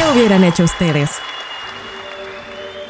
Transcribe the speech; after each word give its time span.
¿Qué 0.00 0.18
hubieran 0.18 0.44
hecho 0.44 0.64
ustedes? 0.64 1.10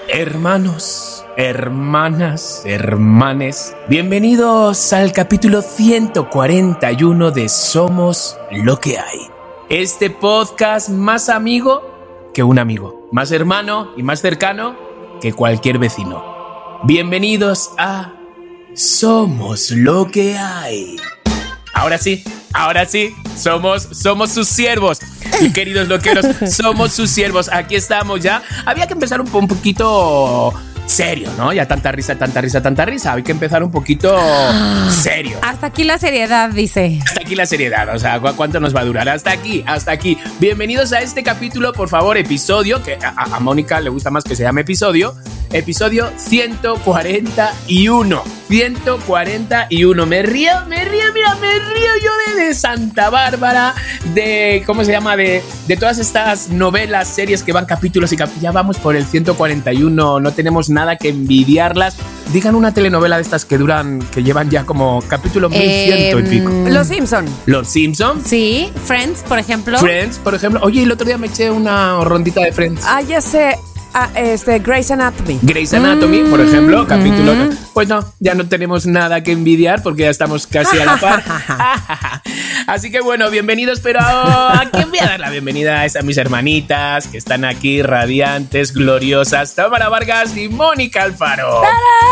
Hermanos, 0.06 1.24
hermanas, 1.36 2.62
hermanes, 2.64 3.74
bienvenidos 3.88 4.92
al 4.92 5.12
capítulo 5.12 5.60
141 5.60 7.32
de 7.32 7.48
Somos 7.48 8.38
lo 8.52 8.78
que 8.78 8.98
hay. 8.98 9.18
Este 9.68 10.10
podcast 10.10 10.88
más 10.88 11.28
amigo 11.28 12.30
que 12.32 12.44
un 12.44 12.60
amigo, 12.60 13.08
más 13.10 13.32
hermano 13.32 13.90
y 13.96 14.04
más 14.04 14.20
cercano 14.20 14.76
que 15.20 15.32
cualquier 15.32 15.78
vecino. 15.80 16.22
Bienvenidos 16.84 17.72
a 17.76 18.14
Somos 18.74 19.72
lo 19.72 20.06
que 20.12 20.38
hay. 20.38 20.94
Ahora 21.74 21.98
sí, 21.98 22.22
ahora 22.52 22.86
sí, 22.86 23.12
somos, 23.36 23.88
somos 23.92 24.30
sus 24.30 24.48
siervos. 24.48 24.98
Queridos 25.54 25.88
loqueros, 25.88 26.26
somos 26.50 26.92
sus 26.92 27.10
siervos. 27.10 27.48
Aquí 27.52 27.74
estamos 27.74 28.20
ya. 28.20 28.42
Había 28.66 28.86
que 28.86 28.94
empezar 28.94 29.20
un, 29.20 29.28
un 29.32 29.48
poquito 29.48 30.52
serio, 30.90 31.28
¿no? 31.38 31.52
Ya 31.52 31.66
tanta 31.66 31.92
risa, 31.92 32.16
tanta 32.16 32.40
risa, 32.40 32.60
tanta 32.62 32.84
risa. 32.84 33.12
Hay 33.12 33.22
que 33.22 33.30
empezar 33.32 33.62
un 33.62 33.70
poquito 33.70 34.18
serio. 34.90 35.38
Hasta 35.42 35.66
aquí 35.68 35.84
la 35.84 35.98
seriedad, 35.98 36.50
dice. 36.50 36.98
Hasta 37.06 37.20
aquí 37.20 37.34
la 37.36 37.46
seriedad, 37.46 37.94
o 37.94 37.98
sea, 37.98 38.18
¿cu- 38.20 38.34
¿cuánto 38.36 38.58
nos 38.60 38.74
va 38.74 38.80
a 38.80 38.84
durar? 38.84 39.08
Hasta 39.08 39.30
aquí, 39.30 39.62
hasta 39.66 39.92
aquí. 39.92 40.18
Bienvenidos 40.40 40.92
a 40.92 41.00
este 41.00 41.22
capítulo, 41.22 41.72
por 41.72 41.88
favor, 41.88 42.16
episodio, 42.18 42.82
que 42.82 42.98
a, 43.02 43.36
a 43.36 43.40
Mónica 43.40 43.80
le 43.80 43.90
gusta 43.90 44.10
más 44.10 44.24
que 44.24 44.34
se 44.34 44.42
llame 44.42 44.62
episodio. 44.62 45.14
Episodio 45.52 46.10
141. 46.16 48.22
141. 48.48 50.06
Me 50.06 50.22
río, 50.22 50.52
me 50.68 50.84
río, 50.84 51.04
mira, 51.14 51.34
me 51.36 51.52
río 51.58 51.90
yo 52.02 52.10
de, 52.36 52.44
de 52.46 52.54
Santa 52.54 53.10
Bárbara, 53.10 53.74
de, 54.14 54.62
¿cómo 54.66 54.84
se 54.84 54.90
llama? 54.92 55.16
De, 55.16 55.42
de 55.68 55.76
todas 55.76 55.98
estas 55.98 56.48
novelas, 56.50 57.06
series 57.08 57.42
que 57.44 57.52
van 57.52 57.66
capítulos 57.66 58.12
y 58.12 58.16
cap- 58.16 58.30
ya 58.40 58.50
vamos 58.52 58.78
por 58.78 58.94
el 58.96 59.04
141. 59.06 60.20
No 60.20 60.32
tenemos 60.32 60.68
nada 60.70 60.79
que 60.96 61.08
envidiarlas. 61.10 61.96
Digan 62.32 62.54
una 62.54 62.72
telenovela 62.72 63.16
de 63.16 63.22
estas 63.22 63.44
que 63.44 63.58
duran, 63.58 63.98
que 64.12 64.22
llevan 64.22 64.50
ya 64.50 64.64
como 64.64 65.02
capítulo 65.08 65.48
1100 65.48 66.18
y 66.18 66.22
pico. 66.28 66.50
Em, 66.50 66.68
Los 66.72 66.86
Simpson. 66.86 67.24
Los 67.46 67.68
Simpsons. 67.68 68.22
Sí, 68.24 68.70
Friends, 68.84 69.22
por 69.22 69.38
ejemplo. 69.38 69.78
Friends, 69.78 70.18
por 70.18 70.34
ejemplo. 70.34 70.60
Oye, 70.62 70.82
el 70.84 70.92
otro 70.92 71.06
día 71.06 71.18
me 71.18 71.26
eché 71.26 71.50
una 71.50 72.02
rondita 72.04 72.40
de 72.42 72.52
Friends. 72.52 72.82
Ah, 72.86 73.02
ya 73.02 73.20
sé. 73.20 73.56
Ah, 73.92 74.08
este, 74.14 74.60
Grey's 74.60 74.90
Anatomy. 74.92 75.38
Grey's 75.42 75.74
Anatomy, 75.74 76.20
por 76.30 76.40
ejemplo, 76.40 76.86
capítulo. 76.86 77.32
Pues 77.74 77.88
no, 77.88 78.04
ya 78.20 78.34
no 78.34 78.46
tenemos 78.46 78.86
nada 78.86 79.22
que 79.24 79.32
envidiar 79.32 79.82
porque 79.82 80.02
ya 80.02 80.10
estamos 80.10 80.46
casi 80.46 80.78
a 80.78 80.84
la 80.84 80.96
par. 80.96 81.24
Así 82.68 82.92
que 82.92 83.00
bueno, 83.00 83.30
bienvenidos, 83.30 83.80
pero 83.80 83.98
¿a 84.00 84.62
quién 84.72 84.90
voy 84.90 85.00
a 85.00 85.06
dar 85.06 85.18
la 85.20 85.30
bienvenida? 85.30 85.84
Es 85.84 85.96
a 85.96 86.02
mis 86.02 86.16
hermanitas 86.18 87.08
que 87.08 87.18
están 87.18 87.44
aquí 87.44 87.82
radiantes, 87.82 88.72
gloriosas, 88.74 89.56
Tamara 89.56 89.88
Vargas 89.88 90.36
y 90.36 90.48
Mónica 90.48 91.02
Alfaro. 91.02 91.62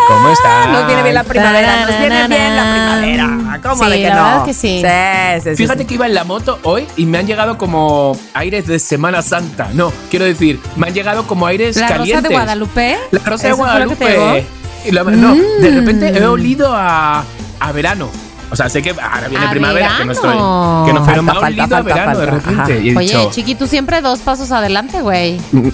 ¿Cómo 0.08 0.32
están? 0.32 0.72
Nos 0.72 0.86
viene 0.88 1.02
bien 1.04 1.14
la 1.14 1.24
primavera. 1.24 1.86
Nos 1.86 1.98
viene 2.00 2.26
bien 2.28 2.56
la 2.56 2.72
primavera. 2.72 3.60
¿Cómo 3.62 3.84
Sí, 3.84 3.90
de 3.90 3.96
que 3.98 4.08
la 4.08 4.14
no? 4.16 4.24
verdad 4.24 4.44
que 4.46 4.54
sí. 4.54 4.82
Sí, 4.82 5.40
sí, 5.44 5.50
sí, 5.50 5.56
Fíjate 5.56 5.80
sí. 5.80 5.84
que 5.86 5.94
iba 5.94 6.06
en 6.06 6.14
la 6.14 6.24
moto 6.24 6.58
hoy 6.64 6.86
y 6.96 7.06
me 7.06 7.18
han 7.18 7.26
llegado 7.26 7.56
como 7.56 8.18
aires 8.34 8.66
de 8.66 8.78
Semana 8.80 9.22
Santa. 9.22 9.68
No, 9.74 9.92
quiero 10.10 10.24
decir, 10.24 10.58
me 10.76 10.88
han 10.88 10.94
llegado 10.94 11.26
como 11.26 11.46
aires 11.46 11.67
La 11.76 11.88
calientes. 11.88 12.16
Rosa 12.16 12.28
de 12.28 12.34
Guadalupe. 12.34 12.96
La 13.10 13.18
Rosa 13.20 13.42
de 13.48 13.48
¿Eso 13.54 13.56
fue 13.64 13.80
lo 13.80 13.88
que 13.90 13.96
te 13.96 14.04
Guadalupe. 14.04 14.36
llegó? 14.36 14.46
Y 14.86 14.92
la- 14.92 15.04
no, 15.04 15.34
de 15.34 15.70
repente 15.70 16.08
he 16.18 16.26
olido 16.26 16.72
a, 16.74 17.24
a 17.60 17.72
verano. 17.72 18.08
O 18.50 18.56
sea, 18.56 18.70
sé 18.70 18.80
que 18.80 18.90
ahora 18.92 19.28
viene 19.28 19.44
A 19.44 19.50
primavera, 19.50 19.90
que 19.98 20.04
no 20.06 20.12
estoy. 20.12 20.30
verano. 20.30 20.82
Que 20.86 20.92
no, 20.94 21.04
pero 21.04 21.22
me 21.22 21.32
ha 21.32 21.34
Falta, 21.34 21.40
falta, 21.40 21.46
olido 21.46 21.64
a 21.64 21.68
falta, 21.68 21.82
verano 21.94 22.18
de 22.18 22.26
falta. 22.26 22.48
repente. 22.64 22.80
Y 22.82 22.88
he 22.90 22.96
Oye, 22.96 23.06
dicho, 23.06 23.30
chiqui, 23.30 23.54
tú 23.56 23.66
siempre 23.66 24.00
dos 24.00 24.20
pasos 24.20 24.50
adelante, 24.52 25.02
güey. 25.02 25.38
mm, 25.52 25.68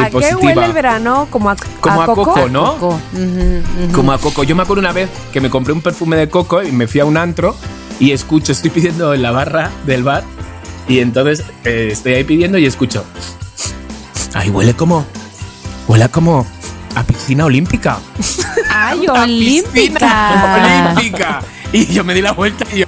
¿A 0.00 0.08
qué 0.10 0.34
huele 0.40 0.64
el 0.64 0.72
verano? 0.72 1.26
Como 1.28 1.50
a, 1.50 1.56
Como 1.80 2.00
a 2.00 2.06
coco, 2.06 2.48
¿no? 2.48 2.76
Coco. 2.78 2.98
Como 3.92 4.12
a 4.12 4.18
coco. 4.18 4.42
Yo 4.44 4.56
me 4.56 4.62
acuerdo 4.62 4.80
una 4.80 4.92
vez 4.92 5.10
que 5.34 5.42
me 5.42 5.50
compré 5.50 5.74
un 5.74 5.82
perfume 5.82 6.16
de 6.16 6.30
coco 6.30 6.62
y 6.62 6.72
me 6.72 6.86
fui 6.86 7.00
a 7.00 7.04
un 7.04 7.18
antro 7.18 7.54
y 8.00 8.12
escucho, 8.12 8.52
estoy 8.52 8.70
pidiendo 8.70 9.12
en 9.12 9.20
la 9.20 9.30
barra 9.30 9.70
del 9.84 10.02
bar 10.02 10.24
y 10.88 11.00
entonces 11.00 11.44
eh, 11.64 11.88
estoy 11.92 12.14
ahí 12.14 12.24
pidiendo 12.24 12.56
y 12.56 12.64
escucho. 12.64 13.04
Ay, 14.32 14.48
huele 14.48 14.72
como. 14.74 15.04
Huele 15.86 16.08
como 16.08 16.46
a 16.94 17.02
piscina 17.04 17.44
olímpica. 17.44 17.98
Ay, 18.72 19.06
olímpica. 19.08 20.92
olímpica. 20.94 21.40
Y 21.72 21.86
yo 21.86 22.04
me 22.04 22.14
di 22.14 22.22
la 22.22 22.32
vuelta 22.32 22.64
y 22.72 22.78
yo. 22.80 22.86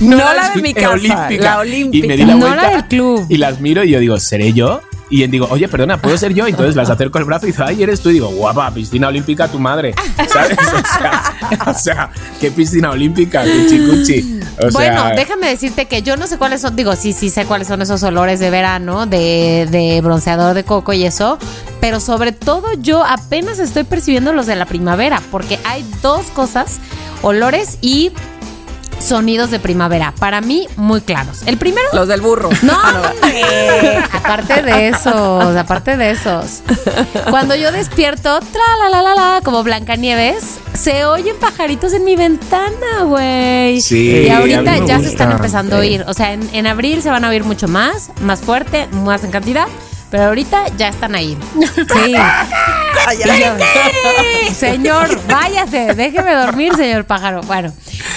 No 0.00 0.16
la 0.16 0.50
de 0.54 0.60
mi 0.62 0.74
casa, 0.74 0.96
la 1.30 1.58
olímpica. 1.60 1.96
Y 1.96 2.02
me 2.08 2.16
di 2.16 2.24
la 2.24 2.34
No 2.34 2.38
vuelta. 2.40 2.62
la 2.62 2.70
del 2.70 2.84
club. 2.86 3.26
Y 3.28 3.36
las 3.36 3.60
miro 3.60 3.84
y 3.84 3.90
yo 3.90 4.00
digo, 4.00 4.18
¿seré 4.18 4.52
yo? 4.52 4.82
Y 5.08 5.24
digo, 5.28 5.46
oye, 5.50 5.68
perdona, 5.68 6.02
¿puedo 6.02 6.18
ser 6.18 6.34
yo? 6.34 6.48
Y 6.48 6.50
entonces 6.50 6.74
las 6.74 6.90
acerco 6.90 7.18
el 7.18 7.24
brazo 7.24 7.46
y 7.46 7.52
digo, 7.52 7.62
ay, 7.64 7.80
eres 7.84 8.00
tú. 8.00 8.10
Y 8.10 8.14
digo, 8.14 8.28
guapa, 8.30 8.68
piscina 8.72 9.06
olímpica 9.06 9.46
tu 9.46 9.60
madre. 9.60 9.94
¿Sabes? 10.28 10.58
O 10.58 10.98
sea, 10.98 11.34
o 11.68 11.74
sea 11.74 12.10
¿qué 12.40 12.50
piscina 12.50 12.90
olímpica? 12.90 13.44
Cuchi, 13.44 13.78
cuchi. 13.86 14.40
O 14.58 14.72
bueno, 14.72 15.02
sea, 15.04 15.14
déjame 15.14 15.46
decirte 15.46 15.86
que 15.86 16.02
yo 16.02 16.16
no 16.16 16.26
sé 16.26 16.38
cuáles 16.38 16.60
son, 16.62 16.74
digo, 16.74 16.96
sí, 16.96 17.12
sí 17.12 17.30
sé 17.30 17.44
cuáles 17.44 17.68
son 17.68 17.80
esos 17.82 18.02
olores 18.02 18.40
de 18.40 18.50
verano, 18.50 19.06
de, 19.06 19.68
de 19.70 20.00
bronceador 20.00 20.54
de 20.54 20.64
coco 20.64 20.92
y 20.92 21.04
eso, 21.04 21.38
pero 21.86 22.00
sobre 22.00 22.32
todo 22.32 22.72
yo 22.80 23.04
apenas 23.04 23.60
estoy 23.60 23.84
percibiendo 23.84 24.32
los 24.32 24.46
de 24.46 24.56
la 24.56 24.66
primavera, 24.66 25.22
porque 25.30 25.60
hay 25.62 25.88
dos 26.02 26.26
cosas, 26.34 26.78
olores 27.22 27.78
y 27.80 28.10
sonidos 28.98 29.52
de 29.52 29.60
primavera, 29.60 30.12
para 30.18 30.40
mí 30.40 30.66
muy 30.74 31.00
claros. 31.00 31.42
El 31.46 31.58
primero... 31.58 31.86
Los 31.92 32.08
del 32.08 32.22
burro. 32.22 32.50
No, 32.62 32.76
hombre. 33.12 33.98
aparte 34.10 34.64
de 34.64 34.88
esos, 34.88 35.56
aparte 35.56 35.96
de 35.96 36.10
esos. 36.10 36.62
Cuando 37.30 37.54
yo 37.54 37.70
despierto, 37.70 38.40
tra 38.40 38.64
la 38.82 38.88
la 38.90 39.02
la 39.02 39.14
la, 39.14 39.40
como 39.44 39.62
Blancanieves, 39.62 40.58
se 40.74 41.04
oyen 41.04 41.36
pajaritos 41.36 41.92
en 41.92 42.02
mi 42.02 42.16
ventana, 42.16 43.04
güey. 43.04 43.80
Sí, 43.80 44.24
Y 44.26 44.28
ahorita 44.28 44.84
ya 44.84 44.98
se 44.98 45.06
están 45.06 45.30
empezando 45.30 45.76
a 45.76 45.78
oír. 45.78 46.04
O 46.08 46.14
sea, 46.14 46.32
en, 46.32 46.50
en 46.52 46.66
abril 46.66 47.00
se 47.00 47.10
van 47.10 47.24
a 47.24 47.28
oír 47.28 47.44
mucho 47.44 47.68
más, 47.68 48.10
más 48.22 48.40
fuerte, 48.40 48.88
más 48.88 49.22
en 49.22 49.30
cantidad. 49.30 49.68
Pero 50.16 50.28
ahorita 50.28 50.68
ya 50.78 50.88
están 50.88 51.14
ahí. 51.14 51.36
Sí. 51.76 52.14
Yo, 53.24 54.54
señor, 54.54 55.20
váyase, 55.28 55.94
déjeme 55.94 56.34
dormir, 56.34 56.74
señor 56.74 57.04
pájaro. 57.04 57.42
Bueno, 57.42 57.72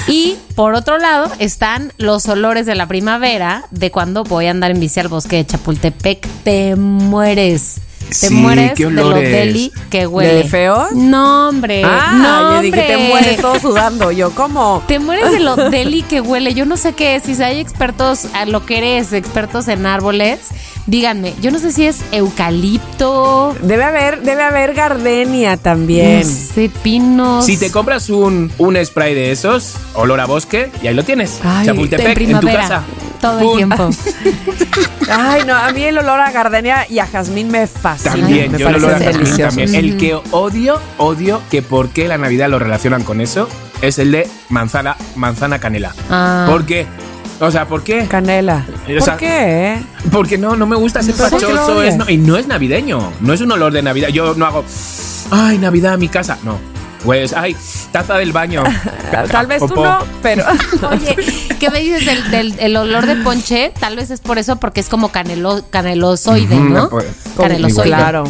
y 0.07 0.37
por 0.55 0.73
otro 0.73 0.97
lado 0.97 1.29
están 1.37 1.91
los 1.97 2.27
olores 2.27 2.65
de 2.65 2.75
la 2.75 2.87
primavera, 2.87 3.65
de 3.71 3.91
cuando 3.91 4.23
voy 4.23 4.47
a 4.47 4.51
andar 4.51 4.71
en 4.71 4.79
bici 4.79 4.99
al 5.01 5.09
bosque 5.09 5.35
de 5.35 5.45
Chapultepec. 5.45 6.25
Te 6.43 6.75
mueres. 6.75 7.81
Te 8.09 8.15
Sí, 8.15 8.33
mueres 8.33 8.73
qué 8.75 8.85
de 8.85 8.91
lo 8.91 9.09
deli 9.11 9.71
que 9.89 10.07
huele. 10.07 10.33
¿De 10.35 10.43
feos? 10.45 10.91
No, 10.93 11.49
hombre. 11.49 11.83
Ah, 11.85 12.13
no, 12.51 12.55
yo 12.55 12.61
dije, 12.61 12.81
te 12.81 12.97
mueres 12.97 13.37
todo 13.39 13.59
sudando. 13.59 14.11
Yo, 14.11 14.31
¿cómo? 14.31 14.81
Te 14.87 14.99
mueres 14.99 15.31
de 15.31 15.39
lo 15.39 15.55
deli 15.55 16.01
que 16.01 16.19
huele. 16.19 16.53
Yo 16.53 16.65
no 16.65 16.75
sé 16.75 16.93
qué 16.93 17.15
es. 17.15 17.23
Si 17.23 17.41
hay 17.43 17.59
expertos, 17.59 18.25
a 18.33 18.45
lo 18.45 18.65
que 18.65 18.79
eres, 18.79 19.13
expertos 19.13 19.67
en 19.67 19.85
árboles, 19.85 20.39
díganme. 20.87 21.33
Yo 21.39 21.51
no 21.51 21.59
sé 21.59 21.71
si 21.71 21.85
es 21.85 21.99
eucalipto, 22.11 23.55
Debe 23.61 23.83
haber, 23.83 24.21
debe 24.23 24.41
haber 24.43 24.73
gardenia 24.73 25.57
también. 25.57 26.21
no 26.21 26.25
sé, 26.27 26.71
pinos. 26.81 27.45
Si 27.45 27.57
te 27.57 27.71
compras 27.71 28.09
un, 28.09 28.51
un 28.57 28.83
spray 28.85 29.13
de 29.13 29.31
esos, 29.31 29.75
olor 29.93 30.19
a 30.19 30.25
bosque, 30.25 30.71
y 30.81 30.87
ahí 30.87 30.93
lo 30.93 31.03
tienes. 31.03 31.39
Ay, 31.43 31.65
Chapultepec, 31.67 32.05
en 32.05 32.11
en 32.11 32.13
tu 32.39 32.45
primavera. 32.47 32.61
casa. 32.61 32.83
Todo 33.21 33.39
el 33.51 33.57
tiempo. 33.57 33.89
Ay, 35.11 35.41
no, 35.45 35.55
a 35.55 35.71
mí 35.71 35.83
el 35.83 35.97
olor 35.97 36.19
a 36.19 36.31
gardenia 36.31 36.85
y 36.89 36.99
a 36.99 37.07
jazmín 37.07 37.49
me 37.49 37.67
fascina. 37.67 38.11
También, 38.15 38.51
me 38.51 38.59
yo 38.59 38.69
el 38.69 38.75
olor 38.75 38.93
a 38.93 38.99
jazmín 38.99 39.37
también. 39.37 39.75
El 39.75 39.97
que 39.97 40.15
odio, 40.31 40.79
odio 40.97 41.41
que 41.49 41.61
por 41.61 41.89
qué 41.89 42.07
la 42.07 42.17
Navidad 42.17 42.49
lo 42.49 42.59
relacionan 42.59 43.03
con 43.03 43.19
eso, 43.21 43.47
es 43.81 43.97
el 43.99 44.11
de 44.11 44.29
manzana, 44.49 44.95
manzana 45.15 45.59
canela. 45.59 45.93
Ah. 46.09 46.45
¿Por 46.49 46.65
qué? 46.65 46.87
O 47.41 47.49
sea, 47.51 47.67
¿por 47.67 47.83
qué? 47.83 48.05
Canela. 48.07 48.65
O 48.67 49.05
¿Por 49.05 49.17
qué? 49.17 49.77
Porque 50.11 50.37
no, 50.37 50.55
no 50.57 50.65
me 50.67 50.75
gusta 50.75 51.01
ser 51.01 51.15
¿Por 51.15 51.29
qué 51.29 51.45
lo 51.47 51.51
pachoso. 51.53 51.77
odias? 51.77 51.93
Es, 51.93 51.97
no- 51.97 52.09
y 52.09 52.17
no 52.17 52.37
es 52.37 52.47
navideño. 52.47 53.13
No 53.21 53.33
es 53.33 53.39
un 53.41 53.51
olor 53.51 53.71
de 53.71 53.81
Navidad. 53.81 54.09
Yo 54.09 54.35
no 54.35 54.45
hago, 54.45 54.65
ay, 55.31 55.57
Navidad 55.57 55.93
a 55.93 55.97
mi 55.97 56.09
casa. 56.09 56.37
No. 56.43 56.57
Pues, 57.03 57.33
ay, 57.33 57.55
taza 57.91 58.17
del 58.17 58.31
baño. 58.33 58.63
Tal 59.31 59.47
vez 59.47 59.59
tú 59.65 59.73
no, 59.75 59.99
pero. 60.21 60.43
Oye, 60.91 61.15
¿qué 61.59 61.69
me 61.69 61.79
dices 61.79 62.05
del, 62.05 62.31
del- 62.31 62.59
el 62.59 62.75
olor 62.75 63.05
de 63.05 63.15
ponche? 63.17 63.71
Tal 63.79 63.95
vez 63.95 64.11
es 64.11 64.19
por 64.19 64.37
eso, 64.37 64.57
porque 64.57 64.81
es 64.81 64.89
como 64.89 65.09
canelo, 65.09 65.63
canelosoide, 65.69 66.55
¿no? 66.55 66.89
pues, 66.89 67.05
Canelosoide. 67.37 67.87
Claro. 67.89 68.23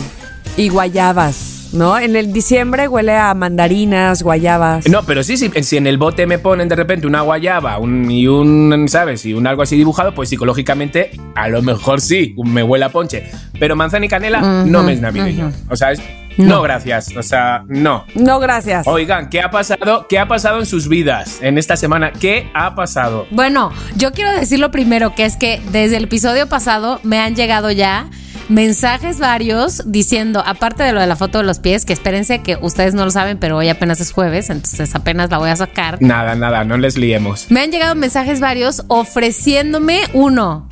Y 0.56 0.70
guayabas, 0.70 1.70
¿no? 1.74 1.98
En 1.98 2.16
el 2.16 2.32
diciembre 2.34 2.88
huele 2.88 3.16
a 3.16 3.34
mandarinas, 3.34 4.22
guayabas. 4.24 4.88
No, 4.88 5.04
pero 5.04 5.24
sí, 5.24 5.38
sí, 5.38 5.50
si 5.64 5.78
en 5.78 5.88
el 5.88 5.98
bote 5.98 6.28
me 6.28 6.38
ponen 6.38 6.68
de 6.68 6.76
repente 6.76 7.08
una 7.08 7.22
guayaba 7.22 7.78
un, 7.80 8.10
y 8.12 8.28
un, 8.28 8.86
¿sabes? 8.90 9.26
Y 9.26 9.34
un 9.34 9.48
algo 9.48 9.62
así 9.64 9.78
dibujado, 9.78 10.14
pues 10.14 10.30
psicológicamente 10.30 11.12
a 11.36 11.48
lo 11.48 11.62
mejor 11.62 12.02
sí, 12.02 12.36
me 12.44 12.62
huele 12.62 12.86
a 12.86 12.90
ponche. 12.90 13.32
Pero 13.60 13.76
manzana 13.76 14.06
y 14.06 14.10
canela 14.10 14.42
no 14.42 14.84
me 14.84 14.94
es 14.94 15.02
navideño. 15.02 15.52
O 15.70 15.76
sea, 15.76 15.92
es, 15.92 16.02
no. 16.48 16.62
gracias. 16.62 17.16
O 17.16 17.24
sea, 17.24 17.64
no. 17.68 18.06
No, 18.16 18.40
gracias. 18.40 18.88
Oigan, 18.88 19.30
¿qué 19.30 19.42
ha 19.42 19.52
pasado? 19.52 20.08
¿Qué 20.08 20.20
ha 20.20 20.28
pasado 20.28 20.60
en 20.60 20.66
sus 20.66 20.88
vidas 20.88 21.40
en 21.42 21.58
esta 21.58 21.78
semana? 21.78 22.12
¿Qué 22.12 22.50
ha 22.54 22.76
pasado? 22.76 23.28
Bueno, 23.32 23.72
yo 23.96 24.12
quiero 24.12 24.32
decir 24.32 24.60
lo 24.60 24.72
primero, 24.72 25.16
que 25.16 25.26
es 25.26 25.38
que 25.38 25.62
desde 25.72 25.98
el 25.98 26.06
episodio 26.06 26.48
pasado 26.48 27.00
me 27.04 27.20
han 27.20 27.36
llegado 27.36 27.72
ya 27.72 28.10
mensajes 28.50 29.20
varios 29.20 29.84
diciendo, 29.86 30.44
aparte 30.46 30.84
de 30.84 30.92
lo 30.92 31.00
de 31.00 31.08
la 31.08 31.16
foto 31.16 31.38
de 31.38 31.44
los 31.46 31.60
pies, 31.60 31.86
que 31.86 31.94
espérense 31.94 32.42
que 32.42 32.58
ustedes 32.60 32.94
no 32.94 33.06
lo 33.06 33.12
saben, 33.12 33.38
pero 33.38 33.58
hoy 33.58 33.70
apenas 33.70 34.02
es 34.02 34.12
jueves, 34.12 34.50
entonces 34.50 34.94
apenas 34.96 35.30
la 35.30 35.38
voy 35.38 35.50
a 35.50 35.56
sacar. 35.56 36.02
Nada, 36.02 36.36
nada, 36.36 36.64
no 36.66 36.78
les 36.78 36.98
liemos. 36.98 37.50
Me 37.50 37.62
han 37.62 37.72
llegado 37.72 37.96
mensajes 37.96 38.40
varios 38.40 38.84
ofreciéndome 38.88 40.02
uno. 40.14 40.68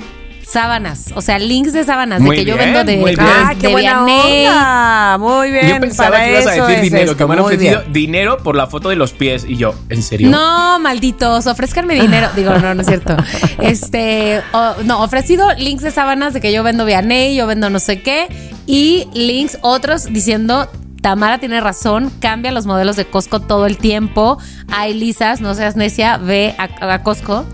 Sábanas, 0.49 1.11
o 1.13 1.21
sea, 1.21 1.39
links 1.39 1.73
de 1.73 1.83
sábanas, 1.83 2.21
Muy 2.21 2.37
de 2.37 2.45
que 2.45 2.49
yo 2.49 2.57
vendo 2.57 2.83
de, 2.85 2.97
muy 2.97 3.15
bien. 3.15 3.27
Ah, 3.29 3.49
de 3.53 3.59
qué 3.59 3.67
buena 3.67 4.05
Vianney. 4.05 4.47
onda. 4.47 5.17
Muy 5.19 5.51
bien. 5.51 5.67
Yo 5.67 5.79
pensaba 5.81 6.11
para 6.11 6.23
que 6.23 6.31
ibas 6.31 6.47
a 6.47 6.53
eso 6.55 6.63
decir 6.67 6.75
es 6.77 6.81
dinero, 6.83 7.03
esto, 7.11 7.17
que 7.17 7.25
me 7.25 7.33
han 7.33 7.39
ofrecido 7.39 7.79
bien. 7.81 7.93
dinero 7.93 8.37
por 8.37 8.55
la 8.55 8.67
foto 8.67 8.87
de 8.87 8.95
los 8.95 9.11
pies. 9.11 9.45
Y 9.45 9.57
yo, 9.57 9.75
¿en 9.89 10.01
serio? 10.01 10.29
No, 10.29 10.79
malditos, 10.79 11.47
ofrezcanme 11.47 11.95
dinero. 11.95 12.29
Digo, 12.35 12.51
no, 12.59 12.73
no 12.73 12.81
es 12.81 12.87
cierto. 12.87 13.15
Este, 13.61 14.41
no, 14.85 15.03
ofrecido 15.03 15.53
links 15.55 15.83
de 15.83 15.91
sábanas 15.91 16.33
de 16.33 16.39
que 16.39 16.53
yo 16.53 16.63
vendo 16.63 16.85
Vianney, 16.85 17.35
yo 17.35 17.45
vendo 17.45 17.69
no 17.69 17.79
sé 17.79 18.01
qué, 18.01 18.27
y 18.65 19.07
links 19.13 19.57
otros 19.61 20.05
diciendo. 20.13 20.69
Tamara 21.01 21.37
tiene 21.37 21.61
razón, 21.61 22.11
cambia 22.19 22.51
los 22.51 22.65
modelos 22.65 22.95
de 22.95 23.05
Costco 23.05 23.39
todo 23.39 23.65
el 23.67 23.77
tiempo. 23.77 24.39
Hay 24.69 24.93
lisas, 24.95 25.39
no 25.41 25.53
seas 25.53 25.75
necia, 25.75 26.17
ve 26.17 26.55
a, 26.57 26.93
a 26.93 27.03
Costco. 27.03 27.45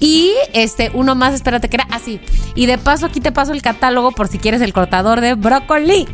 Y 0.00 0.32
este, 0.52 0.90
uno 0.94 1.14
más, 1.14 1.34
espérate 1.34 1.68
que 1.68 1.76
era 1.76 1.86
así. 1.90 2.20
y 2.54 2.66
de 2.66 2.78
paso, 2.78 3.06
aquí 3.06 3.20
te 3.20 3.32
paso 3.32 3.52
el 3.52 3.62
catálogo 3.62 4.12
por 4.12 4.28
si 4.28 4.38
quieres 4.38 4.60
el 4.60 4.72
cortador 4.72 5.20
de 5.20 5.34
brócoli. 5.34 6.06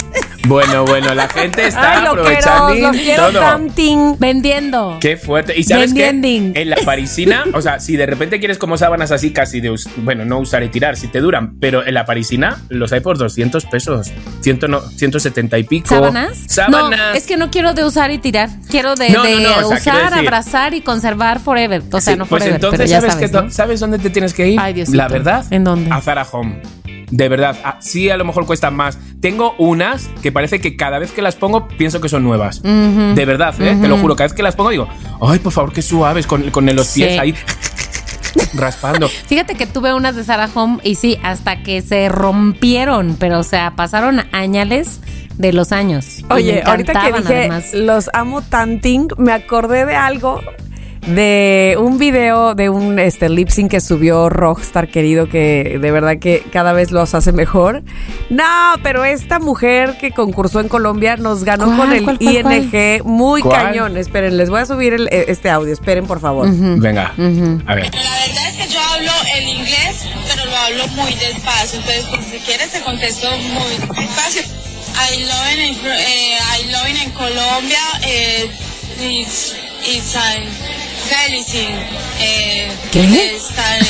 Bueno, 0.46 0.84
bueno, 0.84 1.14
la 1.14 1.28
gente 1.28 1.66
está 1.66 1.92
Ay, 1.98 2.04
lo 2.04 2.22
quiero, 2.22 2.22
aprovechando 2.22 2.75
lo 2.75 2.90
quiero 2.92 3.26
todo. 3.31 3.40
tanting. 3.40 4.19
Vendiendo. 4.19 4.98
Qué 5.00 5.16
fuerte. 5.16 5.58
Y 5.58 5.64
sabes? 5.64 5.92
Vendiending. 5.94 6.52
En 6.54 6.70
la 6.70 6.76
parisina, 6.84 7.44
o 7.54 7.62
sea, 7.62 7.81
si 7.81 7.96
de 7.96 8.04
repente 8.06 8.38
quieres 8.38 8.58
como 8.58 8.76
sábanas 8.76 9.10
así 9.10 9.32
casi 9.32 9.60
de, 9.60 9.75
bueno, 9.98 10.25
no 10.25 10.38
usar 10.38 10.62
y 10.62 10.69
tirar, 10.69 10.96
si 10.96 11.08
te 11.08 11.20
duran, 11.20 11.58
pero 11.60 11.86
en 11.86 11.94
la 11.94 12.04
parisina 12.04 12.62
los 12.69 12.92
hay 12.92 13.00
por 13.00 13.16
200 13.19 13.64
pesos, 13.66 14.12
100, 14.42 14.60
no, 14.69 14.81
170 14.82 15.58
y 15.58 15.64
pico. 15.64 15.88
¿Sábanas? 15.88 16.38
Sábanas. 16.46 16.98
No, 16.98 17.12
es 17.14 17.26
que 17.26 17.36
no 17.36 17.50
quiero 17.50 17.72
de 17.75 17.84
usar 17.84 18.10
y 18.10 18.19
tirar. 18.19 18.48
Quiero 18.70 18.94
de, 18.96 19.10
No, 19.10 19.19
no, 19.19 19.25
de 19.25 19.40
no, 19.42 19.69
o 19.69 19.76
sea, 19.76 19.78
quiero 19.81 19.98
usar, 20.08 20.19
abrazar 20.19 20.75
y 20.75 20.81
conservar 20.82 21.40
forever. 21.40 21.82
O 21.90 22.00
sea, 22.00 22.12
Sí, 22.14 22.19
no 22.19 22.26
pues 22.26 22.42
forever, 22.42 22.54
entonces, 22.56 22.78
pero 22.78 22.90
ya 22.90 23.00
¿sabes, 23.00 23.14
sabes, 23.14 23.31
qué- 23.31 23.36
¿no? 23.42 23.50
¿Sabes 23.74 23.80
dónde 23.80 23.98
te 23.98 24.10
tienes 24.10 24.32
que 24.34 24.48
ir? 24.50 24.60
Ay, 24.60 24.72
Diosito. 24.72 24.96
La 24.96 25.08
verdad. 25.08 25.44
¿En 25.50 25.64
dónde? 25.64 25.90
A 25.90 26.00
Zara 26.00 26.26
Home. 26.30 26.62
De 27.10 27.28
verdad, 27.28 27.56
ah, 27.64 27.76
sí, 27.80 28.08
a 28.10 28.16
lo 28.16 28.24
mejor 28.24 28.46
cuestan 28.46 28.74
más. 28.74 28.98
Tengo 29.20 29.54
unas 29.58 30.08
que 30.22 30.32
parece 30.32 30.60
que 30.60 30.76
cada 30.76 30.98
vez 30.98 31.12
que 31.12 31.22
las 31.22 31.36
pongo 31.36 31.68
pienso 31.68 32.00
que 32.00 32.08
son 32.08 32.22
nuevas. 32.24 32.62
De 32.62 33.24
verdad, 33.24 33.54
¿eh? 33.60 33.76
te 33.80 33.88
lo 33.88 33.98
juro. 33.98 34.16
Cada 34.16 34.26
vez 34.28 34.34
que 34.34 34.42
las 34.42 34.56
pongo 34.56 34.70
digo, 34.70 34.88
ay, 35.20 35.38
por 35.38 35.52
favor, 35.52 35.72
qué 35.72 35.82
suaves 35.82 36.26
con, 36.26 36.50
con 36.50 36.66
los 36.66 36.88
pies 36.88 37.12
Sí. 37.12 37.18
ahí 37.18 37.34
raspando. 38.54 39.08
Fíjate 39.08 39.54
que 39.54 39.66
tuve 39.66 39.92
unas 39.94 40.16
de 40.16 40.24
Sarah 40.24 40.48
Home 40.54 40.78
y 40.82 40.94
sí, 40.94 41.18
hasta 41.22 41.62
que 41.62 41.82
se 41.82 42.08
rompieron, 42.08 43.16
pero 43.18 43.40
o 43.40 43.44
sea, 43.44 43.72
pasaron 43.76 44.22
añales 44.32 45.00
de 45.36 45.52
los 45.52 45.72
años. 45.72 46.24
Oye, 46.30 46.62
ahorita 46.64 46.92
que 46.92 47.12
dije 47.18 47.34
además. 47.38 47.74
los 47.74 48.10
amo 48.12 48.42
tanting, 48.42 49.08
me 49.18 49.32
acordé 49.32 49.84
de 49.84 49.94
algo 49.96 50.40
de 51.06 51.76
un 51.78 51.98
video 51.98 52.54
de 52.54 52.70
un 52.70 52.98
este 52.98 53.28
lip 53.28 53.48
sync 53.48 53.70
que 53.72 53.80
subió 53.80 54.28
Rockstar 54.30 54.88
querido 54.88 55.28
que 55.28 55.78
de 55.80 55.90
verdad 55.90 56.18
que 56.18 56.42
cada 56.52 56.72
vez 56.72 56.90
los 56.92 57.14
hace 57.14 57.32
mejor. 57.32 57.82
No, 58.30 58.44
pero 58.82 59.04
esta 59.04 59.38
mujer 59.38 59.96
que 60.00 60.12
concursó 60.12 60.60
en 60.60 60.68
Colombia 60.68 61.16
nos 61.16 61.44
ganó 61.44 61.66
¿Cuál, 61.66 61.76
con 61.76 61.92
el 61.92 62.04
cuál, 62.04 62.18
cuál, 62.18 62.70
ING 62.72 63.04
muy 63.04 63.42
¿Cuál? 63.42 63.62
cañón. 63.62 63.96
Esperen, 63.96 64.36
les 64.36 64.48
voy 64.50 64.60
a 64.60 64.66
subir 64.66 64.94
el- 64.94 65.08
eh, 65.08 65.26
este 65.28 65.50
audio. 65.50 65.72
Esperen, 65.72 66.06
por 66.06 66.20
favor. 66.20 66.48
Venga, 66.50 67.08
a 67.08 67.74
ver. 67.74 67.90
La 67.94 68.00
verdad 68.00 68.48
es 68.48 68.66
que 68.66 68.72
yo 68.72 68.80
hablo 68.80 69.10
el 69.36 69.48
inglés, 69.48 70.06
pero 70.28 70.44
lo 70.50 70.56
hablo 70.56 70.86
muy 70.88 71.12
despacio. 71.14 71.80
Entonces, 71.80 72.06
pues, 72.10 72.24
si 72.26 72.38
quieres, 72.38 72.70
te 72.70 72.80
contesto 72.80 73.28
muy 73.30 73.96
despacio. 73.98 74.42
I 74.96 75.20
love 75.24 75.52
it 75.52 75.58
en, 75.58 75.86
eh, 75.92 76.38
I 76.60 76.72
love 76.72 76.88
it 76.88 77.02
en 77.02 77.10
Colombia. 77.12 77.78
Eh, 78.06 78.48
it's, 79.02 79.54
it's 79.86 80.14
an 80.16 80.44
felicing. 81.04 81.70
Eh, 82.20 82.68
¿Qué? 82.92 83.36
Está 83.36 83.78
en 83.78 83.84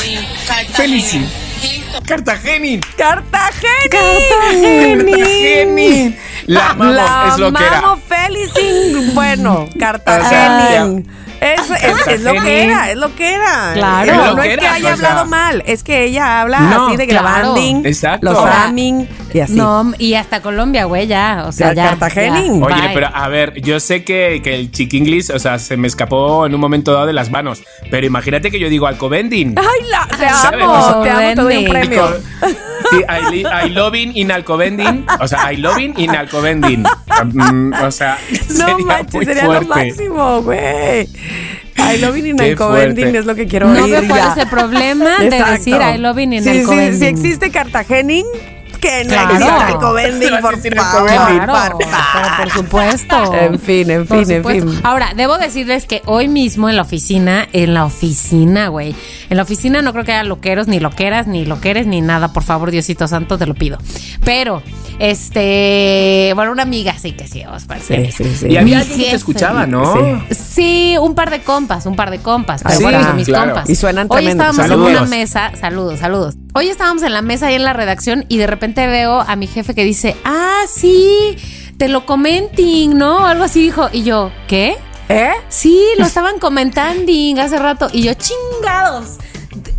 Cartagena. 0.46 0.76
Felicing. 0.76 1.26
Listo. 1.62 2.02
Cartagena. 2.06 2.80
Cartagena. 2.96 3.90
Cartagena. 3.90 5.16
La 6.46 6.70
amamos, 6.70 6.94
La 6.94 7.28
es 7.32 7.38
lo 7.38 7.52
que 7.52 7.64
era. 7.64 7.78
amamos 7.78 8.00
Felicing. 8.08 9.14
Bueno, 9.14 9.68
Cartagena. 9.78 11.02
Es, 11.40 11.70
es- 11.70 12.06
es 12.06 12.22
lo 12.22 12.32
que 12.32 12.62
era, 12.64 12.90
es 12.90 12.96
lo 12.96 13.14
que 13.14 13.34
era. 13.34 13.72
Claro. 13.74 14.12
No, 14.14 14.22
Es 14.22 14.28
lo 14.30 14.36
no 14.36 14.42
que 14.42 14.52
es 14.54 14.58
que 14.58 14.66
haya 14.66 14.94
o 14.94 14.96
sea. 14.96 15.08
hablado 15.10 15.26
mal, 15.26 15.62
es 15.66 15.82
que 15.82 16.04
ella 16.04 16.40
habla 16.40 16.60
No, 16.60 16.86
así 16.88 16.96
de 16.96 17.06
claro. 17.06 17.24
grabanding, 17.28 17.84
Exacto. 17.86 18.30
los 18.30 18.38
Ahora, 18.38 18.64
aming 18.64 19.06
y 19.32 19.40
así. 19.40 19.52
No, 19.54 19.92
y 19.98 20.14
hasta 20.14 20.40
Colombia, 20.40 20.84
güey, 20.86 21.06
ya. 21.06 21.44
O 21.46 21.52
sea, 21.52 21.68
Ya, 21.74 21.74
ya. 21.84 21.88
Cartagenín. 21.90 22.60
ya. 22.60 22.66
Oye, 22.66 22.80
Bye. 22.86 22.90
pero 22.94 23.08
a 23.12 23.28
ver, 23.28 23.60
yo 23.60 23.78
sé 23.80 24.04
que, 24.04 24.40
que 24.42 24.54
el 24.54 24.70
chiquinglis, 24.72 25.30
o 25.30 25.38
sea, 25.38 25.58
se 25.58 25.76
me 25.76 25.86
escapó 25.88 26.46
en 26.46 26.54
un 26.54 26.60
momento 26.60 26.92
dado 26.92 27.06
de 27.06 27.12
las 27.12 27.30
manos. 27.30 27.62
Pero 27.90 28.06
imagínate 28.06 28.50
que 28.50 28.58
yo 28.58 28.68
digo 28.68 28.86
alcobending. 28.86 29.54
Ay, 29.58 29.88
la, 29.90 30.06
te 30.16 30.26
amo, 30.26 31.02
te 31.02 31.10
amo, 31.10 31.20
te 31.20 31.34
doy 31.34 31.56
un 31.58 31.64
premio. 31.70 32.08
Sí, 32.90 32.96
I, 33.08 33.30
li- 33.32 33.44
I 33.66 33.70
loving 33.70 34.12
in 34.16 34.30
alcobending. 34.30 35.06
O 35.20 35.26
sea, 35.28 35.52
I 35.52 35.56
loving 35.56 35.94
in 35.98 36.10
alcobending. 36.10 36.84
Mm, 37.32 37.72
O 37.82 37.90
sea, 37.90 38.18
No 38.30 38.66
sería 38.66 38.86
manches, 38.86 39.14
muy 39.14 39.24
sería 39.24 39.42
lo 39.44 39.48
fuerte. 39.62 39.66
máximo, 39.68 40.42
güey. 40.42 41.08
I 41.76 41.98
love 41.98 42.16
in 42.16 42.40
Alcobending 42.40 43.14
es 43.14 43.26
lo 43.26 43.34
que 43.34 43.46
quiero 43.46 43.68
No 43.68 43.84
oír 43.84 43.92
veo 44.00 44.08
cuál 44.08 44.30
es 44.30 44.36
el 44.38 44.48
problema 44.48 45.18
de 45.18 45.26
Exacto. 45.26 45.52
decir 45.52 45.76
I 45.94 45.98
love 45.98 46.18
in 46.18 46.32
Sí, 46.32 46.40
sí, 46.42 46.58
Alcobending. 46.60 46.98
Si 46.98 47.06
existe 47.06 47.50
Cartagening, 47.50 48.24
que 48.84 49.04
no 49.04 49.08
Claro. 49.10 49.30
exista 49.34 49.66
Alcobending, 49.68 50.32
Va 50.32 50.36
a 50.38 50.40
por 50.40 50.54
existir 50.54 50.76
favor. 50.76 51.10
Alcobending. 51.10 51.44
Claro, 51.44 51.78
por 51.78 51.86
favor. 51.86 52.02
pero 52.36 52.36
por 52.44 52.50
supuesto. 52.52 53.34
En 53.34 53.58
fin, 53.58 53.90
en 53.90 54.06
fin, 54.06 54.30
en 54.30 54.44
fin. 54.44 54.80
Ahora, 54.82 55.12
debo 55.16 55.38
decirles 55.38 55.86
que 55.86 56.02
hoy 56.06 56.28
mismo 56.28 56.68
en 56.68 56.76
la 56.76 56.82
oficina, 56.82 57.48
en 57.52 57.74
la 57.74 57.84
oficina, 57.84 58.68
güey. 58.68 58.94
En 59.30 59.36
la 59.36 59.42
oficina 59.42 59.80
no 59.82 59.92
creo 59.92 60.04
que 60.04 60.12
haya 60.12 60.24
loqueros, 60.24 60.68
ni 60.68 60.80
loqueras, 60.80 61.26
ni 61.26 61.44
loqueres, 61.44 61.86
ni 61.86 62.00
nada. 62.00 62.32
Por 62.32 62.42
favor, 62.42 62.70
Diosito 62.70 63.08
Santo, 63.08 63.38
te 63.38 63.46
lo 63.46 63.54
pido. 63.54 63.78
Pero, 64.24 64.62
este. 64.98 66.32
Bueno, 66.34 66.52
una 66.52 66.62
amiga 66.62 66.94
sí 66.98 67.12
que 67.12 67.26
sí, 67.26 67.42
Oscar. 67.44 67.80
Sí, 67.80 68.10
sí, 68.12 68.24
sí. 68.36 68.46
Y 68.48 68.56
había 68.56 68.80
alguien 68.80 68.98
que 68.98 69.10
te 69.10 69.16
escuchaba, 69.16 69.66
¿no? 69.66 69.94
Sí. 70.30 70.34
Sí, 70.34 70.96
un 71.00 71.14
par 71.14 71.30
de 71.30 71.40
compas, 71.42 71.86
un 71.86 71.96
par 71.96 72.10
de 72.10 72.18
compas. 72.20 72.62
Pero 72.62 72.74
Ah, 72.74 72.78
bueno, 72.82 72.98
sí, 73.00 73.04
son 73.06 73.16
mis 73.16 73.26
claro. 73.26 73.52
compas. 73.52 73.70
Y 73.70 73.74
suenan 73.74 74.06
Hoy 74.10 74.26
estábamos 74.26 74.56
Saludos. 74.66 74.90
en 74.90 74.96
una 74.98 75.06
mesa, 75.06 75.52
saludos, 75.58 75.98
saludos. 76.00 76.34
Hoy 76.56 76.68
estábamos 76.68 77.02
en 77.02 77.12
la 77.12 77.20
mesa 77.20 77.48
ahí 77.48 77.56
en 77.56 77.64
la 77.64 77.72
redacción 77.72 78.26
y 78.28 78.38
de 78.38 78.46
repente 78.46 78.86
veo 78.86 79.20
a 79.20 79.34
mi 79.34 79.48
jefe 79.48 79.74
que 79.74 79.82
dice, 79.82 80.14
ah, 80.22 80.60
sí, 80.68 81.36
te 81.78 81.88
lo 81.88 82.06
comenting, 82.06 82.96
¿no? 82.96 83.26
Algo 83.26 83.42
así 83.42 83.60
dijo. 83.60 83.88
Y 83.92 84.04
yo, 84.04 84.30
¿qué? 84.46 84.76
¿Eh? 85.08 85.32
Sí, 85.48 85.84
lo 85.98 86.06
estaban 86.06 86.38
comentando 86.38 87.10
hace 87.40 87.58
rato. 87.58 87.88
Y 87.92 88.02
yo, 88.02 88.12
chingados. 88.14 89.18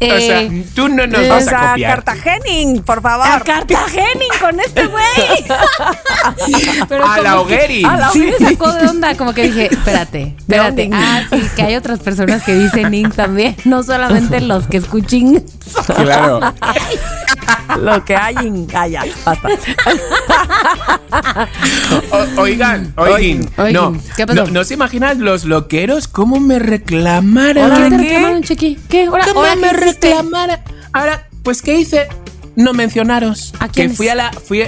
O 0.01 0.19
sea, 0.19 0.41
Eh, 0.41 0.65
tú 0.75 0.89
no 0.89 1.07
nos 1.07 1.21
eh, 1.21 1.29
vas 1.29 1.43
O 1.43 1.47
a 1.47 1.49
sea, 1.49 1.69
copiar. 1.71 2.03
Cartagening, 2.03 2.83
por 2.83 2.97
a 2.97 3.01
favor. 3.01 3.43
Cartagening 3.43 4.29
con 4.39 4.59
este 4.59 4.87
güey. 4.87 5.05
A 7.07 7.21
la 7.21 7.39
hogueri. 7.39 7.83
a 7.85 7.97
la 7.97 8.09
Sí 8.11 8.19
me 8.39 8.49
sacó 8.49 8.71
de 8.73 8.87
onda, 8.87 9.15
como 9.15 9.33
que 9.33 9.43
dije, 9.43 9.69
espérate, 9.71 10.35
espérate. 10.39 10.89
Ah, 10.93 11.23
sí, 11.29 11.41
que 11.55 11.61
hay 11.63 11.75
otras 11.75 11.99
personas 11.99 12.43
que 12.43 12.53
dicen 12.55 12.93
ing 12.93 13.11
también, 13.11 13.55
no 13.65 13.83
solamente 13.83 14.41
los 14.41 14.67
que 14.67 14.77
escuchen. 14.77 15.45
Claro. 15.95 16.39
Lo 17.79 18.03
que 18.05 18.15
hay 18.15 18.35
en... 18.37 18.67
Ah, 18.73 18.87
ya, 18.87 19.03
basta. 19.25 19.49
O- 22.11 22.41
oigan, 22.41 22.93
oigan. 22.97 23.49
Oigan, 23.57 23.73
No, 23.73 24.01
¿qué 24.15 24.25
pasó? 24.27 24.45
no, 24.45 24.51
¿no 24.51 24.63
se 24.63 24.73
imaginan 24.73 25.23
los 25.23 25.45
loqueros 25.45 26.07
cómo 26.07 26.39
me 26.39 26.59
reclamaron? 26.59 27.71
¿Qué 27.83 27.89
te 27.89 27.97
reclamaron, 27.97 28.43
Chiqui? 28.43 28.79
¿Qué? 28.89 29.05
Ahora, 29.05 29.25
¿Cómo 29.25 29.39
ahora 29.41 29.55
me 29.55 29.69
qué 29.69 29.75
hiciste? 29.85 30.07
reclamaron? 30.09 30.57
Ahora, 30.93 31.27
pues, 31.43 31.61
¿qué 31.61 31.75
hice? 31.79 32.07
No 32.55 32.73
mencionaros. 32.73 33.53
¿A 33.59 33.67
que 33.67 33.73
quiénes? 33.73 33.97
fui 33.97 34.07
a 34.09 34.15
la. 34.15 34.31
Fui, 34.31 34.63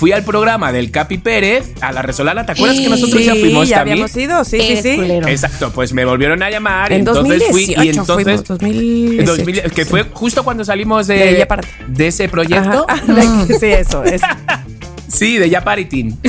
fui 0.00 0.12
al 0.12 0.24
programa 0.24 0.72
del 0.72 0.90
Capi 0.90 1.18
Pérez, 1.18 1.72
a 1.82 1.92
la 1.92 2.00
Resolana. 2.00 2.46
¿Te 2.46 2.52
acuerdas 2.52 2.78
que 2.80 2.88
nosotros 2.88 3.20
Sí, 3.20 3.26
ya 3.26 3.34
fuimos 3.34 3.68
ya 3.68 3.76
también? 3.76 3.98
habíamos 4.02 4.16
ido, 4.16 4.42
sí, 4.44 4.58
sí, 4.58 4.78
sí. 4.82 4.96
culero. 4.96 5.28
Exacto, 5.28 5.70
pues 5.74 5.92
me 5.92 6.06
volvieron 6.06 6.42
a 6.42 6.48
llamar 6.48 6.90
y 6.90 6.94
En 6.94 7.00
entonces 7.00 7.42
fui 7.50 7.74
2018 7.74 7.84
y 7.84 7.88
entonces 7.90 8.24
fuimos, 8.24 8.44
2018, 8.48 9.20
en 9.20 9.26
2000 9.26 9.62
que 9.74 9.84
sí. 9.84 9.90
fue 9.90 10.04
justo 10.14 10.42
cuando 10.42 10.64
salimos 10.64 11.06
de, 11.06 11.16
De 11.16 11.46
de 11.88 12.06
ese 12.06 12.30
proyecto. 12.30 12.86
Ajá, 12.88 13.04
de- 13.46 13.58
sí, 13.58 13.66
eso. 13.66 14.02
Es, 14.02 14.22
Sí, 15.08 15.36
de 15.36 15.50
Ya 15.50 15.62
Paritin. 15.62 16.18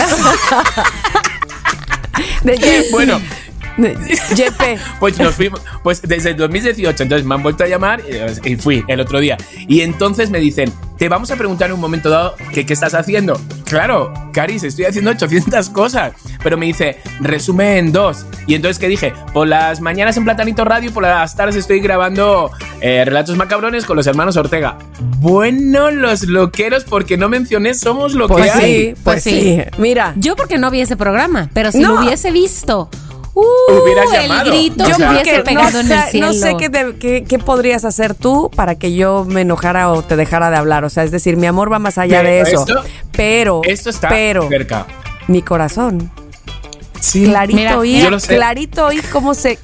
de 2.44 2.58
Ye- 2.58 2.86
bueno, 2.92 3.22
JP. 3.78 4.80
Pues 5.00 5.18
nos 5.18 5.36
fuimos, 5.36 5.62
pues 5.84 6.02
desde 6.02 6.32
el 6.32 6.36
2018, 6.38 7.04
entonces 7.04 7.26
me 7.26 7.36
han 7.36 7.44
vuelto 7.44 7.64
a 7.64 7.68
llamar 7.68 8.02
y 8.44 8.56
fui 8.58 8.84
el 8.88 9.00
otro 9.00 9.20
día. 9.22 9.38
Y 9.68 9.80
entonces 9.82 10.30
me 10.30 10.40
dicen, 10.40 10.72
te 11.02 11.10
vamos 11.10 11.32
a 11.32 11.36
preguntar 11.36 11.70
en 11.70 11.74
un 11.74 11.80
momento 11.82 12.12
dado 12.12 12.36
que 12.54 12.64
qué 12.64 12.74
estás 12.74 12.94
haciendo. 12.94 13.42
Claro, 13.66 14.14
Caris, 14.34 14.62
estoy 14.62 14.86
haciendo 14.86 15.10
800 15.18 15.72
cosas, 15.72 16.12
pero 16.44 16.58
me 16.60 16.68
dice, 16.68 17.00
resume 17.22 17.80
en 17.80 17.92
dos. 17.92 18.28
Y 18.46 18.54
entonces, 18.54 18.78
¿qué 18.78 18.88
dije? 18.88 19.12
Por 19.34 19.48
las 19.48 19.82
mañanas 19.82 20.16
en 20.18 20.26
Platanito 20.26 20.64
Radio 20.64 20.92
y 20.92 20.94
por 20.94 21.02
las 21.02 21.36
tardes 21.36 21.56
estoy 21.56 21.80
grabando 21.80 22.52
eh, 22.82 23.04
Relatos 23.04 23.36
Macabrones 23.36 23.86
con 23.86 23.98
los 23.98 24.06
hermanos 24.06 24.38
Ortega. 24.38 24.78
Bueno, 25.18 25.90
los 25.90 26.22
loqueros, 26.28 26.84
porque 26.84 27.18
no 27.18 27.30
mencioné, 27.30 27.74
somos 27.74 28.14
lo 28.14 28.28
Pues 28.28 28.44
que 28.46 28.52
hay. 28.52 28.62
sí, 28.76 28.94
pues 29.04 29.04
Pues 29.04 29.24
sí. 29.24 29.42
sí. 29.42 29.62
Mira, 29.80 30.14
Yo 30.18 30.36
porque 30.36 30.60
no 30.60 30.70
vi 30.70 30.82
ese 30.82 30.98
programa, 30.98 31.50
pero 31.52 31.72
si 31.72 31.80
No. 31.80 31.96
lo 31.96 32.02
hubiese 32.02 32.30
visto, 32.30 32.92
uh, 33.34 33.44
Hubieras 33.84 34.14
el 34.14 34.22
llamado. 34.24 34.52
grito 34.52 34.84
O 34.84 34.88
me 34.88 34.94
sea, 34.96 35.10
hubiese 35.12 35.32
que 35.32 35.40
pegado 35.42 35.72
no 35.72 35.80
en 35.80 35.88
sé, 35.88 35.94
el 35.96 36.02
cielo. 36.12 36.28
no 36.28 36.34
sé 36.34 36.56
qué, 36.58 36.70
te- 36.70 36.96
qué- 37.00 37.24
qué 37.28 37.40
podrías 37.40 37.86
hacer 37.86 38.14
tú 38.16 38.50
para 38.56 38.76
que 38.76 38.94
yo 38.94 39.26
me 39.28 39.42
enojara 39.42 39.90
o 39.92 40.02
te 40.04 40.16
dejara 40.16 40.50
de 40.50 40.58
hablar. 40.58 40.84
O 40.86 40.90
sea, 40.90 41.04
es 41.04 41.12
decir, 41.12 41.38
mi 41.38 41.48
amor 41.48 41.72
va 41.72 41.80
más 41.80 41.98
allá 41.98 42.22
Pero 42.22 42.30
de 42.30 42.42
eso. 42.42 42.60
esto- 42.62 42.84
pero, 43.12 43.62
Esto 43.64 43.90
está 43.90 44.10
pero, 44.10 44.48
cerca. 44.50 44.86
mi 45.28 45.42
corazón, 45.42 46.12
Sí, 47.00 47.24
clarito 47.26 47.58
Mira, 47.58 47.80
oí, 47.80 48.00
yo 48.00 48.10
clarito 48.20 48.86
oí 48.86 49.02
cómo 49.12 49.34
se... 49.34 49.58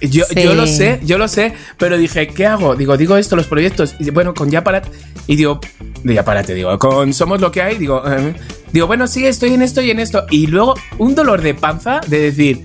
Yo, 0.00 0.24
Sí. 0.24 0.42
yo 0.42 0.54
lo 0.54 0.66
sé, 0.66 1.00
yo 1.04 1.16
lo 1.18 1.28
sé, 1.28 1.52
pero 1.78 1.96
dije, 1.96 2.26
¿qué 2.28 2.46
hago? 2.46 2.74
Digo, 2.74 2.96
digo 2.96 3.16
esto, 3.16 3.36
los 3.36 3.46
proyectos. 3.46 3.94
Y 4.00 4.10
bueno, 4.10 4.34
con 4.34 4.50
Ya 4.50 4.64
Párate. 4.64 4.90
Y 5.28 5.36
digo, 5.36 5.60
de 6.02 6.14
Ya 6.14 6.24
Párate, 6.24 6.54
digo, 6.54 6.76
con 6.78 7.12
Somos 7.14 7.40
lo 7.40 7.52
que 7.52 7.62
hay, 7.62 7.76
digo, 7.78 8.02
eh, 8.06 8.34
digo, 8.76 8.86
bueno, 8.86 9.06
sí, 9.06 9.26
estoy 9.26 9.52
en 9.54 9.62
esto 9.62 9.80
y 9.82 9.90
en 9.90 10.00
esto. 10.00 10.24
Y 10.30 10.46
luego 10.46 10.74
un 10.98 11.14
dolor 11.14 11.42
de 11.42 11.54
panza 11.54 12.00
de 12.06 12.20
decir, 12.20 12.64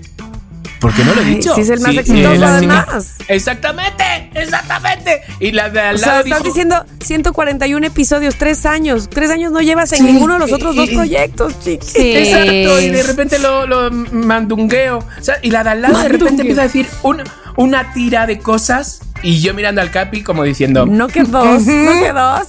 ¿por 0.80 0.92
qué 0.94 1.04
no 1.04 1.14
lo 1.14 1.20
he 1.22 1.24
Ay, 1.24 1.34
dicho? 1.36 1.54
sí 1.54 1.60
es 1.62 1.70
el 1.70 1.80
más 1.80 1.92
Sí, 1.92 1.98
exitoso, 1.98 2.32
eh, 2.34 2.44
además. 2.44 3.16
Exactamente, 3.28 4.04
exactamente. 4.34 5.22
Y 5.40 5.52
la 5.52 5.68
de 5.70 5.80
al 5.80 5.94
O 5.96 5.98
sea, 5.98 6.06
lado 6.08 6.20
estás 6.24 6.38
dijo, 6.38 6.48
diciendo 6.48 6.84
141 7.02 7.86
episodios, 7.86 8.36
tres 8.36 8.66
años. 8.66 9.08
Tres 9.10 9.30
años 9.30 9.52
no 9.52 9.60
llevas 9.60 9.92
en 9.92 9.98
Sí, 9.98 10.04
ninguno 10.04 10.34
de 10.34 10.40
los 10.40 10.52
otros 10.52 10.74
y- 10.74 10.78
dos 10.78 10.90
y- 10.90 10.94
proyectos, 10.94 11.54
chiqui. 11.60 11.86
Sí. 11.86 12.12
Exacto, 12.16 12.80
y 12.80 12.88
de 12.90 13.02
repente 13.02 13.38
lo, 13.38 13.66
lo 13.66 13.90
mandungueo. 13.90 14.98
O 14.98 15.22
sea, 15.22 15.36
y 15.42 15.50
la 15.50 15.64
de 15.64 15.70
al 15.70 15.82
lado 15.82 15.98
de 15.98 16.08
repente 16.08 16.42
empieza 16.42 16.62
a 16.62 16.64
decir 16.64 16.86
un- 17.02 17.22
una 17.56 17.92
tira 17.92 18.26
de 18.26 18.38
cosas 18.38 19.00
y 19.22 19.40
yo 19.40 19.54
mirando 19.54 19.80
al 19.80 19.90
Capi 19.90 20.22
como 20.22 20.42
diciendo, 20.42 20.86
No 20.86 21.08
que 21.08 21.22
dos, 21.22 21.64
no 21.66 21.92
que 22.00 22.12
dos. 22.12 22.48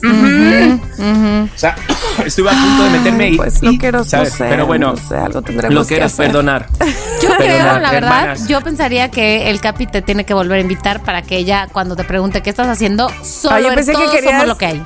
O 1.54 1.58
sea, 1.58 1.76
estuve 2.26 2.50
a 2.50 2.54
punto 2.54 2.84
de 2.84 2.90
meterme 2.90 3.30
y. 3.30 3.38
Pues 3.38 3.62
lo 3.62 3.72
quiero, 3.78 4.00
no. 4.00 4.24
Pero 4.38 4.66
bueno, 4.66 4.92
no 4.92 4.98
sé, 4.98 5.16
algo 5.18 5.42
tendremos 5.42 5.74
lo 5.76 5.86
que 5.86 5.96
quiero 5.96 6.10
perdonar. 6.10 6.68
Yo 7.22 7.30
creo, 7.38 7.80
la 7.80 7.92
verdad, 7.92 7.94
hermanas. 7.96 8.48
yo 8.50 8.60
pensaría 8.60 9.10
que 9.10 9.50
el 9.50 9.62
Capi 9.62 9.88
te 9.88 10.02
tiene 10.02 10.26
que 10.26 10.34
volver 10.34 10.58
a 10.58 10.62
invitar 10.62 11.02
para 11.04 11.22
que 11.22 11.38
ella, 11.38 11.70
cuando 11.72 11.96
te 11.96 12.04
pregunte 12.04 12.42
qué 12.42 12.50
estás 12.50 12.68
haciendo, 12.68 13.10
solo 13.24 13.56
Ah, 13.56 13.60
yo 13.62 13.74
pensé 13.74 13.94
que 13.94 14.06
querías. 14.12 14.32
somos 14.32 14.48
lo 14.48 14.58
que 14.58 14.66
hay. 14.66 14.84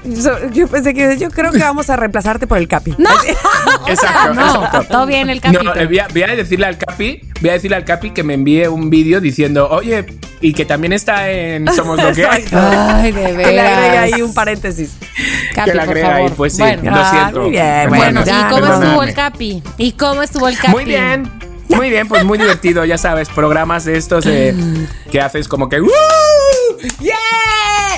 yo 0.54 0.68
pensé 0.68 0.94
que. 0.94 1.18
Yo 1.18 1.32
creo 1.32 1.52
que 1.52 1.58
vamos 1.58 1.90
a 1.90 1.96
reemplazarte 1.96 2.46
por 2.46 2.60
el 2.60 2.68
Capi. 2.68 2.94
No, 3.00 3.10
Exacto, 3.88 4.34
no, 4.36 4.66
exacto. 4.66 4.84
todo 4.92 5.06
bien 5.08 5.30
el 5.32 5.42
Capi. 5.42 5.58
No, 5.64 5.74
eh, 5.76 5.86
voy, 5.88 6.00
a, 6.00 6.08
voy 6.10 6.22
a 6.24 6.28
decirle 6.36 6.68
al 6.68 6.78
Capi, 6.78 7.22
voy 7.42 7.50
a 7.50 7.54
decirle 7.54 7.76
al 7.78 7.86
Capi 7.86 8.12
que 8.12 8.24
me 8.24 8.34
envíe 8.34 8.68
un 8.68 8.90
vídeo 8.90 9.20
diciendo, 9.22 9.68
oye, 9.70 10.06
y 10.42 10.54
que 10.54 10.66
también 10.66 10.94
está 10.94 11.30
en 11.30 11.68
Somos 11.76 12.02
lo 12.02 12.14
que 12.14 12.26
hay. 12.26 12.46
Ay, 12.52 13.12
de 13.12 13.22
Que 13.22 13.34
le 13.52 13.60
agregue 13.62 13.92
veras. 13.92 14.14
ahí 14.14 14.22
un 14.22 14.34
paréntesis. 14.34 14.92
Capi, 15.56 15.70
que 15.72 15.76
la 15.76 15.84
por 15.86 15.90
agrega 15.92 16.16
ahí, 16.16 16.24
favor. 16.24 16.38
pues 16.38 16.54
sí, 16.56 16.62
Bueno, 16.62 16.92
lo 16.92 16.98
Ah, 16.98 17.10
siento. 17.12 17.42
muy 17.42 17.50
bien, 17.52 17.90
bueno, 17.90 18.04
Bueno, 18.04 18.22
¿y 18.22 18.26
ya, 18.26 18.48
cómo 18.50 18.62
perdóname. 18.62 18.86
estuvo 18.86 19.04
el 19.04 19.14
Capi? 19.14 19.64
¿Y 19.78 19.92
cómo 19.94 20.24
estuvo 20.24 20.48
el 20.48 20.58
Capi? 20.58 20.72
Muy 20.72 20.86
bien. 20.86 21.32
Muy 21.70 21.90
bien, 21.90 22.08
pues 22.08 22.24
muy 22.24 22.38
divertido, 22.38 22.86
ya 22.86 22.98
sabes, 22.98 23.28
programas 23.28 23.84
de 23.84 23.98
estos 23.98 24.24
de, 24.24 24.56
que 25.12 25.20
haces 25.20 25.48
como 25.50 25.68
que 25.68 25.82
¡Uh! 25.82 25.88
¡Yeah! 27.00 27.14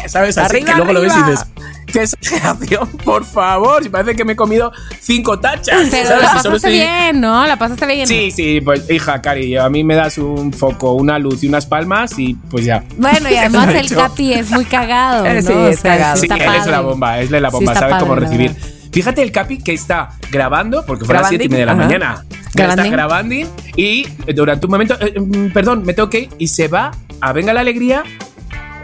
¿Sabes? 0.08 0.38
Así 0.38 0.58
Arriba, 0.58 0.72
que 0.72 0.78
luego 0.78 0.94
lo 0.94 1.02
ves 1.02 1.14
y 1.16 1.20
arriba. 1.20 1.30
dices, 1.30 1.48
¿qué 1.92 2.04
exageración? 2.04 2.88
Por 3.04 3.26
favor, 3.26 3.84
si 3.84 3.90
parece 3.90 4.16
que 4.16 4.24
me 4.26 4.34
he 4.34 4.36
comido 4.36 4.72
cinco 5.00 5.40
tachas. 5.40 5.88
Pero 5.92 6.08
¿sabes? 6.08 6.24
la 6.24 6.28
pasaste 6.34 6.56
estoy- 6.56 6.72
bien, 6.74 7.22
¿no? 7.22 7.46
La 7.46 7.58
pasaste 7.58 7.86
bien. 7.86 8.08
Sí, 8.08 8.32
sí, 8.32 8.62
pues 8.62 8.90
hija, 8.90 9.22
Cari, 9.22 9.58
a 9.58 9.70
mí 9.70 9.84
me 9.84 9.96
das 9.96 10.18
un 10.18 10.54
foco, 10.54 10.94
una 10.94 11.20
luz 11.20 11.44
y 11.44 11.48
unas 11.48 11.66
palmas 11.66 12.18
y 12.18 12.36
pues 12.50 12.66
ya. 12.66 12.84
Bueno, 12.98 13.30
y 13.30 13.36
además 13.38 13.74
el. 13.76 13.90
Capi 13.90 14.34
es 14.34 14.50
muy 14.52 14.66
cagado, 14.66 15.24
¿no? 15.34 15.42
sí, 15.42 15.54
es 15.70 15.82
cagado. 15.82 16.18
Sí, 16.18 16.24
está 16.30 16.36
él 16.36 16.42
es 16.42 16.48
padre. 16.60 16.72
la 16.72 16.82
bomba, 16.82 17.20
es 17.20 17.30
de 17.30 17.42
la 17.42 17.50
Sí, 17.50 17.56
bomba, 17.56 17.72
está 17.74 17.80
sabe 17.82 17.92
padre, 17.94 18.06
cómo 18.08 18.16
recibir. 18.20 18.56
Fíjate 18.92 19.22
el 19.22 19.32
Capi 19.32 19.58
que 19.60 19.74
está 19.74 20.10
grabando, 20.32 20.84
porque 20.86 21.06
fue 21.06 21.16
a 21.16 21.22
las 21.22 21.30
Grabanding, 21.30 21.40
7 21.40 21.46
y 21.46 21.50
media 21.50 21.60
de 21.60 21.66
la 21.66 21.72
ajá. 21.74 21.82
mañana. 21.84 22.26
Grabanding. 22.54 22.86
Está 22.86 22.96
grabando 22.96 23.36
y 23.76 24.08
durante 24.34 24.66
un 24.66 24.72
momento, 24.72 24.98
eh, 25.00 25.20
mm, 25.20 25.52
perdón, 25.54 25.84
me 25.86 25.94
tengo 25.94 26.10
que 26.10 26.22
ir 26.22 26.30
y 26.40 26.48
se 26.48 26.68
va 26.68 26.92
a 27.22 27.32
Venga 27.34 27.54
la 27.54 27.60
Alegría, 27.62 28.04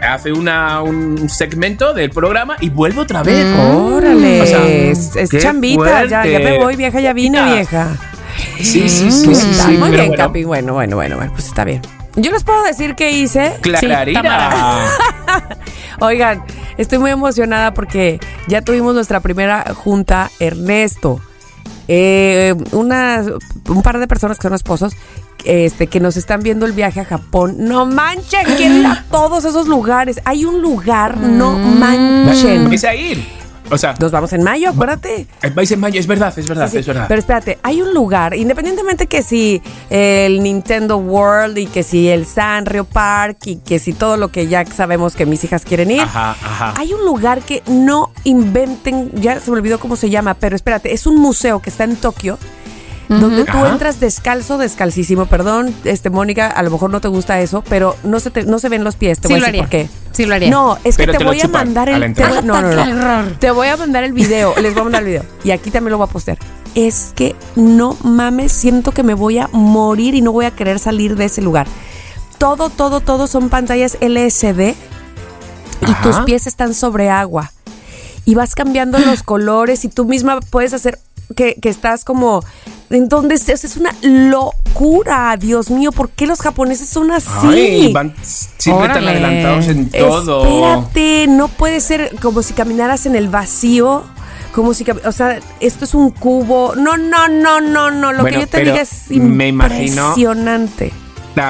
hace 0.02 0.32
una, 0.32 0.82
un 0.82 1.28
segmento 1.28 1.94
del 1.94 2.10
programa 2.10 2.56
y 2.60 2.70
vuelve 2.70 3.00
otra 3.00 3.22
vez. 3.22 3.46
Órale. 3.58 4.42
O 4.42 4.46
sea, 4.46 4.66
es 4.66 5.30
chambita. 5.40 6.04
Ya, 6.06 6.26
ya 6.26 6.38
me 6.38 6.58
voy, 6.58 6.76
vieja, 6.76 7.00
ya 7.00 7.12
vine, 7.12 7.42
vieja. 7.54 7.96
Sí, 8.58 8.88
sí, 8.88 9.10
sí, 9.10 9.10
sí, 9.10 9.32
Está 9.32 9.64
sí, 9.66 9.76
Muy 9.78 9.90
bien, 9.90 10.08
bueno. 10.08 10.22
Capi. 10.24 10.44
Bueno, 10.44 10.74
bueno, 10.74 10.96
bueno, 10.96 11.16
bueno, 11.16 11.32
pues 11.32 11.46
está 11.46 11.64
bien. 11.64 11.80
Yo 12.16 12.30
les 12.30 12.44
puedo 12.44 12.62
decir 12.64 12.94
qué 12.94 13.10
hice. 13.12 13.52
Tamara. 14.14 14.88
Oigan, 16.00 16.42
estoy 16.76 16.98
muy 16.98 17.10
emocionada 17.10 17.72
porque 17.74 18.20
ya 18.48 18.62
tuvimos 18.62 18.94
nuestra 18.94 19.20
primera 19.20 19.64
junta, 19.74 20.30
Ernesto. 20.40 21.20
eh, 21.88 22.54
unas- 22.72 23.26
un 23.68 23.82
par 23.82 23.98
de 23.98 24.06
personas 24.08 24.38
que 24.38 24.42
son 24.42 24.54
esposos 24.54 24.94
este, 25.46 25.86
que 25.86 26.00
nos 26.00 26.16
están 26.16 26.40
viendo 26.40 26.66
el 26.66 26.72
viaje 26.72 27.00
a 27.00 27.04
Japón. 27.04 27.56
No 27.58 27.86
manchen, 27.86 28.44
quiero 28.56 28.74
ir 28.76 28.86
a 28.86 29.04
todos 29.10 29.44
esos 29.44 29.66
lugares. 29.68 30.20
Hay 30.24 30.44
un 30.44 30.60
lugar, 30.62 31.16
no 31.18 31.52
manchen. 31.52 32.68
¿Vais 32.68 32.84
a 32.84 32.94
ir? 32.94 33.36
O 33.68 33.76
sea, 33.76 33.96
Nos 33.98 34.12
vamos 34.12 34.32
en 34.32 34.44
mayo, 34.44 34.70
acuérdate. 34.70 35.26
vais 35.52 35.68
en 35.72 35.80
mayo, 35.80 35.98
es 35.98 36.06
verdad, 36.06 36.32
es 36.38 36.48
verdad, 36.48 36.66
Sí, 36.66 36.74
sí. 36.74 36.78
es 36.78 36.86
verdad. 36.86 37.06
Pero 37.08 37.18
espérate, 37.18 37.58
hay 37.64 37.82
un 37.82 37.92
lugar, 37.94 38.32
independientemente 38.36 39.08
que 39.08 39.22
si 39.24 39.60
el 39.90 40.40
Nintendo 40.40 40.98
World 40.98 41.58
y 41.58 41.66
que 41.66 41.82
si 41.82 42.08
el 42.08 42.26
Sanrio 42.26 42.84
Park 42.84 43.38
y 43.46 43.56
que 43.56 43.80
si 43.80 43.92
todo 43.92 44.16
lo 44.18 44.28
que 44.28 44.46
ya 44.46 44.64
sabemos 44.66 45.16
que 45.16 45.26
mis 45.26 45.42
hijas 45.42 45.64
quieren 45.64 45.90
ir. 45.90 46.02
Ajá, 46.02 46.30
ajá. 46.40 46.74
Hay 46.78 46.92
un 46.92 47.04
lugar 47.04 47.42
que 47.42 47.64
no 47.66 48.12
inventen, 48.22 49.10
ya 49.20 49.40
se 49.40 49.50
me 49.50 49.56
olvidó 49.56 49.80
cómo 49.80 49.96
se 49.96 50.10
llama, 50.10 50.34
pero 50.34 50.54
espérate, 50.54 50.94
es 50.94 51.04
un 51.04 51.16
museo 51.20 51.60
que 51.60 51.70
está 51.70 51.82
en 51.82 51.96
Tokio. 51.96 52.38
Donde 53.08 53.44
tú 53.44 53.56
Ajá. 53.58 53.68
entras 53.70 54.00
descalzo, 54.00 54.58
descalcísimo. 54.58 55.26
Perdón, 55.26 55.72
este 55.84 56.10
Mónica, 56.10 56.48
a 56.48 56.62
lo 56.62 56.70
mejor 56.70 56.90
no 56.90 57.00
te 57.00 57.06
gusta 57.08 57.40
eso, 57.40 57.62
pero 57.68 57.96
no 58.02 58.18
se 58.18 58.30
te, 58.30 58.44
no 58.44 58.58
se 58.58 58.68
ven 58.68 58.82
los 58.82 58.96
pies. 58.96 59.20
Te 59.20 59.28
Sí 59.28 59.34
voy 59.34 59.38
a 59.38 59.40
lo 59.40 59.46
decir 59.46 59.60
haría. 59.60 59.62
por 59.62 59.70
qué. 59.70 59.88
Sí 60.12 60.26
lo 60.26 60.34
haría. 60.34 60.50
No, 60.50 60.76
es 60.82 60.96
que 60.96 61.06
te, 61.06 61.22
voy 61.22 61.40
a 61.40 61.46
mandar 61.48 61.88
el. 61.88 62.14
te 62.14 62.24
voy- 62.26 62.42
no, 62.42 62.60
no, 62.60 62.84
no. 62.86 63.30
Te 63.38 63.50
voy 63.52 63.68
a 63.68 63.76
mandar 63.76 64.02
el 64.02 64.12
video. 64.12 64.54
Les 64.60 64.72
voy 64.72 64.80
a 64.80 64.84
mandar 64.84 65.02
el 65.02 65.08
video. 65.08 65.22
Y 65.44 65.50
aquí 65.52 65.70
también 65.70 65.92
lo 65.92 65.98
voy 65.98 66.08
a 66.08 66.10
postear. 66.10 66.38
Es 66.74 67.12
que 67.14 67.36
no 67.54 67.96
mames, 68.02 68.50
siento 68.52 68.92
que 68.92 69.02
me 69.02 69.14
voy 69.14 69.38
a 69.38 69.48
morir 69.52 70.14
y 70.14 70.20
no 70.20 70.32
voy 70.32 70.44
a 70.46 70.50
querer 70.50 70.78
salir 70.78 71.16
de 71.16 71.26
ese 71.26 71.42
lugar. 71.42 71.66
Todo, 72.38 72.68
todo, 72.70 73.00
todo 73.00 73.26
son 73.28 73.48
pantallas 73.48 73.96
LSD 74.00 74.74
y 75.80 75.84
Ajá. 75.90 76.02
tus 76.02 76.16
pies 76.20 76.46
están 76.46 76.74
sobre 76.74 77.08
agua. 77.08 77.52
Y 78.24 78.34
vas 78.34 78.54
cambiando 78.54 78.98
los 78.98 79.22
colores 79.22 79.84
y 79.84 79.88
tú 79.88 80.04
misma 80.04 80.40
puedes 80.40 80.72
hacer 80.74 80.98
que, 81.36 81.54
que 81.62 81.68
estás 81.68 82.04
como... 82.04 82.42
Entonces, 82.90 83.48
es 83.48 83.64
es 83.64 83.76
una 83.76 83.94
locura, 84.02 85.36
Dios 85.38 85.70
mío, 85.70 85.92
¿por 85.92 86.10
qué 86.10 86.26
los 86.26 86.40
japoneses 86.40 86.88
son 86.88 87.10
así? 87.10 87.28
Ay, 87.42 87.92
van 87.92 88.14
siempre 88.22 88.88
tan 88.88 89.06
adelantados 89.08 89.66
en 89.68 89.90
todo. 89.90 90.44
Espérate, 90.44 91.26
no 91.28 91.48
puede 91.48 91.80
ser 91.80 92.14
como 92.22 92.42
si 92.42 92.54
caminaras 92.54 93.06
en 93.06 93.16
el 93.16 93.28
vacío. 93.28 94.04
Como 94.52 94.72
si, 94.72 94.86
o 95.04 95.12
sea, 95.12 95.38
esto 95.60 95.84
es 95.84 95.94
un 95.94 96.10
cubo. 96.10 96.74
No, 96.76 96.96
no, 96.96 97.28
no, 97.28 97.60
no, 97.60 97.90
no. 97.90 98.12
Lo 98.12 98.22
Bueno, 98.22 98.38
que 98.38 98.44
yo 98.44 98.48
te 98.48 98.60
diga 98.60 98.80
es 98.80 99.10
me 99.10 99.48
imagino- 99.48 100.14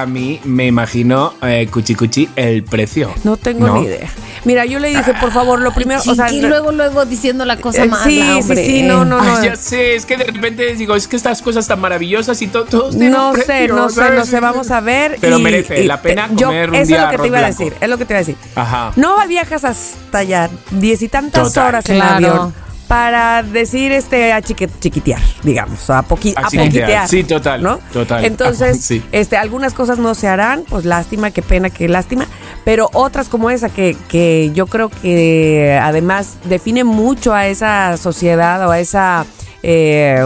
mí 0.05 0.39
me 0.43 0.65
imagino, 0.67 1.33
eh, 1.41 1.67
cuchi 1.71 1.95
cuchi, 1.95 2.29
el 2.35 2.63
precio. 2.63 3.09
No 3.23 3.37
tengo 3.37 3.67
¿No? 3.67 3.75
ni 3.79 3.85
idea. 3.85 4.09
Mira, 4.43 4.65
yo 4.65 4.79
le 4.79 4.89
dije, 4.89 5.13
por 5.19 5.31
favor, 5.31 5.59
lo 5.61 5.73
primero, 5.73 6.01
o 6.05 6.15
sea, 6.15 6.27
Chiqui, 6.27 6.41
no- 6.41 6.49
luego, 6.49 6.71
luego 6.71 7.05
diciendo 7.05 7.43
la 7.45 7.57
cosa 7.57 7.83
eh, 7.83 7.87
mala, 7.87 8.03
sí, 8.03 8.21
sí, 8.21 8.29
hombre. 8.29 8.65
sí, 8.65 8.83
no, 8.83 9.03
no, 9.05 9.21
no. 9.21 9.35
Ay, 9.37 9.45
ya 9.47 9.55
sé, 9.55 9.95
es 9.95 10.05
que 10.05 10.17
de 10.17 10.25
repente 10.25 10.75
digo, 10.75 10.95
es 10.95 11.07
que 11.07 11.15
estas 11.15 11.41
cosas 11.41 11.67
tan 11.67 11.79
maravillosas 11.81 12.41
y 12.41 12.47
to- 12.47 12.65
todos 12.65 12.91
tienen 12.91 13.11
No 13.11 13.29
un 13.31 13.35
sé, 13.37 13.43
precio, 13.45 13.75
no 13.75 13.89
sé, 13.89 14.09
no 14.11 14.25
sé, 14.25 14.39
vamos 14.39 14.71
a 14.71 14.79
ver. 14.81 15.17
Pero 15.19 15.39
y- 15.39 15.41
merece 15.41 15.81
y- 15.81 15.87
la 15.87 16.01
pena 16.01 16.29
yo- 16.35 16.47
comer 16.47 16.69
un 16.69 16.75
Eso 16.75 16.87
día 16.87 16.97
es 16.97 17.03
lo 17.03 17.09
que 17.11 17.17
te 17.17 17.27
iba 17.27 17.39
a 17.39 17.45
decir, 17.47 17.73
es 17.81 17.89
lo 17.89 17.97
que 17.97 18.05
te 18.05 18.13
iba 18.13 18.17
a 18.17 18.21
decir. 18.21 18.35
Ajá. 18.55 18.91
No 18.95 19.27
viajas 19.27 19.63
hasta 19.63 20.17
allá, 20.19 20.49
diez 20.71 21.01
y 21.01 21.07
tantas 21.09 21.47
Total. 21.49 21.67
horas 21.67 21.89
en 21.89 21.95
Claro. 21.95 22.15
avión. 22.15 22.53
Para 22.87 23.43
decir 23.43 23.91
este 23.91 24.31
a 24.33 24.41
chique- 24.41 24.69
chiquitear, 24.79 25.19
digamos, 25.43 25.89
a, 25.89 26.03
poqui- 26.07 26.33
A 26.37 26.41
a 26.41 26.43
poquitear. 26.49 27.07
Sí, 27.07 27.23
total, 27.23 27.61
¿no? 27.61 27.79
total. 27.91 28.23
Entonces, 28.25 28.81
Sí. 28.81 29.03
este, 29.11 29.35
algunas 29.37 29.73
cosas 29.73 29.99
no 29.99 30.15
se 30.15 30.27
harán, 30.27 30.63
pues 30.69 30.85
lástima, 30.85 31.31
qué 31.31 31.41
pena, 31.41 31.69
qué 31.69 31.89
lástima, 31.89 32.25
pero 32.63 32.89
otras 32.93 33.27
como 33.29 33.49
esa 33.49 33.69
que, 33.69 33.97
que 34.07 34.51
yo 34.53 34.67
creo 34.67 34.89
que 34.89 35.77
además 35.81 36.37
define 36.45 36.83
mucho 36.83 37.33
a 37.33 37.47
esa 37.47 37.97
sociedad 37.97 38.65
o 38.67 38.71
a 38.71 38.79
esa 38.79 39.25
eh, 39.63 40.25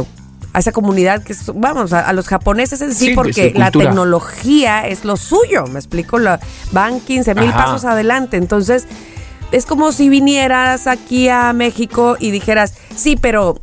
a 0.54 0.60
esa 0.60 0.74
comunidad 0.74 1.24
que 1.24 1.32
es- 1.32 1.50
vamos 1.56 1.94
a, 1.94 2.02
a 2.02 2.12
los 2.14 2.28
japoneses 2.28 2.82
en 2.82 2.94
sí, 2.94 3.08
Sí, 3.08 3.14
porque 3.16 3.54
la 3.56 3.72
tecnología 3.72 4.86
es 4.86 5.06
lo 5.06 5.16
suyo, 5.16 5.66
me 5.68 5.80
explico, 5.80 6.20
La- 6.20 6.40
van 6.74 7.00
15 7.00 7.36
mil 7.36 7.50
pasos 7.52 7.86
adelante, 7.86 8.36
entonces 8.38 8.86
es 9.52 9.66
como 9.66 9.92
si 9.92 10.10
vinieras 10.10 10.88
aquí 10.88 11.30
a 11.30 11.52
México 11.54 12.16
y 12.20 12.32
dijeras, 12.32 12.74
sí, 12.96 13.16
pero... 13.20 13.60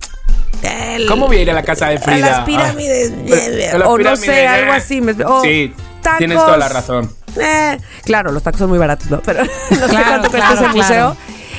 el- 0.63 1.07
¿Cómo 1.07 1.27
voy 1.27 1.39
a 1.39 1.43
ir 1.43 1.51
a 1.51 1.55
la 1.55 1.63
casa 1.63 1.89
de 1.89 1.97
a 1.97 2.01
Frida? 2.01 2.31
las 2.31 2.41
pirámides, 2.45 3.13
Ah, 3.13 3.75
a 3.75 3.79
las 3.79 3.89
o 3.89 3.91
no 3.93 3.97
pirámides, 3.99 4.21
sé, 4.21 4.43
eh. 4.43 4.49
algo 4.49 4.73
así. 4.73 5.01
me- 5.01 5.13
o 5.25 5.43
sí, 5.43 5.73
tacos. 6.03 6.19
tienes 6.19 6.39
toda 6.39 6.57
la 6.57 6.69
razón. 6.69 7.11
Eh, 7.41 7.79
claro, 8.05 8.33
los 8.33 8.43
tacos 8.43 8.59
son 8.59 8.71
muy 8.71 8.79
baratos, 8.79 9.11
¿no? 9.11 9.21
Pero 9.21 9.45
no 9.71 9.89
sé 9.89 9.97
cuánto 10.07 10.31
cuesta 10.31 10.49
claro, 10.53 10.55
ese 10.55 10.69
museo. 10.77 10.87
claro. 11.15 11.17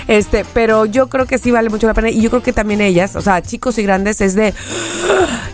Este, 0.08 0.44
pero 0.54 0.86
yo 0.88 1.08
creo 1.08 1.28
que 1.28 1.38
sí 1.38 1.52
vale 1.52 1.70
mucho 1.70 1.86
la 1.86 1.94
pena. 1.94 2.10
Y 2.10 2.20
yo 2.22 2.32
creo 2.32 2.42
que 2.42 2.52
también 2.52 2.82
ellas, 2.82 3.16
o 3.16 3.22
sea, 3.22 3.44
chicos 3.44 3.78
y 3.78 3.84
grandes, 3.84 4.22
es 4.22 4.34
de 4.34 4.56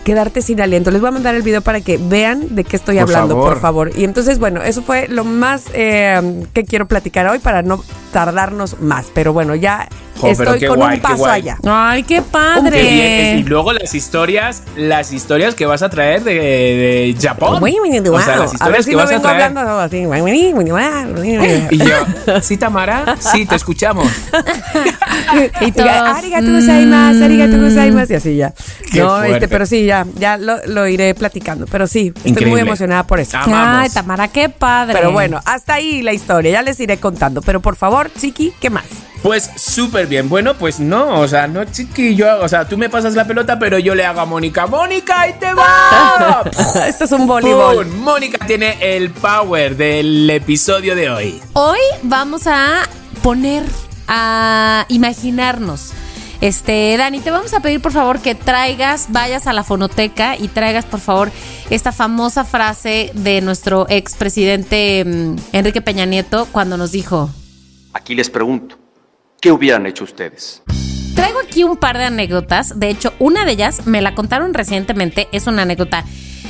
quedarte 0.04 0.40
sin 0.40 0.60
aliento. 0.62 0.90
Les 0.90 1.00
voy 1.00 1.08
a 1.08 1.12
mandar 1.12 1.34
el 1.34 1.42
video 1.42 1.60
para 1.60 1.80
que 1.82 1.98
vean 1.98 2.54
de 2.54 2.64
qué 2.64 2.76
estoy 2.76 2.94
Por 2.96 3.02
hablando, 3.02 3.34
favor. 3.34 3.52
por 3.52 3.60
favor. 3.60 3.90
Y 3.96 4.04
entonces, 4.04 4.38
bueno, 4.38 4.62
eso 4.62 4.82
fue 4.82 5.08
lo 5.08 5.24
más 5.24 5.64
eh, 5.74 6.42
que 6.54 6.64
quiero 6.64 6.86
platicar 6.88 7.26
hoy 7.28 7.38
para 7.38 7.62
no 7.62 7.84
tardarnos 8.12 8.80
más. 8.80 9.06
Pero 9.14 9.32
bueno, 9.32 9.54
ya 9.54 9.88
Jo, 10.18 10.28
estoy 10.28 10.64
con 10.66 10.78
guay, 10.78 10.96
un 10.96 11.02
paso 11.02 11.16
guay. 11.16 11.42
allá. 11.42 11.58
Ay, 11.66 12.02
qué 12.02 12.16
Qué 12.16 12.22
padre. 12.22 12.82
bien. 12.82 13.38
Y 13.38 13.42
luego 13.42 13.72
las 13.74 13.94
historias, 13.94 14.62
las 14.76 15.12
historias 15.12 15.54
que 15.54 15.66
vas 15.66 15.82
a 15.82 15.90
traer 15.90 16.24
de, 16.24 16.32
de 16.34 17.16
Japón. 17.20 17.60
O 18.10 18.20
sea, 18.24 18.36
las 18.36 18.60
a 18.60 18.68
ver 18.68 18.80
historias 18.80 18.84
si 18.84 18.90
que 18.90 18.96
no 18.96 19.02
vas 19.02 19.08
a 19.10 19.12
vengo 19.12 19.22
traer. 19.22 19.42
hablando 19.42 19.78
así. 19.80 20.06
Y 21.70 21.78
yo, 21.78 22.40
¿sí, 22.42 22.56
Tamara? 22.56 23.16
Sí, 23.20 23.44
te 23.46 23.56
escuchamos. 23.56 24.06
Y 25.60 25.72
todos, 25.72 25.88
Arigato 25.90 26.52
gozaimasu, 26.52 27.24
arigato 27.24 27.58
gozaimasu, 27.60 28.12
y 28.12 28.16
así 28.16 28.36
ya. 28.36 28.52
Qué 28.92 29.00
no, 29.00 29.22
este, 29.22 29.48
pero 29.48 29.66
sí, 29.66 29.84
ya, 29.84 30.06
ya 30.14 30.36
lo, 30.38 30.64
lo 30.66 30.86
iré 30.86 31.14
platicando. 31.14 31.66
Pero 31.66 31.86
sí, 31.86 32.12
estoy 32.24 32.46
muy 32.46 32.60
emocionada 32.60 33.06
por 33.06 33.20
eso. 33.20 33.36
Ah, 33.36 33.42
Ay, 33.46 33.52
Amamos. 33.52 33.94
Tamara, 33.94 34.28
qué 34.28 34.48
padre. 34.48 34.94
Pero 34.94 35.12
bueno, 35.12 35.40
hasta 35.44 35.74
ahí 35.74 36.02
la 36.02 36.12
historia, 36.12 36.52
ya 36.52 36.62
les 36.62 36.78
iré 36.80 36.98
contando. 36.98 37.42
Pero 37.42 37.60
por 37.60 37.76
favor, 37.76 37.95
Chiqui, 38.04 38.52
¿qué 38.60 38.70
más? 38.70 38.84
Pues 39.22 39.50
súper 39.56 40.06
bien. 40.06 40.28
Bueno, 40.28 40.54
pues 40.54 40.78
no, 40.78 41.20
o 41.20 41.26
sea, 41.26 41.48
no, 41.48 41.64
chiqui, 41.64 42.14
yo, 42.14 42.40
o 42.40 42.48
sea, 42.48 42.68
tú 42.68 42.78
me 42.78 42.88
pasas 42.88 43.14
la 43.14 43.26
pelota, 43.26 43.58
pero 43.58 43.78
yo 43.78 43.94
le 43.94 44.04
hago 44.04 44.20
a 44.20 44.24
Mónica. 44.24 44.66
¡Mónica, 44.66 45.22
ahí 45.22 45.34
te 45.40 45.52
va! 45.52 46.44
Esto 46.86 47.04
es 47.04 47.12
un 47.12 47.26
voleibol. 47.26 47.86
¡Pum! 47.86 47.96
Mónica 47.96 48.46
tiene 48.46 48.76
el 48.80 49.10
power 49.10 49.76
del 49.76 50.30
episodio 50.30 50.94
de 50.94 51.10
hoy. 51.10 51.40
Hoy 51.54 51.80
vamos 52.02 52.46
a 52.46 52.82
poner, 53.22 53.64
a 54.06 54.86
imaginarnos. 54.88 55.92
Este, 56.40 56.94
Dani, 56.96 57.20
te 57.20 57.30
vamos 57.30 57.54
a 57.54 57.60
pedir 57.60 57.80
por 57.80 57.92
favor 57.92 58.20
que 58.20 58.34
traigas, 58.34 59.06
vayas 59.08 59.46
a 59.46 59.52
la 59.52 59.64
fonoteca 59.64 60.36
y 60.36 60.48
traigas 60.48 60.84
por 60.84 61.00
favor 61.00 61.32
esta 61.70 61.92
famosa 61.92 62.44
frase 62.44 63.10
de 63.14 63.40
nuestro 63.40 63.86
expresidente 63.88 65.04
mm, 65.04 65.36
Enrique 65.52 65.80
Peña 65.80 66.04
Nieto 66.04 66.46
cuando 66.52 66.76
nos 66.76 66.92
dijo, 66.92 67.30
Aquí 67.96 68.14
les 68.14 68.28
pregunto, 68.28 68.76
¿qué 69.40 69.50
hubieran 69.50 69.86
hecho 69.86 70.04
ustedes? 70.04 70.62
Traigo 71.14 71.38
aquí 71.40 71.64
un 71.64 71.78
par 71.78 71.96
de 71.96 72.04
anécdotas. 72.04 72.78
De 72.78 72.90
hecho, 72.90 73.14
una 73.18 73.46
de 73.46 73.52
ellas 73.52 73.86
me 73.86 74.02
la 74.02 74.14
contaron 74.14 74.52
recientemente. 74.52 75.28
Es 75.32 75.46
una 75.46 75.62
anécdota 75.62 76.04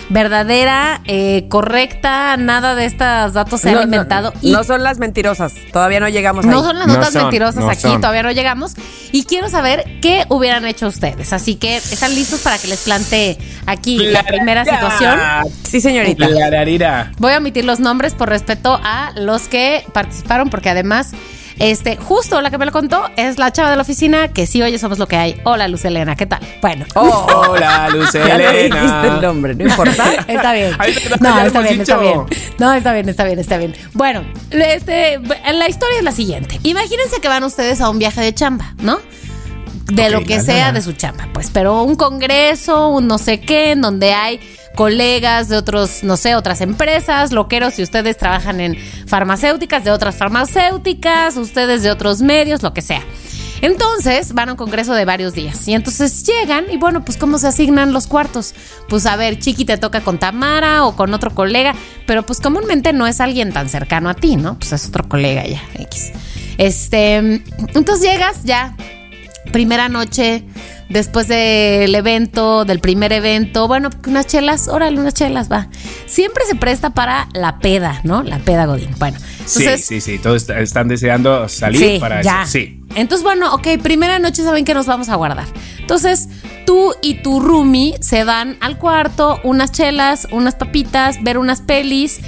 verdadera, 0.08 1.02
eh, 1.06 1.46
correcta, 1.48 2.36
nada 2.36 2.74
de 2.74 2.84
estos 2.84 3.32
datos 3.32 3.60
se 3.60 3.68
han 3.70 3.74
No, 3.74 3.80
no, 3.80 3.84
inventado. 3.86 4.32
y 4.40 4.52
no 4.52 4.62
son 4.62 4.84
las 4.84 4.98
mentirosas, 5.00 5.52
todavía 5.72 5.98
no 5.98 6.08
llegamos 6.08 6.46
no 6.46 6.58
ahí. 6.58 6.64
son 6.64 6.78
las 6.78 6.86
No 6.86 6.94
notas 6.94 7.12
son, 7.12 7.22
mentirosas 7.22 7.64
no 7.64 7.70
aquí, 7.70 7.80
son. 7.82 8.00
todavía 8.00 8.22
no 8.22 8.30
llegamos. 8.30 8.74
Y 9.10 9.24
quiero 9.24 9.48
saber 9.48 9.84
qué 10.02 10.24
hubieran 10.28 10.64
hecho 10.64 10.86
ustedes. 10.86 11.32
Así 11.32 11.56
que, 11.56 11.76
¿están 11.76 12.14
listos 12.14 12.40
para 12.40 12.56
que 12.58 12.68
les 12.68 12.80
plantee 12.84 13.36
aquí 13.66 13.98
la 13.98 14.22
primera 14.22 14.64
situación? 14.64 15.18
Sí, 15.64 15.80
señorita. 15.80 16.28
La 16.28 16.50
larira. 16.50 17.12
Voy 17.18 17.32
a 17.32 17.38
omitir 17.38 17.64
los 17.64 17.80
nombres 17.80 18.14
por 18.14 18.28
respeto 18.28 18.78
a 18.84 19.12
los 19.16 19.48
que 19.48 19.84
participaron, 19.92 20.50
porque 20.50 20.70
además, 20.70 21.12
este, 21.58 21.96
justo 21.96 22.40
la 22.40 22.50
que 22.50 22.58
me 22.58 22.66
lo 22.66 22.72
contó 22.72 23.10
es 23.16 23.38
la 23.38 23.52
chava 23.52 23.70
de 23.70 23.76
la 23.76 23.82
oficina, 23.82 24.28
que 24.28 24.46
sí, 24.46 24.62
oye, 24.62 24.78
somos 24.78 24.98
lo 24.98 25.08
que 25.08 25.16
hay. 25.16 25.40
Hola, 25.44 25.68
Luz 25.68 25.84
Elena, 25.84 26.14
¿qué 26.14 26.26
tal? 26.26 26.40
Bueno. 26.60 26.84
Oh, 26.94 27.26
Hola, 27.50 27.88
ya 28.12 28.38
le 28.38 28.64
dijiste 28.64 29.06
el 29.06 29.20
nombre, 29.20 29.54
no 29.54 29.64
importa. 29.64 30.12
Está 30.28 30.52
bien. 30.52 30.76
No, 31.20 31.40
está 31.40 31.60
bien, 31.60 31.80
está 31.80 31.98
bien. 31.98 32.20
No, 32.58 32.74
está 32.74 32.92
bien, 32.92 33.08
está 33.08 33.24
bien, 33.24 33.38
está 33.38 33.56
bien. 33.56 33.74
Bueno, 33.94 34.24
este, 34.50 35.18
la 35.18 35.68
historia 35.68 35.98
es 35.98 36.04
la 36.04 36.12
siguiente. 36.12 36.60
Imagínense 36.62 37.20
que 37.20 37.28
van 37.28 37.44
ustedes 37.44 37.80
a 37.80 37.88
un 37.88 37.98
viaje 37.98 38.20
de 38.20 38.34
chamba, 38.34 38.74
¿no? 38.78 38.98
De 39.86 40.10
lo 40.10 40.24
que 40.24 40.40
sea 40.40 40.72
de 40.72 40.82
su 40.82 40.92
chamba, 40.92 41.28
pues, 41.32 41.50
pero 41.50 41.82
un 41.82 41.94
congreso, 41.94 42.88
un 42.88 43.06
no 43.06 43.18
sé 43.18 43.40
qué, 43.40 43.70
en 43.70 43.80
donde 43.80 44.12
hay 44.12 44.40
colegas 44.76 45.48
de 45.48 45.56
otros, 45.56 46.04
no 46.04 46.16
sé, 46.16 46.36
otras 46.36 46.60
empresas, 46.60 47.32
loqueros, 47.32 47.74
si 47.74 47.82
ustedes 47.82 48.16
trabajan 48.16 48.60
en 48.60 48.76
farmacéuticas, 49.06 49.82
de 49.82 49.90
otras 49.90 50.14
farmacéuticas, 50.14 51.36
ustedes 51.36 51.82
de 51.82 51.90
otros 51.90 52.22
medios, 52.22 52.62
lo 52.62 52.72
que 52.72 52.82
sea. 52.82 53.02
Entonces 53.62 54.34
van 54.34 54.50
a 54.50 54.52
un 54.52 54.58
congreso 54.58 54.94
de 54.94 55.04
varios 55.04 55.32
días 55.32 55.66
y 55.66 55.72
entonces 55.72 56.24
llegan 56.24 56.66
y 56.70 56.76
bueno, 56.76 57.04
pues 57.04 57.16
cómo 57.16 57.38
se 57.38 57.48
asignan 57.48 57.92
los 57.92 58.06
cuartos. 58.06 58.54
Pues 58.88 59.06
a 59.06 59.16
ver, 59.16 59.38
Chiqui 59.38 59.64
te 59.64 59.78
toca 59.78 60.02
con 60.02 60.18
Tamara 60.18 60.84
o 60.84 60.94
con 60.94 61.14
otro 61.14 61.30
colega, 61.34 61.74
pero 62.06 62.24
pues 62.24 62.40
comúnmente 62.40 62.92
no 62.92 63.06
es 63.06 63.20
alguien 63.20 63.52
tan 63.52 63.68
cercano 63.68 64.10
a 64.10 64.14
ti, 64.14 64.36
¿no? 64.36 64.58
Pues 64.58 64.72
es 64.72 64.86
otro 64.88 65.08
colega 65.08 65.46
ya, 65.46 65.62
X. 65.74 66.12
Este, 66.58 67.16
entonces 67.16 68.02
llegas 68.02 68.44
ya, 68.44 68.76
primera 69.52 69.88
noche, 69.88 70.44
después 70.88 71.28
del 71.28 71.94
evento, 71.94 72.64
del 72.64 72.80
primer 72.80 73.12
evento, 73.12 73.66
bueno, 73.68 73.90
unas 74.06 74.26
chelas, 74.26 74.68
órale, 74.68 74.98
unas 75.00 75.14
chelas, 75.14 75.50
va. 75.50 75.68
Siempre 76.06 76.44
se 76.46 76.54
presta 76.54 76.90
para 76.90 77.28
la 77.34 77.58
peda, 77.58 78.00
¿no? 78.04 78.22
La 78.22 78.38
peda 78.38 78.66
Godín. 78.66 78.90
Bueno, 78.98 79.18
Sí, 79.44 79.62
entonces 79.62 79.86
sí, 79.86 80.00
sí, 80.00 80.18
todos 80.18 80.42
est- 80.42 80.50
están 80.50 80.88
deseando 80.88 81.48
salir 81.48 81.80
Sí, 81.80 81.96
para 82.00 82.22
ya. 82.22 82.42
eso. 82.42 82.52
Sí. 82.52 82.75
Entonces, 82.94 83.22
bueno, 83.22 83.52
ok, 83.54 83.68
primera 83.82 84.18
noche 84.18 84.42
saben 84.42 84.64
que 84.64 84.74
nos 84.74 84.86
vamos 84.86 85.08
a 85.08 85.16
guardar. 85.16 85.46
Entonces, 85.78 86.28
tú 86.66 86.94
y 87.02 87.22
tu 87.22 87.40
roomie 87.40 87.96
se 88.00 88.24
van 88.24 88.56
al 88.60 88.78
cuarto, 88.78 89.38
unas 89.44 89.72
chelas, 89.72 90.26
unas 90.30 90.54
papitas, 90.54 91.22
ver 91.22 91.38
unas 91.38 91.60
pelis, 91.60 92.20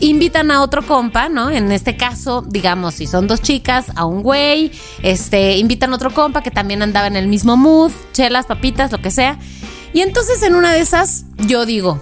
invitan 0.00 0.50
a 0.50 0.62
otro 0.62 0.86
compa, 0.86 1.28
¿no? 1.28 1.50
En 1.50 1.72
este 1.72 1.96
caso, 1.96 2.42
digamos, 2.42 2.94
si 2.94 3.06
son 3.06 3.26
dos 3.26 3.40
chicas, 3.40 3.86
a 3.94 4.04
un 4.04 4.22
güey, 4.22 4.72
este, 5.02 5.56
invitan 5.58 5.92
a 5.92 5.96
otro 5.96 6.12
compa 6.12 6.42
que 6.42 6.50
también 6.50 6.82
andaba 6.82 7.06
en 7.06 7.16
el 7.16 7.28
mismo 7.28 7.56
mood, 7.56 7.92
chelas, 8.12 8.46
papitas, 8.46 8.92
lo 8.92 9.00
que 9.00 9.10
sea. 9.10 9.38
Y 9.92 10.00
entonces 10.02 10.42
en 10.42 10.54
una 10.54 10.72
de 10.72 10.80
esas, 10.80 11.24
yo 11.38 11.64
digo, 11.64 12.00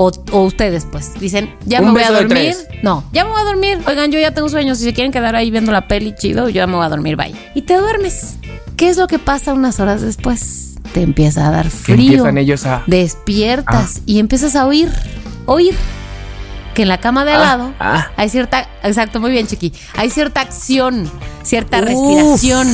o, 0.00 0.12
o 0.30 0.42
ustedes, 0.44 0.86
pues, 0.90 1.18
dicen, 1.18 1.52
ya 1.66 1.80
Un 1.80 1.86
me 1.86 1.92
voy 1.94 2.02
a 2.04 2.12
dormir. 2.12 2.54
No, 2.84 3.02
ya 3.12 3.24
me 3.24 3.30
voy 3.32 3.40
a 3.40 3.44
dormir. 3.44 3.80
Oigan, 3.88 4.12
yo 4.12 4.20
ya 4.20 4.32
tengo 4.32 4.48
sueño. 4.48 4.76
Si 4.76 4.84
se 4.84 4.92
quieren 4.92 5.10
quedar 5.10 5.34
ahí 5.34 5.50
viendo 5.50 5.72
la 5.72 5.88
peli, 5.88 6.14
chido, 6.16 6.48
yo 6.48 6.54
ya 6.54 6.66
me 6.68 6.76
voy 6.76 6.86
a 6.86 6.88
dormir, 6.88 7.16
bye. 7.16 7.34
Y 7.56 7.62
te 7.62 7.76
duermes. 7.76 8.36
¿Qué 8.76 8.88
es 8.90 8.96
lo 8.96 9.08
que 9.08 9.18
pasa 9.18 9.52
unas 9.54 9.80
horas 9.80 10.00
después? 10.00 10.76
Te 10.92 11.02
empieza 11.02 11.48
a 11.48 11.50
dar 11.50 11.68
frío. 11.68 12.12
Empiezan 12.12 12.38
ellos 12.38 12.64
a- 12.64 12.84
Despiertas 12.86 14.02
y 14.06 14.20
empiezas 14.20 14.54
a 14.54 14.66
oír, 14.66 14.88
oír 15.46 15.74
que 16.74 16.82
en 16.82 16.88
la 16.88 16.98
cama 17.00 17.24
de 17.24 17.32
al 17.32 17.40
Ah, 17.42 17.44
lado 17.44 17.74
ah. 17.80 18.06
hay 18.16 18.28
cierta, 18.28 18.68
exacto, 18.84 19.18
muy 19.18 19.32
bien, 19.32 19.48
chiqui, 19.48 19.72
hay 19.96 20.10
cierta 20.10 20.42
acción, 20.42 21.10
cierta 21.42 21.78
Uf. 21.80 21.84
respiración, 21.86 22.68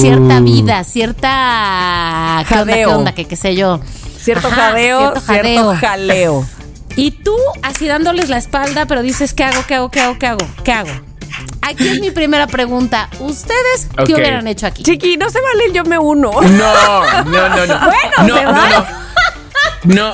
cierta 0.00 0.40
vida, 0.40 0.82
cierta 0.84 2.44
¿qué 2.48 2.54
onda, 2.60 2.74
qué 2.74 2.86
onda, 2.86 3.12
que 3.14 3.24
qué 3.26 3.36
sé 3.36 3.54
yo. 3.54 3.78
Cierto 4.26 4.48
Ajá, 4.48 4.56
jadeo, 4.56 5.14
cierto 5.20 5.76
jaleo. 5.76 6.44
Y 6.96 7.12
tú 7.12 7.36
así 7.62 7.86
dándoles 7.86 8.28
la 8.28 8.38
espalda, 8.38 8.84
pero 8.86 9.00
dices, 9.02 9.34
¿qué 9.34 9.44
hago? 9.44 9.64
¿Qué 9.68 9.76
hago? 9.76 9.88
¿Qué 9.88 10.00
hago? 10.00 10.18
¿Qué 10.18 10.26
hago? 10.26 10.46
¿Qué 10.64 10.72
hago? 10.72 10.90
Aquí 11.62 11.86
es 11.86 12.00
mi 12.00 12.10
primera 12.10 12.48
pregunta. 12.48 13.08
¿Ustedes 13.20 13.86
qué 14.04 14.14
hubieran 14.14 14.48
hecho 14.48 14.66
aquí? 14.66 14.82
Chiqui, 14.82 15.16
no 15.16 15.30
se 15.30 15.40
vale 15.40 15.66
el 15.66 15.72
yo 15.74 15.84
me 15.84 15.96
uno. 15.96 16.32
No, 16.42 17.24
no, 17.24 17.24
no, 17.24 17.66
no. 17.66 17.80
Bueno, 17.86 18.26
no, 18.26 18.34
se 18.36 18.42
no, 18.42 18.52
vale. 18.52 18.74
no. 18.74 18.80
No, 18.80 18.86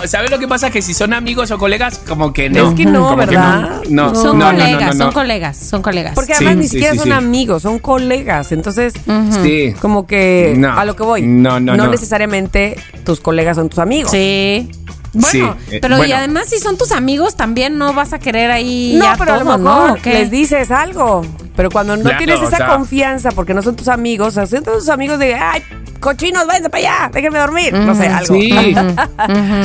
¿sabes 0.07 0.31
lo 0.31 0.39
que 0.39 0.49
pasa? 0.49 0.71
Que 0.71 0.83
si 0.83 0.95
son 0.95 1.13
amigos 1.13 1.51
o 1.51 1.59
colegas, 1.59 1.99
como 2.07 2.33
que 2.33 2.49
no. 2.51 2.71
Es 2.71 2.75
que 2.75 2.85
no, 2.85 3.09
Como 3.09 3.21
que 3.21 3.27
¿verdad? 3.27 3.81
no. 3.89 4.09
No, 4.09 4.15
Son 4.15 4.39
no, 4.39 4.53
no, 4.53 4.59
colegas, 4.59 4.81
no, 4.81 4.87
no, 4.87 4.93
son 4.93 5.07
no. 5.07 5.13
colegas, 5.13 5.57
son 5.57 5.83
colegas. 5.83 6.15
Porque 6.15 6.35
Sí, 6.35 6.45
además 6.45 6.57
ni 6.57 6.63
sí, 6.65 6.69
siquiera 6.71 6.93
sí, 6.93 6.99
son 6.99 7.07
sí. 7.09 7.13
amigos, 7.13 7.63
son 7.63 7.79
colegas. 7.79 8.53
Entonces, 8.53 8.95
Sí. 9.43 9.75
como 9.81 10.07
que 10.07 10.55
No. 10.57 10.79
a 10.79 10.85
lo 10.85 10.97
que 10.97 11.03
voy. 11.03 11.23
No, 11.23 11.61
no, 11.61 11.77
no. 11.77 11.87
necesariamente 11.89 12.77
tus 13.05 13.21
colegas 13.21 13.57
son 13.57 13.69
tus 13.69 13.79
amigos. 13.79 14.11
Sí. 14.11 14.71
Bueno, 15.15 15.29
Sí, 15.31 15.75
eh, 15.75 15.79
pero 15.83 16.03
y 16.05 16.13
además 16.13 16.49
si 16.49 16.59
son 16.59 16.79
tus 16.79 16.91
amigos 16.93 17.37
también 17.37 17.77
no 17.77 17.93
vas 17.93 18.13
a 18.15 18.19
querer 18.19 18.51
ahí 18.51 18.95
No, 18.99 19.05
ya 19.05 19.17
pero 19.19 19.35
a 19.35 19.39
todo, 19.39 19.53
lo 19.53 19.59
mejor 19.59 19.99
¿no? 19.99 20.11
Les 20.11 20.31
dices 20.31 20.71
algo. 20.71 21.23
Pero 21.55 21.71
cuando 21.71 21.97
no 21.97 22.03
Claro, 22.03 22.17
tienes 22.19 22.41
o 22.41 22.45
esa 22.49 22.57
sea- 22.57 22.67
confianza 22.69 23.31
porque 23.31 23.53
no 23.53 23.61
son 23.61 23.77
tus 23.77 23.89
amigos, 23.89 24.29
o 24.29 24.31
sea, 24.31 24.47
son 24.47 24.65
tus 24.65 24.89
amigos 24.89 25.19
de, 25.19 25.35
ay, 25.35 25.63
cochinos, 26.01 26.47
váyanse 26.47 26.71
para 26.71 26.81
allá, 26.81 27.11
déjenme 27.13 27.39
dormir. 27.41 27.75
No 27.75 27.95
sé, 27.95 28.07
algo. 28.09 28.35
Sí. 28.35 28.75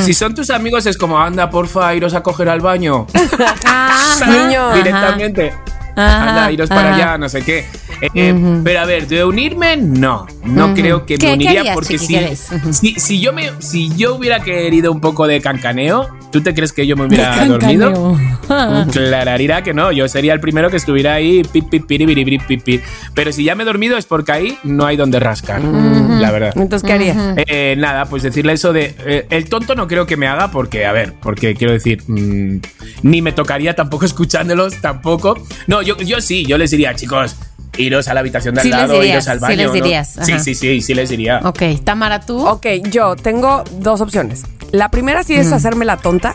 si 0.00 0.12
son 0.12 0.34
tus 0.34 0.50
amigos 0.50 0.84
es 0.84 0.98
como, 0.98 1.18
anda, 1.18 1.48
porfa, 1.48 1.94
iros 1.94 2.12
a 2.14 2.22
coger 2.22 2.50
al 2.50 2.60
baño. 2.60 3.06
Ah, 3.64 4.16
niño. 4.28 4.74
Directamente. 4.74 5.50
Ajá, 5.50 5.77
anda, 5.98 6.52
iros 6.52 6.68
para 6.68 6.88
ajá. 6.90 6.94
allá, 6.96 7.18
no 7.18 7.28
sé 7.28 7.42
qué. 7.42 7.66
Eh, 8.14 8.60
Pero 8.62 8.80
a 8.80 8.84
ver, 8.84 9.08
de 9.08 9.24
unirme, 9.24 9.76
no. 9.76 10.26
No 10.44 10.72
creo 10.74 11.04
que 11.04 11.16
¿Qué- 11.16 11.26
me 11.26 11.32
uniría 11.34 11.74
porque 11.74 11.98
Chiqui? 11.98 12.36
si, 12.36 12.72
si, 12.72 12.94
si 13.00 13.20
yo 13.20 13.32
me, 13.32 13.50
si 13.58 13.94
yo 13.96 14.14
hubiera 14.14 14.40
querido 14.40 14.92
un 14.92 15.00
poco 15.00 15.26
de 15.26 15.40
cancaneo, 15.40 16.08
¿tú 16.30 16.40
te 16.40 16.54
crees 16.54 16.72
que 16.72 16.86
yo 16.86 16.96
me 16.96 17.06
hubiera 17.06 17.36
De 17.36 17.46
dormido? 17.48 18.16
Clararirá 18.92 19.62
que 19.62 19.74
no, 19.74 19.92
yo 19.92 20.08
sería 20.08 20.32
el 20.32 20.40
primero 20.40 20.70
que 20.70 20.76
estuviera 20.76 21.14
ahí, 21.14 21.42
pip, 21.42 21.68
pip, 21.68 21.86
pip. 21.86 22.82
Pero 23.14 23.32
si 23.32 23.44
ya 23.44 23.54
me 23.54 23.62
he 23.64 23.66
dormido 23.66 23.96
es 23.96 24.06
porque 24.06 24.32
ahí 24.32 24.58
no 24.64 24.86
hay 24.86 24.96
donde 24.96 25.18
rascar, 25.20 25.62
la 25.62 26.30
verdad. 26.30 26.52
Entonces, 26.56 26.86
¿qué 26.86 26.92
harías? 26.94 27.16
Eh, 27.46 27.74
nada, 27.78 28.06
pues 28.06 28.22
decirle 28.22 28.52
eso 28.52 28.72
de. 28.72 28.94
eh, 29.06 29.26
el 29.30 29.48
tonto 29.48 29.74
no 29.74 29.86
creo 29.88 30.06
que 30.06 30.16
me 30.16 30.26
haga, 30.26 30.50
porque, 30.50 30.86
a 30.86 30.92
ver, 30.92 31.14
porque 31.20 31.54
quiero 31.54 31.72
decir, 31.72 32.02
mm, 32.06 32.58
ni 33.02 33.22
me 33.22 33.32
tocaría 33.32 33.74
tampoco 33.74 34.04
escuchándolos, 34.06 34.80
tampoco. 34.80 35.36
No, 35.66 35.82
yo, 35.88 35.96
yo 35.98 36.20
sí, 36.20 36.44
yo 36.44 36.58
les 36.58 36.70
diría, 36.70 36.94
chicos, 36.94 37.36
iros 37.78 38.08
a 38.08 38.14
la 38.14 38.20
habitación 38.20 38.54
de 38.54 38.60
al 38.60 38.64
Sí 38.66 38.70
les 38.70 38.78
lado, 38.78 38.94
dirías, 38.94 39.14
iros 39.14 39.28
al 39.28 39.38
sí 39.38 39.42
baño. 39.42 39.56
les 39.56 39.66
¿no? 39.66 39.72
dirías, 39.72 40.18
Sí, 40.22 40.38
sí, 40.40 40.54
sí, 40.54 40.80
sí 40.82 40.94
les 40.94 41.08
diría. 41.08 41.40
Ok, 41.44 41.62
Tamara, 41.84 42.20
tú. 42.20 42.46
Ok, 42.46 42.66
yo 42.90 43.16
tengo 43.16 43.64
dos 43.78 44.00
opciones. 44.00 44.44
La 44.72 44.90
primera 44.90 45.22
sí 45.22 45.34
es 45.34 45.52
hacerme 45.52 45.84
la 45.84 45.96
tonta. 45.96 46.34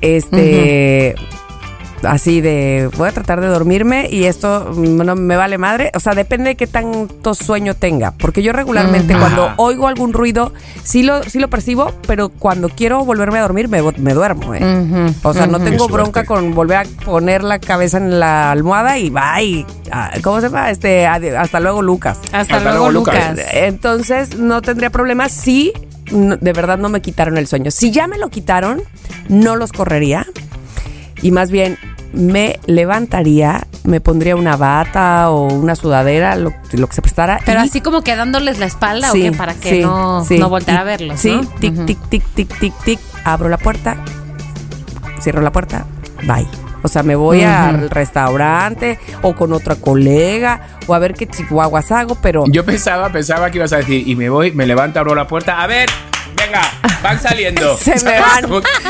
Este. 0.00 1.14
Así 2.06 2.40
de. 2.40 2.90
Voy 2.96 3.08
a 3.08 3.12
tratar 3.12 3.40
de 3.40 3.46
dormirme 3.48 4.08
y 4.10 4.24
esto 4.24 4.72
mm, 4.74 4.96
no 5.04 5.14
me 5.16 5.36
vale 5.36 5.58
madre. 5.58 5.90
O 5.94 6.00
sea, 6.00 6.14
depende 6.14 6.50
de 6.50 6.56
qué 6.56 6.66
tanto 6.66 7.34
sueño 7.34 7.74
tenga. 7.74 8.12
Porque 8.12 8.42
yo 8.42 8.52
regularmente, 8.52 9.16
cuando 9.16 9.44
Ajá. 9.46 9.54
oigo 9.58 9.88
algún 9.88 10.12
ruido, 10.12 10.52
sí 10.82 11.02
lo, 11.02 11.22
sí 11.24 11.38
lo 11.38 11.48
percibo, 11.48 11.92
pero 12.06 12.28
cuando 12.28 12.68
quiero 12.68 13.04
volverme 13.04 13.38
a 13.38 13.42
dormir, 13.42 13.68
me, 13.68 13.80
me 13.98 14.14
duermo. 14.14 14.54
¿eh? 14.54 15.12
O 15.22 15.32
sea, 15.34 15.46
no 15.46 15.58
tengo 15.60 15.88
bronca 15.88 16.24
con 16.24 16.54
volver 16.54 16.78
a 16.78 16.84
poner 17.04 17.42
la 17.44 17.58
cabeza 17.58 17.98
en 17.98 18.18
la 18.20 18.50
almohada 18.50 18.98
y 18.98 19.10
bye. 19.10 19.66
Ah, 19.90 20.10
¿Cómo 20.22 20.40
se 20.40 20.46
llama? 20.48 20.70
Este, 20.70 21.06
hasta 21.06 21.60
luego, 21.60 21.82
Lucas. 21.82 22.18
Hasta, 22.32 22.38
Hasta 22.38 22.60
luego, 22.60 22.90
luego, 22.90 22.90
Lucas. 22.92 23.30
Lucas. 23.30 23.46
Entonces 23.52 24.38
no 24.38 24.62
tendría 24.62 24.90
problema 24.90 25.28
si 25.28 25.72
no- 26.10 26.36
de 26.36 26.52
verdad 26.52 26.78
no 26.78 26.88
me 26.88 27.00
quitaron 27.00 27.38
el 27.38 27.46
sueño. 27.46 27.70
Si 27.70 27.90
ya 27.90 28.06
me 28.06 28.18
lo 28.18 28.28
quitaron, 28.28 28.82
no 29.28 29.56
los 29.56 29.72
correría 29.72 30.26
y 31.22 31.30
más 31.30 31.50
bien 31.50 31.78
me 32.14 32.58
levantaría, 32.66 33.66
me 33.84 34.00
pondría 34.00 34.36
una 34.36 34.56
bata 34.56 35.30
o 35.30 35.52
una 35.52 35.74
sudadera, 35.76 36.36
lo, 36.36 36.52
lo 36.72 36.86
que 36.86 36.94
se 36.94 37.02
prestara. 37.02 37.40
Pero 37.44 37.60
y- 37.60 37.64
así 37.68 37.80
como 37.80 38.02
que 38.02 38.14
dándoles 38.16 38.58
la 38.58 38.66
espalda 38.66 39.10
Sí, 39.10 39.28
o 39.28 39.30
qué, 39.32 39.36
para 39.36 39.54
que 39.54 39.70
sí, 39.70 39.80
no, 39.82 40.24
sí. 40.24 40.38
no 40.38 40.48
voltear 40.48 40.78
Y- 40.78 40.80
a 40.80 40.84
verlos. 40.84 41.20
Sí, 41.20 41.32
¿no? 41.32 41.48
tic, 41.60 41.84
tic, 41.86 41.98
tic, 42.08 42.24
tic, 42.34 42.58
tic, 42.58 42.74
tic. 42.84 43.00
Abro 43.24 43.48
la 43.48 43.58
puerta, 43.58 43.96
cierro 45.20 45.40
la 45.40 45.52
puerta, 45.52 45.86
bye. 46.26 46.46
O 46.82 46.88
sea, 46.88 47.02
me 47.02 47.16
voy 47.16 47.42
al 47.42 47.88
restaurante 47.88 48.98
o 49.22 49.34
con 49.34 49.54
otra 49.54 49.74
colega 49.76 50.60
o 50.86 50.92
a 50.94 50.98
ver 50.98 51.14
qué 51.14 51.26
chihuahuas 51.26 51.90
hago, 51.90 52.14
pero 52.16 52.44
Yo 52.46 52.62
pensaba, 52.66 53.08
pensaba 53.08 53.50
que 53.50 53.56
ibas 53.56 53.72
a 53.72 53.78
decir, 53.78 54.06
y 54.06 54.14
me 54.16 54.28
voy, 54.28 54.52
me 54.52 54.66
levanto, 54.66 55.00
abro 55.00 55.14
la 55.14 55.26
puerta, 55.26 55.62
a 55.62 55.66
ver, 55.66 55.88
venga, 56.44 56.62
van 57.02 57.20
saliendo. 57.20 57.76
Se 57.82 58.02
me 58.04 58.20
van. 58.20 58.44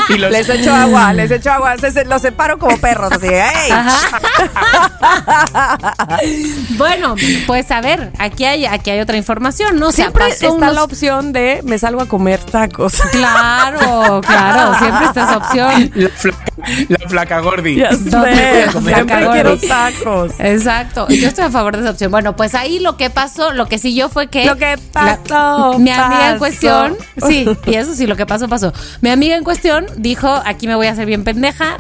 y 0.09 0.19
los, 0.19 0.31
les 0.31 0.49
echo 0.49 0.75
agua, 0.75 1.13
les 1.13 1.31
echo 1.31 1.53
agua, 1.53 1.77
se- 1.79 1.91
se- 1.93 2.05
los 2.05 2.23
separo 2.23 2.59
como 2.59 2.77
perros, 2.79 3.13
así, 3.13 3.29
¡ey! 3.29 3.71
Bueno, 6.77 7.15
pues 7.47 7.71
a 7.71 7.81
ver, 7.81 8.11
aquí 8.19 8.45
hay, 8.45 8.67
aquí 8.67 8.91
hay 8.91 9.01
otra 9.01 9.17
información, 9.17 9.79
¿no? 9.79 9.93
Siempre 9.93 10.29
está 10.29 10.51
unos- 10.51 10.75
la 10.75 10.83
opción 10.85 11.33
de 11.33 11.61
me 11.65 11.79
salgo 11.79 12.01
a 12.03 12.07
comer 12.07 12.41
tacos. 12.41 12.95
Claro, 13.13 14.21
claro, 14.23 14.79
siempre 14.79 15.07
está 15.07 15.25
esa 15.25 15.37
opción. 15.39 15.91
la, 15.95 16.09
flaca, 16.11 16.45
la 16.89 17.09
flaca 17.09 17.41
gordi. 17.41 17.77
Ya 17.77 17.91
¿Dónde 17.91 18.19
voy 18.19 18.35
sé, 18.35 18.65
a 18.65 18.73
comer 18.73 18.95
siempre 18.95 19.29
quiero 19.33 19.59
tacos. 19.59 20.33
Exacto, 20.39 21.07
yo 21.09 21.29
estoy 21.29 21.45
a 21.45 21.51
favor 21.51 21.77
de 21.77 21.83
esa 21.83 21.91
opción. 21.91 22.11
Bueno, 22.11 22.37
pues 22.37 22.55
ahí 22.55 22.79
lo 22.81 22.97
que 22.97 23.11
pasó, 23.11 23.53
lo 23.53 23.67
que 23.67 23.79
siguió 23.79 24.09
fue 24.09 24.29
que 24.29 24.45
Lo 24.47 24.57
que 24.57 24.77
la- 24.95 25.19
pasó, 25.23 25.79
mi 25.79 25.91
amiga 25.91 26.31
en 26.33 26.39
cuestión, 26.39 26.97
sí, 27.27 27.44
y 27.67 27.75
eso 27.75 27.95
sí, 27.95 28.07
lo 28.07 28.17
que 28.17 28.27
pasó 28.27 28.49
pasó. 28.49 28.73
Mi 29.01 29.11
amiga 29.11 29.37
en 29.37 29.45
cuestión 29.45 29.87
dijo, 29.97 30.29
aquí 30.45 30.67
me 30.67 30.75
voy 30.75 30.87
a 30.87 30.93
hacer 30.93 31.07
bien 31.07 31.25
pendeja, 31.25 31.79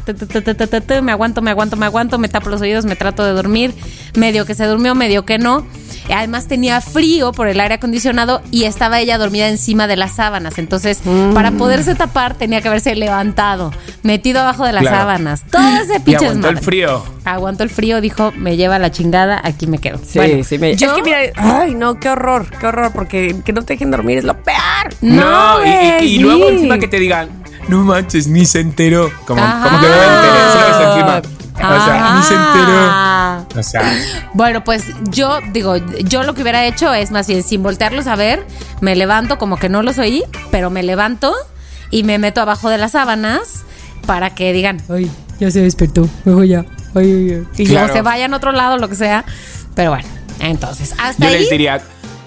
me 1.02 1.12
aguanto, 1.12 1.42
me 1.42 1.50
aguanto, 1.50 1.76
me 1.76 1.86
aguanto, 1.86 2.18
me 2.18 2.28
tapo 2.28 2.50
los 2.50 2.60
oídos, 2.60 2.84
me 2.84 2.96
trato 2.96 3.24
de 3.24 3.32
dormir, 3.32 3.74
medio 4.14 4.46
que 4.46 4.54
se 4.54 4.66
durmió, 4.66 4.94
medio 4.94 5.24
que 5.24 5.38
no. 5.38 5.66
Y 6.08 6.12
Además 6.12 6.48
tenía 6.48 6.80
frío 6.80 7.32
por 7.32 7.48
el 7.48 7.58
aire 7.60 7.74
acondicionado 7.74 8.42
y 8.50 8.64
estaba 8.64 9.00
ella 9.00 9.16
dormida 9.18 9.48
encima 9.48 9.86
de 9.86 9.96
las 9.96 10.16
sábanas. 10.16 10.58
Entonces, 10.58 11.00
para 11.34 11.50
poderse 11.52 11.94
tapar 11.94 12.34
tenía 12.34 12.60
que 12.60 12.68
haberse 12.68 12.94
levantado, 12.94 13.72
metido 14.02 14.40
abajo 14.40 14.64
de 14.66 14.72
las 14.72 14.82
Claro. 14.82 14.96
sábanas. 14.98 15.44
Todo 15.50 15.66
ese 15.82 15.96
Y 15.96 16.00
pinche 16.00 16.26
aguantó 16.26 16.48
el 16.50 16.58
frío. 16.58 17.02
Aguantó 17.24 17.62
el 17.64 17.70
frío, 17.70 18.00
dijo, 18.00 18.32
me 18.36 18.56
lleva 18.56 18.78
la 18.78 18.90
chingada, 18.90 19.40
aquí 19.42 19.66
me 19.66 19.78
quedo. 19.78 19.98
Sí, 20.06 20.18
Bueno, 20.18 20.44
sí, 20.44 20.58
me... 20.58 20.76
yo- 20.76 20.88
Es 20.88 20.92
que 20.94 21.02
mira, 21.02 21.18
ay, 21.36 21.74
no, 21.74 21.98
qué 21.98 22.10
horror, 22.10 22.46
qué 22.60 22.66
horror, 22.66 22.92
porque 22.92 23.36
que 23.44 23.52
no 23.54 23.62
te 23.62 23.74
dejen 23.74 23.90
dormir 23.90 24.18
es 24.18 24.24
lo 24.24 24.36
peor. 24.42 24.58
No, 25.00 25.64
y- 25.64 25.68
y, 25.68 25.70
güey, 25.70 26.06
y 26.14 26.18
luego 26.18 26.48
encima 26.50 26.78
que 26.78 26.86
te 26.88 26.98
digan, 26.98 27.28
no 27.68 27.78
manches, 27.82 28.26
ni 28.28 28.44
se 28.44 28.60
enteró. 28.60 29.10
Como, 29.26 29.40
como 29.40 29.80
que 29.80 29.86
no 29.86 29.94
me 29.96 30.04
enteré. 30.04 30.92
Encima. 30.92 31.22
O 31.70 31.84
sea, 31.84 32.14
ni 32.16 32.22
se 32.22 32.34
enteró. 32.34 33.60
O 33.60 33.62
sea, 33.62 33.82
Bueno, 34.34 34.64
pues 34.64 34.84
yo 35.10 35.38
digo, 35.52 35.76
yo 35.76 36.22
lo 36.22 36.34
que 36.34 36.42
hubiera 36.42 36.64
hecho 36.64 36.92
es 36.92 37.10
más 37.10 37.26
bien 37.26 37.42
sin 37.42 37.62
voltearlos 37.62 38.06
a 38.06 38.16
ver, 38.16 38.46
me 38.80 38.96
levanto 38.96 39.38
como 39.38 39.56
que 39.56 39.68
no 39.68 39.82
los 39.82 39.98
oí, 39.98 40.22
pero 40.50 40.70
me 40.70 40.82
levanto 40.82 41.34
y 41.90 42.02
me 42.04 42.18
meto 42.18 42.40
abajo 42.40 42.68
de 42.70 42.78
las 42.78 42.92
sábanas 42.92 43.64
para 44.06 44.34
que 44.34 44.52
digan, 44.52 44.82
ay, 44.90 45.10
ya 45.40 45.50
se 45.50 45.60
despertó, 45.60 46.08
luego 46.24 46.44
ya, 46.44 46.64
ay, 46.94 47.04
ay, 47.10 47.30
ay", 47.32 47.46
y 47.56 47.66
Claro. 47.66 47.92
se 47.92 48.02
vayan 48.02 48.34
a 48.34 48.36
otro 48.36 48.52
lado, 48.52 48.76
lo 48.78 48.88
que 48.88 48.96
sea. 48.96 49.24
Pero 49.74 49.90
bueno, 49.90 50.08
entonces, 50.40 50.92
hasta 50.98 51.24
yo 51.26 51.28
ahí. 51.32 51.40
les 51.40 51.50
diría, 51.50 51.80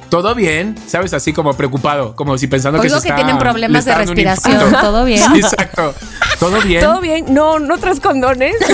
todo 0.10 0.34
bien, 0.36 0.76
¿sabes? 0.88 1.14
Así 1.14 1.34
como 1.34 1.54
preocupado, 1.54 2.16
como 2.16 2.38
si 2.38 2.48
pensando 2.48 2.80
que 2.82 2.90
se 2.90 2.96
que 2.96 3.00
está- 3.10 3.16
tienen 3.16 3.38
problemas 3.38 3.84
de 3.86 3.94
respiración. 3.96 4.72
¿todo 4.82 5.04
bien? 5.04 5.22
Sí, 5.34 5.40
exacto. 5.44 5.94
Todo 6.40 6.62
bien. 6.62 6.82
¿Todo 6.84 7.02
bien? 7.02 7.26
No, 7.30 7.60
no 7.60 7.78
traes 7.78 8.00
condones. 8.00 8.56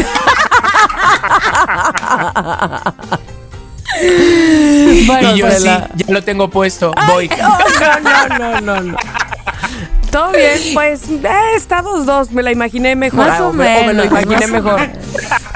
Bueno, 5.08 5.36
y 5.36 5.40
yo 5.40 5.46
pues, 5.48 5.60
sí, 5.62 5.66
ya 5.66 5.88
lo 6.08 6.24
tengo 6.24 6.50
puesto, 6.50 6.94
voy. 7.08 7.30
No, 7.30 7.58
no, 8.00 8.38
no, 8.40 8.62
no, 8.62 8.82
no. 8.82 8.98
Todo 10.12 10.32
bien, 10.32 10.60
pues 10.76 11.10
eh, 11.10 11.28
estamos 11.56 12.06
dos, 12.06 12.32
me 12.32 12.44
la 12.44 12.52
imaginé 12.52 12.96
mejor. 12.96 13.28
Más 13.28 13.42
o 13.42 13.48
o, 13.50 13.54
me, 13.54 13.66
o 13.66 13.86
me 13.88 13.94
lo 13.94 14.04
menos, 14.04 14.06
imaginé 14.06 14.36
más 14.48 14.50
mejor. 14.50 14.80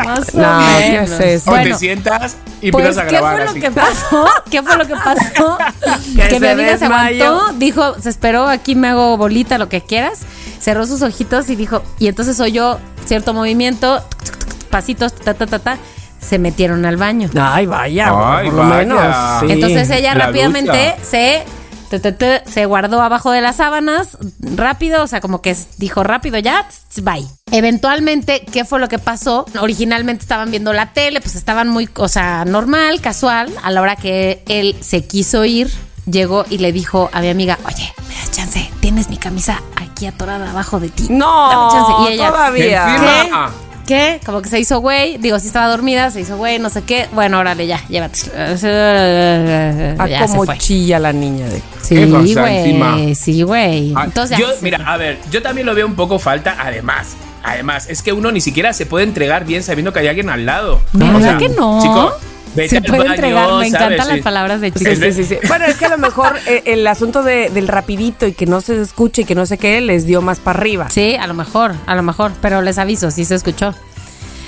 más 0.03 0.33
o 0.33 0.37
No, 0.39 0.59
¿qué 0.79 0.91
menos. 0.91 1.09
es 1.11 1.19
eso? 1.19 1.51
O 1.51 1.55
te 1.55 1.73
sientas 1.75 2.37
y 2.61 2.71
Pues, 2.71 2.97
empiezas 2.97 3.05
a 3.05 3.07
¿qué 3.07 3.19
fue 3.19 3.45
lo 3.45 3.53
que 3.53 3.71
pasó? 3.71 4.25
¿Qué 4.49 4.63
fue 4.63 4.77
lo 4.77 4.87
que 4.87 4.95
pasó? 4.95 5.57
Que 6.15 6.27
que 6.27 6.39
mi 6.39 6.47
amiga 6.47 6.77
se 6.77 6.85
aguantó, 6.85 7.53
dijo, 7.53 7.99
se 8.01 8.09
esperó, 8.09 8.47
aquí 8.47 8.73
me 8.75 8.87
hago 8.89 9.15
bolita, 9.17 9.57
lo 9.59 9.69
que 9.69 9.81
quieras. 9.81 10.21
Cerró 10.59 10.87
sus 10.87 11.03
ojitos 11.03 11.49
y 11.49 11.55
dijo, 11.55 11.83
y 11.99 12.07
entonces 12.07 12.39
oyó 12.39 12.79
cierto 13.05 13.33
movimiento, 13.35 14.01
tuc, 14.01 14.19
tuc, 14.23 14.36
tuc, 14.36 14.36
pasitos, 14.67 15.13
ta, 15.15 15.33
ta, 15.33 15.47
ta, 15.47 15.59
ta, 15.59 15.77
se 16.19 16.39
metieron 16.39 16.85
al 16.85 16.97
baño. 16.97 17.29
Ay, 17.39 17.65
vaya, 17.65 18.11
Ay, 18.11 18.47
por 18.47 18.55
lo 18.55 18.63
vaya. 18.69 18.77
menos. 18.77 19.15
sí. 19.41 19.45
Entonces 19.51 19.89
ella 19.89 20.13
la 20.15 20.25
rápidamente 20.27 20.95
ducha. 20.97 21.09
se, 21.09 21.43
te, 21.89 21.99
te, 21.99 22.11
te, 22.11 22.43
se 22.49 22.65
guardó 22.65 23.01
abajo 23.01 23.31
de 23.31 23.41
las 23.41 23.57
sábanas, 23.57 24.17
rápido, 24.41 25.03
o 25.03 25.07
sea, 25.07 25.21
como 25.21 25.41
que 25.41 25.55
dijo 25.77 26.03
rápido 26.03 26.37
ya, 26.39 26.67
bye. 27.01 27.25
Eventualmente, 27.51 28.43
¿qué 28.51 28.65
fue 28.65 28.79
lo 28.79 28.89
que 28.89 28.99
pasó? 28.99 29.45
Originalmente 29.61 30.23
estaban 30.23 30.49
viendo 30.51 30.73
la 30.73 30.91
tele, 30.91 31.21
pues 31.21 31.35
estaban 31.35 31.69
muy, 31.69 31.87
o 31.95 32.07
sea, 32.07 32.43
normal, 32.45 32.99
casual. 32.99 33.53
A 33.63 33.71
la 33.71 33.81
hora 33.81 33.95
que 33.95 34.43
él 34.47 34.75
se 34.81 35.05
quiso 35.05 35.45
ir, 35.45 35.69
llegó 36.05 36.45
y 36.49 36.57
le 36.57 36.71
dijo 36.71 37.09
a 37.13 37.21
mi 37.21 37.29
amiga, 37.29 37.57
oye, 37.65 37.93
me 38.09 38.15
das 38.15 38.31
chance, 38.31 38.69
tienes 38.81 39.09
mi 39.09 39.17
camisa 39.17 39.61
aquí 39.75 40.07
atorada 40.07 40.49
abajo 40.49 40.79
de 40.79 40.89
ti. 40.89 41.07
No, 41.09 41.49
Dame 41.49 41.71
chance. 41.71 41.93
Y 42.11 42.13
ella, 42.15 42.29
todavía. 42.31 43.49
¿Qué? 43.87 44.19
Como 44.25 44.41
que 44.41 44.49
se 44.49 44.59
hizo 44.59 44.79
güey. 44.81 45.17
Digo, 45.17 45.39
si 45.39 45.47
estaba 45.47 45.67
dormida, 45.69 46.11
se 46.11 46.19
hizo 46.21 46.37
güey, 46.37 46.59
no 46.59 46.69
sé 46.69 46.83
qué. 46.83 47.07
Bueno, 47.13 47.39
órale, 47.39 47.65
ya, 47.65 47.81
llévate. 47.87 48.19
Ah, 48.35 50.07
Ya 50.07 50.27
se 50.27 50.33
como 50.33 50.45
fue. 50.45 50.57
chilla 50.57 50.99
la 50.99 51.13
niña 51.13 51.47
de. 51.47 51.61
Sí, 51.81 51.95
¿Qué 51.95 52.09
cosa 52.09 52.41
güey. 52.41 53.15
Sí, 53.15 53.41
güey. 53.43 53.93
Ah, 53.95 54.03
Entonces, 54.05 54.37
yo, 54.37 54.47
ya, 54.49 54.55
mira, 54.61 54.77
a 54.85 54.97
ver, 54.97 55.17
yo 55.31 55.41
también 55.41 55.65
lo 55.65 55.73
veo 55.73 55.87
un 55.87 55.95
poco 55.95 56.19
falta, 56.19 56.57
además. 56.59 57.15
Además, 57.43 57.87
es 57.89 58.01
que 58.03 58.11
uno 58.11 58.31
ni 58.31 58.41
siquiera 58.41 58.73
se 58.73 58.85
puede 58.85 59.05
entregar 59.05 59.45
bien 59.45 59.63
sabiendo 59.63 59.93
que 59.93 59.99
hay 59.99 60.07
alguien 60.09 60.29
al 60.29 60.45
lado. 60.45 60.81
¿Verdad 60.91 61.37
que 61.37 61.47
no? 61.49 61.79
Chico, 61.81 62.13
vete 62.57 62.69
se 62.69 62.77
al 62.77 62.83
puede 62.83 62.99
baño, 62.99 63.13
entregar. 63.13 63.45
Me 63.45 63.51
¿sabes? 63.69 63.73
encantan 63.73 64.07
las 64.09 64.19
palabras 64.19 64.61
de 64.61 64.71
Sí, 64.71 64.79
chicos. 64.79 64.97
sí, 64.99 65.11
sí, 65.13 65.23
sí. 65.23 65.37
Bueno, 65.47 65.65
es 65.65 65.75
que 65.77 65.85
a 65.85 65.89
lo 65.89 65.97
mejor 65.97 66.37
eh, 66.47 66.63
el 66.65 66.85
asunto 66.87 67.23
de- 67.23 67.49
del 67.49 67.67
rapidito 67.67 68.27
y 68.27 68.33
que 68.33 68.45
no 68.45 68.59
se 68.61 68.81
escuche 68.81 69.21
y 69.21 69.25
que 69.25 69.35
no 69.35 69.45
sé 69.45 69.57
qué 69.57 69.79
les 69.81 70.05
dio 70.05 70.21
más 70.21 70.39
para 70.39 70.59
arriba. 70.59 70.89
Sí, 70.89 71.15
a 71.15 71.25
lo 71.27 71.33
mejor, 71.33 71.73
a 71.85 71.95
lo 71.95 72.03
mejor. 72.03 72.31
Pero 72.41 72.61
les 72.61 72.77
aviso, 72.77 73.11
sí 73.11 73.23
se 73.25 73.35
escuchó. 73.35 73.73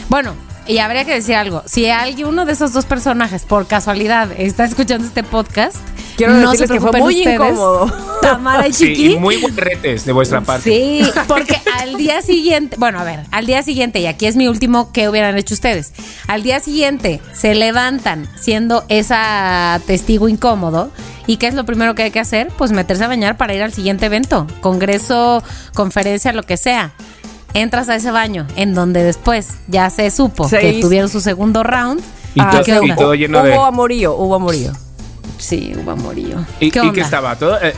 Bueno, 0.09 0.33
y 0.69 0.77
habría 0.77 1.03
que 1.03 1.13
decir 1.15 1.35
algo. 1.35 1.63
Si 1.65 1.89
alguien, 1.89 2.27
uno 2.27 2.45
de 2.45 2.53
esos 2.53 2.73
dos 2.73 2.85
personajes, 2.85 3.41
por 3.43 3.65
casualidad, 3.65 4.29
está 4.37 4.65
escuchando 4.65 5.07
este 5.07 5.23
podcast, 5.23 5.77
Quiero 6.15 6.33
no 6.33 6.51
decirles 6.51 6.67
se 6.69 6.73
que 6.75 6.79
fue 6.79 6.99
muy 6.99 7.17
ustedes, 7.17 7.35
incómodo. 7.35 7.91
Tamara 8.21 8.67
y 8.67 8.73
Sí, 8.73 8.87
Chiqui. 8.89 9.13
y 9.13 9.17
muy 9.17 9.37
de 9.37 10.11
vuestra 10.11 10.41
parte. 10.41 10.69
Sí, 10.69 11.01
porque 11.27 11.59
al 11.81 11.95
día 11.95 12.21
siguiente, 12.21 12.75
bueno, 12.77 12.99
a 12.99 13.03
ver, 13.03 13.21
al 13.31 13.47
día 13.47 13.63
siguiente, 13.63 13.99
y 13.99 14.05
aquí 14.05 14.27
es 14.27 14.35
mi 14.35 14.47
último, 14.47 14.91
¿qué 14.91 15.09
hubieran 15.09 15.37
hecho 15.37 15.55
ustedes? 15.55 15.91
Al 16.27 16.43
día 16.43 16.59
siguiente 16.59 17.19
se 17.33 17.55
levantan 17.55 18.27
siendo 18.39 18.83
esa 18.89 19.81
testigo 19.87 20.29
incómodo. 20.29 20.91
¿Y 21.25 21.37
qué 21.37 21.47
es 21.47 21.53
lo 21.53 21.63
primero 21.63 21.93
que 21.95 22.03
hay 22.03 22.11
que 22.11 22.19
hacer? 22.19 22.49
Pues 22.57 22.71
meterse 22.71 23.03
a 23.03 23.07
bañar 23.07 23.37
para 23.37 23.53
ir 23.53 23.61
al 23.61 23.71
siguiente 23.71 24.07
evento, 24.07 24.47
congreso, 24.61 25.43
conferencia, 25.73 26.33
lo 26.33 26.43
que 26.43 26.57
sea. 26.57 26.91
Entras 27.53 27.89
a 27.89 27.95
ese 27.95 28.11
baño, 28.11 28.45
en 28.55 28.73
donde 28.75 29.03
después 29.03 29.47
ya 29.67 29.89
se 29.89 30.09
supo 30.11 30.47
que 30.49 30.79
tuvieron 30.81 31.09
su 31.09 31.19
segundo 31.21 31.63
round. 31.63 31.99
Y, 32.35 32.41
Ah, 32.41 32.49
todo, 32.51 32.63
¿qué 32.63 32.71
y 32.71 32.77
onda? 32.77 32.95
todo 32.95 33.15
lleno 33.15 33.39
hubo 33.39 33.47
de. 33.47 33.55
amorío, 33.55 34.13
hubo 34.15 34.35
amorío. 34.35 34.71
Sí, 35.39 35.73
hubo 35.81 35.91
amorío. 35.91 36.45
¿Y, 36.59 36.69
¿Qué 36.69 36.79
y 36.83 36.91
qué 36.91 37.01
estaba? 37.01 37.35
¿Todo, 37.37 37.59
eh, 37.61 37.73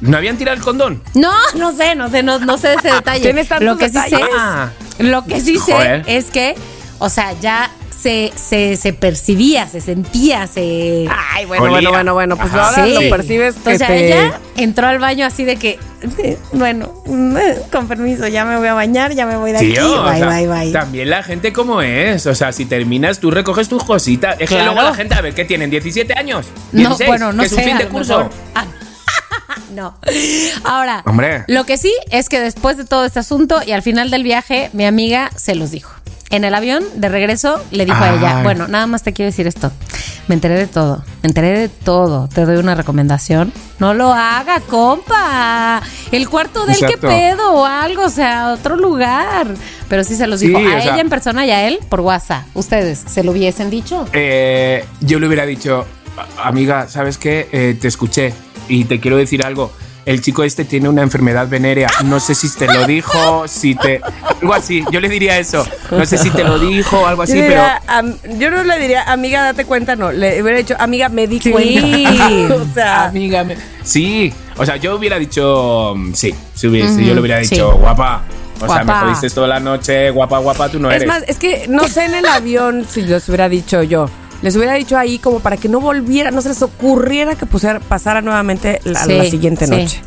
¿No 0.00 0.16
habían 0.16 0.36
tirado 0.36 0.56
el 0.56 0.62
condón? 0.62 1.02
No, 1.14 1.32
no 1.56 1.72
sé, 1.72 1.94
no 1.94 2.10
sé, 2.10 2.22
no, 2.22 2.38
no 2.40 2.58
sé 2.58 2.74
ese 2.74 2.92
detalle. 2.92 3.32
Lo 3.60 3.76
que 3.78 3.88
sí 3.88 3.98
sé. 4.08 4.18
Ah. 4.36 4.70
lo 4.98 5.24
que 5.24 5.40
sí 5.40 5.56
Joder. 5.56 6.04
sé 6.04 6.16
es 6.16 6.24
que, 6.26 6.54
o 6.98 7.08
sea, 7.08 7.32
ya 7.40 7.70
se, 7.96 8.32
se, 8.34 8.76
se 8.76 8.92
percibía, 8.92 9.68
se 9.68 9.80
sentía, 9.80 10.46
se. 10.48 11.06
Ay, 11.32 11.44
bueno, 11.46 11.64
Olía. 11.64 11.74
bueno, 11.76 11.90
bueno, 11.90 12.14
bueno, 12.14 12.36
pues 12.36 12.52
Ajá. 12.52 12.68
ahora 12.70 12.84
Sí. 12.86 12.92
lo 13.04 13.10
percibes 13.16 13.54
que 13.54 13.58
Entonces 13.72 13.86
te- 13.86 14.06
ella 14.08 14.40
entró 14.56 14.86
al 14.88 14.98
baño 14.98 15.24
así 15.26 15.44
de 15.44 15.56
que, 15.56 15.78
bueno, 16.52 16.92
eh, 17.38 17.62
con 17.72 17.88
permiso, 17.88 18.26
ya 18.28 18.44
me 18.44 18.56
voy 18.58 18.68
a 18.68 18.74
bañar, 18.74 19.12
ya 19.14 19.26
me 19.26 19.36
voy 19.36 19.52
de 19.52 19.58
aquí. 19.58 19.78
O 19.78 20.04
bye, 20.04 20.18
sea, 20.18 20.28
bye, 20.28 20.46
bye. 20.46 20.72
también 20.72 21.10
la 21.10 21.22
gente 21.22 21.52
como 21.52 21.82
es. 21.82 22.26
O 22.26 22.34
sea, 22.34 22.52
si 22.52 22.66
terminas, 22.66 23.18
tú 23.20 23.30
recoges 23.30 23.68
tus 23.68 23.82
cositas. 23.84 24.34
Es 24.38 24.48
que 24.48 24.56
Claro. 24.56 24.72
luego 24.74 24.88
la 24.88 24.94
gente, 24.94 25.14
a 25.14 25.20
ver, 25.20 25.34
¿qué 25.34 25.44
tienen? 25.44 25.70
¿17 25.70 26.16
años? 26.16 26.46
No, 26.72 26.80
16, 26.96 27.08
bueno, 27.08 27.32
no 27.32 27.40
que 27.40 27.46
es 27.46 27.52
sé. 27.52 27.58
un 27.58 27.64
fin 27.64 27.76
a 27.76 27.78
de 27.80 27.88
curso. 27.88 28.28
Ah, 28.54 28.64
no. 29.74 29.98
Ahora, 30.64 31.02
Hombre. 31.06 31.44
lo 31.48 31.64
que 31.64 31.76
sí 31.78 31.92
es 32.10 32.28
que 32.28 32.40
después 32.40 32.76
de 32.76 32.84
todo 32.84 33.04
este 33.04 33.18
asunto 33.18 33.60
y 33.66 33.72
al 33.72 33.82
final 33.82 34.10
del 34.10 34.22
viaje, 34.22 34.70
mi 34.72 34.84
amiga 34.84 35.30
se 35.36 35.54
los 35.54 35.70
dijo. 35.70 35.92
En 36.30 36.44
el 36.44 36.54
avión 36.54 36.82
de 36.96 37.08
regreso 37.08 37.62
le 37.70 37.84
dijo 37.84 37.96
a 38.02 38.14
ella, 38.14 38.42
bueno, 38.42 38.66
nada 38.66 38.86
más 38.88 39.02
te 39.04 39.12
quiero 39.12 39.30
decir 39.30 39.46
esto. 39.46 39.70
Me 40.26 40.34
enteré 40.34 40.54
de 40.54 40.66
todo, 40.66 41.04
me 41.22 41.28
enteré 41.28 41.56
de 41.56 41.68
todo. 41.68 42.26
Te 42.28 42.44
doy 42.44 42.56
una 42.56 42.74
recomendación. 42.74 43.52
No 43.78 43.94
lo 43.94 44.12
haga, 44.12 44.58
compa. 44.60 45.80
El 46.10 46.28
cuarto 46.28 46.66
del 46.66 46.76
que 46.78 46.98
pedo 46.98 47.52
o 47.52 47.64
algo, 47.64 48.04
o 48.04 48.10
sea, 48.10 48.52
otro 48.52 48.76
lugar. 48.76 49.46
Pero 49.88 50.02
sí 50.02 50.16
se 50.16 50.26
los 50.26 50.40
Sí, 50.40 50.48
dijo 50.48 50.58
a 50.58 50.62
sea- 50.62 50.78
ella 50.94 51.00
en 51.00 51.08
persona 51.10 51.46
y 51.46 51.52
a 51.52 51.68
él 51.68 51.78
por 51.88 52.00
WhatsApp. 52.00 52.44
¿Ustedes 52.54 53.04
se 53.06 53.22
lo 53.22 53.30
hubiesen 53.30 53.70
dicho? 53.70 54.04
Eh, 54.12 54.84
yo 55.00 55.20
le 55.20 55.28
hubiera 55.28 55.46
dicho, 55.46 55.86
"A- 56.38 56.48
amiga, 56.48 56.88
¿sabes 56.88 57.18
qué? 57.18 57.48
Eh, 57.52 57.76
te 57.80 57.86
escuché 57.86 58.34
y 58.68 58.84
te 58.86 58.98
quiero 58.98 59.16
decir 59.16 59.44
algo. 59.44 59.70
El 60.06 60.20
chico 60.22 60.44
este 60.44 60.64
tiene 60.64 60.88
una 60.88 61.02
enfermedad 61.02 61.48
venérea. 61.48 61.88
No 62.04 62.20
sé 62.20 62.34
si 62.36 62.48
te 62.56 62.66
lo 62.66 62.86
dijo, 62.86 63.46
si 63.48 63.74
te. 63.74 64.00
Algo 64.40 64.54
así. 64.54 64.84
Yo 64.92 65.00
le 65.00 65.08
diría 65.08 65.36
eso. 65.38 65.66
No 65.90 66.06
sé 66.06 66.16
si 66.16 66.30
te 66.30 66.44
lo 66.44 66.60
dijo 66.60 67.00
o 67.00 67.06
algo 67.06 67.24
Yo, 67.24 67.32
así, 67.32 67.42
pero. 67.44 67.60
am- 67.88 68.14
yo 68.38 68.50
no 68.52 68.62
le 68.62 68.78
diría, 68.78 69.02
amiga, 69.02 69.42
date 69.42 69.64
cuenta, 69.64 69.96
no. 69.96 70.12
Le 70.12 70.40
hubiera 70.40 70.58
dicho, 70.58 70.76
amiga, 70.78 71.08
me 71.08 71.26
di 71.26 71.40
Sí. 71.40 71.50
cuenta. 71.50 72.54
o 72.54 72.72
sea, 72.72 73.04
Amiga, 73.06 73.42
me- 73.42 73.56
sí. 73.82 74.32
O 74.56 74.64
sea, 74.64 74.76
yo 74.76 74.94
hubiera 74.96 75.18
dicho. 75.18 75.94
mm, 75.96 76.12
Sí, 76.14 76.32
si 76.54 76.68
hubiese, 76.68 77.04
yo 77.04 77.12
le 77.12 77.20
hubiera 77.20 77.42
sí. 77.42 77.56
dicho, 77.56 77.72
guapa. 77.76 78.22
O 78.60 78.66
sea, 78.72 78.84
me 78.84 78.92
jodiste 78.94 79.28
toda 79.30 79.48
la 79.48 79.60
noche, 79.60 80.08
guapa, 80.10 80.38
guapa, 80.38 80.68
tú 80.70 80.78
no 80.78 80.88
es 80.88 80.96
eres. 80.96 81.08
más, 81.08 81.24
es 81.26 81.36
que 81.38 81.66
no 81.68 81.88
sé 81.88 82.04
en 82.06 82.14
el 82.14 82.26
avión 82.26 82.86
si 82.88 83.02
les 83.02 83.28
hubiera 83.28 83.48
dicho 83.48 83.82
yo. 83.82 84.08
Les 84.42 84.54
hubiera 84.56 84.74
dicho 84.74 84.96
ahí 84.98 85.18
como 85.18 85.40
para 85.40 85.56
que 85.56 85.68
no 85.68 85.80
volviera, 85.80 86.30
no 86.30 86.42
se 86.42 86.50
les 86.50 86.62
ocurriera 86.62 87.34
que 87.36 87.46
pusiera, 87.46 87.80
pasara 87.80 88.20
nuevamente 88.20 88.80
la, 88.84 89.04
Sí, 89.04 89.12
la 89.16 89.24
siguiente 89.24 89.64
sí. 89.66 89.70
noche. 89.70 90.00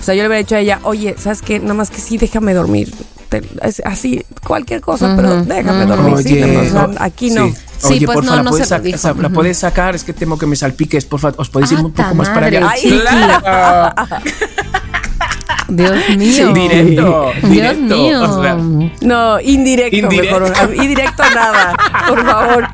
O 0.00 0.04
sea, 0.04 0.14
yo 0.14 0.22
le 0.22 0.28
hubiera 0.28 0.38
dicho 0.42 0.54
a 0.56 0.60
ella, 0.60 0.80
oye, 0.82 1.14
¿sabes 1.18 1.42
qué? 1.42 1.58
Nada 1.60 1.74
más 1.74 1.90
que 1.90 2.00
sí, 2.00 2.18
déjame 2.18 2.54
dormir. 2.54 2.92
Te- 3.28 3.42
es 3.62 3.80
así, 3.84 4.24
cualquier 4.46 4.80
cosa, 4.82 5.14
pero 5.16 5.42
déjame 5.44 5.86
dormir. 5.86 6.18
sí, 6.18 6.42
Oye, 6.42 6.70
o- 6.72 6.90
aquí 6.98 7.30
no. 7.30 7.46
sí. 7.48 7.54
Sí, 7.78 7.94
Oye, 7.94 8.06
pues 8.06 8.14
porfa, 8.16 8.30
no, 8.30 8.36
la 8.36 8.42
no 8.44 8.50
puedes 8.50 8.68
se 8.68 8.74
lo 8.74 8.80
sac- 8.80 8.84
dijo. 8.84 8.98
sa- 8.98 9.14
La 9.14 9.28
puedes 9.30 9.58
sacar, 9.58 9.94
es 9.96 10.04
que 10.04 10.12
temo 10.12 10.38
que 10.38 10.46
me 10.46 10.54
salpiques, 10.54 11.04
porfa. 11.04 11.32
¿Os 11.36 11.48
podéis 11.48 11.72
ir 11.72 11.78
Ah, 11.78 11.82
un 11.82 11.92
poco 11.92 12.14
más 12.14 12.28
para 12.28 12.46
allá? 12.46 12.68
ay, 12.70 13.00
¡Claro! 13.00 13.94
Dios 15.68 15.92
mío. 16.16 16.52
Directo, 16.52 17.32
Dios 17.42 17.50
directo. 17.50 17.96
mío. 17.96 18.22
O 18.22 18.42
sea, 18.42 18.56
No, 19.00 19.40
indirecto, 19.40 19.96
Indirecto. 19.96 20.40
mejor. 20.40 20.74
Indirecto 20.74 21.22
nada, 21.34 21.74
por 22.08 22.24
favor. 22.24 22.68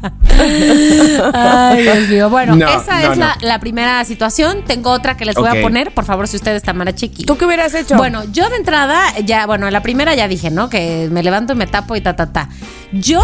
Ay, 1.35 1.83
Dios 1.83 2.09
mío. 2.09 2.31
Bueno, 2.31 2.57
No, 2.57 2.69
esa 2.69 3.01
no, 3.01 3.13
es 3.13 3.19
no. 3.19 3.25
La, 3.27 3.37
la 3.41 3.59
primera 3.61 4.05
situación. 4.05 4.63
Tengo 4.67 4.91
otra 4.91 5.17
que 5.17 5.25
les 5.25 5.35
voy 5.35 5.49
a 5.49 5.61
poner. 5.63 5.93
Por 5.93 6.05
favor, 6.05 6.29
si 6.29 6.37
ustedes 6.37 6.63
Tamara 6.63 6.95
Chiqui. 6.95 7.25
¿Tú 7.25 7.37
qué 7.37 7.45
hubieras 7.45 7.75
hecho? 7.75 7.97
Bueno, 7.97 8.23
yo 8.33 8.49
de 8.49 8.57
entrada, 8.57 9.03
ya, 9.25 9.47
bueno, 9.47 9.67
en 9.67 9.73
la 9.73 9.83
primera 9.83 10.15
ya 10.15 10.29
dije, 10.29 10.51
¿no? 10.51 10.69
Que 10.69 11.09
me 11.11 11.23
levanto 11.23 11.53
y 11.53 11.57
me 11.57 11.67
tapo 11.67 11.97
y 11.97 12.01
ta, 12.01 12.17
ta, 12.17 12.33
ta. 12.33 12.49
Yo 12.93 13.21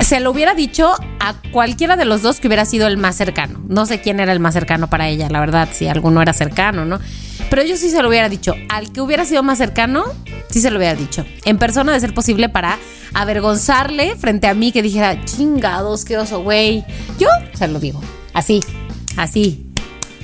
se 0.00 0.20
lo 0.20 0.30
hubiera 0.30 0.54
dicho 0.54 0.92
a 1.20 1.34
cualquiera 1.52 1.96
de 1.96 2.04
los 2.04 2.22
dos 2.22 2.40
que 2.40 2.48
hubiera 2.48 2.64
sido 2.64 2.86
el 2.86 2.96
más 2.96 3.16
cercano. 3.16 3.60
No 3.68 3.86
sé 3.86 4.00
quién 4.00 4.20
era 4.20 4.32
el 4.32 4.40
más 4.40 4.54
cercano 4.54 4.88
para 4.88 5.08
ella, 5.08 5.28
la 5.30 5.40
verdad, 5.40 5.68
si 5.72 5.86
alguno 5.86 6.20
era 6.22 6.32
cercano, 6.32 6.84
¿no? 6.84 7.00
Pero 7.50 7.62
yo 7.62 7.76
sí 7.76 7.90
se 7.90 8.02
lo 8.02 8.08
hubiera 8.08 8.28
dicho. 8.28 8.54
Al 8.68 8.92
que 8.92 9.00
hubiera 9.00 9.24
sido 9.24 9.42
más 9.42 9.58
cercano, 9.58 10.04
sí 10.50 10.60
se 10.60 10.70
lo 10.70 10.78
hubiera 10.78 10.94
dicho. 10.94 11.24
En 11.44 11.58
persona, 11.58 11.92
de 11.92 12.00
ser 12.00 12.14
posible, 12.14 12.48
para 12.48 12.78
avergonzarle 13.12 14.16
frente 14.16 14.46
a 14.46 14.54
mí, 14.54 14.72
que 14.72 14.82
dijera, 14.82 15.24
chingados, 15.24 16.04
qué 16.04 16.18
oso, 16.18 16.42
güey. 16.42 16.84
Yo 17.18 17.28
se 17.52 17.68
lo 17.68 17.78
digo. 17.78 18.00
Así, 18.32 18.60
así. 19.16 19.70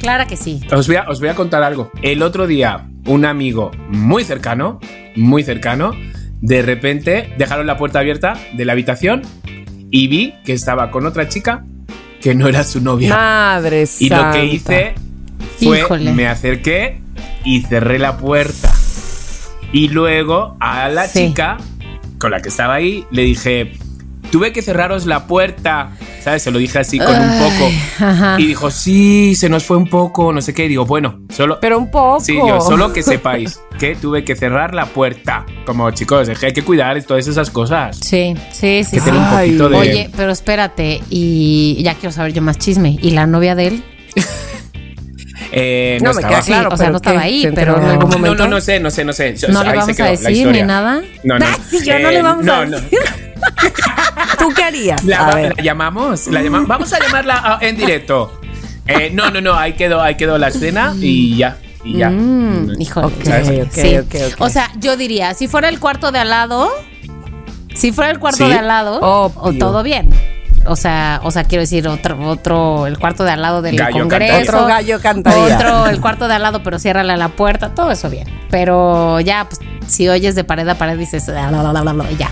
Clara 0.01 0.27
que 0.27 0.37
sí. 0.37 0.61
Os 0.73 0.87
voy, 0.87 0.97
a, 0.97 1.09
os 1.09 1.21
voy 1.21 1.29
a 1.29 1.35
contar 1.35 1.63
algo. 1.63 1.91
El 2.03 2.23
otro 2.23 2.47
día, 2.47 2.89
un 3.07 3.25
amigo 3.25 3.71
muy 3.89 4.25
cercano, 4.25 4.81
muy 5.15 5.45
cercano, 5.45 5.93
de 6.41 6.63
repente 6.63 7.35
dejaron 7.37 7.67
la 7.67 7.77
puerta 7.77 7.99
abierta 7.99 8.35
de 8.55 8.65
la 8.65 8.73
habitación 8.73 9.23
y 9.91 10.09
vi 10.09 10.35
que 10.45 10.53
estaba 10.53 10.91
con 10.91 11.07
otra 11.07 11.29
chica 11.29 11.65
que 12.21 12.35
no 12.35 12.49
era 12.49 12.65
su 12.65 12.81
novia. 12.81 13.15
Madre 13.15 13.85
y 13.99 14.09
lo 14.09 14.31
que 14.31 14.45
hice 14.47 14.95
fue, 15.63 15.81
Híjole. 15.81 16.13
me 16.13 16.27
acerqué 16.29 17.01
y 17.45 17.63
cerré 17.63 17.99
la 17.99 18.17
puerta. 18.19 18.73
Y 19.73 19.89
luego 19.89 20.57
a 20.61 20.89
la 20.89 21.07
Sí. 21.07 21.29
chica 21.29 21.57
con 22.19 22.31
la 22.33 22.41
que 22.41 22.49
estaba 22.51 22.75
ahí 22.75 23.05
le 23.11 23.23
dije, 23.23 23.73
tuve 24.31 24.53
que 24.53 24.63
cerraros 24.63 25.07
la 25.07 25.27
puerta. 25.27 25.93
¿Sabes? 26.23 26.43
Se 26.43 26.51
lo 26.51 26.59
dije 26.59 26.79
así 26.79 26.99
con 26.99 27.09
un 27.19 27.39
poco. 27.39 27.71
Ajá. 28.01 28.37
Y 28.39 28.47
dijo, 28.47 28.71
sí, 28.71 29.35
se 29.35 29.49
nos 29.49 29.65
fue 29.65 29.77
un 29.79 29.87
poco, 29.89 30.33
no 30.33 30.41
sé 30.43 30.53
qué. 30.53 30.67
Y 30.67 30.69
digo, 30.69 30.85
bueno, 30.87 31.21
solo... 31.35 31.59
Pero 31.61 31.79
un 31.79 31.91
poco. 31.91 32.21
Sí, 32.21 32.35
yo 32.37 32.61
solo 32.61 32.93
que 32.93 33.03
sepáis 33.03 33.61
que 33.79 33.97
tuve 33.97 34.25
que 34.25 34.37
cerrar 34.37 34.75
la 34.75 34.87
puerta. 34.87 35.47
Como 35.65 35.91
chicos, 35.93 36.29
es 36.29 36.39
que 36.39 36.47
hay 36.47 36.53
que 36.53 36.63
cuidar 36.63 37.03
todas 37.05 37.27
esas 37.27 37.51
cosas. 37.51 37.97
Sí, 37.97 38.35
sí, 38.53 38.85
sí. 38.85 38.91
Que 38.97 39.01
sí. 39.01 39.11
un 39.11 39.17
Ay. 39.19 39.47
poquito 39.49 39.69
de... 39.71 39.77
Oye, 39.77 40.11
pero 40.17 40.31
espérate, 40.33 41.01
y 41.09 41.83
ya 41.83 41.95
quiero 41.95 42.13
saber 42.13 42.33
yo 42.33 42.43
más 42.43 42.59
chisme. 42.59 42.99
¿Y 43.01 43.13
la 43.13 43.27
novia 43.27 43.55
de 43.55 43.67
él? 43.69 43.85
Eh, 45.53 45.99
No, 46.01 46.11
no, 46.11 46.15
me 46.15 46.21
estaba. 46.21 46.35
queda 46.35 46.43
Sí, 46.43 46.53
claro. 46.53 46.69
o 46.73 46.77
sea, 46.77 46.91
no 46.91 46.97
estaba 46.99 47.21
ahí, 47.23 47.43
¿Se 47.43 47.49
enteró 47.49 47.75
pero- 47.75 47.85
en 47.87 47.91
algún 47.93 48.11
No, 48.11 48.19
momento? 48.19 48.45
no, 48.45 48.51
no 48.55 48.61
sé, 48.61 48.79
no 48.79 48.89
sé, 48.91 49.05
no 49.05 49.13
sé. 49.13 49.35
¿No 49.49 49.65
le 49.65 49.71
Ahí 49.71 49.79
vamos 49.79 49.85
se 49.97 50.03
a 50.03 50.07
quedó 50.07 50.23
la 50.23 50.29
decir 50.29 50.47
ni 50.49 50.63
nada? 50.63 51.03
No, 51.25 51.39
no. 51.39 51.45
Ay, 51.47 51.55
sí, 51.71 51.79
yo 51.85 51.99
no 51.99 52.11
le 52.11 52.23
vamos 52.23 52.47
a 52.47 52.65
no, 52.67 52.71
decir. 52.81 52.99
¿Tú 54.39 54.49
qué 54.55 54.65
harías? 54.65 55.05
La, 55.05 55.27
a 55.29 55.35
ver. 55.35 55.55
la 55.57 55.63
llamamos, 55.63 56.27
la 56.29 56.43
llamamos. 56.43 56.69
Vamos 56.69 56.93
a 56.93 56.99
llamarla 57.01 57.41
ah, 57.45 57.59
en 57.61 57.77
directo. 57.77 58.41
Eh, 58.87 59.11
no, 59.13 59.31
no, 59.31 59.41
no, 59.41 59.55
ahí 59.55 59.75
quedó, 59.75 60.01
ahí 60.01 60.17
quedó 60.17 60.39
la 60.39 60.49
escena 60.49 60.95
y 60.99 61.37
ya. 61.37 61.59
Y 61.85 61.99
ya. 61.99 62.11
Mm, 62.11 62.81
híjole. 62.81 63.07
Ok, 63.07 63.25
¿Sabes? 63.25 63.67
ok, 63.67 63.73
Sí. 63.73 63.97
ok, 63.99 64.15
ok. 64.35 64.41
O 64.41 64.49
sea, 64.49 64.71
yo 64.79 64.97
diría, 64.97 65.35
si 65.35 65.49
fuera 65.49 65.69
el 65.69 65.79
cuarto 65.79 66.11
de 66.13 66.19
al 66.19 66.31
lado, 66.31 66.71
si 67.75 67.93
fuera 67.93 68.11
el 68.11 68.19
cuarto 68.19 68.45
Sí. 68.45 68.51
de 68.53 68.59
al 68.59 68.69
lado, 68.69 68.99
Obvio. 69.01 69.41
o 69.43 69.53
todo 69.55 69.83
bien. 69.83 70.11
O 70.67 70.77
sea, 70.77 71.21
o 71.23 71.31
sea, 71.31 71.45
quiero 71.45 71.63
decir, 71.63 71.89
otro, 71.89 72.19
otro, 72.29 72.87
el 72.87 72.99
cuarto 72.99 73.25
de 73.25 73.31
al 73.31 73.41
lado 73.41 73.63
del 73.63 73.77
Gallo 73.77 74.01
Congreso. 74.01 74.35
cantaría. 74.35 74.43
Otro 74.55 74.67
gallo 74.67 75.01
cantaría. 75.01 75.57
Otro, 75.57 75.87
el 75.87 76.01
cuarto 76.03 76.29
de 76.29 76.35
al 76.35 76.43
lado, 76.43 76.63
pero 76.63 76.79
ciérrale 76.79 77.17
la 77.17 77.29
puerta, 77.31 77.75
todo 77.75 77.91
eso 77.91 78.11
bien. 78.11 78.29
Pero 78.51 79.21
ya, 79.21 79.47
pues, 79.49 79.59
si 79.91 80.07
oyes 80.11 80.35
de 80.35 80.45
pared 80.45 80.69
a 80.69 80.75
pared, 80.77 80.99
dices, 80.99 81.29
"La, 81.29 81.51
la, 81.51 81.63
la, 81.63 81.73
la, 81.73 81.93
la", 81.95 82.11
y 82.11 82.17
ya. 82.17 82.29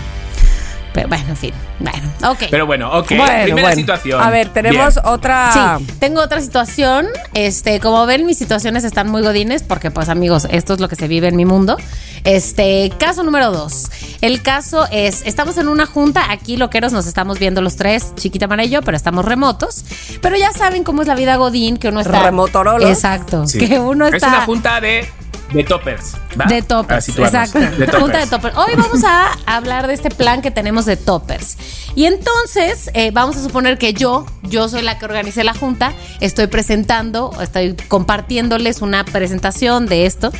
Pero 0.93 1.07
bueno, 1.07 1.25
en 1.29 1.37
fin. 1.37 1.53
Bueno, 1.79 2.09
ok. 2.31 2.43
Pero 2.49 2.65
bueno, 2.65 2.91
ok. 2.91 3.09
Bueno, 3.09 3.43
Primera 3.43 3.67
bueno. 3.67 3.75
situación. 3.75 4.21
A 4.21 4.29
ver, 4.29 4.49
tenemos 4.49 4.95
Bien. 4.95 5.05
otra. 5.05 5.77
Sí, 5.79 5.85
tengo 5.99 6.21
otra 6.21 6.41
situación. 6.41 7.07
Este, 7.33 7.79
como 7.79 8.05
ven, 8.05 8.25
mis 8.25 8.37
situaciones 8.37 8.83
están 8.83 9.09
muy 9.09 9.21
godines 9.21 9.63
porque, 9.63 9.91
pues, 9.91 10.09
amigos, 10.09 10.47
esto 10.51 10.73
es 10.73 10.79
lo 10.79 10.87
que 10.89 10.95
se 10.95 11.07
vive 11.07 11.27
en 11.27 11.35
mi 11.35 11.45
mundo. 11.45 11.77
Este, 12.23 12.91
caso 12.97 13.23
número 13.23 13.51
dos. 13.51 13.89
El 14.21 14.41
caso 14.41 14.87
es, 14.91 15.21
estamos 15.25 15.57
en 15.57 15.67
una 15.69 15.85
junta, 15.85 16.31
aquí 16.31 16.57
loqueros 16.57 16.91
nos 16.91 17.07
estamos 17.07 17.39
viendo 17.39 17.61
los 17.61 17.75
tres, 17.77 18.13
Chiquita 18.15 18.47
Mara 18.47 18.65
y 18.65 18.69
yo, 18.69 18.81
pero 18.81 18.97
estamos 18.97 19.23
remotos. 19.25 19.85
Pero 20.21 20.35
ya 20.35 20.51
saben 20.51 20.83
cómo 20.83 21.01
es 21.01 21.07
la 21.07 21.15
vida 21.15 21.37
godín, 21.37 21.77
que 21.77 21.87
uno 21.87 22.01
está... 22.01 22.23
Remotorolos. 22.23 22.89
Exacto, 22.89 23.47
Sí. 23.47 23.59
que 23.59 23.79
uno 23.79 24.05
está... 24.05 24.17
Es 24.17 24.23
una 24.23 24.41
junta 24.41 24.81
de, 24.81 25.07
de 25.53 25.63
toppers. 25.63 26.15
¿va? 26.39 26.45
De 26.45 26.61
toppers, 26.61 27.09
exacto. 27.09 27.59
De 27.59 27.69
toppers. 27.69 27.97
Junta 27.97 28.19
de 28.19 28.27
toppers. 28.27 28.55
Hoy 28.57 28.73
vamos 28.77 29.03
a 29.03 29.31
hablar 29.45 29.87
de 29.87 29.93
este 29.93 30.09
plan 30.09 30.41
que 30.41 30.51
tenemos 30.51 30.85
de 30.85 30.97
toppers. 30.97 31.57
Y 31.95 32.05
entonces, 32.05 32.91
eh, 32.93 33.11
vamos 33.11 33.37
a 33.37 33.43
suponer 33.43 33.77
que 33.77 33.93
yo, 33.93 34.25
yo 34.43 34.69
soy 34.69 34.81
la 34.81 34.99
que 34.99 35.05
organicé 35.05 35.43
la 35.43 35.53
junta, 35.53 35.93
estoy 36.19 36.47
presentando, 36.47 37.31
estoy 37.41 37.75
compartiéndoles 37.87 38.81
una 38.81 39.03
presentación 39.05 39.87
de 39.87 40.05
esto. 40.05 40.31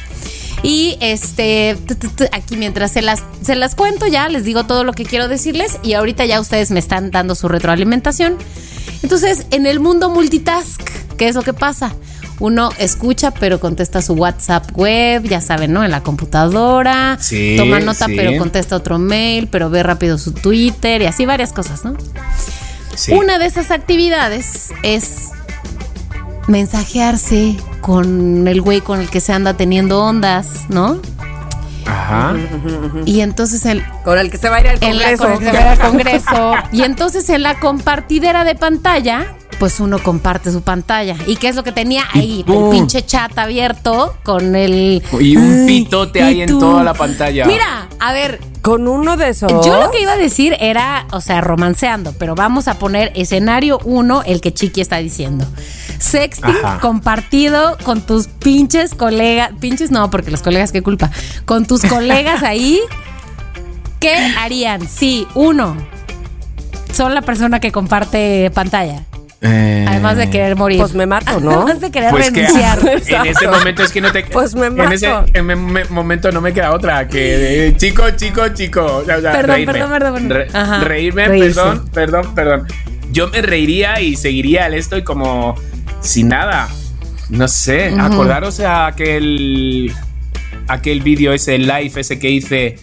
Y 0.62 0.98
este, 1.00 1.78
aquí 2.32 2.58
mientras 2.58 2.92
se 2.92 3.02
las, 3.02 3.24
se 3.42 3.56
las 3.56 3.76
cuento 3.76 4.08
ya, 4.08 4.28
les 4.28 4.44
digo 4.44 4.66
todo 4.66 4.84
lo 4.84 4.94
que 4.94 5.06
quiero 5.06 5.28
decirles 5.28 5.80
y 5.84 5.94
ahorita 5.94 6.26
ya 6.26 6.40
ustedes 6.42 6.70
me 6.72 6.80
están 6.80 7.12
dando 7.12 7.34
su 7.34 7.48
retroalimentación. 7.48 8.38
Entonces, 9.02 9.46
en 9.52 9.66
el 9.66 9.80
mundo 9.80 10.10
multitask, 10.10 10.82
¿qué 11.18 11.30
es 11.30 11.36
lo 11.36 11.44
que 11.44 11.54
pasa? 11.54 11.96
Uno 12.40 12.70
escucha, 12.78 13.32
pero 13.32 13.60
contesta 13.60 14.02
su 14.02 14.14
WhatsApp 14.14 14.72
web, 14.74 15.24
ya 15.24 15.42
saben, 15.42 15.74
¿no? 15.74 15.84
En 15.84 15.92
la 15.92 16.02
computadora. 16.04 17.18
Sí, 17.20 17.56
Toma 17.58 17.80
nota, 17.82 18.06
sí. 18.06 18.14
pero 18.16 18.38
contesta 18.38 18.76
otro 18.78 18.98
mail, 18.98 19.48
pero 19.50 19.70
ve 19.70 19.84
rápido 19.84 20.18
su 20.18 20.32
Twitter 20.32 21.02
y 21.02 21.06
así 21.06 21.26
varias 21.26 21.52
cosas, 21.52 21.84
¿no? 21.84 21.96
Sí. 22.96 23.12
Una 23.14 23.38
de 23.40 23.46
esas 23.46 23.72
actividades 23.72 24.70
es 24.84 25.30
mensajearse 26.48 27.56
con 27.82 28.48
el 28.48 28.62
güey 28.62 28.82
con 28.82 29.00
el 29.00 29.10
que 29.10 29.20
se 29.22 29.34
anda 29.34 29.54
teniendo 29.56 30.04
ondas, 30.04 30.66
¿no? 30.70 31.00
Ajá. 31.86 32.36
Y 33.06 33.22
entonces 33.22 33.66
el, 33.66 33.84
Con 34.04 34.18
el 34.20 34.30
que 34.30 34.38
se 34.38 34.50
va 34.50 34.58
a 34.58 34.62
ir 34.62 34.68
al 34.68 34.78
en 34.84 34.98
la, 34.98 35.16
congreso. 35.18 35.24
con 35.24 35.32
el 35.34 35.40
que 35.40 35.58
se 35.58 35.64
va 35.64 35.72
al 35.72 35.80
congreso. 35.80 36.54
Y 36.72 36.84
entonces 36.84 37.30
en 37.30 37.44
la 37.44 37.60
compartidera 37.60 38.44
de 38.44 38.56
pantalla, 38.56 39.26
pues 39.60 39.80
uno 39.82 40.00
comparte 40.00 40.52
su 40.52 40.62
pantalla. 40.62 41.16
¿Y 41.28 41.36
qué 41.36 41.50
es 41.50 41.56
lo 41.56 41.64
que 41.64 41.74
tenía 41.74 42.04
ahí? 42.14 42.46
El 42.48 42.70
pinche 42.72 43.06
chat 43.06 43.38
abierto 43.38 44.16
con 44.24 44.56
el... 44.56 45.04
Y 45.20 45.36
un 45.36 45.66
pitote 45.68 46.20
¿y 46.20 46.24
ahí 46.24 46.42
en 46.42 46.58
toda 46.58 46.84
la 46.84 46.94
pantalla. 46.94 47.46
Mira, 47.46 47.90
a 48.00 48.14
ver, 48.14 48.40
Con 48.62 48.88
uno 48.88 49.18
de 49.18 49.30
esos. 49.30 49.52
Yo 49.66 49.82
lo 49.82 49.92
que 49.92 50.02
iba 50.02 50.14
a 50.14 50.18
decir 50.18 50.56
era, 50.60 51.06
o 51.12 51.22
sea, 51.22 51.42
romanceando, 51.42 52.14
pero 52.18 52.36
vamos 52.36 52.68
a 52.68 52.80
poner 52.80 53.12
escenario 53.16 53.80
uno, 53.84 54.22
el 54.26 54.42
que 54.42 54.54
Chiqui 54.54 54.82
está 54.82 54.98
diciendo. 54.98 55.46
Sexting 56.00 56.56
Ajá. 56.64 56.80
compartido 56.80 57.78
con 57.84 58.02
tus 58.02 58.28
pinches 58.28 58.96
colegas, 58.96 59.52
pinches 59.60 59.92
no, 59.92 60.10
porque 60.10 60.32
los 60.32 60.42
colegas, 60.42 60.72
qué 60.72 60.82
culpa, 60.82 61.12
con 61.46 61.66
tus 61.66 61.84
colegas 61.84 62.44
ahí, 62.44 62.80
¿qué 64.00 64.14
harían? 64.38 64.88
Sí, 64.88 65.28
uno, 65.36 65.76
son 66.94 67.14
la 67.14 67.22
persona 67.22 67.60
que 67.60 67.72
comparte 67.72 68.52
pantalla, 68.54 69.06
Eh, 69.42 69.86
además 69.88 70.18
de 70.18 70.30
querer 70.30 70.56
morir. 70.58 70.80
Pues 70.80 70.94
me 70.94 71.06
mato, 71.06 71.40
¿no? 71.40 71.52
Además 71.62 71.80
de 71.80 71.92
querer 71.92 72.12
Pues 72.12 72.30
que 72.32 72.42
renunciar. 72.42 72.80
en 73.08 73.26
ese 73.28 73.48
momento 73.48 73.84
es 73.84 73.92
que 73.92 74.02
no 74.02 74.12
te 74.12 74.24
Pues 74.24 74.54
me 74.54 74.68
en 74.68 74.92
ese 74.92 75.08
mato. 75.10 75.32
en 75.34 75.46
me- 75.46 75.56
me- 75.56 75.86
momento 75.86 76.32
no 76.32 76.42
me 76.42 76.52
queda 76.54 76.74
otra 76.74 77.08
que 77.08 77.68
eh, 77.68 77.78
chico 77.78 78.04
chico 78.18 78.50
chico 78.50 78.84
o 78.98 79.06
sea, 79.06 79.16
Perdón, 79.22 79.46
reírme. 79.56 79.74
perdón, 79.74 79.90
perdón, 79.92 80.14
perdón. 80.14 80.30
Re- 80.30 80.48
Ajá. 80.54 80.80
reírme 80.84 81.28
Reírse. 81.28 81.56
perdón 81.62 81.90
perdón 81.94 82.36
perdón 82.36 82.68
yo 83.12 83.30
me 83.30 83.42
reiría 83.42 84.02
y 84.02 84.16
seguiría 84.18 84.68
el 84.68 84.74
esto 84.74 84.98
y 84.98 85.04
como 85.04 85.56
sin 86.02 86.28
nada 86.30 86.68
no 87.30 87.48
sé 87.48 87.94
acordaros 87.98 88.60
a 88.60 88.88
aquel 88.88 89.94
aquel 90.68 91.00
vídeo 91.02 91.32
ese 91.32 91.58
live 91.58 91.92
ese 91.96 92.20
que 92.20 92.30
hice 92.30 92.76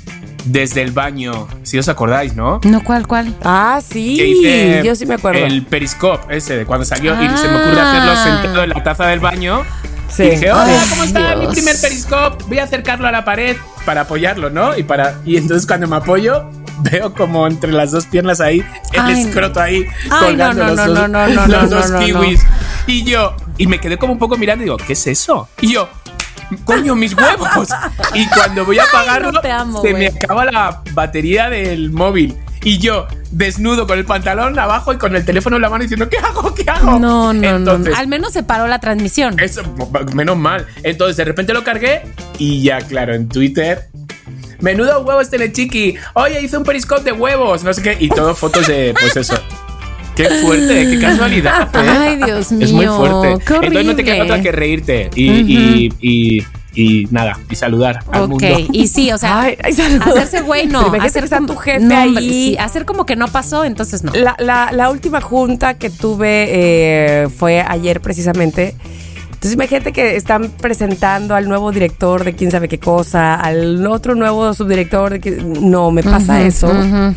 desde 0.47 0.83
el 0.83 0.93
baño 0.93 1.49
si 1.63 1.79
os 1.79 1.89
acordáis 1.89 2.35
no 2.35 2.61
No, 2.65 2.83
¿cuál, 2.83 3.07
cuál? 3.07 3.35
Ah, 3.45 3.81
que 3.87 3.95
sí. 3.95 4.23
hice 4.23 4.83
Yo 4.85 4.95
sí 4.95 5.05
me 5.07 5.15
acuerdo. 5.15 5.45
el 5.45 5.65
periscope 5.67 6.37
ese 6.37 6.57
de 6.57 6.65
cuando 6.67 6.85
salió 6.85 7.13
y 7.15 7.27
se 7.37 7.49
me 7.49 7.57
Ah. 7.59 7.63
ocurre 7.67 7.81
hacerlo 7.81 8.17
sentado 8.17 8.63
en 8.65 8.71
la 8.71 8.83
taza 8.83 9.07
del 9.07 9.21
baño 9.21 9.63
Sí. 10.09 10.23
y 10.23 10.31
dije, 10.31 10.53
hola, 10.53 10.85
¿cómo 10.91 11.03
está 11.05 11.35
mi 11.35 11.41
Dios. 11.43 11.55
primer 11.55 11.77
periscope? 11.81 12.45
Voy 12.47 12.59
a 12.61 12.65
acercarlo 12.65 13.09
a 13.09 13.13
la 13.13 13.25
pared 13.25 13.57
para 13.85 14.03
apoyarlo, 14.03 14.51
¿no? 14.51 14.77
Y 14.79 14.85
para 14.85 15.21
y 15.25 15.37
entonces 15.37 15.67
cuando 15.67 15.89
me 15.89 15.97
apoyo 15.97 16.49
veo 16.81 17.13
como 17.13 17.47
entre 17.49 17.73
las 17.73 17.91
dos 17.91 18.07
piernas 18.07 18.41
ahí 18.41 18.63
el 18.93 19.01
Ay, 19.01 19.23
escroto 19.23 19.61
ahí 19.61 19.85
Ay, 20.11 20.27
colgando 20.29 20.65
no, 20.65 20.69
no, 20.71 20.77
los 20.77 20.77
no, 20.77 20.87
dos, 20.87 20.95
no, 20.95 21.09
no, 21.09 21.27
no, 21.29 21.47
los 21.47 21.49
no, 21.49 21.77
dos 21.77 21.91
no, 21.91 21.99
no. 21.99 22.05
kiwis. 22.05 22.41
Y 22.87 23.03
yo 23.05 23.35
y 23.59 23.67
me 23.67 23.81
quedé 23.81 23.97
como 23.99 24.13
un 24.13 24.19
poco 24.21 24.37
mirando 24.37 24.63
y 24.63 24.67
digo, 24.67 24.77
¿qué 24.77 24.93
es 24.93 25.07
eso? 25.09 25.49
Y 25.61 25.73
yo 25.73 25.89
Coño, 26.65 26.95
mis 26.95 27.15
huevos. 27.15 27.69
Y 28.15 28.27
cuando 28.29 28.65
voy 28.65 28.79
a 28.79 28.85
apagarlo, 28.85 29.33
no 29.33 29.41
te 29.41 29.51
amo, 29.51 29.83
se 29.83 29.91
güey. 29.93 30.11
me 30.13 30.19
acaba 30.19 30.45
la 30.45 30.83
batería 30.93 31.49
del 31.51 31.91
móvil. 31.91 32.37
Y 32.63 32.79
yo, 32.79 33.07
desnudo, 33.31 33.87
con 33.87 33.97
el 33.99 34.05
pantalón 34.05 34.59
abajo 34.59 34.93
y 34.93 34.97
con 34.97 35.15
el 35.15 35.25
teléfono 35.25 35.55
en 35.57 35.63
la 35.63 35.71
mano 35.71 35.83
diciendo, 35.83 36.09
¿qué 36.09 36.19
hago? 36.19 36.53
¿Qué 36.55 36.69
hago? 36.69 36.99
No, 36.99 37.33
no, 37.33 37.57
Entonces, 37.57 37.93
no. 37.93 37.99
Al 37.99 38.09
menos 38.09 38.33
se 38.33 38.43
paró 38.43 38.67
la 38.67 38.81
transmisión. 38.81 39.39
eso, 39.39 39.63
menos 40.15 40.37
mal. 40.37 40.67
Entonces, 40.83 41.17
de 41.17 41.25
repente 41.25 41.53
lo 41.53 41.63
cargué 41.63 42.03
y 42.39 42.63
ya, 42.63 42.79
claro, 42.79 43.15
en 43.15 43.29
Twitter. 43.29 43.89
Menudo 44.59 45.03
huevos 45.03 45.31
telechiqui. 45.31 45.97
Oye, 46.15 46.41
hice 46.41 46.57
un 46.57 46.65
periscope 46.65 47.03
de 47.05 47.13
huevos. 47.13 47.63
No 47.63 47.73
sé 47.73 47.83
qué. 47.83 47.97
Y 48.01 48.09
todo 48.09 48.35
fotos 48.35 48.67
de, 48.67 48.95
pues 48.99 49.17
eso. 49.17 49.37
Qué 50.17 50.25
fuerte, 50.43 50.89
qué 50.91 50.99
casualidad. 51.01 51.69
¿eh? 51.75 51.79
Ay, 51.79 52.17
Dios 52.17 52.51
Es 52.53 52.73
muy 52.73 52.87
mío, 52.87 52.97
fuerte. 52.97 53.45
qué 53.45 53.55
Entonces 53.55 53.85
no 53.87 53.97
te 53.97 54.05
queda 54.05 54.25
otra 54.25 54.43
que 54.43 54.51
reírte. 54.53 55.11
Y, 55.15 55.31
y, 55.31 55.93
y, 56.01 56.45
y 56.75 57.07
nada, 57.11 57.39
y 57.51 57.55
saludar 57.55 58.01
al 58.13 58.23
Ok, 58.23 58.29
mundo. 58.31 58.47
y 58.73 58.89
sí, 58.89 59.13
o 59.13 59.19
sea, 59.19 59.41
Ay, 59.43 59.57
ay, 59.63 59.73
hacerse 59.73 60.41
güey 60.43 60.67
no. 60.67 60.81
Hacer 61.01 61.23
que 61.23 61.25
está 61.27 61.37
como- 61.37 61.53
tu 61.53 61.57
jefe 61.57 61.81
no, 61.85 61.95
ahí. 61.97 62.17
sí, 62.29 62.57
hacer 62.59 62.85
como 62.85 63.07
que 63.07 63.15
no 63.17 63.29
pasó, 63.29 63.65
entonces 63.65 64.03
no. 64.05 64.13
La, 64.15 64.35
la- 64.39 64.71
la 64.73 64.91
última 64.91 65.21
junta 65.21 65.75
que 65.75 65.91
tuve 65.91 66.47
eh, 66.49 67.29
fue 67.29 67.61
ayer 67.61 68.01
precisamente. 68.01 68.75
Entonces 69.29 69.53
imagínate 69.53 69.93
que 69.93 70.17
están 70.17 70.51
presentando 70.51 71.35
al 71.35 71.47
nuevo 71.47 71.71
director 71.71 72.25
de 72.25 72.35
quién 72.35 72.51
sabe 72.51 72.69
qué 72.69 72.79
cosa, 72.79 73.35
al 73.35 73.87
otro 73.87 74.15
nuevo 74.15 74.53
subdirector 74.55 75.13
de 75.13 75.21
que 75.21 75.31
no 75.33 75.91
me 75.91 76.03
pasa 76.03 76.43
eso. 76.43 76.69
Ujú. 76.69 77.15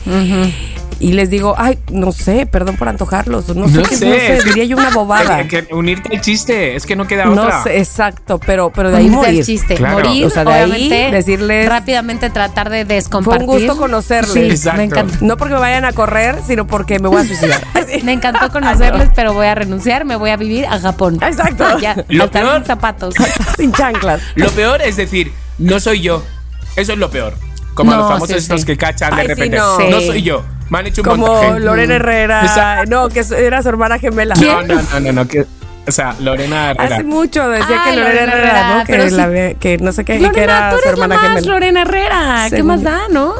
Y 1.02 1.14
les 1.14 1.30
digo, 1.30 1.56
ay, 1.58 1.80
no 1.92 2.12
sé, 2.12 2.46
perdón 2.46 2.76
por 2.76 2.90
antojarlos, 2.90 3.48
no 3.56 3.70
sé, 3.70 3.78
No 3.78 3.84
qué- 3.84 3.96
sé, 3.96 4.06
no 4.06 4.12
sé, 4.16 4.34
es 4.36 4.44
que- 4.44 4.50
diría 4.50 4.66
yo 4.66 4.76
una 4.78 4.90
bobada. 4.90 5.48
Que, 5.48 5.66
que 5.68 5.74
unirte 5.74 6.14
al 6.14 6.22
chiste, 6.22 6.76
es 6.76 6.86
que 6.86 6.98
no 6.98 7.08
queda 7.08 7.24
No 7.24 7.44
otra. 7.44 7.64
sé, 7.64 7.78
exacto, 7.80 8.38
pero, 8.46 8.70
pero 8.72 8.92
de 8.92 8.98
ahí 8.98 9.06
Unirte 9.06 9.26
al 9.28 9.32
morir. 9.32 9.46
chiste, 9.46 9.76
Claro. 9.76 9.94
morir, 9.96 10.26
O 10.26 10.30
sea, 10.30 10.44
de 10.44 10.52
ahí 10.52 10.90
decirles- 11.12 11.70
rápidamente 11.70 12.30
tratar 12.30 12.70
de 12.70 12.86
Fue 12.86 12.96
descompartir. 12.96 13.48
un 13.48 13.56
gusto 13.56 13.78
conocerles. 13.78 14.34
Sí, 14.34 14.40
Exacto. 14.42 14.78
me 14.78 14.84
encantó. 14.84 15.16
No 15.26 15.38
porque 15.38 15.54
me 15.54 15.60
vayan 15.62 15.86
a 15.86 15.94
correr, 15.94 16.36
sino 16.46 16.68
porque 16.68 17.00
me 17.00 17.08
voy 17.08 17.22
a 17.22 17.26
suicidar. 17.26 17.62
Me 18.04 18.12
encantó 18.14 18.50
conocerles, 18.52 19.10
pero 19.16 19.34
voy 19.34 19.48
a 19.48 19.56
renunciar, 19.56 20.04
me 20.06 20.16
voy 20.18 20.30
a 20.32 20.38
vivir 20.38 20.66
a 20.66 20.80
Japón. 20.80 21.18
Exacto. 21.22 21.80
ya, 21.80 21.96
Lo 22.10 22.30
peor- 22.30 22.58
sin 22.58 22.66
zapatos. 22.66 23.16
Sin 23.58 23.72
chanclas. 23.72 24.22
Lo 24.36 24.50
peor 24.52 24.82
es 24.82 24.96
decir, 24.98 25.32
no 25.58 25.80
soy 25.80 26.02
yo. 26.02 26.24
Eso 26.76 26.92
es 26.94 27.00
lo 27.00 27.10
peor. 27.10 27.34
Como 27.74 27.92
No, 27.92 27.98
los 28.00 28.08
famosos 28.08 28.28
sí, 28.30 28.36
estos 28.36 28.62
sí. 28.62 28.68
que 28.68 28.78
cachan 28.78 29.16
de 29.16 29.22
Ay, 29.22 29.28
sí, 29.28 29.34
repente. 29.34 29.58
no. 29.58 29.80
no. 29.80 30.00
Sí. 30.02 30.08
soy 30.08 30.22
yo. 30.24 30.44
Me 30.70 30.80
han 30.80 30.88
hecho 30.88 31.02
un 31.02 31.08
Como 31.10 31.28
montaje. 31.28 31.60
Lorena 31.60 31.96
Herrera. 31.96 32.46
Esa- 32.46 32.86
No, 32.86 33.10
que 33.10 33.24
era 33.38 33.62
su 33.62 33.70
hermana 33.70 33.98
gemela. 34.00 34.36
No, 34.36 34.62
no, 34.64 34.76
no, 34.76 35.00
no, 35.00 35.12
no, 35.12 35.28
que- 35.28 35.46
o 35.90 35.92
sea, 35.92 36.16
Lorena 36.20 36.72
Herrera. 36.72 36.96
Hace 36.96 37.04
mucho 37.04 37.50
decía 37.50 37.82
Ay, 37.84 37.92
que 37.92 37.98
Lorena 37.98 38.22
Lorena 38.26 38.32
Herrera, 38.34 38.50
Herrera, 38.50 38.78
¿no? 38.78 38.86
Que, 39.60 39.78
la 39.78 39.84
no 39.86 39.92
sé 39.92 40.06
qué, 40.06 40.16
y 40.16 40.18
que 40.20 40.24
Lorena, 40.28 40.44
era 40.44 40.70
tú 40.72 40.78
su 40.82 40.88
eres 40.88 41.00
la 41.00 41.08
más 41.08 41.20
gemela. 41.22 41.42
Lorena 41.54 41.82
Herrera. 41.82 42.44
¿Qué 42.46 42.50
Según- 42.58 42.68
más 42.68 42.84
da, 42.84 43.00
no? 43.12 43.34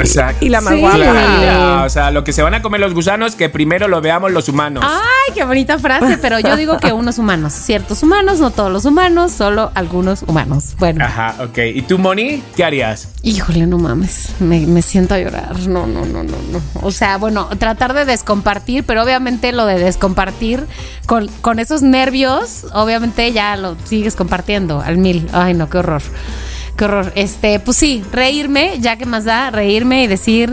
O 0.00 0.04
sea, 0.04 0.34
Y 0.40 0.48
la 0.50 0.60
más 0.60 0.74
Sí. 0.74 0.80
guapa. 0.80 0.96
claro, 0.98 1.84
o 1.84 1.88
sea, 1.88 2.10
lo 2.10 2.22
que 2.24 2.32
se 2.32 2.42
van 2.42 2.54
a 2.54 2.62
comer 2.62 2.80
los 2.80 2.94
gusanos, 2.94 3.34
que 3.34 3.48
primero 3.48 3.88
lo 3.88 4.00
veamos 4.00 4.30
los 4.30 4.48
humanos. 4.48 4.84
Ay, 4.86 5.34
qué 5.34 5.44
bonita 5.44 5.78
frase, 5.78 6.18
pero 6.18 6.38
yo 6.38 6.54
digo 6.56 6.78
que 6.78 6.92
unos 6.92 7.18
humanos, 7.18 7.52
ciertos 7.54 8.02
humanos, 8.02 8.38
no 8.38 8.50
todos 8.50 8.70
los 8.70 8.84
humanos, 8.84 9.32
solo 9.32 9.70
algunos 9.74 10.22
humanos. 10.22 10.74
Bueno, 10.78 11.04
Ajá, 11.04 11.34
ok. 11.42 11.58
¿Y 11.74 11.82
tú, 11.82 11.98
Moni? 11.98 12.42
¿Qué 12.56 12.64
harías? 12.64 13.08
híjole, 13.22 13.66
no 13.66 13.76
mames, 13.78 14.30
me, 14.38 14.60
me 14.66 14.82
siento 14.82 15.14
a 15.14 15.18
llorar. 15.18 15.58
No, 15.66 15.84
no, 15.86 16.04
no, 16.06 16.22
no, 16.22 16.36
no. 16.52 16.60
O 16.82 16.92
sea, 16.92 17.16
bueno, 17.16 17.48
tratar 17.58 17.92
de 17.92 18.04
descompartir, 18.04 18.84
pero 18.84 19.02
obviamente 19.02 19.50
lo 19.50 19.66
de 19.66 19.78
descompartir 19.80 20.64
con, 21.06 21.26
con 21.40 21.58
esos 21.58 21.82
nervios, 21.96 22.66
obviamente 22.74 23.32
ya 23.32 23.56
lo 23.56 23.74
sigues 23.84 24.16
compartiendo 24.16 24.82
al 24.82 24.98
mil. 24.98 25.28
Ay, 25.32 25.54
no, 25.54 25.70
qué 25.70 25.78
horror. 25.78 26.02
Qué 26.76 26.84
horror. 26.84 27.10
Este, 27.14 27.58
pues 27.58 27.78
sí, 27.78 28.04
reírme, 28.12 28.74
ya 28.80 28.96
que 28.96 29.06
más 29.06 29.24
da, 29.24 29.50
reírme 29.50 30.02
y 30.02 30.06
decir, 30.06 30.52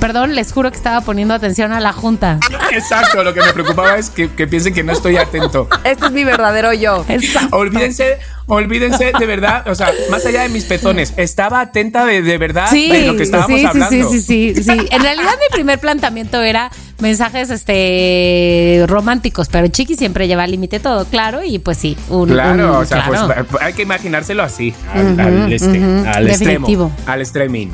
perdón, 0.00 0.34
les 0.34 0.52
juro 0.52 0.72
que 0.72 0.76
estaba 0.76 1.02
poniendo 1.02 1.34
atención 1.34 1.70
a 1.70 1.78
la 1.78 1.92
junta. 1.92 2.40
Exacto, 2.72 3.22
lo 3.22 3.32
que 3.32 3.42
me 3.42 3.52
preocupaba 3.52 3.96
es 3.96 4.10
que, 4.10 4.28
que 4.28 4.48
piensen 4.48 4.74
que 4.74 4.82
no 4.82 4.92
estoy 4.92 5.16
atento. 5.16 5.68
Este 5.84 6.06
es 6.06 6.10
mi 6.10 6.24
verdadero 6.24 6.72
yo. 6.72 7.04
Exacto. 7.08 7.56
Olvídense, 7.56 8.18
olvídense 8.46 9.12
de 9.16 9.26
verdad, 9.26 9.68
o 9.68 9.74
sea, 9.76 9.92
más 10.10 10.26
allá 10.26 10.42
de 10.42 10.48
mis 10.48 10.64
pezones, 10.64 11.14
estaba 11.16 11.60
atenta 11.60 12.04
de, 12.04 12.22
de 12.22 12.38
verdad 12.38 12.68
Sí, 12.72 12.90
de 12.90 13.06
lo 13.06 13.16
que 13.16 13.22
estábamos 13.22 13.60
sí, 13.60 13.60
sí, 13.60 13.66
hablando. 13.66 14.10
Sí, 14.10 14.20
sí, 14.20 14.54
sí, 14.56 14.64
sí. 14.64 14.88
En 14.90 15.00
realidad 15.00 15.30
mi 15.40 15.48
primer 15.52 15.78
planteamiento 15.78 16.42
era 16.42 16.72
mensajes 16.98 17.50
este 17.50 18.84
románticos, 18.86 19.48
pero 19.50 19.68
Chiqui 19.68 19.96
siempre 19.96 20.26
lleva 20.28 20.44
al 20.44 20.50
límite 20.50 20.80
todo, 20.80 21.04
claro, 21.06 21.42
y 21.44 21.58
pues 21.58 21.76
sí, 21.78 21.96
un, 22.08 22.28
Claro, 22.28 22.70
un- 22.70 22.76
o 22.76 22.84
sea, 22.84 23.04
claro. 23.04 23.44
pues 23.50 23.62
hay 23.62 23.72
que 23.74 23.82
imaginárselo 23.82 24.42
así, 24.42 24.72
al, 24.94 25.12
Ujú, 25.12 25.20
al 25.20 25.52
este, 25.52 25.82
al 26.08 26.26
definitivo. 26.26 26.86
extremo, 26.86 26.92
al. 27.06 27.22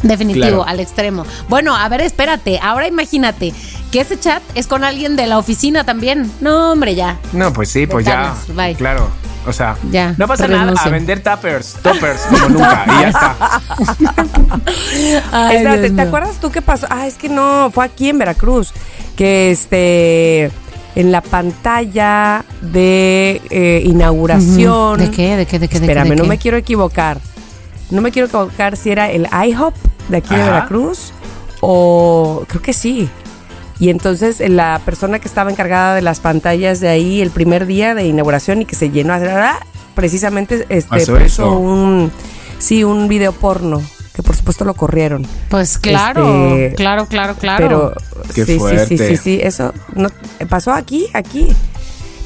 Definitivo, 0.03 0.47
Claro. 0.47 0.65
al 0.67 0.81
extremo. 0.81 1.27
Bueno, 1.49 1.77
a 1.77 1.89
ver, 1.89 2.01
espérate. 2.01 2.59
Ahora 2.63 2.87
imagínate 2.89 3.53
que 3.93 4.01
ese 4.01 4.19
chat 4.19 4.43
es 4.55 4.67
con 4.67 4.85
alguien 4.85 5.17
de 5.17 5.27
la 5.27 5.39
oficina 5.39 5.85
también. 5.85 6.33
No, 6.41 6.73
hombre, 6.73 6.95
ya. 6.95 7.19
No, 7.33 7.53
pues 7.53 7.69
sí, 7.69 7.87
pues 7.87 8.07
ya. 8.07 8.35
Bye. 8.49 8.75
Claro. 8.75 9.09
O 9.45 9.53
sea, 9.53 9.77
Ya, 9.91 10.15
no 10.19 10.29
pasa 10.29 10.47
nada 10.47 10.73
a 10.81 10.89
vender 10.89 11.21
tappers, 11.21 11.75
toppers, 11.83 12.21
como 12.31 12.49
nunca. 12.51 12.85
Y 12.87 13.03
ya 13.03 13.09
está. 13.09 13.37
Ay, 15.33 15.57
Espérate, 15.57 15.81
Dios 15.81 15.97
¿te 15.97 16.03
acuerdas 16.03 16.41
tú 16.41 16.51
qué 16.53 16.63
pasó? 16.63 16.87
Ah, 16.91 17.09
es 17.09 17.15
que 17.17 17.29
no, 17.29 17.71
fue 17.73 17.85
aquí 17.85 18.09
en 18.09 18.19
Veracruz. 18.19 18.73
Que 19.17 19.51
este. 19.51 20.51
En 20.95 21.11
la 21.11 21.23
pantalla 21.23 22.45
de 22.61 23.41
eh, 23.51 23.83
inauguración. 23.85 24.99
¿De 24.99 25.11
qué? 25.11 25.37
¿De 25.37 25.47
qué? 25.47 25.59
¿De 25.59 25.69
qué? 25.69 25.81
de 25.81 25.87
Espérame, 25.87 26.11
de 26.11 26.17
no 26.17 26.25
me 26.25 26.39
quiero 26.39 26.57
equivocar. 26.57 27.19
No 27.91 28.01
me 28.01 28.13
quiero 28.13 28.29
equivocar 28.29 28.77
si 28.77 28.91
era 28.91 29.11
el 29.11 29.27
IHOP 29.27 29.75
de 30.09 30.17
aquí 30.19 30.35
de 30.35 30.43
Ajá. 30.43 30.51
Veracruz 30.51 31.13
o 31.61 32.45
creo 32.47 32.63
que 32.63 32.73
sí. 32.73 33.09
Y 33.83 33.91
entonces 33.91 34.41
eh, 34.41 34.49
la 34.49 34.81
persona 34.85 35.19
que 35.19 35.27
estaba 35.27 35.51
encargada 35.51 35.97
de 35.97 36.03
las 36.03 36.21
pantallas 36.21 36.79
de 36.79 36.89
ahí 36.89 37.21
el 37.21 37.33
primer 37.33 37.67
día 37.67 37.97
de 37.97 38.07
inauguración 38.07 38.63
y 38.63 38.65
que 38.65 38.77
se 38.77 38.91
llenó, 38.91 39.13
precisamente 39.97 40.65
este, 40.69 40.89
Pasó 40.89 41.15
puso 41.15 41.25
eso. 41.25 41.51
un 41.59 42.13
sí 42.61 42.85
un 42.85 43.09
video 43.09 43.33
porno 43.33 43.83
que 44.15 44.23
por 44.23 44.37
supuesto 44.37 44.65
lo 44.65 44.75
corrieron. 44.75 45.27
Pues 45.49 45.79
claro, 45.79 46.55
Este, 46.55 46.77
claro, 46.77 47.07
claro, 47.07 47.35
claro. 47.35 47.59
Pero 47.61 47.93
Qué 48.33 48.45
sí, 48.45 48.53
sí, 48.53 48.53
sí, 48.53 48.59
fuerte. 48.61 49.09
sí, 49.09 49.17
sí, 49.17 49.41
eso 49.43 49.75
no 49.97 50.11
pasó 50.49 50.73
aquí, 50.73 51.09
aquí. 51.13 51.49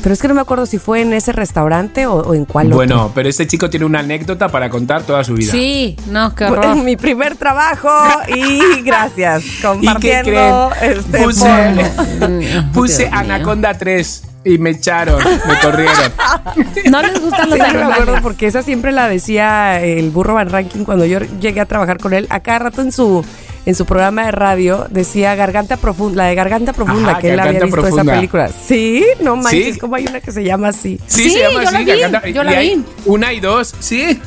Pero 0.07 0.15
es 0.15 0.23
que 0.23 0.29
no 0.29 0.35
me 0.35 0.41
acuerdo 0.41 0.67
si 0.67 0.79
fue 0.79 1.01
en 1.01 1.13
ese 1.13 1.33
restaurante 1.33 2.07
o, 2.07 2.15
o 2.15 2.33
en 2.33 2.45
cuál 2.45 2.67
otro. 2.69 2.77
Bueno, 2.77 3.11
pero 3.13 3.29
este 3.29 3.49
chico 3.49 3.69
tiene 3.69 3.87
una 3.87 3.99
anécdota 3.99 4.49
para 4.49 4.71
contar 4.71 5.03
toda 5.03 5.25
su 5.25 5.35
vida. 5.35 5.51
sí, 5.51 5.97
no, 6.07 6.33
qué 6.33 6.45
horror. 6.45 6.77
mi 6.77 6.97
primer 6.97 7.35
trabajo 7.35 7.91
y 8.33 8.83
gracias. 8.83 9.43
¿Y 9.47 9.57
qué 9.57 9.63
Compartiendo 9.63 10.71
creen? 10.79 10.93
este 10.97 11.19
Puse, 11.19 12.63
puse. 12.73 13.11
Anaconda 13.13 13.75
3 13.75 14.23
y 14.45 14.59
me 14.59 14.71
echaron, 14.71 15.19
me 15.19 15.59
corrieron. 15.61 16.13
No 16.89 17.03
les 17.03 17.21
gustan 17.21 17.51
los 17.51 17.59
Sí, 17.59 17.75
me 17.75 17.83
acuerdo 17.83 18.15
porque 18.23 18.47
esa 18.47 18.63
siempre 18.63 18.93
la 18.93 19.09
decía 19.09 19.83
el 19.83 20.11
burro 20.11 20.35
Van 20.35 20.51
Ranking 20.51 20.85
cuando 20.85 21.05
yo 21.05 21.19
llegué 21.41 21.61
a 21.61 21.67
trabajar 21.67 21.99
con 21.99 22.15
él. 22.15 22.29
A 22.31 22.39
cada 22.39 22.61
rato 22.61 22.81
en 22.81 22.93
su 22.93 23.25
en 23.67 23.75
su 23.75 23.85
programa 23.85 24.25
de 24.27 24.31
radio 24.33 24.87
decía 24.91 25.35
Garganta 25.35 25.77
Profunda, 25.77 26.23
la 26.23 26.29
de 26.31 26.35
Garganta 26.37 26.73
Profunda, 26.73 27.11
Ajá, 27.13 27.21
que 27.21 27.33
él 27.33 27.41
había 27.41 27.61
visto 27.61 27.87
esa 27.87 28.05
película. 28.05 28.49
Sí, 28.49 29.05
no 29.23 29.37
manches, 29.37 29.75
Sí. 29.75 29.81
como 29.81 29.97
hay 29.97 30.07
una 30.07 30.21
que 30.21 30.33
se 30.33 30.43
llama 30.45 30.69
así. 30.69 30.99
Sí, 31.07 31.25
Sí, 31.25 31.31
se 31.31 31.39
llama 31.41 31.53
yo 31.55 31.61
la 31.63 31.69
así, 31.71 31.85
vi, 31.85 31.91
Garganta- 31.91 32.29
yo 32.29 32.43
la 32.45 32.59
vi. 32.61 32.85
Una 33.05 33.33
y 33.33 33.41
dos, 33.41 33.75
sí. 33.81 34.21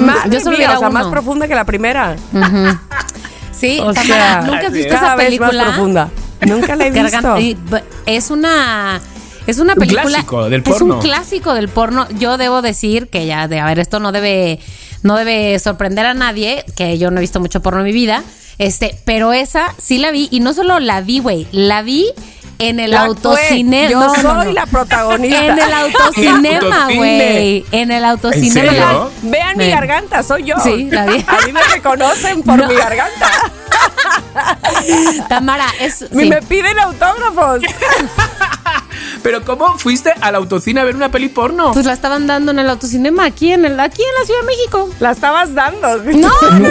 Madre 0.00 0.30
Yo 0.30 0.40
solo 0.40 0.58
mía, 0.58 0.68
o 0.74 0.78
sea, 0.78 0.88
uno. 0.90 0.98
más 1.00 1.06
profunda 1.08 1.48
que 1.48 1.54
la 1.54 1.64
primera. 1.64 2.14
Sí, 3.52 3.78
O 3.80 3.92
Tamara, 3.94 4.04
sea, 4.04 4.40
¿nunca 4.42 4.66
has 4.66 4.72
visto 4.72 4.94
esa 4.94 5.16
vez 5.16 5.26
película? 5.26 5.52
más 5.52 5.64
profunda. 5.74 6.08
Nunca 6.46 6.76
la 6.76 6.86
he 6.86 6.90
visto. 6.90 7.02
Garganta- 7.10 7.40
y, 7.40 7.56
es 8.06 8.30
una 8.30 9.00
es 9.46 9.58
una 9.58 9.74
Un 9.74 9.78
película 9.78 10.02
clásico 10.02 10.48
del 10.48 10.62
es 10.62 10.68
un 10.80 10.88
porno. 10.88 10.98
clásico 11.00 11.54
del 11.54 11.68
porno 11.68 12.06
yo 12.18 12.36
debo 12.38 12.62
decir 12.62 13.08
que 13.08 13.26
ya 13.26 13.46
de 13.46 13.60
a 13.60 13.66
ver 13.66 13.78
esto 13.78 14.00
no 14.00 14.10
debe 14.10 14.58
no 15.04 15.14
debe 15.16 15.56
sorprender 15.60 16.04
a 16.06 16.14
nadie 16.14 16.64
que 16.76 16.98
yo 16.98 17.12
no 17.12 17.18
he 17.18 17.20
visto 17.20 17.38
mucho 17.38 17.62
porno 17.62 17.78
en 17.80 17.86
mi 17.86 17.92
vida 17.92 18.24
este 18.58 18.98
pero 19.04 19.32
esa 19.32 19.72
sí 19.78 19.98
la 19.98 20.10
vi 20.10 20.28
y 20.32 20.40
no 20.40 20.52
solo 20.52 20.80
la 20.80 21.00
vi 21.00 21.20
güey 21.20 21.46
la 21.52 21.82
vi 21.82 22.08
en 22.60 22.78
el 22.78 22.92
La 22.92 23.00
autocine 23.02 23.86
actué. 23.86 23.92
Yo 23.92 23.98
no, 24.00 24.14
soy 24.14 24.46
no. 24.46 24.52
la 24.52 24.66
protagonista. 24.66 25.44
en 25.46 25.58
el 25.58 25.72
autocinema 25.72 26.76
autocine. 26.84 26.96
güey 26.96 27.64
en 27.72 27.90
el 27.90 28.04
autocinema 28.04 28.70
serio? 28.70 29.10
la- 29.24 29.30
Vean 29.30 29.58
mi 29.58 29.68
garganta, 29.70 30.22
soy 30.22 30.44
yo. 30.44 30.54
Sí, 30.62 30.88
la 30.88 31.04
vi. 31.06 31.14
A 31.26 31.44
mí 31.46 31.52
me 31.52 31.60
reconocen 31.64 32.42
por 32.44 32.56
No. 32.58 32.68
mi 32.68 32.76
garganta. 32.76 33.28
Tamara 35.28 35.66
es 35.80 35.96
sí. 35.98 36.28
me 36.28 36.42
piden 36.42 36.78
autógrafos. 36.78 37.62
Pero 39.22 39.44
¿cómo 39.44 39.78
fuiste 39.78 40.12
al 40.20 40.34
autocine 40.34 40.80
a 40.80 40.84
ver 40.84 40.94
una 40.94 41.10
peli 41.10 41.28
porno? 41.28 41.72
pues 41.72 41.86
la 41.86 41.92
estaban 41.92 42.26
dando 42.26 42.52
en 42.52 42.58
el 42.58 42.68
autocinema 42.68 43.24
aquí 43.24 43.52
en 43.52 43.64
el 43.64 43.80
aquí 43.80 44.02
en 44.02 44.20
la 44.20 44.26
Ciudad 44.26 44.40
de 44.40 44.46
México 44.46 44.90
La 45.00 45.10
estabas 45.12 45.54
dando. 45.54 46.02
No, 46.14 46.30
no, 46.52 46.58
no. 46.58 46.70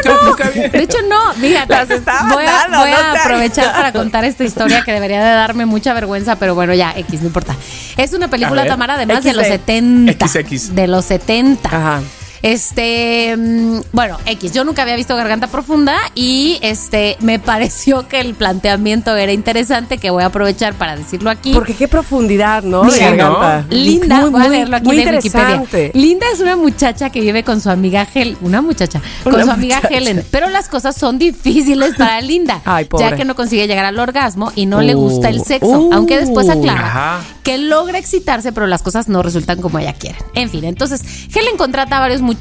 De 0.54 0.84
hecho, 0.84 0.98
no. 1.08 1.34
Fíjate. 1.34 1.74
Las 1.74 1.90
estabas 1.90 2.34
voy 2.34 2.46
a, 2.46 2.52
dando, 2.52 2.80
voy 2.80 2.92
a 2.92 3.08
no 3.08 3.14
te 3.14 3.20
aprovechar 3.20 3.72
para 3.74 3.92
contar 3.92 4.24
esta 4.26 4.44
historia 4.44 4.84
que 4.84 4.92
debería 4.92 5.24
de 5.24 5.32
darme 5.32 5.66
mucha 5.66 5.94
vergüenza, 5.94 6.38
pero 6.38 6.56
bueno, 6.56 6.74
ya, 6.74 6.94
X, 6.96 7.22
no 7.22 7.28
importa. 7.28 7.56
Es 7.98 8.14
una 8.14 8.30
película. 8.30 8.66
Tamara, 8.66 8.96
además 8.96 9.24
de 9.24 9.34
los 9.34 9.46
XD. 9.46 9.52
70. 9.52 10.28
XX. 10.28 10.76
De 10.76 10.88
los 10.88 11.06
70. 11.06 11.68
Ajá. 11.68 12.02
Este, 12.44 13.36
mm, 13.38 13.80
bueno, 13.94 14.18
X, 14.26 14.52
yo 14.52 14.66
nunca 14.66 14.82
había 14.82 14.98
visto 14.98 15.16
Garganta 15.16 15.48
Profunda 15.48 15.96
y 16.14 16.60
este 16.62 17.16
me 17.22 17.40
pareció 17.40 18.08
que 18.10 18.20
el 18.20 18.36
planteamiento 18.36 19.16
era 19.16 19.32
interesante, 19.32 19.98
que 19.98 20.10
voy 20.10 20.24
a 20.24 20.28
aprovechar 20.28 20.74
para 20.74 20.98
decirlo 20.98 21.30
aquí. 21.30 21.54
Porque 21.54 21.74
qué 21.74 21.88
profundidad, 21.88 22.62
¿no? 22.62 22.84
De 22.84 23.00
¿no? 23.16 23.40
garganta. 23.40 23.66
Linda, 23.70 24.22
Muy, 24.22 24.30
voy 24.30 24.46
a 24.46 24.50
leerlo 24.50 24.76
aquí 24.76 24.86
muy 24.86 24.98
de 24.98 25.06
Wikipedia. 25.06 25.56
interesante. 25.56 25.92
Linda 25.94 26.26
es 26.34 26.42
una 26.42 26.58
muchacha 26.58 27.10
que 27.10 27.22
vive 27.22 27.44
con 27.46 27.62
su 27.62 27.70
amiga 27.70 28.06
Helen, 28.14 28.38
una 28.42 28.62
muchacha, 28.62 29.02
con 29.24 29.36
Una 29.36 29.46
su 29.46 29.52
amiga 29.52 29.78
muchacha. 29.78 29.96
Helen, 29.96 30.26
pero 30.30 30.50
las 30.50 30.68
cosas 30.68 30.98
son 30.98 31.18
difíciles 31.18 31.96
para 31.98 32.20
Linda, 32.20 32.62
Ay, 32.66 32.86
pobre. 32.86 33.10
ya 33.10 33.16
que 33.16 33.24
no 33.24 33.36
consigue 33.36 33.68
llegar 33.68 33.86
al 33.86 33.98
orgasmo 33.98 34.52
y 34.56 34.66
no 34.66 34.82
le 34.82 34.96
gusta 34.96 35.30
el 35.30 35.44
sexo, 35.46 35.80
uh, 35.80 35.94
aunque 35.94 36.18
después 36.20 36.50
aclara 36.50 36.88
Ajá. 36.88 37.22
que 37.42 37.58
logra 37.58 37.98
excitarse, 37.98 38.52
pero 38.52 38.68
las 38.68 38.82
cosas 38.82 39.08
no 39.08 39.24
resultan 39.24 39.62
como 39.62 39.80
ella 39.80 39.94
quiere. 39.94 40.18
En 40.36 40.50
fin, 40.50 40.66
entonces 40.66 41.02
Helen 41.34 41.56
contrata 41.58 41.98
a 41.98 42.00
varios 42.02 42.20
muchachos, 42.22 42.33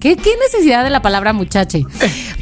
¿qué, 0.00 0.16
qué 0.16 0.36
necesidad 0.36 0.84
de 0.84 0.90
la 0.90 1.02
palabra 1.02 1.32
muchache? 1.32 1.84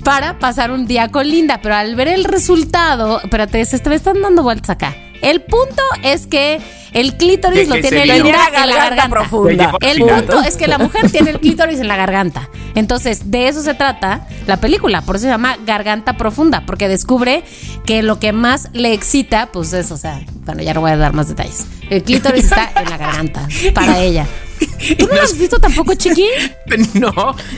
Para 0.04 0.38
pasar 0.38 0.70
un 0.70 0.86
día 0.86 1.08
con 1.08 1.28
Linda, 1.28 1.60
pero 1.62 1.74
al 1.74 1.94
ver 1.94 2.08
el 2.08 2.24
resultado, 2.24 3.20
espérate, 3.22 3.64
se 3.64 3.88
me 3.88 3.94
están 3.94 4.20
dando 4.22 4.42
vueltas 4.42 4.70
acá. 4.70 4.96
El 5.22 5.42
punto 5.42 5.82
es 6.02 6.26
que 6.26 6.60
el 6.92 7.16
clítoris 7.16 7.68
lo 7.68 7.74
tiene. 7.80 8.06
Linda 8.06 8.48
en 8.54 8.68
la 8.68 8.74
garganta 8.76 9.08
profunda. 9.08 9.72
El 9.80 9.98
punto 9.98 10.42
es 10.42 10.56
que 10.56 10.66
la 10.66 10.78
mujer 10.78 11.10
tiene 11.10 11.30
el 11.30 11.40
clítoris 11.40 11.78
en 11.78 11.88
la 11.88 11.96
garganta. 11.96 12.48
Entonces, 12.74 13.30
de 13.30 13.48
eso 13.48 13.62
se 13.62 13.74
trata 13.74 14.26
la 14.46 14.58
película. 14.58 15.02
Por 15.02 15.16
eso 15.16 15.24
se 15.24 15.30
llama 15.30 15.56
Garganta 15.66 16.16
Profunda, 16.16 16.64
porque 16.66 16.88
descubre 16.88 17.44
que 17.84 18.02
lo 18.02 18.18
que 18.18 18.32
más 18.32 18.68
le 18.72 18.92
excita, 18.92 19.50
pues 19.52 19.72
es, 19.72 19.90
o 19.90 19.96
sea, 19.96 20.22
bueno, 20.44 20.62
ya 20.62 20.72
no 20.74 20.80
voy 20.80 20.92
a 20.92 20.96
dar 20.96 21.12
más 21.12 21.28
detalles. 21.28 21.66
El 21.90 22.02
clítoris 22.02 22.44
está 22.44 22.70
en 22.76 22.88
la 22.88 22.96
garganta 22.96 23.46
para 23.74 23.98
ella. 24.02 24.26
¿Tú 24.98 25.06
no 25.06 25.14
lo 25.14 25.22
has 25.22 25.36
visto 25.38 25.58
tampoco, 25.58 25.94
chiqui? 25.94 26.26
No, 26.94 27.12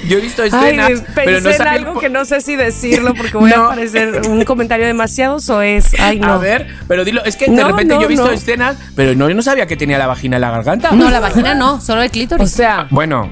yo 0.09 0.18
he 0.18 0.20
visto 0.20 0.42
Ay, 0.42 0.48
escenas, 0.48 0.88
pensé 0.90 1.05
pero 1.14 1.40
no 1.40 1.50
en 1.50 1.62
algo 1.62 2.00
que 2.00 2.09
no 2.09 2.24
sé 2.24 2.40
si 2.40 2.57
decirlo 2.57 3.14
porque 3.14 3.36
voy 3.36 3.50
No. 3.50 3.64
a 3.64 3.68
parecer 3.68 4.22
un 4.28 4.42
comentario 4.44 4.86
demasiado 4.86 5.38
soez. 5.40 5.86
Ay, 6.00 6.18
no. 6.18 6.32
A 6.32 6.38
ver, 6.38 6.66
pero 6.88 7.05
dilo, 7.05 7.24
es 7.24 7.36
que 7.36 7.46
de 7.46 7.53
No, 7.53 7.68
repente 7.68 7.94
no, 7.94 8.00
yo 8.00 8.07
he 8.07 8.09
visto 8.09 8.26
no. 8.26 8.32
escenas, 8.32 8.76
pero 8.96 9.14
no, 9.14 9.28
yo 9.28 9.34
no 9.34 9.42
sabía 9.42 9.66
que 9.66 9.76
tenía 9.76 9.98
la 9.98 10.07
vagina 10.07 10.36
en 10.36 10.40
la 10.40 10.50
garganta. 10.50 10.92
No, 10.92 11.11
la 11.11 11.20
vagina 11.20 11.55
no, 11.55 11.80
solo 11.80 12.03
el 12.03 12.09
O 12.09 12.12
clítoris. 12.12 12.50
sea, 12.50 12.86
Bueno, 12.90 13.30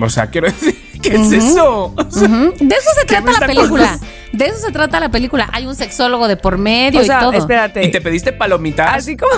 o 0.00 0.08
sea, 0.10 0.26
quiero 0.28 0.48
decir, 0.48 0.76
¿qué 1.02 1.14
es 1.16 1.32
eso? 1.32 1.94
O 1.96 2.10
sea. 2.10 2.28
De 2.28 2.74
eso 2.74 2.90
se 3.00 3.06
¿Qué 3.06 3.20
me 3.20 3.30
trata 3.32 3.40
la 3.40 3.46
película. 3.46 3.98
De 4.32 4.44
eso 4.46 4.58
se 4.58 4.72
trata 4.72 5.00
la 5.00 5.08
película. 5.10 5.48
Hay 5.52 5.66
un 5.66 5.74
sexólogo 5.74 6.28
de 6.28 6.36
por 6.36 6.56
medio 6.58 7.00
o 7.00 7.04
sea, 7.04 7.18
y 7.18 7.20
todo. 7.22 7.32
espérate. 7.32 7.84
¿Y 7.84 7.90
te 7.90 8.00
pediste 8.00 8.32
palomitas? 8.32 8.94
Así 8.94 9.16
como. 9.16 9.32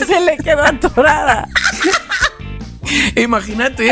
Y 0.00 0.04
se 0.06 0.20
le 0.20 0.36
quedó 0.38 0.62
atorada. 0.64 1.48
Imagínate. 3.16 3.86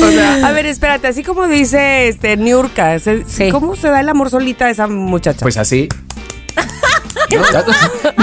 O 0.02 0.10
sea, 0.10 0.46
A 0.48 0.52
ver, 0.52 0.66
espérate, 0.66 1.06
así 1.08 1.22
como 1.22 1.46
dice 1.48 2.08
este 2.08 2.36
Niurka, 2.36 2.98
se- 2.98 3.24
Sí. 3.26 3.50
¿cómo 3.50 3.76
se 3.76 3.88
da 3.88 4.00
el 4.00 4.08
amor 4.08 4.30
solita 4.30 4.66
a 4.66 4.70
esa 4.70 4.86
muchacha? 4.86 5.40
pues 5.40 5.56
así. 5.56 5.88
¿No? 7.30 7.42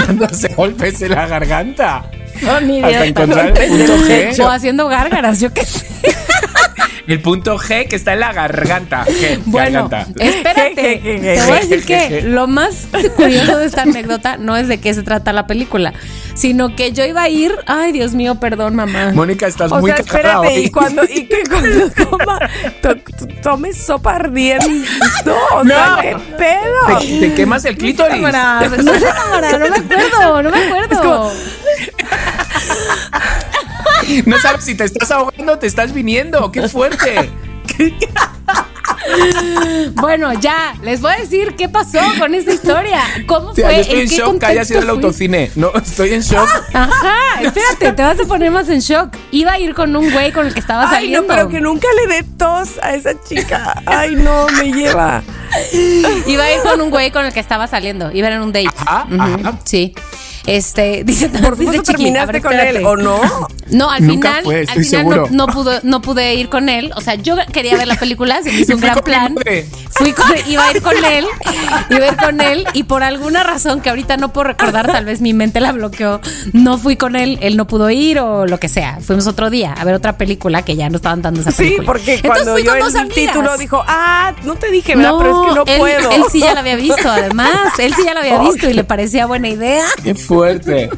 Dándose 0.06 0.48
golpes 0.54 1.00
en 1.02 1.12
la 1.12 1.26
garganta. 1.26 2.04
Hasta 2.42 3.04
encontrar 3.06 3.52
el 3.58 3.86
punto 3.86 4.44
O 4.44 4.48
haciendo 4.50 4.88
gárgaras, 4.88 5.40
yo 5.40 5.52
qué 5.54 5.64
sé. 5.64 5.86
El 7.06 7.20
punto 7.20 7.56
G 7.58 7.88
que 7.88 7.96
está 7.96 8.14
en 8.14 8.20
la 8.20 8.32
garganta. 8.32 9.04
G, 9.06 9.40
Bueno, 9.46 9.88
garganta. 9.88 10.22
espérate. 10.24 11.00
Te 11.02 11.40
voy 11.46 11.52
a 11.56 11.60
decir 11.60 11.84
que 11.84 12.22
lo 12.22 12.46
más 12.46 12.88
curioso 13.16 13.58
de 13.58 13.66
esta 13.66 13.82
anécdota 13.82 14.36
no 14.38 14.56
es 14.56 14.68
de 14.68 14.78
qué 14.78 14.92
se 14.94 15.02
trata 15.02 15.32
la 15.32 15.46
película, 15.46 15.92
sino 16.34 16.74
que 16.74 16.92
yo 16.92 17.04
iba 17.04 17.22
a 17.22 17.28
ir. 17.28 17.54
Ay, 17.66 17.92
Dios 17.92 18.12
mío, 18.12 18.36
perdón, 18.40 18.74
mamá. 18.74 19.12
Mónica, 19.14 19.46
estás 19.46 19.70
o 19.72 19.78
muy 19.80 19.92
sea, 19.92 20.02
cagada 20.04 20.46
espérate, 20.46 20.48
hoy. 20.60 20.64
y 20.66 20.70
cuando, 20.70 21.04
y 21.04 21.26
que 21.26 21.42
cuando 21.48 21.90
toma, 21.90 22.38
to- 22.82 22.96
tomes 23.42 23.76
sopa 23.76 24.16
ardiente. 24.16 24.66
No, 25.24 25.36
o 25.60 25.64
sea, 25.64 25.90
No. 25.96 26.00
qué 26.02 26.16
pedo. 26.36 26.98
Te, 27.00 27.20
te 27.28 27.34
quemas 27.34 27.64
el 27.66 27.76
clítoris. 27.78 28.20
No 28.20 28.28
sé, 28.94 29.04
cámara, 29.04 29.52
no 29.52 29.68
me 29.68 29.76
acuerdo, 29.76 30.42
no 30.42 30.50
me 30.50 30.64
acuerdo. 30.64 31.32
No 34.26 34.38
sabes 34.38 34.64
si 34.64 34.74
te 34.74 34.84
estás 34.84 35.10
ahogando 35.10 35.54
o 35.54 35.58
te 35.58 35.66
estás 35.66 35.92
viniendo. 35.92 36.50
¡Qué 36.52 36.68
fuerte! 36.68 37.30
Bueno, 39.94 40.32
ya, 40.40 40.74
les 40.82 41.00
voy 41.00 41.12
a 41.12 41.16
decir 41.16 41.54
qué 41.56 41.68
pasó 41.68 41.98
con 42.18 42.34
esta 42.34 42.52
historia. 42.52 43.00
¿Cómo 43.26 43.54
fue? 43.54 43.62
yo 43.62 43.68
estoy 43.70 44.00
en 44.00 44.08
qué 44.08 44.16
shock 44.16 44.44
haya 44.44 44.64
sido 44.64 44.80
el 44.80 44.90
autocine. 44.90 45.50
No, 45.54 45.72
estoy 45.74 46.14
en 46.14 46.20
shock. 46.22 46.48
Ajá, 46.72 47.14
espérate, 47.42 47.92
te 47.92 48.02
vas 48.02 48.18
a 48.18 48.24
poner 48.24 48.50
más 48.50 48.68
en 48.68 48.80
shock. 48.80 49.14
Iba 49.30 49.52
a 49.52 49.58
ir 49.58 49.74
con 49.74 49.94
un 49.94 50.10
güey 50.10 50.32
con 50.32 50.46
el 50.46 50.54
que 50.54 50.60
estaba 50.60 50.88
Ay, 50.88 50.96
saliendo. 50.96 51.22
no, 51.22 51.28
pero 51.28 51.48
que 51.48 51.60
nunca 51.60 51.86
le 52.02 52.14
dé 52.14 52.22
tos 52.36 52.78
a 52.82 52.94
esa 52.94 53.12
chica. 53.22 53.82
Ay, 53.86 54.16
no, 54.16 54.46
me 54.48 54.72
lleva. 54.72 55.22
Iba 56.26 56.44
a 56.44 56.52
ir 56.52 56.60
con 56.62 56.80
un 56.80 56.90
güey 56.90 57.10
con 57.10 57.24
el 57.24 57.32
que 57.32 57.40
estaba 57.40 57.66
saliendo. 57.66 58.10
Iba 58.12 58.28
en 58.28 58.40
un 58.40 58.52
date. 58.52 58.68
Ajá, 58.76 59.06
Ujú, 59.10 59.22
ajá. 59.22 59.58
Sí. 59.64 59.94
Este, 60.46 61.02
dice, 61.04 61.28
¿Por 61.28 61.56
dice 61.56 61.72
Chiqui, 61.80 61.92
terminaste 61.92 62.32
ver, 62.32 62.42
con 62.42 62.52
espérate. 62.52 62.78
él 62.78 62.86
o 62.86 62.96
no? 62.96 63.20
No, 63.70 63.90
al 63.90 64.06
Nunca 64.06 64.28
final, 64.28 64.44
fue, 64.44 64.60
al 64.68 64.84
final 64.84 65.08
no, 65.08 65.26
no 65.30 65.46
pude, 65.48 65.80
no 65.82 66.00
pude 66.02 66.34
ir 66.34 66.48
con 66.48 66.68
él. 66.68 66.92
O 66.96 67.00
sea, 67.00 67.14
yo 67.16 67.34
quería 67.52 67.76
ver 67.76 67.88
la 67.88 67.96
película, 67.96 68.42
se 68.42 68.52
me 68.52 68.60
hizo 68.60 68.74
un 68.74 68.80
gran 68.80 69.00
plan. 69.00 69.34
Fui 69.90 70.12
con, 70.12 70.26
iba 70.46 70.64
a 70.66 70.70
ir 70.70 70.82
con 70.82 71.04
él, 71.04 71.26
iba 71.90 72.04
a 72.06 72.08
ir 72.08 72.16
con 72.16 72.40
él, 72.40 72.64
y 72.74 72.84
por 72.84 73.02
alguna 73.02 73.42
razón 73.42 73.80
que 73.80 73.88
ahorita 73.90 74.16
no 74.18 74.32
puedo 74.32 74.44
recordar, 74.44 74.86
tal 74.86 75.04
vez 75.04 75.20
mi 75.20 75.32
mente 75.34 75.58
la 75.60 75.72
bloqueó, 75.72 76.20
no 76.52 76.78
fui 76.78 76.96
con 76.96 77.16
él, 77.16 77.38
él 77.40 77.56
no 77.56 77.66
pudo 77.66 77.90
ir 77.90 78.18
o 78.20 78.46
lo 78.46 78.60
que 78.60 78.68
sea. 78.68 78.98
Fuimos 79.00 79.26
otro 79.26 79.50
día 79.50 79.72
a 79.72 79.84
ver 79.84 79.94
otra 79.94 80.16
película 80.16 80.62
que 80.62 80.76
ya 80.76 80.88
no 80.90 80.96
estaban 80.96 81.22
dando 81.22 81.40
esa 81.40 81.50
Sí, 81.50 81.62
película. 81.64 81.86
porque 81.86 82.14
Entonces 82.14 82.30
cuando 82.30 82.52
fui 82.52 82.62
yo 82.62 82.68
con 82.70 82.78
el 82.78 82.84
dos 82.84 82.94
amigas. 82.94 83.14
título 83.16 83.58
dijo, 83.58 83.82
ah, 83.86 84.34
no 84.44 84.54
te 84.54 84.70
dije, 84.70 84.94
¿verdad? 84.94 85.12
Pero 85.18 85.30
es 85.30 85.48
que 85.48 85.54
no 85.54 85.64
él, 85.66 85.78
puedo. 85.80 86.10
Él 86.12 86.24
sí 86.30 86.40
ya 86.40 86.54
la 86.54 86.60
había 86.60 86.76
visto, 86.76 87.08
además. 87.10 87.78
Él 87.78 87.94
sí 87.94 88.02
ya 88.04 88.14
la 88.14 88.20
había 88.20 88.38
visto 88.38 88.68
y 88.70 88.74
le 88.74 88.84
parecía 88.84 89.26
buena 89.26 89.48
idea. 89.48 89.84
Qué 90.04 90.14
fuerte. 90.36 90.90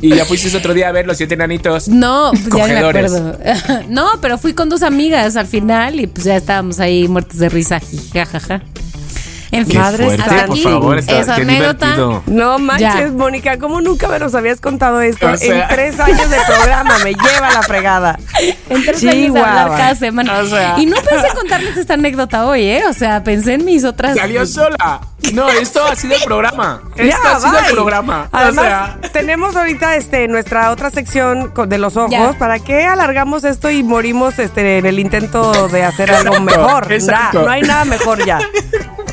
Y 0.00 0.14
ya 0.16 0.24
fuiste 0.24 0.56
otro 0.56 0.74
día 0.74 0.88
a 0.88 0.92
ver 0.92 1.06
los 1.06 1.16
siete 1.16 1.34
enanitos. 1.34 1.88
No, 1.88 2.30
pues 2.32 2.44
ya 2.44 2.66
ni 2.66 2.74
me 2.74 2.80
Cogedores. 2.80 3.12
acuerdo. 3.14 3.82
No, 3.88 4.06
pero 4.20 4.38
fui 4.38 4.52
con 4.52 4.68
dos 4.68 4.82
amigas 4.82 5.36
al 5.36 5.46
final 5.46 6.00
y 6.00 6.06
pues 6.06 6.24
ya 6.24 6.36
estábamos 6.36 6.80
ahí 6.80 7.08
muertos 7.08 7.38
de 7.38 7.48
risa, 7.48 7.80
jajaja. 8.12 8.62
En 9.52 9.66
fin, 9.66 9.78
Madre 9.78 10.04
por 10.16 10.20
aquí 10.34 10.62
favor. 10.62 10.98
está- 10.98 11.18
esa 11.20 11.34
anécdota. 11.36 12.22
No 12.26 12.58
manches. 12.58 13.12
Mónica, 13.12 13.58
¿cómo 13.58 13.80
nunca 13.82 14.08
me 14.08 14.18
nos 14.18 14.34
habías 14.34 14.60
contado 14.60 15.00
esto? 15.02 15.26
O 15.30 15.36
sea- 15.36 15.62
En 15.62 15.68
tres 15.68 16.00
años 16.00 16.30
de 16.30 16.38
programa 16.46 16.98
me 17.04 17.12
lleva 17.12 17.50
la 17.52 17.62
fregada. 17.62 18.18
En 18.70 18.82
tres 18.84 19.02
años 19.02 19.14
de 19.14 19.22
Chihuahua. 19.26 19.62
hablar 19.62 19.78
cada 19.78 19.94
semana. 19.94 20.38
O 20.40 20.46
sea. 20.46 20.74
Y 20.78 20.86
no 20.86 20.96
pensé 20.96 21.28
contarles 21.36 21.76
esta 21.76 21.94
anécdota 21.94 22.46
hoy, 22.46 22.62
¿eh? 22.64 22.82
O 22.88 22.92
sea, 22.94 23.22
pensé 23.22 23.54
en 23.54 23.64
mis 23.66 23.84
otras. 23.84 24.16
Salió 24.16 24.46
sola. 24.46 25.00
No, 25.34 25.48
esto 25.50 25.84
ha 25.84 25.94
sido 25.94 26.16
el 26.16 26.22
programa. 26.24 26.82
Esto 26.96 27.20
Ya, 27.24 27.32
ha 27.36 27.38
sido 27.40 27.52
bye. 27.52 27.60
el 27.68 27.72
programa. 27.74 28.28
Además, 28.32 28.64
o 28.64 28.68
sea, 28.68 28.98
tenemos 29.12 29.54
ahorita 29.54 29.94
este 29.96 30.26
nuestra 30.26 30.70
otra 30.72 30.90
sección 30.90 31.52
de 31.68 31.78
los 31.78 31.96
ojos. 31.96 32.10
Ya. 32.10 32.32
¿Para 32.38 32.58
qué 32.58 32.84
alargamos 32.86 33.44
esto 33.44 33.70
y 33.70 33.82
morimos 33.84 34.38
este 34.40 34.78
en 34.78 34.86
el 34.86 34.98
intento 34.98 35.68
de 35.68 35.84
hacer 35.84 36.10
algo 36.12 36.40
mejor? 36.40 36.90
exacto. 36.92 37.38
Nah, 37.40 37.44
no 37.44 37.50
hay 37.52 37.62
nada 37.62 37.84
mejor 37.84 38.24
ya. 38.26 38.40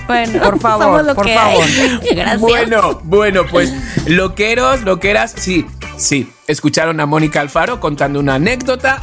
Bueno, 0.09 0.41
Por 0.41 0.59
favor, 0.59 0.85
somos 0.85 1.05
lo 1.05 1.13
por 1.15 1.25
que 1.27 1.35
favor. 1.35 1.63
hay. 1.63 1.99
Gracias. 2.15 2.39
Bueno, 2.41 2.99
bueno, 3.03 3.43
pues 3.49 3.71
loqueros, 4.07 4.81
loqueras, 4.81 5.35
sí, 5.37 5.67
sí. 5.97 6.27
Escucharon 6.47 6.99
a 6.99 7.05
Mónica 7.05 7.41
Alfaro 7.41 7.79
contando 7.79 8.19
una 8.19 8.33
anécdota 8.33 8.99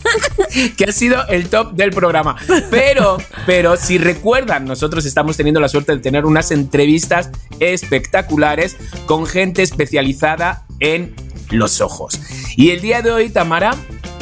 que 0.76 0.86
ha 0.86 0.92
sido 0.92 1.24
el 1.28 1.48
top 1.48 1.74
del 1.74 1.90
programa. 1.90 2.34
Pero, 2.68 3.18
pero 3.46 3.76
si 3.76 3.96
recuerdan, 3.96 4.64
nosotros 4.64 5.04
estamos 5.06 5.36
teniendo 5.36 5.60
la 5.60 5.68
suerte 5.68 5.92
de 5.92 5.98
tener 5.98 6.26
unas 6.26 6.50
entrevistas 6.50 7.30
espectaculares 7.60 8.76
con 9.06 9.26
gente 9.26 9.62
especializada 9.62 10.64
en 10.80 11.14
los 11.50 11.80
ojos. 11.80 12.20
Y 12.56 12.70
el 12.70 12.80
día 12.80 13.02
de 13.02 13.12
hoy, 13.12 13.30
Tamara, 13.30 13.76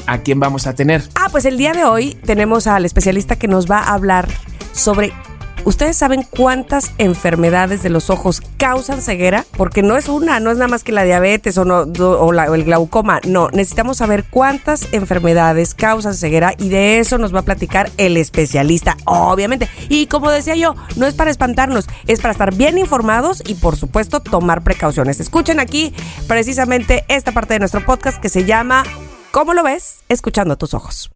¿a 0.07 0.19
quién 0.19 0.39
vamos 0.39 0.67
a 0.67 0.75
tener? 0.75 1.03
Ah, 1.15 1.29
pues 1.31 1.47
el 1.47 1.57
día 1.57 1.73
de 1.73 1.85
hoy 1.85 2.19
tenemos 2.27 2.67
al 2.67 2.85
especialista 2.85 3.37
que 3.37 3.49
nos 3.49 3.71
va 3.71 3.79
a 3.79 3.95
hablar 3.95 4.29
sobre. 4.75 5.15
¿Ustedes 5.65 5.97
saben 5.97 6.25
cuántas 6.25 6.93
enfermedades 6.99 7.85
de 7.85 7.89
los 7.89 8.11
ojos 8.11 8.43
causan 8.57 9.01
ceguera? 9.01 9.47
Porque 9.57 9.83
no 9.83 9.97
es 9.97 10.09
una, 10.09 10.41
no 10.41 10.51
es 10.51 10.57
nada 10.57 10.67
más 10.67 10.83
que 10.83 10.91
la 10.91 11.05
diabetes 11.05 11.57
o, 11.57 11.65
no, 11.65 11.83
o 11.83 12.55
el 12.55 12.65
glaucoma. 12.65 13.21
No, 13.25 13.49
necesitamos 13.51 13.99
saber 13.99 14.25
cuántas 14.29 14.93
enfermedades 14.93 15.75
causan 15.75 16.15
ceguera 16.15 16.55
y 16.59 16.69
de 16.69 16.99
eso 16.99 17.17
nos 17.19 17.33
va 17.33 17.41
a 17.41 17.45
platicar 17.45 17.91
el 17.97 18.17
especialista, 18.17 18.97
obviamente. 19.05 19.69
Y 19.89 20.07
como 20.07 20.33
decía 20.33 20.57
yo, 20.57 20.75
no 20.97 21.07
es 21.07 21.15
para 21.15 21.31
espantarnos, 21.31 21.87
es 22.09 22.21
para 22.21 22.33
estar 22.33 22.53
bien 22.55 22.77
informados 22.77 23.41
y 23.47 23.55
por 23.55 23.77
supuesto 23.77 24.19
tomar 24.19 24.63
precauciones. 24.65 25.21
Escuchen 25.21 25.61
aquí 25.61 25.95
precisamente 26.27 27.05
esta 27.07 27.31
parte 27.31 27.55
de 27.55 27.61
nuestro 27.61 27.85
podcast 27.85 28.21
que 28.21 28.29
se 28.29 28.45
llama 28.45 28.83
¿Cómo 29.31 29.55
lo 29.55 29.63
ves? 29.63 30.01
Escuchando 30.09 30.59
tus 30.59 30.75
ojos. 30.75 31.11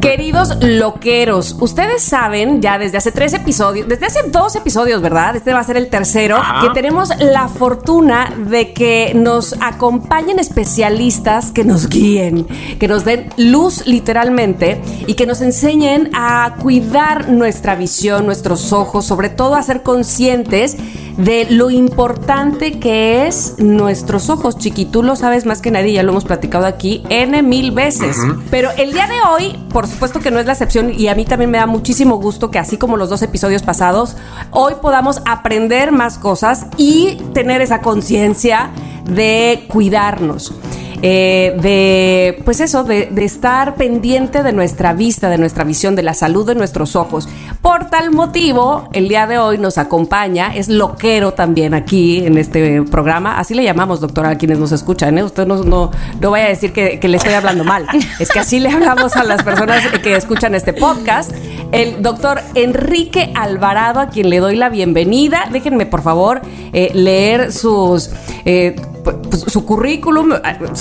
Queridos 0.00 0.56
loqueros, 0.62 1.56
ustedes 1.60 2.02
saben 2.02 2.62
ya 2.62 2.78
desde 2.78 2.96
hace 2.96 3.12
tres 3.12 3.34
episodios, 3.34 3.86
desde 3.86 4.06
hace 4.06 4.22
dos 4.30 4.56
episodios, 4.56 5.02
¿verdad? 5.02 5.36
Este 5.36 5.52
va 5.52 5.60
a 5.60 5.64
ser 5.64 5.76
el 5.76 5.88
tercero, 5.88 6.38
Ajá. 6.38 6.62
que 6.62 6.74
tenemos 6.74 7.10
la 7.18 7.48
fortuna 7.48 8.32
de 8.46 8.72
que 8.72 9.12
nos 9.14 9.54
acompañen 9.60 10.38
especialistas 10.38 11.52
que 11.52 11.64
nos 11.64 11.88
guíen, 11.90 12.46
que 12.78 12.88
nos 12.88 13.04
den 13.04 13.28
luz 13.36 13.86
literalmente 13.86 14.80
y 15.06 15.14
que 15.14 15.26
nos 15.26 15.42
enseñen 15.42 16.10
a 16.14 16.56
cuidar 16.62 17.28
nuestra 17.28 17.74
visión, 17.74 18.24
nuestros 18.24 18.72
ojos, 18.72 19.04
sobre 19.04 19.28
todo 19.28 19.54
a 19.54 19.62
ser 19.62 19.82
conscientes 19.82 20.78
de 21.18 21.46
lo 21.50 21.70
importante 21.70 22.78
que 22.78 23.26
es 23.26 23.56
nuestros 23.58 24.30
ojos. 24.30 24.56
Chiqui, 24.56 24.86
tú 24.86 25.02
lo 25.02 25.16
sabes 25.16 25.44
más 25.44 25.60
que 25.60 25.70
nadie, 25.70 25.92
ya 25.92 26.02
lo 26.02 26.12
hemos 26.12 26.24
platicado 26.24 26.64
aquí 26.64 27.02
N 27.10 27.42
mil 27.42 27.72
veces. 27.72 28.16
Pero 28.50 28.70
el 28.78 28.92
día 28.94 29.06
de 29.06 29.20
hoy, 29.28 29.58
por 29.70 29.89
supuesto 29.90 30.20
que 30.20 30.30
no 30.30 30.38
es 30.38 30.46
la 30.46 30.52
excepción 30.52 30.92
y 30.96 31.08
a 31.08 31.14
mí 31.14 31.24
también 31.24 31.50
me 31.50 31.58
da 31.58 31.66
muchísimo 31.66 32.16
gusto 32.16 32.50
que 32.50 32.58
así 32.58 32.76
como 32.76 32.96
los 32.96 33.10
dos 33.10 33.22
episodios 33.22 33.62
pasados, 33.62 34.16
hoy 34.50 34.74
podamos 34.80 35.22
aprender 35.26 35.92
más 35.92 36.18
cosas 36.18 36.66
y 36.76 37.16
tener 37.34 37.60
esa 37.60 37.80
conciencia 37.80 38.70
de 39.04 39.66
cuidarnos. 39.68 40.54
Eh, 41.02 41.56
de, 41.60 42.42
pues 42.44 42.60
eso, 42.60 42.84
de, 42.84 43.08
estar 43.16 43.74
pendiente 43.74 44.42
de 44.42 44.52
nuestra 44.52 44.92
vista, 44.92 45.28
de 45.28 45.38
nuestra 45.38 45.64
visión, 45.64 45.96
de 45.96 46.02
la 46.02 46.14
salud 46.14 46.46
de 46.46 46.54
nuestros 46.54 46.96
ojos. 46.96 47.28
Por 47.62 47.90
tal 47.90 48.10
motivo, 48.10 48.88
el 48.92 49.08
día 49.08 49.26
de 49.26 49.38
hoy 49.38 49.58
nos 49.58 49.78
acompaña, 49.78 50.54
es 50.54 50.68
loquero 50.68 51.32
también 51.32 51.74
aquí 51.74 52.24
en 52.24 52.38
este 52.38 52.82
programa, 52.82 53.38
así 53.38 53.54
le 53.54 53.62
llamamos, 53.64 54.00
doctora, 54.00 54.30
a 54.30 54.38
quienes 54.38 54.58
nos 54.58 54.72
escuchan, 54.72 55.16
¿eh? 55.18 55.24
Usted 55.24 55.46
no, 55.46 55.62
no, 55.64 55.90
no 56.20 56.30
vaya 56.30 56.46
a 56.46 56.48
decir 56.48 56.72
que, 56.72 57.00
le 57.02 57.16
estoy 57.16 57.34
hablando 57.34 57.64
mal, 57.64 57.86
es 58.18 58.28
que 58.30 58.38
así 58.38 58.60
le 58.60 58.70
hablamos 58.70 59.16
a 59.16 59.24
las 59.24 59.42
personas 59.42 59.82
que 60.02 60.14
escuchan 60.14 60.54
este 60.54 60.72
podcast. 60.72 61.32
El 61.72 62.02
doctor 62.02 62.40
Enrique 62.54 63.32
Alvarado, 63.34 64.00
a 64.00 64.08
quien 64.08 64.28
le 64.28 64.38
doy 64.38 64.56
la 64.56 64.68
bienvenida. 64.68 65.48
Déjenme, 65.52 65.86
por 65.86 66.02
favor, 66.02 66.40
eh, 66.72 66.90
leer 66.94 67.52
sus... 67.52 68.10
eh, 68.44 68.76
pues, 69.02 69.16
su 69.46 69.64
currículum, 69.64 70.30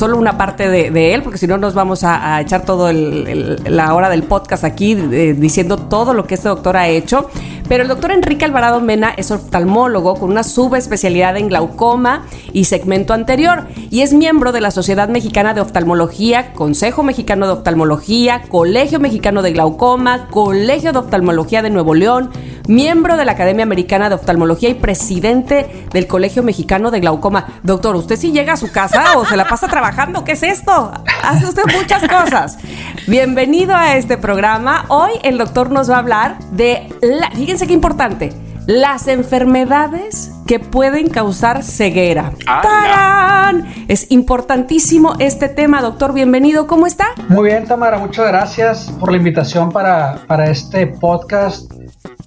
solo 0.09 0.19
una 0.19 0.37
parte 0.39 0.67
de, 0.67 1.13
él, 1.13 1.21
porque 1.21 1.37
si 1.37 1.45
no 1.45 1.57
nos 1.59 1.75
vamos 1.75 2.03
a, 2.03 2.41
echar 2.41 2.63
el- 2.89 3.61
la 3.67 3.93
hora 3.93 4.09
del 4.09 4.23
podcast 4.23 4.63
aquí 4.63 4.93
eh, 4.93 5.35
diciendo 5.37 5.77
todo 5.77 6.15
lo 6.15 6.25
que 6.25 6.33
este 6.33 6.49
doctor 6.49 6.77
ha 6.77 6.87
hecho. 6.87 7.29
Pero 7.67 7.83
el 7.83 7.87
doctor 7.89 8.09
Enrique 8.11 8.45
Alvarado 8.45 8.81
Mena 8.81 9.13
es 9.15 9.29
oftalmólogo 9.29 10.15
con 10.15 10.31
una 10.31 10.41
subespecialidad 10.43 11.37
en 11.37 11.49
glaucoma 11.49 12.25
y 12.51 12.63
segmento 12.63 13.13
anterior 13.13 13.67
y 13.91 14.01
es 14.01 14.11
miembro 14.11 14.51
de 14.51 14.59
la 14.59 14.71
Sociedad 14.71 15.07
Mexicana 15.07 15.53
de 15.53 15.61
Oftalmología, 15.61 16.51
Consejo 16.53 17.03
Mexicano 17.03 17.45
de 17.45 17.53
Oftalmología, 17.53 18.41
Colegio 18.49 18.99
Mexicano 18.99 19.43
de 19.43 19.51
Glaucoma, 19.51 20.29
Colegio 20.31 20.91
de 20.93 20.97
Oftalmología 20.97 21.61
de 21.61 21.69
Nuevo 21.69 21.93
León, 21.93 22.31
miembro 22.69 23.17
de 23.17 23.25
la 23.25 23.31
Academia 23.31 23.63
Americana 23.63 24.09
de 24.09 24.15
Oftalmología 24.15 24.69
y 24.69 24.75
presidente 24.75 25.87
del 25.91 26.05
Colegio 26.05 26.43
Mexicano 26.43 26.91
de 26.91 26.99
Glaucoma. 26.99 27.47
Doctor, 27.63 27.95
¿usted 27.95 28.15
sí 28.15 28.31
llega 28.31 28.53
a 28.53 28.57
su 28.57 28.71
casa 28.71 29.17
o 29.17 29.25
se 29.25 29.35
la 29.35 29.47
pasa 29.47 29.67
trabajando? 29.67 30.23
¿Qué 30.23 30.33
es 30.33 30.43
esto? 30.43 30.91
Hace 31.23 31.47
usted 31.47 31.63
muchas 31.75 32.07
cosas. 32.07 32.59
Bienvenido 33.07 33.75
a 33.75 33.95
este 33.95 34.17
programa. 34.17 34.85
Hoy 34.89 35.13
el 35.23 35.39
doctor 35.39 35.71
nos 35.71 35.89
va 35.89 35.95
a 35.95 35.99
hablar 35.99 36.37
de, 36.51 36.87
la, 37.01 37.31
fíjense 37.31 37.65
qué 37.65 37.73
importante, 37.73 38.29
las 38.67 39.07
enfermedades 39.07 40.31
que 40.45 40.59
pueden 40.59 41.09
causar 41.09 41.63
ceguera. 41.63 42.33
¡Tarán! 42.45 43.65
Es 43.87 44.11
importantísimo 44.11 45.15
este 45.17 45.49
tema, 45.49 45.81
doctor. 45.81 46.13
Bienvenido. 46.13 46.67
¿Cómo 46.67 46.85
está? 46.85 47.07
Muy 47.29 47.49
bien, 47.49 47.65
Tamara, 47.65 47.97
muchas 47.97 48.27
gracias 48.27 48.91
por 48.99 49.09
la 49.09 49.17
invitación 49.17 49.71
para, 49.71 50.19
para 50.27 50.51
este 50.51 50.85
podcast. 50.85 51.78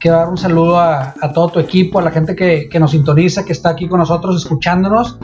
Quiero 0.02 0.16
dar 0.16 0.28
un 0.28 0.36
saludo 0.36 0.80
a, 0.80 1.14
a 1.20 1.32
todo 1.32 1.50
tu 1.50 1.60
equipo, 1.60 2.00
a 2.00 2.02
la 2.02 2.10
gente 2.10 2.34
que, 2.34 2.68
que 2.68 2.80
nos 2.80 2.90
sintoniza, 2.90 3.44
que 3.44 3.52
está 3.52 3.68
aquí 3.68 3.86
con 3.86 4.00
nosotros 4.00 4.36
escuchándonos. 4.36 5.16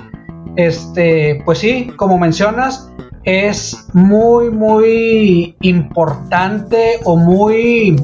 Este, 0.55 1.43
pues 1.45 1.59
sí, 1.59 1.91
como 1.97 2.17
mencionas, 2.17 2.89
es 3.25 3.89
muy, 3.93 4.51
muy 4.51 5.57
importante 5.63 7.01
o 7.05 7.17
muy 7.17 8.01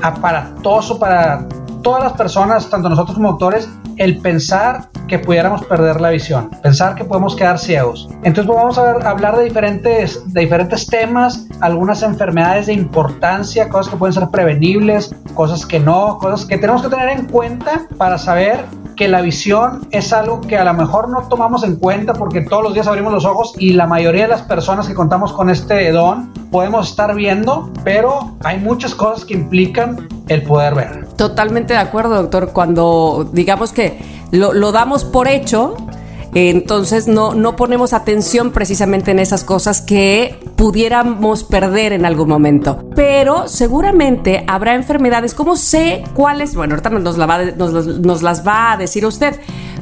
aparatoso 0.00 0.98
para 0.98 1.46
todas 1.86 2.02
las 2.02 2.14
personas, 2.14 2.68
tanto 2.68 2.88
nosotros 2.88 3.14
como 3.14 3.28
doctores, 3.30 3.68
el 3.96 4.18
pensar 4.18 4.88
que 5.06 5.20
pudiéramos 5.20 5.64
perder 5.66 6.00
la 6.00 6.10
visión, 6.10 6.50
pensar 6.60 6.96
que 6.96 7.04
podemos 7.04 7.36
quedar 7.36 7.60
ciegos. 7.60 8.08
Entonces 8.24 8.46
pues, 8.46 8.58
vamos 8.58 8.76
a 8.76 8.82
ver- 8.92 9.06
a 9.06 9.10
hablar 9.10 9.36
de 9.36 9.44
diferentes, 9.44 10.20
de 10.32 10.40
diferentes 10.40 10.88
temas, 10.88 11.46
algunas 11.60 12.02
enfermedades 12.02 12.66
de 12.66 12.72
importancia, 12.72 13.68
cosas 13.68 13.92
que 13.92 13.98
pueden 13.98 14.12
ser 14.14 14.28
prevenibles, 14.30 15.14
cosas 15.34 15.64
que 15.64 15.78
no, 15.78 16.18
cosas 16.18 16.44
que 16.44 16.58
tenemos 16.58 16.82
que 16.82 16.88
tener 16.88 17.08
en 17.08 17.26
cuenta 17.26 17.86
para 17.96 18.18
saber 18.18 18.64
que 18.96 19.08
la 19.08 19.20
visión 19.20 19.86
es 19.90 20.12
algo 20.12 20.40
que 20.40 20.56
a 20.56 20.64
lo 20.64 20.74
mejor 20.74 21.08
no 21.10 21.28
tomamos 21.28 21.62
en 21.64 21.76
cuenta 21.76 22.14
porque 22.14 22.40
todos 22.40 22.62
los 22.62 22.74
días 22.74 22.86
abrimos 22.86 23.12
los 23.12 23.24
ojos 23.24 23.54
y 23.58 23.74
la 23.74 23.86
mayoría 23.86 24.22
de 24.22 24.28
las 24.28 24.42
personas 24.42 24.88
que 24.88 24.94
contamos 24.94 25.32
con 25.32 25.50
este 25.50 25.92
don 25.92 26.32
podemos 26.50 26.90
estar 26.90 27.14
viendo, 27.14 27.70
pero 27.84 28.36
hay 28.42 28.58
muchas 28.58 28.94
cosas 28.94 29.24
que 29.24 29.34
implican 29.34 30.08
el 30.28 30.42
poder 30.42 30.74
ver. 30.74 31.06
Totalmente 31.16 31.74
de 31.74 31.78
acuerdo, 31.78 32.14
doctor. 32.16 32.52
Cuando 32.52 33.28
digamos 33.32 33.72
que 33.72 33.98
lo, 34.30 34.54
lo 34.54 34.72
damos 34.72 35.04
por 35.04 35.28
hecho, 35.28 35.76
entonces 36.34 37.08
no, 37.08 37.34
no 37.34 37.56
ponemos 37.56 37.92
atención 37.92 38.50
precisamente 38.52 39.10
en 39.10 39.18
esas 39.18 39.44
cosas 39.44 39.80
que 39.80 40.38
pudiéramos 40.56 41.44
perder 41.44 41.92
en 41.92 42.04
algún 42.04 42.28
momento. 42.28 42.84
Pero 42.94 43.48
seguramente 43.48 44.44
habrá 44.48 44.74
enfermedades, 44.74 45.34
¿cómo 45.34 45.56
sé 45.56 46.04
cuáles? 46.14 46.54
Bueno, 46.54 46.74
ahorita 46.74 46.90
nos, 46.90 47.16
nos, 47.16 48.22
las 48.22 48.46
va 48.46 48.72
a 48.72 48.76
decir 48.76 49.06
usted, 49.06 49.38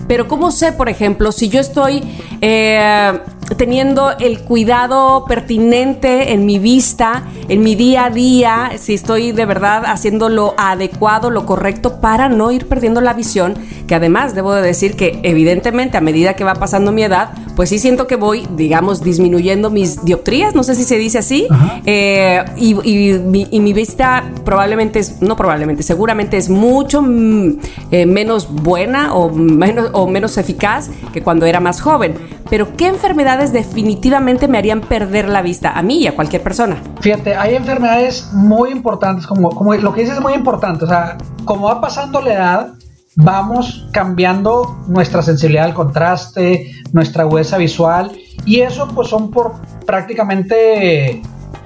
pero 0.07 0.29
¿cómo 0.29 0.51
sé, 0.51 0.73
por 0.73 0.89
ejemplo, 0.89 1.33
si 1.33 1.49
yo 1.49 1.61
estoy... 1.61 2.03
Eh, 2.41 3.13
teniendo 3.57 4.11
el 4.19 4.41
cuidado 4.41 5.25
pertinente 5.27 6.33
en 6.33 6.47
mi 6.47 6.59
vista, 6.59 7.25
en 7.49 7.63
mi 7.63 7.75
día 7.75 8.07
a 8.07 8.11
día, 8.11 8.73
si 8.79 8.95
estoy 8.95 9.33
de 9.33 9.45
verdad 9.45 9.85
haciendo 9.87 10.29
lo 10.29 10.55
adecuado, 10.57 11.31
lo 11.31 11.47
correcto 11.47 12.01
para 12.01 12.29
no 12.29 12.51
ir 12.51 12.67
perdiendo 12.67 13.01
la 13.01 13.13
visión, 13.13 13.55
que 13.87 13.95
además 13.95 14.35
debo 14.35 14.55
de 14.55 14.63
decir 14.63 14.97
que 14.97 15.21
evidentemente 15.23 15.97
a 15.97 16.01
medida 16.01 16.35
que 16.35 16.45
va 16.45 16.55
pasando 16.55 16.91
mi 16.91 17.03
edad, 17.03 17.31
pues 17.55 17.69
sí 17.69 17.79
siento 17.79 18.07
que 18.07 18.17
voy, 18.17 18.47
digamos, 18.57 19.03
disminuyendo 19.03 19.71
mis 19.71 20.05
dioptrías, 20.05 20.55
no 20.55 20.63
sé 20.63 20.75
si 20.75 20.85
se 20.85 20.99
dice 20.99 21.19
así, 21.19 21.47
eh, 21.87 22.45
y, 22.57 22.75
mi, 22.75 23.73
vista 23.75 24.31
probablemente 24.45 25.01
es, 25.01 25.21
no 25.21 25.37
probablemente, 25.37 25.83
seguramente 25.83 26.37
es 26.37 26.49
mucho 26.49 27.03
mm, 27.03 27.59
eh, 27.91 28.07
menos 28.07 28.53
buena 28.53 29.15
o 29.15 29.31
menos, 29.31 29.91
o 29.95 30.07
menos 30.07 30.36
eficaz 30.36 30.90
que 31.12 31.22
cuando 31.22 31.47
era 31.47 31.61
más 31.61 31.80
joven. 31.80 32.14
Pero 32.51 32.76
¿qué 32.76 32.88
enfermedades 32.88 33.53
definitivamente 33.53 34.49
me 34.49 34.59
harían 34.59 34.80
perder 34.82 35.28
la 35.28 35.42
vista 35.42 35.72
a 35.78 35.82
mí 35.82 35.99
y 35.99 36.07
a 36.07 36.14
cualquier 36.14 36.42
persona? 36.42 36.76
Fíjate, 37.01 37.34
hay 37.34 37.55
enfermedades 37.55 38.30
muy 38.32 38.70
importantes, 38.70 39.26
como, 39.26 39.51
como 39.51 39.74
lo 39.74 39.95
que 39.95 40.03
dices 40.03 40.16
es 40.16 40.22
muy 40.22 40.34
importante, 40.34 40.84
o 40.84 40.88
sea, 40.88 41.16
como 41.45 41.66
va 41.66 41.80
pasando 41.80 42.20
la 42.20 42.32
edad, 42.32 42.74
vamos 43.16 43.88
cambiando 43.92 44.76
nuestra 44.88 45.22
sensibilidad 45.22 45.64
al 45.64 45.74
contraste, 45.74 46.72
nuestra 46.92 47.26
huesa 47.26 47.57
visual, 47.59 48.12
y 48.45 48.61
eso 48.61 48.88
pues 48.95 49.09
son 49.09 49.30
por 49.30 49.55
prácticamente 49.86 51.22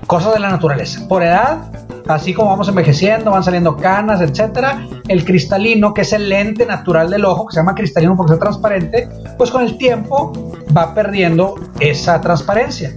cosas 0.07 0.35
de 0.35 0.41
la 0.41 0.51
naturaleza. 0.51 1.07
Por 1.09 1.23
edad, 1.23 1.71
así 2.07 2.35
como 2.35 2.51
vamos 2.51 2.69
envejeciendo, 2.69 3.31
van 3.31 3.45
saliendo 3.45 3.77
canas, 3.77 4.21
etcétera, 4.21 4.87
el 5.09 5.25
cristalino, 5.25 5.93
que 5.95 6.03
es 6.03 6.13
el 6.13 6.29
lente 6.29 6.67
natural 6.67 7.11
del 7.11 7.25
ojo, 7.25 7.47
que 7.47 7.55
se 7.55 7.61
llama 7.61 7.75
cristalino 7.75 8.17
porque 8.17 8.35
es 8.35 8.39
transparente, 8.39 9.09
pues 9.37 9.51
con 9.51 9.63
el 9.63 9.77
tiempo 9.79 10.33
va 10.77 10.95
perdiendo 10.95 11.55
esa 11.81 12.21
transparencia. 12.21 12.95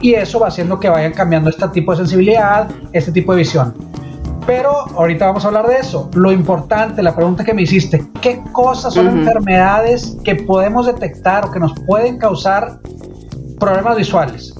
Y 0.00 0.14
eso 0.14 0.38
va 0.38 0.48
haciendo 0.48 0.78
que 0.78 0.88
vayan 0.88 1.12
cambiando 1.12 1.50
este 1.50 1.66
tipo 1.68 1.92
de 1.92 1.98
sensibilidad, 1.98 2.68
este 2.92 3.10
tipo 3.10 3.32
de 3.32 3.38
visión. 3.38 3.74
Pero 4.46 4.84
ahorita 4.96 5.26
vamos 5.26 5.44
a 5.44 5.48
hablar 5.48 5.66
de 5.66 5.78
eso. 5.78 6.10
Lo 6.14 6.30
importante, 6.30 7.02
la 7.02 7.14
pregunta 7.14 7.44
que 7.44 7.54
me 7.54 7.62
hiciste, 7.62 8.04
¿qué 8.20 8.42
cosas 8.52 8.92
son 8.92 9.06
enfermedades 9.06 10.18
que 10.22 10.34
podemos 10.34 10.86
detectar 10.86 11.46
o 11.46 11.50
que 11.50 11.58
nos 11.58 11.72
pueden 11.86 12.18
causar 12.18 12.80
problemas 13.58 13.96
visuales? 13.96 14.54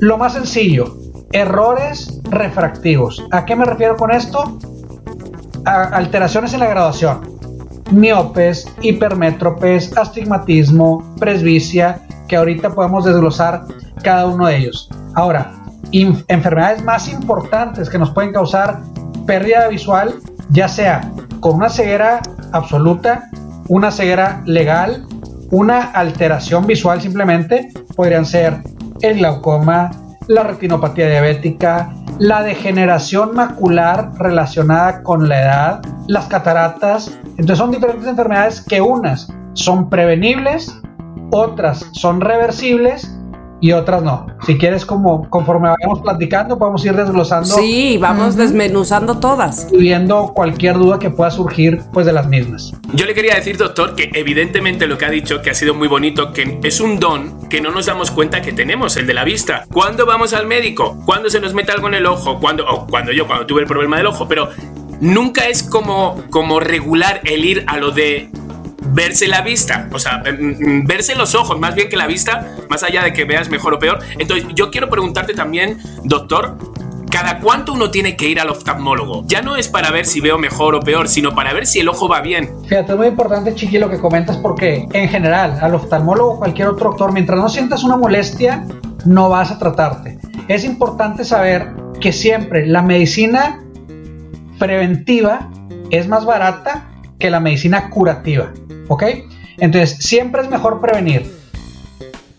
Lo 0.00 0.18
más 0.18 0.34
sencillo, 0.34 0.94
errores 1.32 2.20
refractivos. 2.24 3.24
¿A 3.30 3.46
qué 3.46 3.56
me 3.56 3.64
refiero 3.64 3.96
con 3.96 4.10
esto? 4.10 4.58
Alteraciones 5.66 6.54
en 6.54 6.60
la 6.60 6.68
graduación. 6.68 7.20
Miopes, 7.90 8.66
hipermétropes, 8.82 9.96
astigmatismo, 9.96 11.14
presbicia, 11.18 12.00
que 12.28 12.36
ahorita 12.36 12.70
podemos 12.70 13.04
desglosar 13.04 13.64
cada 14.02 14.26
uno 14.26 14.46
de 14.46 14.56
ellos. 14.56 14.88
Ahora, 15.14 15.52
enfermedades 15.92 16.82
más 16.82 17.08
importantes 17.08 17.88
que 17.88 17.98
nos 17.98 18.10
pueden 18.10 18.32
causar 18.32 18.80
pérdida 19.26 19.68
visual, 19.68 20.14
ya 20.50 20.68
sea 20.68 21.10
con 21.40 21.56
una 21.56 21.68
ceguera 21.68 22.20
absoluta, 22.52 23.28
una 23.68 23.90
ceguera 23.90 24.42
legal, 24.46 25.06
una 25.50 25.82
alteración 25.92 26.66
visual 26.66 27.00
simplemente, 27.00 27.68
podrían 27.94 28.26
ser 28.26 28.62
el 29.00 29.18
glaucoma, 29.18 29.90
la 30.28 30.42
retinopatía 30.42 31.08
diabética, 31.08 31.92
la 32.18 32.42
degeneración 32.42 33.34
macular 33.34 34.12
relacionada 34.18 35.02
con 35.02 35.28
la 35.28 35.42
edad, 35.42 35.80
las 36.06 36.26
cataratas. 36.26 37.18
Entonces 37.30 37.58
son 37.58 37.70
diferentes 37.70 38.06
enfermedades 38.06 38.62
que 38.62 38.80
unas 38.80 39.28
son 39.54 39.88
prevenibles, 39.90 40.80
otras 41.30 41.86
son 41.92 42.20
reversibles 42.20 43.15
y 43.66 43.72
otras 43.72 44.02
no. 44.02 44.26
Si 44.46 44.56
quieres, 44.56 44.86
como 44.86 45.28
conforme 45.28 45.68
vayamos 45.68 46.00
platicando, 46.00 46.56
podemos 46.56 46.84
ir 46.84 46.94
desglosando. 46.94 47.48
Sí, 47.48 47.98
vamos 48.00 48.36
desmenuzando 48.36 49.18
todas. 49.18 49.66
Y 49.72 49.78
viendo 49.78 50.32
cualquier 50.34 50.76
duda 50.78 51.00
que 51.00 51.10
pueda 51.10 51.32
surgir, 51.32 51.80
pues 51.92 52.06
de 52.06 52.12
las 52.12 52.28
mismas. 52.28 52.72
Yo 52.92 53.06
le 53.06 53.14
quería 53.14 53.34
decir, 53.34 53.56
doctor, 53.56 53.96
que 53.96 54.10
evidentemente 54.14 54.86
lo 54.86 54.96
que 54.96 55.04
ha 55.04 55.10
dicho, 55.10 55.42
que 55.42 55.50
ha 55.50 55.54
sido 55.54 55.74
muy 55.74 55.88
bonito, 55.88 56.32
que 56.32 56.60
es 56.62 56.80
un 56.80 57.00
don 57.00 57.48
que 57.48 57.60
no 57.60 57.72
nos 57.72 57.86
damos 57.86 58.12
cuenta 58.12 58.40
que 58.40 58.52
tenemos, 58.52 58.96
el 58.96 59.06
de 59.06 59.14
la 59.14 59.24
vista. 59.24 59.64
¿Cuándo 59.72 60.06
vamos 60.06 60.32
al 60.32 60.46
médico? 60.46 60.96
¿Cuándo 61.04 61.28
se 61.28 61.40
nos 61.40 61.52
mete 61.52 61.72
algo 61.72 61.88
en 61.88 61.94
el 61.94 62.06
ojo? 62.06 62.38
¿Cuándo? 62.38 62.64
O 62.68 62.86
cuando 62.86 63.10
yo, 63.10 63.26
cuando 63.26 63.46
tuve 63.46 63.62
el 63.62 63.66
problema 63.66 63.96
del 63.96 64.06
ojo, 64.06 64.28
pero 64.28 64.48
nunca 65.00 65.48
es 65.48 65.64
como, 65.64 66.22
como 66.30 66.60
regular 66.60 67.20
el 67.24 67.44
ir 67.44 67.64
a 67.66 67.78
lo 67.78 67.90
de 67.90 68.30
verse 68.96 69.28
la 69.28 69.42
vista, 69.42 69.88
o 69.92 69.98
sea, 69.98 70.22
mm, 70.24 70.80
mm, 70.80 70.86
verse 70.86 71.14
los 71.14 71.34
ojos 71.34 71.60
más 71.60 71.74
bien 71.74 71.90
que 71.90 71.96
la 71.96 72.06
vista, 72.06 72.56
más 72.70 72.82
allá 72.82 73.04
de 73.04 73.12
que 73.12 73.24
veas 73.26 73.50
mejor 73.50 73.74
o 73.74 73.78
peor. 73.78 73.98
Entonces, 74.18 74.46
yo 74.54 74.70
quiero 74.70 74.88
preguntarte 74.88 75.34
también, 75.34 75.78
doctor, 76.02 76.56
¿cada 77.10 77.38
cuánto 77.40 77.74
uno 77.74 77.90
tiene 77.90 78.16
que 78.16 78.26
ir 78.26 78.40
al 78.40 78.48
oftalmólogo? 78.48 79.22
Ya 79.26 79.42
no 79.42 79.56
es 79.56 79.68
para 79.68 79.90
ver 79.90 80.06
si 80.06 80.22
veo 80.22 80.38
mejor 80.38 80.74
o 80.74 80.80
peor, 80.80 81.08
sino 81.08 81.34
para 81.34 81.52
ver 81.52 81.66
si 81.66 81.80
el 81.80 81.90
ojo 81.90 82.08
va 82.08 82.22
bien. 82.22 82.48
Fíjate, 82.66 82.92
es 82.92 82.98
muy 82.98 83.08
importante, 83.08 83.54
Chiqui, 83.54 83.78
lo 83.78 83.90
que 83.90 83.98
comentas, 83.98 84.38
porque 84.38 84.88
en 84.90 85.08
general, 85.10 85.58
al 85.60 85.74
oftalmólogo 85.74 86.30
o 86.30 86.38
cualquier 86.38 86.68
otro 86.68 86.88
doctor, 86.88 87.12
mientras 87.12 87.38
no 87.38 87.50
sientas 87.50 87.84
una 87.84 87.98
molestia, 87.98 88.64
no 89.04 89.28
vas 89.28 89.50
a 89.50 89.58
tratarte. 89.58 90.18
Es 90.48 90.64
importante 90.64 91.22
saber 91.22 91.68
que 92.00 92.14
siempre 92.14 92.66
la 92.66 92.80
medicina 92.80 93.60
preventiva 94.58 95.50
es 95.90 96.08
más 96.08 96.24
barata 96.24 96.88
que 97.18 97.30
la 97.30 97.40
medicina 97.40 97.90
curativa. 97.90 98.52
¿Ok? 98.88 99.04
Entonces, 99.58 99.98
siempre 99.98 100.42
es 100.42 100.50
mejor 100.50 100.80
prevenir. 100.80 101.30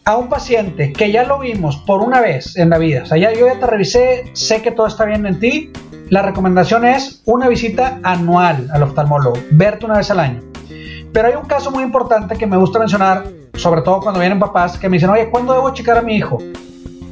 A 0.05 0.15
un 0.15 0.29
paciente 0.29 0.93
que 0.93 1.11
ya 1.11 1.23
lo 1.23 1.39
vimos 1.39 1.77
por 1.77 2.01
una 2.01 2.21
vez 2.21 2.55
en 2.55 2.69
la 2.69 2.77
vida, 2.77 3.03
o 3.03 3.05
sea, 3.05 3.17
ya 3.17 3.33
yo 3.33 3.45
ya 3.45 3.59
te 3.59 3.65
revisé, 3.65 4.31
sé 4.31 4.61
que 4.61 4.71
todo 4.71 4.87
está 4.87 5.03
bien 5.03 5.25
en 5.25 5.37
ti, 5.37 5.73
la 6.09 6.21
recomendación 6.21 6.85
es 6.85 7.21
una 7.25 7.49
visita 7.49 7.99
anual 8.03 8.69
al 8.71 8.83
oftalmólogo, 8.83 9.37
verte 9.51 9.85
una 9.85 9.97
vez 9.97 10.09
al 10.09 10.21
año. 10.21 10.41
Pero 11.11 11.27
hay 11.27 11.35
un 11.35 11.45
caso 11.45 11.71
muy 11.71 11.83
importante 11.83 12.37
que 12.37 12.47
me 12.47 12.55
gusta 12.55 12.79
mencionar, 12.79 13.25
sobre 13.55 13.81
todo 13.81 13.99
cuando 13.99 14.21
vienen 14.21 14.39
papás 14.39 14.77
que 14.77 14.87
me 14.87 14.95
dicen, 14.95 15.09
oye, 15.09 15.29
¿cuándo 15.29 15.51
debo 15.51 15.73
checar 15.73 15.97
a 15.97 16.01
mi 16.01 16.15
hijo? 16.15 16.37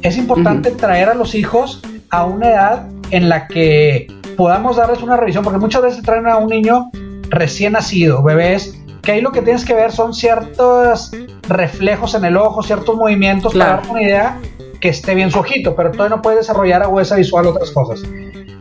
Es 0.00 0.16
importante 0.16 0.70
traer 0.70 1.10
a 1.10 1.14
los 1.14 1.34
hijos 1.34 1.82
a 2.08 2.24
una 2.24 2.48
edad 2.48 2.88
en 3.10 3.28
la 3.28 3.46
que 3.46 4.06
podamos 4.38 4.76
darles 4.76 5.02
una 5.02 5.18
revisión, 5.18 5.44
porque 5.44 5.58
muchas 5.58 5.82
veces 5.82 6.02
traen 6.02 6.26
a 6.26 6.38
un 6.38 6.48
niño 6.48 6.90
recién 7.28 7.74
nacido, 7.74 8.22
bebés 8.22 8.80
que 9.06 9.12
ahí 9.12 9.20
lo 9.20 9.30
que 9.30 9.40
tienes 9.40 9.64
que 9.64 9.72
ver 9.72 9.92
son 9.92 10.12
ciertos 10.12 11.12
reflejos 11.42 12.16
en 12.16 12.24
el 12.24 12.36
ojo, 12.36 12.64
ciertos 12.64 12.96
movimientos 12.96 13.54
para 13.54 13.76
dar 13.76 13.82
una 13.88 14.02
idea 14.02 14.40
que 14.80 14.88
esté 14.88 15.14
bien 15.14 15.30
su 15.30 15.38
ojito, 15.38 15.76
pero 15.76 15.92
todavía 15.92 16.16
no 16.16 16.22
puede 16.22 16.38
desarrollar 16.38 16.82
a 16.82 16.88
huesa 16.88 17.14
visual 17.14 17.46
otras 17.46 17.70
cosas. 17.70 18.02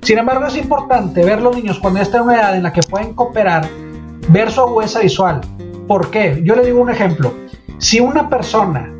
Sin 0.04 0.20
embargo, 0.20 0.46
es 0.46 0.56
importante 0.56 1.26
ver 1.26 1.42
los 1.42 1.56
niños 1.56 1.80
cuando 1.80 2.00
están 2.00 2.22
en 2.22 2.28
una 2.28 2.36
edad 2.36 2.56
en 2.56 2.62
la 2.62 2.72
que 2.72 2.82
pueden 2.84 3.16
cooperar, 3.16 3.68
ver 4.30 4.52
su 4.52 4.62
agudeza 4.62 5.00
visual. 5.00 5.42
¿Por 5.88 6.12
qué? 6.12 6.40
Yo 6.44 6.56
le 6.56 6.64
digo 6.64 6.80
un 6.80 6.92
ejemplo. 6.92 7.34
Si 7.80 8.00
una 8.00 8.30
persona 8.30 8.94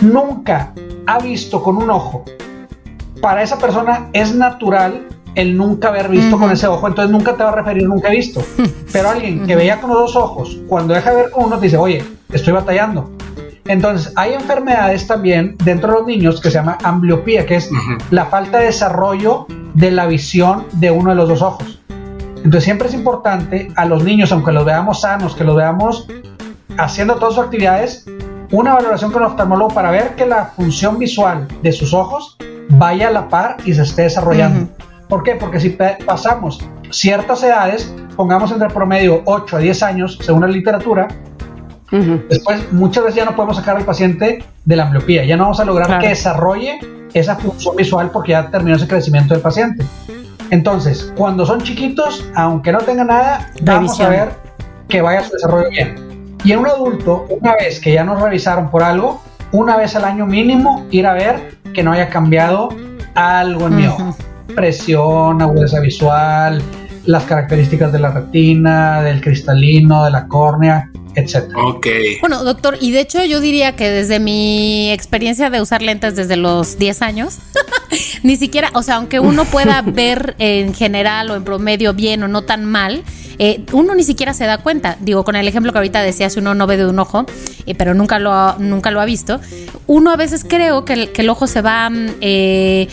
nunca 0.00 0.74
ha 1.06 1.20
visto 1.20 1.62
con 1.62 1.76
un 1.76 1.90
ojo, 1.90 2.24
para 3.20 3.44
esa 3.44 3.56
persona 3.56 4.08
es 4.14 4.34
natural 4.34 5.06
el 5.34 5.56
nunca 5.56 5.88
haber 5.88 6.08
visto 6.08 6.38
con 6.38 6.50
ese 6.50 6.66
ojo, 6.66 6.86
entonces 6.86 7.10
nunca 7.10 7.36
te 7.36 7.42
va 7.42 7.50
a 7.50 7.54
referir 7.54 7.88
nunca 7.88 8.08
he 8.08 8.16
visto. 8.16 8.42
Pero 8.92 9.10
alguien 9.10 9.46
que 9.46 9.56
veía 9.56 9.80
con 9.80 9.90
los 9.90 9.98
dos 9.98 10.16
ojos, 10.16 10.58
cuando 10.68 10.94
deja 10.94 11.10
de 11.10 11.16
ver 11.16 11.30
con 11.30 11.44
uno, 11.44 11.58
te 11.58 11.66
dice, 11.66 11.76
oye, 11.76 12.04
estoy 12.32 12.52
batallando. 12.52 13.10
Entonces, 13.64 14.12
hay 14.16 14.34
enfermedades 14.34 15.06
también 15.06 15.56
dentro 15.64 15.92
de 15.92 15.98
los 15.98 16.06
niños 16.06 16.40
que 16.40 16.50
se 16.50 16.56
llama 16.56 16.78
ambliopía, 16.82 17.46
que 17.46 17.56
es 17.56 17.70
la 18.10 18.26
falta 18.26 18.58
de 18.58 18.66
desarrollo 18.66 19.46
de 19.74 19.90
la 19.90 20.06
visión 20.06 20.66
de 20.72 20.90
uno 20.90 21.10
de 21.10 21.16
los 21.16 21.28
dos 21.28 21.42
ojos. 21.42 21.80
Entonces, 22.36 22.64
siempre 22.64 22.88
es 22.88 22.94
importante 22.94 23.70
a 23.76 23.84
los 23.84 24.02
niños, 24.02 24.32
aunque 24.32 24.50
los 24.50 24.64
veamos 24.64 25.02
sanos, 25.02 25.36
que 25.36 25.44
los 25.44 25.54
veamos 25.54 26.08
haciendo 26.76 27.16
todas 27.16 27.34
sus 27.34 27.44
actividades, 27.44 28.04
una 28.50 28.74
valoración 28.74 29.12
con 29.12 29.22
el 29.22 29.28
oftalmólogo 29.28 29.72
para 29.72 29.90
ver 29.90 30.14
que 30.16 30.26
la 30.26 30.46
función 30.46 30.98
visual 30.98 31.46
de 31.62 31.72
sus 31.72 31.94
ojos 31.94 32.36
vaya 32.68 33.08
a 33.08 33.10
la 33.10 33.28
par 33.28 33.58
y 33.64 33.74
se 33.74 33.82
esté 33.82 34.02
desarrollando. 34.02 34.68
¿Por 35.12 35.22
qué? 35.24 35.34
Porque 35.34 35.60
si 35.60 35.76
pasamos 36.06 36.66
ciertas 36.90 37.42
edades, 37.42 37.94
pongamos 38.16 38.50
entre 38.50 38.70
promedio 38.70 39.20
8 39.26 39.58
a 39.58 39.60
10 39.60 39.82
años, 39.82 40.18
según 40.22 40.40
la 40.40 40.46
literatura, 40.46 41.06
después 42.30 42.72
muchas 42.72 43.04
veces 43.04 43.16
ya 43.16 43.26
no 43.26 43.36
podemos 43.36 43.58
sacar 43.58 43.76
al 43.76 43.84
paciente 43.84 44.42
de 44.64 44.74
la 44.74 44.84
ambliopía, 44.84 45.26
ya 45.26 45.36
no 45.36 45.42
vamos 45.42 45.60
a 45.60 45.66
lograr 45.66 46.00
que 46.00 46.08
desarrolle 46.08 46.78
esa 47.12 47.36
función 47.36 47.76
visual 47.76 48.10
porque 48.10 48.30
ya 48.30 48.48
terminó 48.48 48.76
ese 48.76 48.88
crecimiento 48.88 49.34
del 49.34 49.42
paciente. 49.42 49.84
Entonces, 50.48 51.12
cuando 51.14 51.44
son 51.44 51.60
chiquitos, 51.60 52.26
aunque 52.34 52.72
no 52.72 52.78
tengan 52.78 53.08
nada, 53.08 53.50
vamos 53.64 54.00
a 54.00 54.08
ver 54.08 54.30
que 54.88 55.02
vaya 55.02 55.24
su 55.24 55.34
desarrollo 55.34 55.68
bien. 55.68 55.94
Y 56.42 56.52
en 56.52 56.60
un 56.60 56.68
adulto, 56.68 57.26
una 57.28 57.54
vez 57.56 57.80
que 57.80 57.92
ya 57.92 58.02
nos 58.02 58.18
revisaron 58.18 58.70
por 58.70 58.82
algo, 58.82 59.20
una 59.52 59.76
vez 59.76 59.94
al 59.94 60.06
año 60.06 60.24
mínimo 60.24 60.86
ir 60.90 61.06
a 61.06 61.12
ver 61.12 61.58
que 61.74 61.82
no 61.82 61.92
haya 61.92 62.08
cambiado 62.08 62.70
algo 63.14 63.66
en 63.66 63.76
mi 63.76 63.86
ojo. 63.88 64.16
Presión, 64.54 65.42
agudeza 65.42 65.80
visual, 65.80 66.62
las 67.04 67.24
características 67.24 67.92
de 67.92 67.98
la 67.98 68.10
retina, 68.10 69.02
del 69.02 69.20
cristalino, 69.20 70.04
de 70.04 70.10
la 70.10 70.26
córnea, 70.28 70.90
etcétera. 71.14 71.58
Ok. 71.64 71.86
Bueno, 72.20 72.44
doctor, 72.44 72.78
y 72.80 72.90
de 72.92 73.00
hecho 73.00 73.24
yo 73.24 73.40
diría 73.40 73.76
que 73.76 73.90
desde 73.90 74.20
mi 74.20 74.90
experiencia 74.90 75.50
de 75.50 75.60
usar 75.60 75.82
lentes 75.82 76.16
desde 76.16 76.36
los 76.36 76.78
10 76.78 77.02
años, 77.02 77.38
ni 78.22 78.36
siquiera, 78.36 78.70
o 78.74 78.82
sea, 78.82 78.96
aunque 78.96 79.20
uno 79.20 79.44
pueda 79.44 79.82
ver 79.86 80.34
en 80.38 80.74
general 80.74 81.30
o 81.30 81.36
en 81.36 81.44
promedio 81.44 81.94
bien 81.94 82.22
o 82.22 82.28
no 82.28 82.42
tan 82.42 82.64
mal, 82.64 83.02
eh, 83.38 83.64
uno 83.72 83.94
ni 83.94 84.04
siquiera 84.04 84.34
se 84.34 84.44
da 84.44 84.58
cuenta. 84.58 84.96
Digo, 85.00 85.24
con 85.24 85.36
el 85.36 85.46
ejemplo 85.48 85.72
que 85.72 85.78
ahorita 85.78 86.02
decías, 86.02 86.36
uno 86.36 86.54
no 86.54 86.66
ve 86.66 86.76
de 86.76 86.86
un 86.86 86.98
ojo, 86.98 87.26
eh, 87.66 87.74
pero 87.74 87.94
nunca 87.94 88.18
lo, 88.18 88.32
ha, 88.32 88.56
nunca 88.58 88.90
lo 88.90 89.00
ha 89.00 89.04
visto. 89.04 89.40
Uno 89.86 90.10
a 90.10 90.16
veces 90.16 90.44
creo 90.48 90.84
que 90.84 91.10
el, 91.14 91.28
ojo 91.28 91.46
se 91.46 91.62
va 91.62 91.88
mm, 91.90 92.06
eh, 92.20 92.88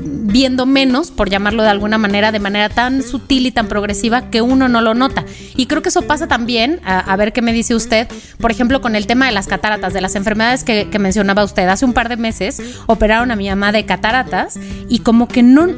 viendo 0.00 0.66
menos, 0.66 1.10
por 1.10 1.30
llamarlo 1.30 1.62
de 1.62 1.68
alguna 1.68 1.98
manera, 1.98 2.32
de 2.32 2.40
manera 2.40 2.68
tan 2.68 3.02
sutil 3.02 3.46
y 3.46 3.50
tan 3.50 3.68
progresiva 3.68 4.30
que 4.30 4.42
uno 4.42 4.68
no 4.68 4.80
lo 4.80 4.94
nota. 4.94 5.24
Y 5.56 5.66
creo 5.66 5.82
que 5.82 5.88
eso 5.88 6.02
pasa 6.02 6.26
también, 6.26 6.80
a, 6.84 7.14
ver 7.16 7.32
qué 7.32 7.42
me 7.42 7.52
dice 7.52 7.74
usted, 7.74 8.08
por 8.38 8.50
ejemplo, 8.50 8.80
con 8.80 8.96
el 8.96 9.06
tema 9.06 9.26
de 9.26 9.32
las 9.32 9.46
cataratas, 9.46 9.92
de 9.92 10.00
las 10.00 10.14
enfermedades 10.16 10.64
que, 10.64 10.88
que 10.90 10.98
mencionaba 10.98 11.44
usted. 11.44 11.68
Hace 11.68 11.84
un 11.84 11.92
par 11.92 12.08
de 12.08 12.16
meses 12.16 12.60
operaron 12.86 13.30
a 13.30 13.36
mi 13.36 13.48
mamá 13.48 13.72
de 13.72 13.84
cataratas 13.86 14.58
y 14.88 15.00
como 15.00 15.28
que 15.28 15.42
no, 15.42 15.68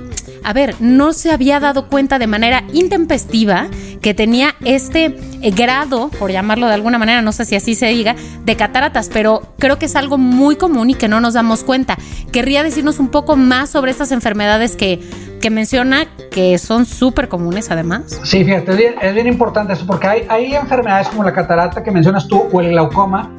a 0.42 0.52
ver, 0.52 0.74
no 0.80 1.12
se 1.12 1.30
había 1.30 1.60
dado 1.60 1.88
cuenta 1.88 2.18
de 2.18 2.26
manera 2.26 2.64
intempestiva 2.72 3.68
que 4.00 4.14
tenía 4.14 4.54
este 4.64 5.16
eh, 5.42 5.50
grado, 5.50 6.08
por 6.18 6.30
llamarlo 6.30 6.66
de 6.66 6.74
alguna 6.74 6.98
manera, 6.98 7.22
no 7.22 7.32
sé 7.32 7.44
si 7.44 7.56
así 7.56 7.74
se 7.74 7.86
diga, 7.86 8.14
de 8.44 8.56
cataratas, 8.56 9.10
pero 9.12 9.42
creo 9.58 9.78
que 9.78 9.86
es 9.86 9.96
algo 9.96 10.18
muy 10.18 10.56
común 10.56 10.90
y 10.90 10.94
que 10.94 11.08
no 11.08 11.20
nos 11.20 11.34
damos 11.34 11.64
cuenta. 11.64 11.96
Querría 12.32 12.62
decirnos 12.62 12.98
un 12.98 13.08
poco 13.08 13.36
más 13.36 13.70
sobre 13.70 13.90
estas 13.90 14.12
enfermedades 14.12 14.76
que, 14.76 15.00
que 15.40 15.50
menciona 15.50 16.06
que 16.30 16.58
son 16.58 16.86
súper 16.86 17.28
comunes 17.28 17.70
además. 17.70 18.20
Sí, 18.22 18.44
fíjate, 18.44 18.96
es 19.00 19.14
bien, 19.14 19.26
importante 19.26 19.72
eso, 19.72 19.86
porque 19.86 20.06
hay, 20.06 20.26
hay, 20.28 20.54
enfermedades 20.54 21.08
como 21.08 21.24
la 21.24 21.32
catarata 21.32 21.82
que 21.82 21.90
mencionas 21.90 22.28
tú 22.28 22.48
o 22.52 22.60
el 22.60 22.70
glaucoma. 22.70 23.30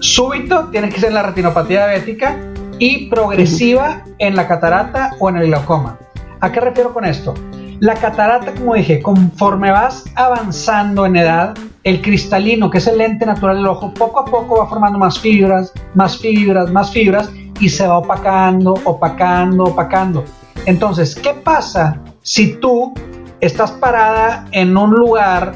Súbito 0.00 0.68
tiene 0.68 0.88
que 0.88 0.98
ser 0.98 1.12
la 1.12 1.22
retinopatía 1.22 1.86
diabética 1.86 2.38
y 2.78 3.10
progresiva 3.10 4.04
en 4.18 4.34
la 4.34 4.48
catarata 4.48 5.10
o 5.18 5.28
en 5.28 5.36
el 5.36 5.46
glaucoma. 5.48 5.98
¿A 6.40 6.50
qué 6.50 6.60
refiero 6.60 6.94
con 6.94 7.04
esto? 7.04 7.34
La 7.80 7.94
catarata, 7.94 8.52
como 8.52 8.74
dije, 8.74 9.00
conforme 9.00 9.70
vas 9.70 10.04
avanzando 10.14 11.06
en 11.06 11.16
edad, 11.16 11.56
el 11.82 12.02
cristalino, 12.02 12.68
que 12.68 12.76
es 12.76 12.86
el 12.86 12.98
lente 12.98 13.24
natural 13.24 13.56
del 13.56 13.66
ojo, 13.68 13.94
poco 13.94 14.20
a 14.20 14.26
poco 14.26 14.58
va 14.58 14.68
formando 14.68 14.98
más 14.98 15.18
fibras, 15.18 15.72
más 15.94 16.18
fibras, 16.18 16.70
más 16.70 16.92
fibras 16.92 17.32
y 17.58 17.70
se 17.70 17.86
va 17.86 17.96
opacando, 17.96 18.74
opacando, 18.84 19.64
opacando. 19.64 20.24
Entonces, 20.66 21.14
¿qué 21.14 21.32
pasa 21.32 21.98
si 22.20 22.52
tú 22.56 22.92
estás 23.40 23.70
parada 23.70 24.44
en 24.52 24.76
un 24.76 24.90
lugar 24.90 25.54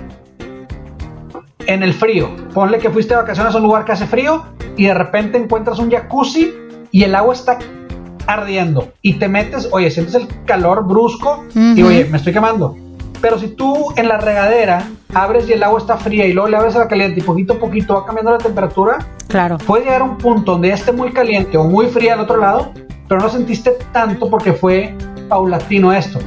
en 1.66 1.82
el 1.82 1.92
frío? 1.92 2.34
Ponle 2.54 2.78
que 2.78 2.88
fuiste 2.88 3.12
de 3.12 3.20
vacaciones 3.20 3.54
a 3.54 3.58
un 3.58 3.64
lugar 3.64 3.84
que 3.84 3.92
hace 3.92 4.06
frío 4.06 4.46
y 4.78 4.86
de 4.86 4.94
repente 4.94 5.36
encuentras 5.36 5.78
un 5.78 5.90
jacuzzi 5.90 6.54
y 6.90 7.02
el 7.02 7.14
agua 7.14 7.34
está 7.34 7.58
ardiendo 8.26 8.92
y 9.02 9.14
te 9.14 9.28
metes, 9.28 9.68
oye, 9.72 9.90
sientes 9.90 10.14
el 10.14 10.28
calor 10.44 10.86
brusco 10.86 11.44
y 11.54 11.82
oye, 11.82 12.06
me 12.10 12.16
estoy 12.16 12.32
quemando. 12.32 12.76
Pero 13.20 13.38
si 13.38 13.48
tú 13.48 13.92
en 13.96 14.08
la 14.08 14.18
regadera 14.18 14.86
abres 15.14 15.48
y 15.48 15.52
el 15.52 15.62
agua 15.62 15.78
está 15.78 15.96
fría 15.96 16.26
y 16.26 16.32
luego 16.32 16.48
le 16.48 16.56
abres 16.56 16.76
a 16.76 16.80
la 16.80 16.88
caliente 16.88 17.20
y 17.20 17.22
poquito 17.22 17.54
a 17.54 17.58
poquito 17.58 17.94
va 17.94 18.04
cambiando 18.04 18.32
la 18.32 18.38
temperatura, 18.38 18.98
claro. 19.28 19.58
puede 19.58 19.84
llegar 19.84 20.02
a 20.02 20.04
un 20.04 20.18
punto 20.18 20.52
donde 20.52 20.68
ya 20.68 20.74
esté 20.74 20.92
muy 20.92 21.10
caliente 21.12 21.56
o 21.56 21.64
muy 21.64 21.86
fría 21.86 22.14
al 22.14 22.20
otro 22.20 22.36
lado, 22.36 22.72
pero 23.08 23.20
no 23.20 23.28
sentiste 23.28 23.78
tanto 23.92 24.28
porque 24.28 24.52
fue 24.52 24.94
paulatino 25.28 25.92
esto. 25.92 26.18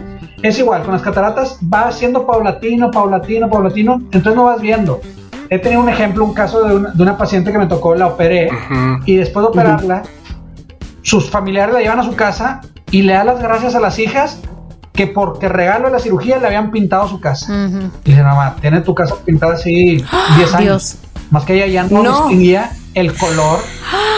Es 0.42 0.60
igual, 0.60 0.84
con 0.84 0.94
las 0.94 1.02
cataratas 1.02 1.60
va 1.72 1.92
siendo 1.92 2.26
paulatino, 2.26 2.92
paulatino, 2.92 3.50
paulatino, 3.50 4.02
entonces 4.12 4.36
no 4.36 4.46
vas 4.46 4.62
viendo. 4.62 5.02
He 5.50 5.60
tenido 5.60 5.82
un 5.82 5.90
ejemplo, 5.90 6.26
un 6.26 6.34
caso 6.34 6.64
de 6.64 7.02
una, 7.02 7.18
paciente 7.18 7.52
que 7.52 7.58
me 7.58 7.68
tocó, 7.68 7.96
la 7.96 8.08
operé 8.08 8.50
y 9.06 9.16
después 9.16 9.44
de 9.44 9.50
operarla, 9.50 10.04
sus 11.08 11.30
familiares 11.30 11.74
la 11.74 11.80
llevan 11.80 12.02
a 12.02 12.04
su 12.04 12.18
casa 12.18 12.60
y 12.92 13.02
le 13.02 13.14
da 13.14 13.24
las 13.24 13.40
gracias 13.40 13.76
a 13.76 13.80
las 13.80 13.98
hijas 13.98 14.40
que 14.92 15.08
porque 15.08 15.48
regalo 15.48 15.86
de 15.86 15.94
la 15.94 16.00
cirugía 16.00 16.38
le 16.38 16.48
habían 16.48 16.70
pintado 16.70 17.08
su 17.08 17.22
casa. 17.22 17.70
Y 18.04 18.10
dice, 18.10 18.24
mamá, 18.24 18.58
tiene 18.60 18.82
tu 18.82 18.94
casa 18.94 19.16
pintada 19.24 19.54
así 19.54 20.04
10 20.36 20.56
años. 20.56 20.98
Más 21.30 21.46
que 21.46 21.54
ella 21.54 21.68
ya 21.68 21.84
no, 21.84 22.04
distinguía 22.04 22.72
el 22.94 23.16
color 23.16 23.60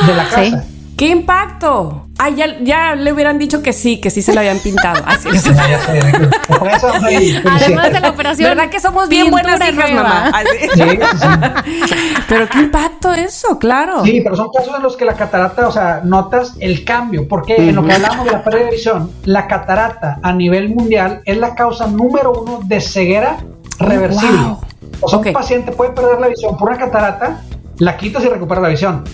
de 0.08 0.16
la 0.16 0.30
casa. 0.30 0.64
¡Qué 0.98 1.10
impacto! 1.10 2.09
Ay, 2.22 2.36
ya, 2.64 2.96
le 2.96 3.14
hubieran 3.14 3.40
dicho 3.40 3.64
que 3.64 3.72
sí, 3.72 4.02
que 4.02 4.10
sí 4.10 4.22
se 4.22 4.34
lo 4.34 4.42
habían 4.42 4.60
pintado. 4.60 5.02
Así 5.06 5.30
es. 5.30 5.48
Además 7.46 7.94
de 7.94 8.02
la 8.02 8.10
operación. 8.10 8.50
¿Verdad 8.50 8.70
que 8.70 8.82
somos 8.82 9.08
bien 9.08 9.32
buenas 9.32 9.58
hijas, 9.62 9.90
mamá? 9.94 10.30
Sí, 10.74 10.82
pero 12.28 12.50
qué 12.50 12.60
impacto 12.60 13.14
eso, 13.14 13.58
claro. 13.58 14.04
Sí, 14.04 14.20
pero 14.22 14.36
son 14.36 14.50
casos 14.50 14.76
en 14.76 14.84
los 14.84 14.98
que 14.98 15.06
la 15.06 15.14
catarata, 15.14 15.66
o 15.66 15.72
sea, 15.72 16.02
notas 16.04 16.56
el 16.60 16.84
cambio. 16.84 17.26
Porque 17.26 17.56
en 17.56 17.76
lo 17.76 17.86
que 17.86 17.94
hablamos 17.94 18.26
de 18.26 18.32
la 18.32 18.44
pérdida 18.44 18.66
de 18.66 18.72
visión, 18.72 19.12
la 19.24 19.48
catarata 19.48 20.20
a 20.22 20.34
nivel 20.34 20.76
mundial 20.76 21.22
es 21.24 21.38
la 21.38 21.56
causa 21.56 21.88
número 21.88 22.34
uno 22.34 22.60
de 22.66 22.82
ceguera 22.82 23.38
oh, 23.80 23.86
reversible. 23.86 24.58
O 25.00 25.08
sea, 25.08 25.20
un 25.20 25.32
paciente 25.32 25.72
puede 25.72 25.92
perder 25.92 26.20
la 26.20 26.28
visión 26.28 26.58
por 26.58 26.68
una 26.68 26.78
catarata, 26.78 27.44
la 27.78 27.96
quitas 27.96 28.26
y 28.26 28.28
recupera 28.28 28.60
la 28.60 28.68
visión 28.68 29.06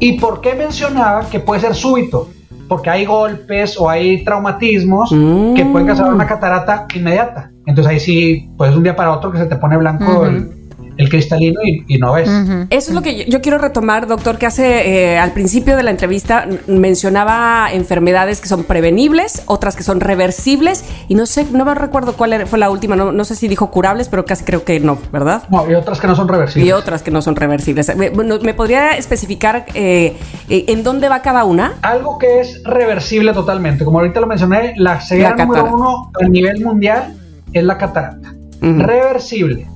¿Y 0.00 0.18
por 0.18 0.40
qué 0.40 0.54
mencionaba 0.54 1.28
que 1.28 1.40
puede 1.40 1.60
ser 1.60 1.74
súbito? 1.74 2.28
Porque 2.68 2.90
hay 2.90 3.04
golpes 3.04 3.78
o 3.78 3.88
hay 3.88 4.24
traumatismos 4.24 5.10
que 5.10 5.64
pueden 5.64 5.86
causar 5.86 6.12
una 6.12 6.26
catarata 6.26 6.86
inmediata. 6.94 7.50
Entonces 7.66 7.92
ahí 7.92 8.00
sí, 8.00 8.50
pues 8.56 8.74
un 8.76 8.82
día 8.82 8.94
para 8.94 9.12
otro 9.12 9.32
que 9.32 9.38
se 9.38 9.46
te 9.46 9.56
pone 9.56 9.76
blanco 9.76 10.26
el, 10.26 10.57
el 10.98 11.08
cristalino 11.08 11.60
y, 11.64 11.98
no 11.98 12.12
ves. 12.12 12.28
Eso 12.70 12.90
es 12.90 12.94
lo 12.94 13.02
que 13.02 13.24
yo, 13.24 13.40
quiero 13.40 13.58
retomar, 13.58 14.08
doctor, 14.08 14.36
que 14.36 14.46
hace 14.46 15.12
eh, 15.12 15.18
al 15.18 15.32
principio 15.32 15.76
de 15.76 15.84
la 15.84 15.90
entrevista 15.90 16.46
mencionaba 16.66 17.68
enfermedades 17.72 18.40
que 18.40 18.48
son 18.48 18.64
prevenibles, 18.64 19.42
otras 19.46 19.76
que 19.76 19.84
son 19.84 20.00
reversibles 20.00 20.84
y 21.06 21.14
no 21.14 21.26
sé, 21.26 21.46
no 21.52 21.64
me 21.64 21.74
recuerdo 21.76 22.14
cuál 22.14 22.46
fue 22.46 22.58
la 22.58 22.68
última, 22.68 22.96
no, 22.96 23.24
sé 23.24 23.36
si 23.36 23.46
dijo 23.46 23.70
curables, 23.70 24.08
pero 24.08 24.24
casi 24.24 24.44
creo 24.44 24.64
que 24.64 24.80
no, 24.80 24.98
¿verdad? 25.12 25.44
No, 25.50 25.70
y 25.70 25.74
otras 25.74 26.00
que 26.00 26.08
no 26.08 26.16
son 26.16 26.26
reversibles. 26.26 26.68
Y 26.68 26.72
otras 26.72 27.02
que 27.02 27.12
no 27.12 27.22
son 27.22 27.36
reversibles. 27.36 27.96
¿Me, 27.96 28.10
me 28.10 28.54
podría 28.54 28.90
especificar 28.90 29.66
eh, 29.74 30.16
eh, 30.48 30.64
en 30.66 30.82
dónde 30.82 31.08
va 31.08 31.22
cada 31.22 31.44
una? 31.44 31.74
Algo 31.82 32.18
que 32.18 32.40
es 32.40 32.62
reversible 32.64 33.32
totalmente, 33.32 33.84
como 33.84 34.00
ahorita 34.00 34.20
lo 34.20 34.26
mencioné, 34.26 34.74
la 34.76 35.00
ceguera 35.00 35.36
número 35.36 35.64
uno 35.72 36.10
a 36.20 36.28
nivel 36.28 36.64
mundial 36.64 37.14
es 37.52 37.62
la 37.62 37.78
catarata 37.78 38.34
reversible. 38.60 39.66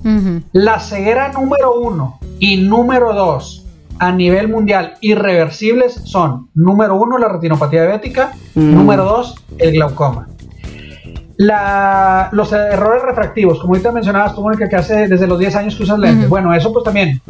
La 0.52 0.78
ceguera 0.80 1.32
número 1.32 1.80
uno 1.80 2.18
y 2.38 2.56
número 2.58 3.12
dos 3.12 3.62
a 4.02 4.10
nivel 4.10 4.48
mundial 4.48 4.94
irreversibles 5.00 5.94
son, 6.04 6.48
número 6.54 6.96
uno, 6.96 7.18
la 7.18 7.28
retinopatía 7.28 7.82
diabética, 7.82 8.32
número 8.56 9.04
dos, 9.04 9.36
el 9.58 9.72
glaucoma. 9.74 10.26
los 12.32 12.52
errores 12.52 13.02
refractivos, 13.04 13.60
como 13.60 13.74
ahorita 13.74 13.92
mencionabas 13.92 14.34
tú, 14.34 14.42
Mónica, 14.42 14.68
que 14.68 14.74
hace 14.74 15.06
desde 15.06 15.28
los 15.28 15.38
10 15.38 15.54
años 15.54 15.76
que 15.76 15.84
usas 15.84 16.00
lentes. 16.00 16.28
Bueno, 16.28 16.52
eso 16.52 16.72
pues 16.72 16.84
también, 16.84 17.20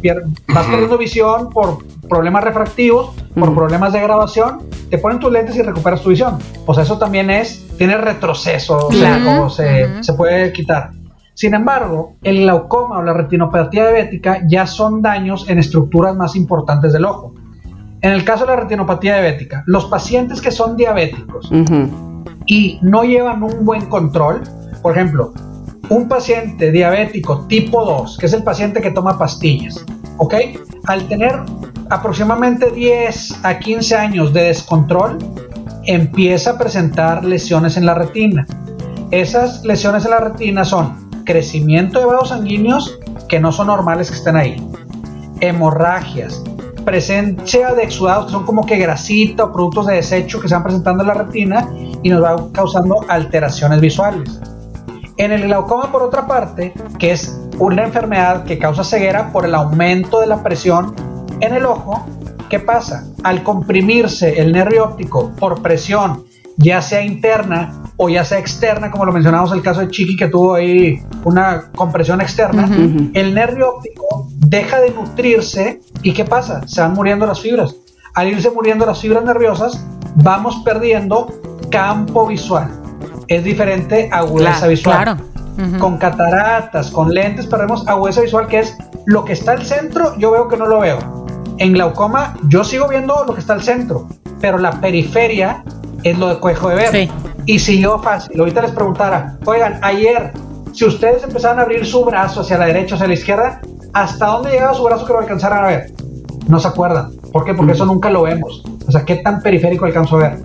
vas 0.47 0.65
perdiendo 0.65 0.97
visión 0.97 1.51
por 1.51 1.77
problemas 2.09 2.43
refractivos, 2.43 3.11
por 3.35 3.53
problemas 3.53 3.93
de 3.93 4.01
grabación, 4.01 4.63
te 4.89 4.97
ponen 4.97 5.19
tus 5.19 5.31
lentes 5.31 5.55
y 5.55 5.61
recuperas 5.61 6.01
tu 6.01 6.09
visión. 6.09 6.39
O 6.65 6.73
sea, 6.73 6.83
eso 6.83 6.97
también 6.97 7.29
es, 7.29 7.67
tiene 7.77 7.97
retroceso, 7.97 8.87
o 8.87 9.49
se, 9.51 10.03
se 10.03 10.13
puede 10.13 10.51
quitar. 10.51 10.89
Sin 11.35 11.53
embargo, 11.55 12.17
el 12.21 12.41
glaucoma 12.41 12.99
o 12.99 13.03
la 13.03 13.13
retinopatía 13.13 13.83
diabética 13.87 14.41
ya 14.47 14.67
son 14.67 15.01
daños 15.01 15.49
en 15.49 15.57
estructuras 15.57 16.15
más 16.15 16.35
importantes 16.35 16.93
del 16.93 17.05
ojo. 17.05 17.33
En 18.01 18.11
el 18.11 18.23
caso 18.23 18.45
de 18.45 18.51
la 18.51 18.61
retinopatía 18.61 19.15
diabética, 19.15 19.63
los 19.65 19.85
pacientes 19.85 20.41
que 20.41 20.51
son 20.51 20.77
diabéticos 20.77 21.49
y 22.45 22.77
no 22.81 23.03
llevan 23.03 23.41
un 23.41 23.65
buen 23.65 23.85
control, 23.87 24.43
por 24.81 24.91
ejemplo, 24.91 25.33
un 25.89 26.07
paciente 26.07 26.71
diabético 26.71 27.45
tipo 27.47 27.83
2, 27.83 28.17
que 28.17 28.25
es 28.25 28.33
el 28.33 28.43
paciente 28.43 28.81
que 28.81 28.91
toma 28.91 29.17
pastillas, 29.17 29.83
¿ok? 30.17 30.35
Al 30.85 31.07
tener 31.07 31.39
aproximadamente 31.89 32.69
10 32.71 33.39
a 33.43 33.57
15 33.57 33.95
años 33.95 34.33
de 34.33 34.43
descontrol, 34.43 35.17
empieza 35.85 36.51
a 36.51 36.57
presentar 36.57 37.23
lesiones 37.23 37.77
en 37.77 37.85
la 37.85 37.95
retina. 37.95 38.45
Esas 39.11 39.63
lesiones 39.63 40.05
en 40.05 40.11
la 40.11 40.19
retina 40.19 40.65
son 40.65 41.02
crecimiento 41.23 41.99
de 41.99 42.05
vasos 42.05 42.29
sanguíneos 42.29 42.99
que 43.27 43.39
no 43.39 43.51
son 43.51 43.67
normales 43.67 44.09
que 44.09 44.17
estén 44.17 44.35
ahí, 44.35 44.67
hemorragias, 45.41 46.43
presencia 46.83 47.73
de 47.73 47.83
exudados 47.83 48.25
que 48.25 48.31
son 48.31 48.45
como 48.45 48.65
que 48.65 48.77
grasita 48.77 49.45
o 49.45 49.51
productos 49.51 49.87
de 49.87 49.95
desecho 49.95 50.39
que 50.39 50.47
se 50.47 50.53
van 50.53 50.63
presentando 50.63 51.03
en 51.03 51.07
la 51.07 51.13
retina 51.13 51.69
y 52.01 52.09
nos 52.09 52.23
va 52.23 52.51
causando 52.51 53.05
alteraciones 53.07 53.79
visuales. 53.81 54.39
En 55.17 55.31
el 55.31 55.43
glaucoma, 55.43 55.91
por 55.91 56.03
otra 56.03 56.27
parte, 56.27 56.73
que 56.97 57.11
es 57.11 57.39
una 57.59 57.83
enfermedad 57.83 58.43
que 58.45 58.57
causa 58.57 58.83
ceguera 58.83 59.31
por 59.31 59.45
el 59.45 59.53
aumento 59.55 60.19
de 60.19 60.27
la 60.27 60.41
presión 60.41 60.95
en 61.39 61.53
el 61.53 61.65
ojo. 61.65 62.05
¿Qué 62.49 62.59
pasa? 62.59 63.05
Al 63.23 63.43
comprimirse 63.43 64.39
el 64.41 64.51
nervio 64.51 64.85
óptico 64.85 65.31
por 65.39 65.61
presión, 65.61 66.25
ya 66.57 66.81
sea 66.81 67.01
interna 67.03 67.83
o 67.97 68.09
ya 68.09 68.25
sea 68.25 68.39
externa, 68.39 68.91
como 68.91 69.05
lo 69.05 69.11
mencionamos 69.11 69.51
el 69.51 69.61
caso 69.61 69.81
de 69.81 69.89
Chiqui 69.89 70.15
que 70.15 70.27
tuvo 70.27 70.55
ahí 70.55 71.01
una 71.23 71.71
compresión 71.75 72.21
externa, 72.21 72.69
el 73.13 73.33
nervio 73.33 73.75
óptico 73.75 74.27
deja 74.37 74.79
de 74.79 74.91
nutrirse 74.91 75.81
y 76.01 76.13
¿qué 76.13 76.25
pasa? 76.25 76.67
Se 76.67 76.81
van 76.81 76.93
muriendo 76.93 77.25
las 77.25 77.41
fibras. 77.41 77.75
Al 78.15 78.27
irse 78.27 78.51
muriendo 78.51 78.85
las 78.85 78.99
fibras 78.99 79.23
nerviosas, 79.23 79.85
vamos 80.15 80.61
perdiendo 80.63 81.33
campo 81.71 82.27
visual. 82.27 82.69
Es 83.27 83.43
diferente 83.43 84.09
a 84.11 84.17
agudeza 84.17 84.67
visual. 84.67 85.03
Claro. 85.03 85.79
Con 85.79 85.97
cataratas, 85.97 86.89
con 86.89 87.13
lentes, 87.13 87.45
perdemos 87.45 87.87
agudeza 87.87 88.21
visual, 88.21 88.47
que 88.47 88.59
es 88.59 88.75
lo 89.05 89.23
que 89.23 89.33
está 89.33 89.51
al 89.51 89.63
centro, 89.63 90.17
yo 90.17 90.31
veo 90.31 90.47
que 90.47 90.57
no 90.57 90.65
lo 90.65 90.79
veo. 90.79 91.25
En 91.57 91.73
glaucoma, 91.73 92.35
yo 92.47 92.63
sigo 92.63 92.87
viendo 92.87 93.23
lo 93.25 93.33
que 93.33 93.39
está 93.39 93.53
al 93.53 93.61
centro, 93.61 94.07
pero 94.41 94.57
la 94.57 94.81
periferia 94.81 95.63
es 96.03 96.17
lo 96.17 96.29
de 96.29 96.39
cojo 96.39 96.69
de 96.69 96.75
ver. 96.75 97.09
Y 97.45 97.59
si 97.59 97.79
yo 97.79 97.99
fácil, 97.99 98.39
ahorita 98.39 98.61
les 98.61 98.71
preguntara, 98.71 99.37
oigan, 99.45 99.79
ayer, 99.81 100.31
si 100.71 100.85
ustedes 100.85 101.23
empezaran 101.23 101.59
a 101.59 101.63
abrir 101.63 101.85
su 101.85 102.03
brazo 102.05 102.41
hacia 102.41 102.57
la 102.57 102.65
derecha 102.65 102.95
o 102.95 102.95
hacia 102.95 103.07
la 103.07 103.13
izquierda, 103.13 103.61
¿hasta 103.93 104.27
dónde 104.27 104.51
llegaba 104.51 104.73
su 104.73 104.83
brazo 104.83 105.05
que 105.05 105.13
lo 105.13 105.19
alcanzaran 105.19 105.65
a 105.65 105.67
ver? 105.67 105.91
No 106.47 106.59
se 106.59 106.67
acuerdan. 106.67 107.11
¿Por 107.31 107.45
qué? 107.45 107.53
Porque 107.53 107.73
eso 107.73 107.85
nunca 107.85 108.09
lo 108.09 108.23
vemos. 108.23 108.63
O 108.87 108.91
sea, 108.91 109.05
¿qué 109.05 109.15
tan 109.15 109.41
periférico 109.41 109.85
alcanzo 109.85 110.17
a 110.17 110.19
ver? 110.19 110.39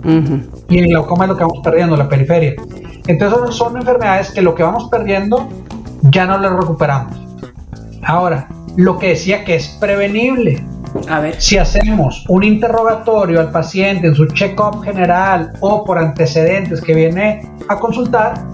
Y 0.69 0.79
en 0.79 0.87
glaucoma 0.89 1.25
es 1.25 1.29
lo 1.29 1.37
que 1.37 1.43
vamos 1.43 1.59
perdiendo, 1.63 1.97
la 1.97 2.07
periferia. 2.07 2.55
Entonces 3.07 3.55
son 3.55 3.75
enfermedades 3.75 4.31
que 4.31 4.41
lo 4.41 4.55
que 4.55 4.63
vamos 4.63 4.87
perdiendo 4.89 5.49
ya 6.03 6.25
no 6.25 6.37
lo 6.37 6.57
recuperamos. 6.57 7.17
Ahora, 8.03 8.47
lo 8.77 8.97
que 8.97 9.09
decía 9.09 9.43
que 9.43 9.55
es 9.55 9.67
prevenible. 9.79 10.65
A 11.07 11.19
ver. 11.19 11.41
Si 11.41 11.57
hacemos 11.57 12.25
un 12.27 12.43
interrogatorio 12.43 13.39
al 13.39 13.51
paciente 13.51 14.07
en 14.07 14.15
su 14.15 14.25
check-up 14.27 14.83
general 14.83 15.51
o 15.59 15.83
por 15.83 15.97
antecedentes 15.97 16.81
que 16.81 16.93
viene 16.93 17.41
a 17.67 17.77
consultar, 17.77 18.45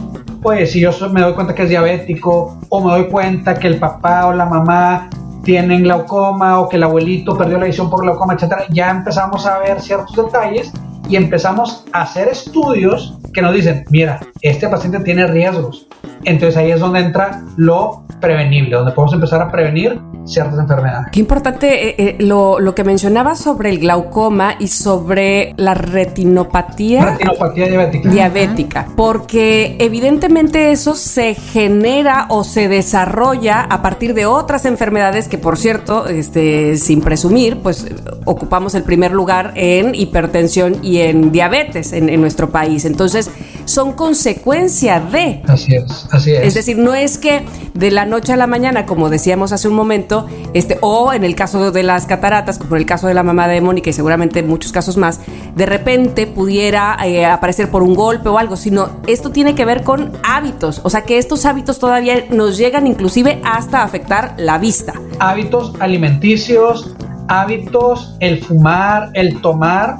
pues 0.41 0.71
si 0.71 0.79
yo 0.79 0.91
me 1.11 1.21
doy 1.21 1.33
cuenta 1.33 1.55
que 1.55 1.63
es 1.63 1.69
diabético 1.69 2.59
o 2.69 2.83
me 2.83 2.91
doy 2.91 3.07
cuenta 3.07 3.55
que 3.55 3.67
el 3.67 3.79
papá 3.79 4.27
o 4.27 4.33
la 4.33 4.45
mamá 4.45 5.09
tienen 5.43 5.83
glaucoma 5.83 6.59
o 6.59 6.69
que 6.69 6.77
el 6.77 6.83
abuelito 6.83 7.37
perdió 7.37 7.57
la 7.57 7.65
visión 7.65 7.89
por 7.89 8.01
glaucoma, 8.01 8.33
etcétera, 8.33 8.65
ya 8.69 8.89
empezamos 8.89 9.45
a 9.45 9.59
ver 9.59 9.81
ciertos 9.81 10.15
detalles 10.15 10.71
y 11.07 11.15
empezamos 11.15 11.85
a 11.93 12.01
hacer 12.01 12.27
estudios 12.27 13.17
que 13.33 13.41
nos 13.41 13.53
dicen, 13.53 13.85
mira, 13.89 14.19
este 14.41 14.67
paciente 14.67 14.99
tiene 14.99 15.27
riesgos. 15.27 15.87
Entonces 16.23 16.57
ahí 16.57 16.71
es 16.71 16.79
donde 16.79 16.99
entra 16.99 17.43
lo 17.57 18.04
prevenible, 18.19 18.75
donde 18.75 18.91
podemos 18.91 19.13
empezar 19.13 19.41
a 19.41 19.51
prevenir 19.51 19.99
ciertas 20.25 20.57
enfermedades. 20.59 21.07
Qué 21.11 21.19
importante 21.19 21.89
eh, 21.89 21.95
eh, 21.97 22.15
lo, 22.19 22.59
lo, 22.59 22.73
que 22.73 22.83
mencionaba 22.83 23.35
sobre 23.35 23.69
el 23.69 23.79
glaucoma 23.79 24.55
y 24.59 24.67
sobre 24.67 25.53
la 25.57 25.73
retinopatía. 25.73 27.05
Retinopatía 27.05 27.67
diabética. 27.67 28.09
Diabética, 28.09 28.87
porque 28.95 29.75
evidentemente 29.79 30.71
eso 30.71 30.95
se 30.95 31.35
genera 31.35 32.25
o 32.29 32.43
se 32.43 32.67
desarrolla 32.67 33.61
a 33.61 33.81
partir 33.81 34.13
de 34.13 34.25
otras 34.25 34.65
enfermedades 34.65 35.27
que, 35.27 35.37
por 35.37 35.57
cierto, 35.57 36.07
este, 36.07 36.77
sin 36.77 37.01
presumir, 37.01 37.59
pues 37.61 37.87
ocupamos 38.25 38.73
el 38.75 38.83
primer 38.83 39.11
lugar 39.11 39.53
en 39.55 39.93
hipertensión 39.93 40.77
y 40.81 40.99
en 40.99 41.31
diabetes 41.31 41.93
en, 41.93 42.09
en 42.09 42.21
nuestro 42.21 42.49
país. 42.49 42.85
Entonces, 42.85 43.29
son 43.65 43.93
consecuencia 43.93 44.99
de. 44.99 45.41
Así 45.47 45.75
es, 45.75 46.07
así 46.11 46.31
es. 46.31 46.43
Es 46.43 46.53
decir, 46.53 46.77
no 46.77 46.93
es 46.93 47.17
que 47.17 47.43
de 47.73 47.91
la 47.91 48.05
noche 48.05 48.33
a 48.33 48.37
la 48.37 48.47
mañana, 48.47 48.85
como 48.85 49.09
decíamos 49.09 49.51
hace 49.51 49.67
un 49.67 49.75
momento, 49.75 50.27
este, 50.53 50.77
o 50.81 51.13
en 51.13 51.23
el 51.23 51.35
caso 51.35 51.71
de 51.71 51.83
las 51.83 52.05
cataratas, 52.05 52.57
como 52.57 52.75
en 52.75 52.81
el 52.81 52.87
caso 52.87 53.07
de 53.07 53.13
la 53.13 53.23
mamá 53.23 53.47
de 53.47 53.59
Mónica 53.61 53.89
y 53.89 53.93
seguramente 53.93 54.39
en 54.39 54.47
muchos 54.47 54.71
casos 54.71 54.97
más, 54.97 55.19
de 55.55 55.65
repente 55.65 56.27
pudiera 56.27 56.97
eh, 57.05 57.25
aparecer 57.25 57.69
por 57.69 57.83
un 57.83 57.95
golpe 57.95 58.29
o 58.29 58.37
algo, 58.37 58.55
sino 58.55 58.89
esto 59.07 59.31
tiene 59.31 59.55
que 59.55 59.65
ver 59.65 59.83
con 59.83 60.13
hábitos, 60.23 60.81
o 60.83 60.89
sea 60.89 61.01
que 61.01 61.17
estos 61.17 61.45
hábitos 61.45 61.79
todavía 61.79 62.25
nos 62.29 62.57
llegan 62.57 62.87
inclusive 62.87 63.41
hasta 63.43 63.83
afectar 63.83 64.35
la 64.37 64.57
vista. 64.57 64.93
Hábitos 65.19 65.73
alimenticios, 65.79 66.95
hábitos, 67.27 68.15
el 68.19 68.43
fumar, 68.43 69.09
el 69.13 69.41
tomar, 69.41 69.97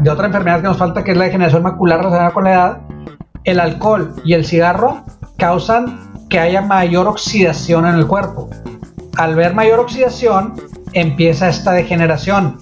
de 0.00 0.10
otra 0.10 0.26
enfermedad 0.26 0.60
que 0.60 0.68
nos 0.68 0.76
falta, 0.76 1.02
que 1.02 1.12
es 1.12 1.16
la 1.16 1.24
degeneración 1.24 1.62
macular 1.62 1.98
relacionada 1.98 2.30
con 2.32 2.44
la 2.44 2.52
edad, 2.52 2.78
el 3.44 3.60
alcohol 3.60 4.14
y 4.24 4.34
el 4.34 4.44
cigarro 4.44 5.04
causan 5.36 6.12
que 6.28 6.38
haya 6.40 6.62
mayor 6.62 7.06
oxidación 7.06 7.86
en 7.86 7.96
el 7.96 8.06
cuerpo. 8.06 8.50
Al 9.16 9.34
ver 9.34 9.54
mayor 9.54 9.80
oxidación, 9.80 10.54
empieza 10.92 11.48
esta 11.48 11.72
degeneración. 11.72 12.58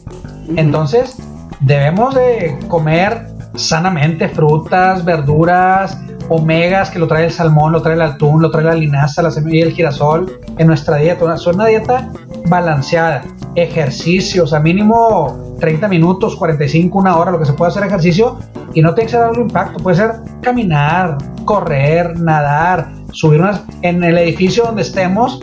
Entonces, 0.56 1.16
debemos 1.60 2.14
de 2.14 2.58
comer 2.68 3.28
sanamente 3.54 4.28
frutas, 4.28 5.04
verduras, 5.04 5.98
omegas 6.28 6.90
que 6.90 6.98
lo 6.98 7.06
trae 7.06 7.24
el 7.24 7.32
salmón, 7.32 7.72
lo 7.72 7.82
trae 7.82 7.94
el 7.94 8.02
atún, 8.02 8.42
lo 8.42 8.50
trae 8.50 8.64
la 8.64 8.74
linaza, 8.74 9.22
la 9.22 9.30
semilla 9.30 9.58
y 9.58 9.62
el 9.62 9.72
girasol 9.72 10.38
en 10.58 10.66
nuestra 10.66 10.96
dieta. 10.96 11.34
Es 11.34 11.46
una 11.46 11.66
dieta 11.66 12.10
balanceada. 12.46 13.22
Ejercicios, 13.54 14.52
a 14.52 14.60
mínimo 14.60 15.56
30 15.60 15.88
minutos, 15.88 16.36
45, 16.36 16.98
una 16.98 17.16
hora, 17.16 17.30
lo 17.30 17.38
que 17.38 17.44
se 17.44 17.52
puede 17.52 17.70
hacer 17.70 17.84
ejercicio 17.84 18.38
y 18.74 18.82
no 18.82 18.94
tiene 18.94 19.06
que 19.06 19.16
ser 19.16 19.22
algo 19.22 19.42
impacto. 19.42 19.82
Puede 19.82 19.96
ser 19.96 20.12
caminar, 20.40 21.18
correr, 21.44 22.18
nadar, 22.18 22.90
subir 23.12 23.40
unas 23.40 23.62
en 23.82 24.02
el 24.02 24.18
edificio 24.18 24.64
donde 24.64 24.82
estemos, 24.82 25.40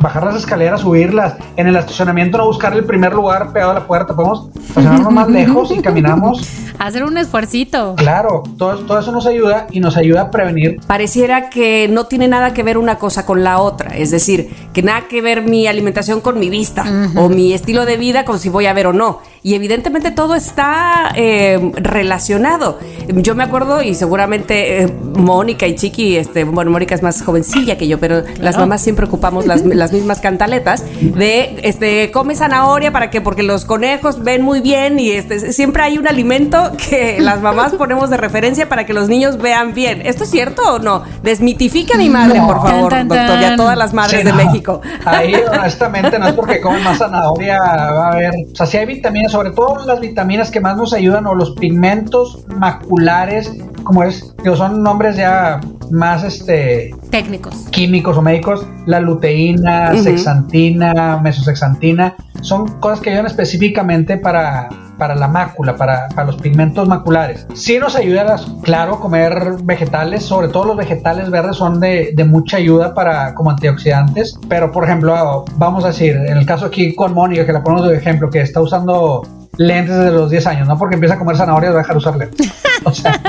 bajar 0.00 0.24
las 0.24 0.36
escaleras, 0.36 0.80
subirlas, 0.80 1.36
en 1.56 1.66
el 1.66 1.76
estacionamiento 1.76 2.38
no 2.38 2.46
buscar 2.46 2.74
el 2.74 2.84
primer 2.84 3.12
lugar 3.12 3.52
pegado 3.52 3.72
a 3.72 3.74
la 3.74 3.86
puerta, 3.86 4.14
podemos 4.14 4.48
estacionarnos 4.56 5.12
más 5.12 5.28
lejos 5.28 5.70
y 5.70 5.80
caminamos. 5.80 6.48
Hacer 6.78 7.02
un 7.02 7.18
esfuercito. 7.18 7.96
Claro, 7.96 8.44
todo, 8.56 8.78
todo 8.84 9.00
eso 9.00 9.10
nos 9.10 9.26
ayuda 9.26 9.66
y 9.72 9.80
nos 9.80 9.96
ayuda 9.96 10.22
a 10.22 10.30
prevenir. 10.30 10.80
Pareciera 10.86 11.50
que 11.50 11.88
no 11.90 12.06
tiene 12.06 12.28
nada 12.28 12.54
que 12.54 12.62
ver 12.62 12.78
una 12.78 12.98
cosa 12.98 13.26
con 13.26 13.42
la 13.42 13.58
otra, 13.58 13.96
es 13.96 14.12
decir, 14.12 14.54
que 14.72 14.82
nada 14.82 15.08
que 15.08 15.20
ver 15.20 15.42
mi 15.42 15.66
alimentación 15.66 16.20
con 16.20 16.38
mi 16.38 16.50
vista 16.50 16.84
o 17.16 17.28
mi 17.28 17.52
estilo 17.52 17.84
de 17.84 17.96
vida 17.96 18.24
con 18.24 18.38
si 18.38 18.48
voy 18.48 18.66
a 18.66 18.72
ver 18.72 18.86
o 18.86 18.92
no. 18.92 19.20
Y 19.42 19.54
evidentemente 19.54 20.10
todo 20.10 20.34
está 20.34 21.12
eh, 21.14 21.72
relacionado. 21.76 22.78
Yo 23.08 23.34
me 23.34 23.44
acuerdo, 23.44 23.82
y 23.82 23.94
seguramente 23.94 24.82
eh, 24.82 24.86
Mónica 24.86 25.66
y 25.66 25.74
Chiqui, 25.74 26.16
este, 26.16 26.44
bueno, 26.44 26.70
Mónica 26.70 26.94
es 26.94 27.02
más 27.02 27.22
jovencilla 27.22 27.78
que 27.78 27.86
yo, 27.86 27.98
pero 27.98 28.22
las 28.40 28.56
mamás 28.56 28.80
siempre 28.80 29.06
ocupamos 29.06 29.46
las, 29.46 29.64
las, 29.64 29.92
mismas 29.92 30.20
cantaletas 30.20 30.84
de 31.00 31.60
este 31.62 32.10
come 32.10 32.34
zanahoria 32.34 32.92
para 32.92 33.10
que, 33.10 33.20
porque 33.20 33.42
los 33.42 33.64
conejos 33.64 34.22
ven 34.22 34.42
muy 34.42 34.60
bien 34.60 34.98
y 34.98 35.10
este 35.10 35.52
siempre 35.52 35.82
hay 35.82 35.98
un 35.98 36.06
alimento 36.06 36.72
que 36.90 37.18
las 37.20 37.40
mamás 37.40 37.72
ponemos 37.72 38.10
de 38.10 38.16
referencia 38.16 38.68
para 38.68 38.86
que 38.86 38.92
los 38.92 39.08
niños 39.08 39.38
vean 39.38 39.72
bien. 39.72 40.02
¿Esto 40.04 40.24
es 40.24 40.30
cierto 40.30 40.62
o 40.74 40.78
no? 40.78 41.04
Desmitifique 41.22 41.94
a 41.94 41.98
mi 41.98 42.08
madre, 42.08 42.40
por 42.40 42.62
favor, 42.62 42.92
doctor, 43.06 43.40
y 43.40 43.44
a 43.44 43.56
todas 43.56 43.78
las 43.78 43.94
madres 43.94 44.24
de 44.24 44.32
México. 44.32 44.80
Ahí, 45.04 45.34
honestamente, 45.58 46.18
no 46.18 46.28
es 46.28 46.34
porque 46.34 46.60
come 46.60 46.80
más 46.80 46.98
zanahoria, 46.98 47.58
va 47.60 48.08
a 48.08 48.12
haber. 48.12 48.34
O 48.52 48.56
sea, 48.56 48.66
si 48.66 48.76
hay 48.76 48.86
vitaminas 48.86 49.27
sobre 49.28 49.50
todo 49.50 49.84
las 49.86 50.00
vitaminas 50.00 50.50
que 50.50 50.60
más 50.60 50.76
nos 50.76 50.92
ayudan 50.92 51.26
o 51.26 51.34
los 51.34 51.52
pigmentos 51.52 52.44
maculares, 52.48 53.52
como 53.82 54.02
es, 54.02 54.34
que 54.42 54.54
son 54.56 54.82
nombres 54.82 55.16
ya 55.16 55.60
más 55.90 56.24
este 56.24 56.94
técnicos, 57.10 57.54
químicos 57.70 58.16
o 58.16 58.22
médicos, 58.22 58.66
la 58.86 59.00
luteína, 59.00 59.96
sexantina, 59.96 61.18
mesosexantina, 61.22 62.14
son 62.40 62.80
cosas 62.80 63.00
que 63.00 63.10
ayudan 63.10 63.26
específicamente 63.26 64.18
para 64.18 64.68
para 64.98 65.14
la 65.14 65.28
mácula, 65.28 65.76
para, 65.76 66.08
para, 66.08 66.26
los 66.26 66.36
pigmentos 66.36 66.86
maculares. 66.88 67.46
Sí 67.54 67.78
nos 67.78 67.96
ayuda, 67.96 68.36
claro, 68.62 69.00
comer 69.00 69.56
vegetales, 69.62 70.24
sobre 70.24 70.48
todo 70.48 70.64
los 70.64 70.76
vegetales 70.76 71.30
verdes 71.30 71.56
son 71.56 71.80
de, 71.80 72.12
de, 72.14 72.24
mucha 72.24 72.58
ayuda 72.58 72.94
para 72.94 73.34
como 73.34 73.50
antioxidantes, 73.50 74.38
pero 74.48 74.70
por 74.70 74.84
ejemplo, 74.84 75.44
vamos 75.56 75.84
a 75.84 75.88
decir, 75.88 76.16
en 76.16 76.36
el 76.36 76.44
caso 76.44 76.66
aquí 76.66 76.94
con 76.94 77.14
Mónica, 77.14 77.46
que 77.46 77.52
la 77.52 77.62
ponemos 77.62 77.88
de 77.88 77.96
ejemplo, 77.96 78.28
que 78.28 78.40
está 78.40 78.60
usando 78.60 79.22
lentes 79.56 79.96
desde 79.96 80.12
los 80.12 80.30
10 80.30 80.46
años, 80.46 80.68
no 80.68 80.76
porque 80.76 80.94
empieza 80.94 81.14
a 81.14 81.18
comer 81.18 81.36
zanahorias 81.36 81.72
va 81.72 81.78
a 81.78 81.82
dejar 81.82 81.94
de 81.94 81.98
usar 81.98 82.16
lentes. 82.16 82.52
O 82.84 82.92
sea, 82.92 83.20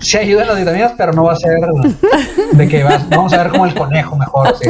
sí 0.00 0.18
ayudan 0.18 0.48
las 0.48 0.58
vitaminas, 0.58 0.92
pero 0.96 1.12
no 1.12 1.24
va 1.24 1.32
a 1.32 1.36
ser 1.36 1.52
de 2.52 2.68
que 2.68 2.82
vas, 2.82 3.08
vamos 3.08 3.32
a 3.32 3.42
ver 3.42 3.50
como 3.50 3.66
el 3.66 3.74
conejo 3.74 4.16
mejor. 4.16 4.54
¿sí? 4.60 4.68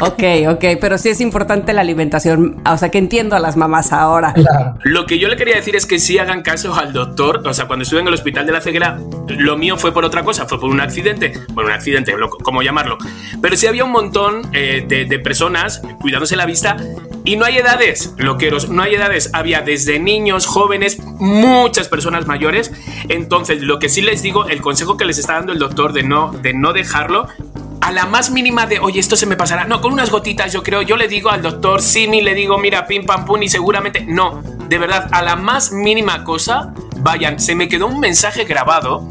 Ok, 0.00 0.22
ok, 0.48 0.64
pero 0.80 0.98
sí 0.98 1.08
es 1.08 1.20
importante 1.20 1.72
la 1.72 1.80
alimentación, 1.80 2.60
o 2.66 2.76
sea 2.76 2.90
que 2.90 2.98
entiendo 2.98 3.36
a 3.36 3.38
las 3.38 3.56
mamás 3.56 3.92
ahora. 3.92 4.32
Claro. 4.32 4.74
Lo 4.82 5.06
que 5.06 5.18
yo 5.18 5.28
le 5.28 5.36
quería 5.36 5.56
decir 5.56 5.76
es 5.76 5.86
que 5.86 5.98
sí 5.98 6.18
hagan 6.18 6.42
caso 6.42 6.74
al 6.74 6.92
doctor, 6.92 7.42
o 7.46 7.54
sea, 7.54 7.66
cuando 7.66 7.84
estuve 7.84 8.00
en 8.00 8.08
el 8.08 8.14
hospital 8.14 8.46
de 8.46 8.52
la 8.52 8.60
ceguera, 8.60 8.98
lo 9.28 9.56
mío 9.56 9.76
fue 9.76 9.92
por 9.92 10.04
otra 10.04 10.22
cosa, 10.22 10.46
fue 10.46 10.58
por 10.58 10.70
un 10.70 10.80
accidente, 10.80 11.32
bueno, 11.52 11.70
un 11.70 11.74
accidente, 11.74 12.14
como 12.42 12.62
llamarlo, 12.62 12.98
pero 13.40 13.56
sí 13.56 13.66
había 13.66 13.84
un 13.84 13.92
montón 13.92 14.42
eh, 14.52 14.84
de, 14.86 15.04
de 15.04 15.18
personas 15.18 15.82
cuidándose 16.00 16.36
la 16.36 16.46
vista 16.46 16.76
y 17.24 17.36
no 17.36 17.44
hay 17.44 17.58
edades, 17.58 18.14
loqueros, 18.16 18.68
no 18.68 18.82
hay 18.82 18.96
edades. 18.96 19.30
Había 19.32 19.60
desde 19.60 20.00
niños, 20.00 20.46
jóvenes, 20.46 20.98
muchas 21.18 21.88
personas 21.88 22.26
mayores. 22.26 22.72
Entonces, 23.08 23.51
lo 23.56 23.78
que 23.78 23.88
sí 23.88 24.02
les 24.02 24.22
digo, 24.22 24.46
el 24.46 24.60
consejo 24.60 24.96
que 24.96 25.04
les 25.04 25.18
está 25.18 25.34
dando 25.34 25.52
el 25.52 25.58
doctor 25.58 25.92
de 25.92 26.02
no, 26.02 26.32
de 26.32 26.54
no 26.54 26.72
dejarlo, 26.72 27.26
a 27.80 27.90
la 27.90 28.06
más 28.06 28.30
mínima 28.30 28.66
de, 28.66 28.78
oye, 28.78 29.00
esto 29.00 29.16
se 29.16 29.26
me 29.26 29.36
pasará. 29.36 29.64
No, 29.64 29.80
con 29.80 29.92
unas 29.92 30.10
gotitas, 30.10 30.52
yo 30.52 30.62
creo. 30.62 30.82
Yo 30.82 30.96
le 30.96 31.08
digo 31.08 31.30
al 31.30 31.42
doctor 31.42 31.82
Simi, 31.82 32.20
le 32.20 32.34
digo, 32.34 32.58
mira, 32.58 32.86
pim 32.86 33.04
pam 33.04 33.24
pum, 33.24 33.42
y 33.42 33.48
seguramente. 33.48 34.04
No, 34.06 34.42
de 34.68 34.78
verdad, 34.78 35.08
a 35.10 35.22
la 35.22 35.36
más 35.36 35.72
mínima 35.72 36.24
cosa, 36.24 36.72
vayan, 36.98 37.40
se 37.40 37.54
me 37.54 37.68
quedó 37.68 37.88
un 37.88 37.98
mensaje 37.98 38.44
grabado. 38.44 39.08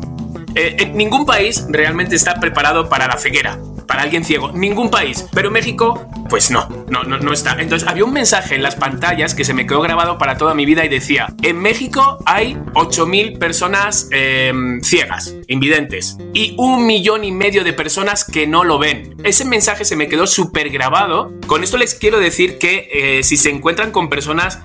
Eh, 0.55 0.77
en 0.79 0.97
ningún 0.97 1.25
país 1.25 1.65
realmente 1.69 2.15
está 2.15 2.35
preparado 2.39 2.89
para 2.89 3.07
la 3.07 3.17
ceguera 3.17 3.57
para 3.87 4.03
alguien 4.03 4.23
ciego. 4.23 4.51
Ningún 4.51 4.89
país. 4.89 5.25
Pero 5.33 5.51
México, 5.51 6.07
pues 6.29 6.51
no, 6.51 6.67
no, 6.89 7.03
no, 7.03 7.17
no 7.17 7.33
está. 7.33 7.55
Entonces 7.59 7.87
había 7.87 8.05
un 8.05 8.13
mensaje 8.13 8.55
en 8.55 8.63
las 8.63 8.75
pantallas 8.75 9.35
que 9.35 9.43
se 9.43 9.53
me 9.53 9.65
quedó 9.65 9.81
grabado 9.81 10.17
para 10.17 10.37
toda 10.37 10.53
mi 10.53 10.65
vida 10.65 10.85
y 10.85 10.89
decía, 10.89 11.27
en 11.41 11.59
México 11.59 12.19
hay 12.25 12.55
8.000 12.73 13.37
personas 13.37 14.07
em, 14.11 14.81
ciegas, 14.81 15.35
invidentes, 15.47 16.17
y 16.33 16.55
un 16.57 16.85
millón 16.85 17.23
y 17.23 17.31
medio 17.31 17.63
de 17.63 17.73
personas 17.73 18.25
que 18.25 18.47
no 18.47 18.63
lo 18.63 18.79
ven. 18.79 19.15
Ese 19.23 19.45
mensaje 19.45 19.85
se 19.85 19.95
me 19.95 20.07
quedó 20.07 20.27
súper 20.27 20.69
grabado. 20.69 21.33
Con 21.47 21.63
esto 21.63 21.77
les 21.77 21.95
quiero 21.95 22.19
decir 22.19 22.57
que 22.57 22.89
eh, 22.93 23.23
si 23.23 23.37
se 23.37 23.49
encuentran 23.49 23.91
con 23.91 24.09
personas 24.09 24.59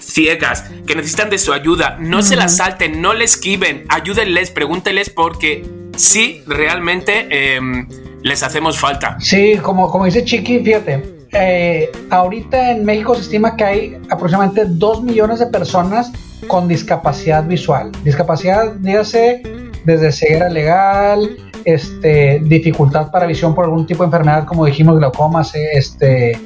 ciegas, 0.00 0.70
que 0.86 0.94
necesitan 0.94 1.30
de 1.30 1.38
su 1.38 1.52
ayuda, 1.52 1.96
no 2.00 2.22
se 2.22 2.36
las 2.36 2.56
salten, 2.56 3.00
no 3.00 3.14
les 3.14 3.32
esquiven, 3.32 3.84
ayúdenles, 3.88 4.50
pregúntenles 4.50 5.10
porque 5.10 5.64
sí, 5.96 6.42
realmente 6.46 7.54
em, 7.54 7.88
les 8.22 8.42
hacemos 8.42 8.78
falta. 8.78 9.16
Sí, 9.20 9.58
como, 9.62 9.90
como 9.90 10.04
dice 10.04 10.24
Chiqui, 10.24 10.60
fíjate, 10.60 11.26
eh, 11.32 11.90
ahorita 12.10 12.72
en 12.72 12.84
México 12.84 13.14
se 13.14 13.22
estima 13.22 13.56
que 13.56 13.64
hay 13.64 13.98
aproximadamente 14.10 14.64
2 14.66 15.02
millones 15.02 15.38
de 15.38 15.46
personas 15.46 16.12
con 16.46 16.68
discapacidad 16.68 17.44
visual. 17.44 17.90
Discapacidad, 18.04 18.72
dígase, 18.74 19.42
desde 19.84 20.12
ceguera 20.12 20.48
legal, 20.48 21.36
este, 21.64 22.40
dificultad 22.44 23.10
para 23.10 23.26
visión 23.26 23.54
por 23.54 23.64
algún 23.64 23.86
tipo 23.86 24.02
de 24.02 24.06
enfermedad, 24.06 24.44
como 24.44 24.66
dijimos, 24.66 24.98
glaucoma, 24.98 25.42
este, 25.72 26.38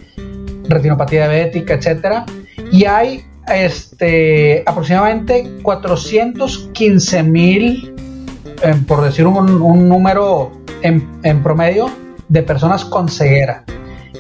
retinopatía 0.69 1.29
diabética, 1.29 1.75
etcétera. 1.75 2.25
Y 2.71 2.85
hay 2.85 3.25
este, 3.53 4.63
aproximadamente 4.67 5.51
415 5.63 7.23
mil, 7.23 7.95
eh, 8.63 8.75
por 8.87 9.03
decir 9.03 9.27
un, 9.27 9.37
un 9.61 9.89
número 9.89 10.53
en, 10.83 11.43
promedio 11.43 11.91
de 12.29 12.43
personas 12.43 12.85
con 12.85 13.09
ceguera. 13.09 13.65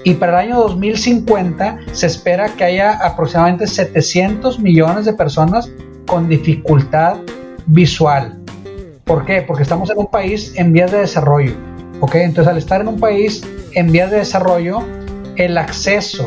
Y 0.05 0.15
para 0.15 0.41
el 0.41 0.51
año 0.51 0.61
2050 0.61 1.79
se 1.93 2.07
espera 2.07 2.49
que 2.55 2.65
haya 2.65 2.93
aproximadamente 3.05 3.67
700 3.67 4.61
millones 4.61 5.05
de 5.05 5.13
personas 5.13 5.71
con 6.07 6.29
dificultad 6.29 7.17
visual. 7.67 8.39
¿Por 9.05 9.25
qué? 9.25 9.43
Porque 9.43 9.63
estamos 9.63 9.91
en 9.91 9.99
un 9.99 10.07
país 10.07 10.53
en 10.57 10.73
vías 10.73 10.93
de 10.93 10.99
desarrollo. 10.99 11.55
¿ok? 12.01 12.15
Entonces 12.17 12.51
al 12.51 12.59
estar 12.59 12.81
en 12.81 12.89
un 12.89 13.01
país 13.01 13.43
en 13.73 13.91
vías 13.91 14.11
de 14.11 14.19
desarrollo, 14.19 14.83
el 15.37 15.59
acceso 15.59 16.27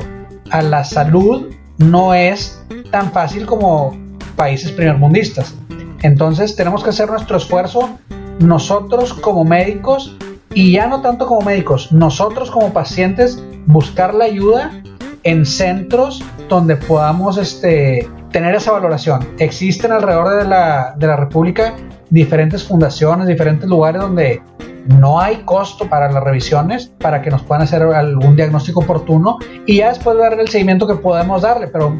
a 0.52 0.62
la 0.62 0.84
salud 0.84 1.54
no 1.78 2.14
es 2.14 2.62
tan 2.92 3.12
fácil 3.12 3.46
como 3.46 3.98
países 4.36 4.72
primermundistas. 4.72 5.56
Entonces 6.02 6.56
tenemos 6.56 6.84
que 6.84 6.90
hacer 6.90 7.10
nuestro 7.10 7.38
esfuerzo 7.38 7.98
nosotros 8.40 9.14
como 9.14 9.44
médicos 9.44 10.16
y 10.54 10.72
ya 10.74 10.88
no 10.88 11.02
tanto 11.02 11.28
como 11.28 11.42
médicos, 11.42 11.92
nosotros 11.92 12.50
como 12.50 12.74
pacientes 12.74 13.44
buscar 13.68 14.14
la 14.16 14.26
ayuda 14.26 14.82
en 15.24 15.46
centros 15.46 16.24
donde 16.48 16.76
podamos 16.76 17.38
este, 17.38 18.10
tener 18.32 18.56
esa 18.56 18.72
valoración. 18.72 19.28
Existen 19.38 19.92
alrededor 19.92 20.40
de 20.40 20.48
la, 20.48 20.96
de 20.98 21.08
la 21.08 21.16
República 21.16 21.76
diferentes 22.10 22.64
fundaciones, 22.64 23.28
diferentes 23.28 23.70
lugares 23.70 24.02
donde 24.02 24.42
no 24.88 25.20
hay 25.20 25.38
costo 25.44 25.88
para 25.88 26.12
las 26.12 26.24
revisiones 26.24 26.92
para 27.00 27.22
que 27.22 27.30
nos 27.30 27.44
puedan 27.44 27.64
hacer 27.64 27.84
algún 27.84 28.36
diagnóstico 28.36 28.80
oportuno 28.80 29.38
y 29.66 29.78
ya 29.78 29.90
después 29.90 30.18
dar 30.18 30.40
el 30.40 30.48
seguimiento 30.48 30.88
que 30.88 30.96
podemos 30.96 31.44
darle, 31.44 31.68
pero 31.68 31.96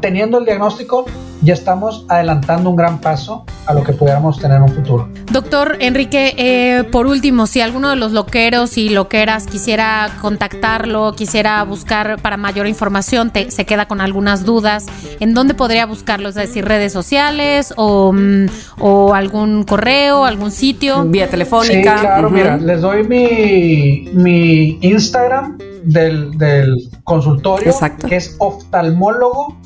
teniendo 0.00 0.38
el 0.38 0.44
diagnóstico 0.44 1.06
ya 1.46 1.54
estamos 1.54 2.04
adelantando 2.08 2.68
un 2.70 2.76
gran 2.76 3.00
paso 3.00 3.44
a 3.66 3.72
lo 3.72 3.84
que 3.84 3.92
pudiéramos 3.92 4.38
tener 4.38 4.56
en 4.56 4.64
un 4.64 4.68
futuro. 4.68 5.08
Doctor 5.30 5.76
Enrique, 5.80 6.34
eh, 6.36 6.84
por 6.90 7.06
último, 7.06 7.46
si 7.46 7.60
alguno 7.60 7.90
de 7.90 7.96
los 7.96 8.12
loqueros 8.12 8.76
y 8.76 8.88
loqueras 8.88 9.46
quisiera 9.46 10.10
contactarlo, 10.20 11.12
quisiera 11.12 11.62
buscar 11.62 12.20
para 12.20 12.36
mayor 12.36 12.66
información, 12.66 13.30
se 13.48 13.64
queda 13.64 13.86
con 13.86 14.00
algunas 14.00 14.44
dudas, 14.44 14.86
¿en 15.20 15.34
dónde 15.34 15.54
podría 15.54 15.86
buscarlo? 15.86 16.28
Es 16.28 16.34
decir, 16.34 16.64
redes 16.64 16.92
sociales 16.92 17.72
o, 17.76 18.12
mm, 18.12 18.46
o 18.80 19.14
algún 19.14 19.62
correo, 19.62 20.24
algún 20.24 20.50
sitio. 20.50 21.04
Vía 21.04 21.28
telefónica. 21.28 21.94
Sí, 21.94 22.00
claro, 22.00 22.28
mira, 22.28 22.56
les 22.56 22.80
doy 22.80 23.04
mi, 23.04 24.10
mi 24.12 24.78
Instagram 24.80 25.58
del, 25.84 26.36
del 26.36 26.90
consultorio, 27.04 27.72
que 28.08 28.16
es 28.16 28.34
oftalmólogo 28.38 29.56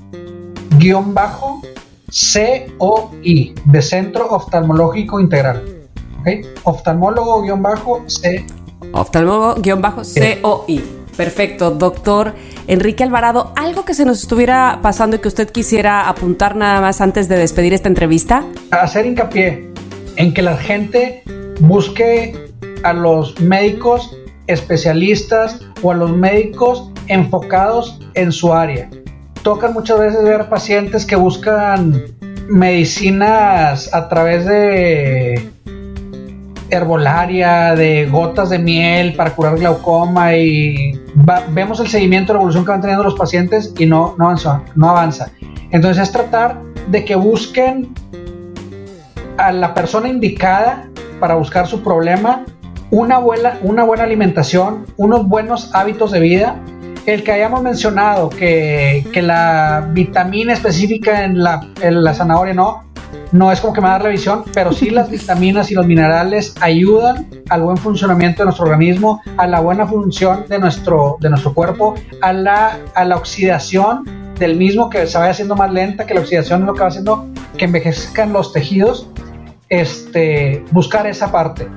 guion 0.81 1.15
bajo 1.15 1.61
COI, 2.09 3.55
de 3.67 3.83
Centro 3.83 4.29
Oftalmológico 4.31 5.21
Integral. 5.21 5.63
¿Okay? 6.21 6.43
Oftalmólogo 6.65 7.43
guion 7.43 7.63
bajo 7.63 8.03
C. 8.09 8.45
Oftalmólogo 8.93 9.61
guion 9.61 9.81
bajo 9.81 10.03
COI. 10.03 10.83
Perfecto, 11.17 11.71
doctor 11.71 12.35
Enrique 12.67 13.05
Alvarado, 13.05 13.53
¿algo 13.57 13.85
que 13.85 13.93
se 13.93 14.07
nos 14.07 14.23
estuviera 14.23 14.79
pasando 14.81 15.17
y 15.17 15.19
que 15.19 15.29
usted 15.29 15.51
quisiera 15.51 16.09
apuntar 16.09 16.57
nada 16.57 16.81
más 16.81 17.03
antes 17.03 17.29
de 17.29 17.37
despedir 17.37 17.75
esta 17.75 17.89
entrevista? 17.89 18.45
Hacer 18.71 19.05
hincapié 19.05 19.71
en 20.17 20.33
que 20.33 20.41
la 20.41 20.57
gente 20.57 21.23
busque 21.61 22.35
a 22.85 22.95
los 22.95 23.39
médicos 23.39 24.17
especialistas 24.47 25.61
o 25.83 25.91
a 25.91 25.95
los 25.95 26.11
médicos 26.17 26.91
enfocados 27.09 27.99
en 28.15 28.33
su 28.33 28.55
área 28.55 28.89
tocan 29.43 29.73
muchas 29.73 29.99
veces 29.99 30.23
ver 30.23 30.49
pacientes 30.49 31.07
que 31.07 31.17
buscan 31.17 32.05
medicinas 32.49 33.93
a 33.95 34.09
través 34.09 34.45
de 34.45 35.51
herbolaria, 36.71 37.75
de 37.75 38.07
gotas 38.07 38.51
de 38.51 38.59
miel 38.59 39.15
para 39.15 39.35
curar 39.35 39.57
glaucoma 39.57 40.37
y 40.37 41.01
vemos 41.51 41.81
el 41.81 41.89
seguimiento 41.89 42.33
la 42.33 42.39
evolución 42.39 42.65
que 42.65 42.71
van 42.71 42.81
teniendo 42.81 43.03
los 43.03 43.15
pacientes 43.15 43.75
y 43.79 43.87
no, 43.87 44.15
no, 44.19 44.27
avanza, 44.27 44.63
no 44.77 44.91
avanza. 44.91 45.31
Entonces 45.71 46.03
es 46.03 46.13
tratar 46.13 46.61
de 46.89 47.05
que 47.05 47.17
busquen 47.17 47.93
a 49.37 49.53
la 49.53 49.75
persona 49.75 50.09
indicada 50.09 50.89
para 51.19 51.35
buscar 51.35 51.67
su 51.67 51.83
problema, 51.83 52.45
una 52.91 53.19
buena, 53.19 53.59
una 53.63 53.85
buena 53.85 54.05
alimentación, 54.05 54.87
unos 54.97 55.29
buenos 55.29 55.75
hábitos 55.75 56.11
de 56.13 56.21
vida 56.21 56.57
el 57.07 57.25
que 57.25 57.33
hayamos 57.33 57.63
mencionado 57.63 58.31
que, 58.31 59.05
la 59.15 59.89
vitamina 59.93 60.53
específica 60.53 61.25
en 61.25 61.43
la, 61.43 62.15
zanahoria 62.15 62.55
no, 62.55 62.85
no 63.33 63.53
es 63.53 63.61
como 63.61 63.73
que 63.73 63.81
me 63.81 63.89
da 63.89 63.99
revisión, 63.99 64.45
pero 64.53 64.73
sí 64.73 64.91
las 64.91 65.11
vitaminas 65.11 65.71
y 65.71 65.75
los 65.75 65.87
minerales 65.87 66.55
ayudan 66.61 67.29
al 67.49 67.63
buen 67.63 67.77
funcionamiento 67.77 68.43
de 68.43 68.47
nuestro 68.47 68.67
organismo, 68.67 69.21
a 69.37 69.47
la 69.47 69.61
buena 69.61 69.87
función 69.87 70.45
de 70.49 70.59
nuestro, 70.59 71.17
de 71.21 71.31
nuestro 71.31 71.55
cuerpo, 71.55 71.95
a 72.23 72.33
la, 72.33 72.79
a 72.95 73.05
la 73.05 73.17
oxidación 73.17 74.05
del 74.39 74.57
mismo 74.57 74.89
que 74.89 75.07
se 75.07 75.19
vaya 75.19 75.33
haciendo 75.33 75.55
más 75.55 75.73
lenta, 75.73 76.07
que 76.07 76.15
la 76.15 76.21
oxidación 76.21 76.63
es 76.63 76.67
lo 76.67 76.75
que 76.75 76.81
va 76.81 76.89
haciendo 76.89 77.27
que 77.57 77.67
envejezcan 77.67 78.33
los 78.33 78.53
tejidos. 78.53 79.09
Este, 79.69 80.65
buscar 80.73 81.07
esa 81.07 81.31
parte. 81.31 81.69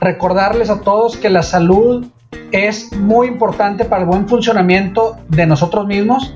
Recordarles 0.00 0.68
a 0.68 0.80
todos 0.80 1.16
que 1.16 1.30
la 1.30 1.44
salud 1.44 2.06
es 2.52 2.92
muy 2.92 3.28
importante 3.28 3.84
para 3.84 4.02
el 4.02 4.08
buen 4.08 4.28
funcionamiento 4.28 5.16
de 5.28 5.46
nosotros 5.46 5.86
mismos, 5.86 6.34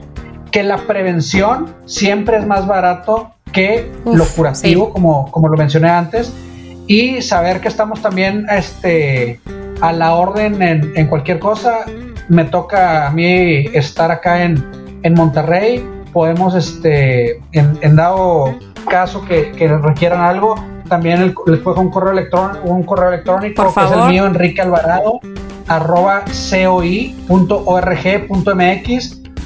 que 0.50 0.62
la 0.62 0.78
prevención 0.78 1.74
siempre 1.86 2.38
es 2.38 2.46
más 2.46 2.66
barato 2.66 3.32
que 3.52 3.90
lo 4.04 4.24
curativo, 4.24 4.90
como, 4.90 5.30
como 5.30 5.48
lo 5.48 5.56
mencioné 5.56 5.88
antes, 5.88 6.32
y 6.86 7.22
saber 7.22 7.60
que 7.60 7.68
estamos 7.68 8.02
también 8.02 8.46
este, 8.50 9.40
a 9.80 9.92
la 9.92 10.14
orden 10.14 10.60
en, 10.62 11.06
cualquier 11.06 11.38
cosa. 11.38 11.84
Me 12.28 12.44
toca 12.44 13.06
a 13.06 13.10
mí 13.10 13.66
estar 13.72 14.10
acá 14.10 14.42
en, 14.42 14.64
en 15.02 15.14
Monterrey, 15.14 15.84
podemos, 16.12 16.54
este, 16.54 17.40
en, 17.52 17.96
dado 17.96 18.56
caso 18.88 19.24
que, 19.24 19.52
requieran 19.82 20.20
algo, 20.20 20.56
también 20.88 21.34
les 21.46 21.60
puedo 21.60 21.80
un 21.80 21.90
correo 21.90 22.12
electrónico, 22.12 22.64
un 22.64 22.82
correo 22.82 23.08
electrónico 23.10 23.72
que 23.72 23.84
es 23.84 23.92
el 23.92 24.08
mío, 24.08 24.26
Enrique 24.26 24.60
Alvarado, 24.60 25.20
arroba 25.70 26.24
coi.org.mx 26.50 27.30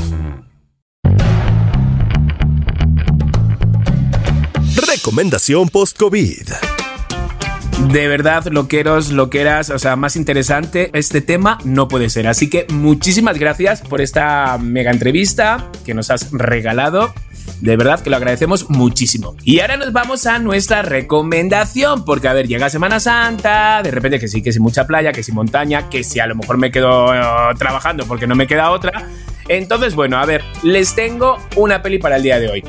Recomendación 4.75 5.69
post-COVID. 5.69 6.72
De 7.89 8.09
verdad, 8.09 8.47
loqueros, 8.47 9.11
loqueras, 9.11 9.71
o 9.71 9.79
sea, 9.79 9.97
más 9.97 10.17
interesante 10.17 10.91
este 10.95 11.21
tema 11.21 11.59
no 11.65 11.89
puede 11.89 12.09
ser. 12.11 12.27
Así 12.27 12.49
que 12.49 12.67
muchísimas 12.71 13.39
gracias 13.39 13.83
por 13.83 14.01
esta 14.01 14.57
mega 14.59 14.91
entrevista 14.91 15.71
que 15.85 15.93
nos 15.93 16.11
has 16.11 16.31
regalado. 16.33 17.13
De 17.61 17.77
verdad 17.77 18.01
que 18.01 18.09
lo 18.09 18.17
agradecemos 18.17 18.71
muchísimo. 18.71 19.37
Y 19.43 19.61
ahora 19.61 19.77
nos 19.77 19.93
vamos 19.93 20.27
a 20.27 20.39
nuestra 20.39 20.83
recomendación, 20.83 22.05
porque 22.05 22.29
a 22.29 22.33
ver, 22.33 22.49
llega 22.49 22.71
Semana 22.71 22.99
Santa, 22.99 23.83
de 23.83 23.91
repente 23.91 24.19
que 24.19 24.29
sí, 24.29 24.43
que 24.43 24.53
sí 24.53 24.61
mucha 24.61 24.87
playa, 24.87 25.13
que 25.13 25.23
sí 25.23 25.33
montaña, 25.33 25.89
que 25.91 26.03
sí 26.03 26.19
a 26.19 26.27
lo 26.27 26.35
mejor 26.35 26.59
me 26.59 26.71
quedo 26.71 27.07
uh, 27.07 27.55
trabajando 27.59 28.07
porque 28.07 28.27
no 28.27 28.35
me 28.35 28.47
queda 28.47 28.71
otra. 28.71 29.09
Entonces, 29.49 29.95
bueno, 29.95 30.19
a 30.19 30.25
ver, 30.25 30.43
les 30.63 30.95
tengo 30.95 31.37
una 31.57 31.83
peli 31.83 31.99
para 31.99 32.17
el 32.17 32.23
día 32.23 32.39
de 32.39 32.49
hoy. 32.49 32.65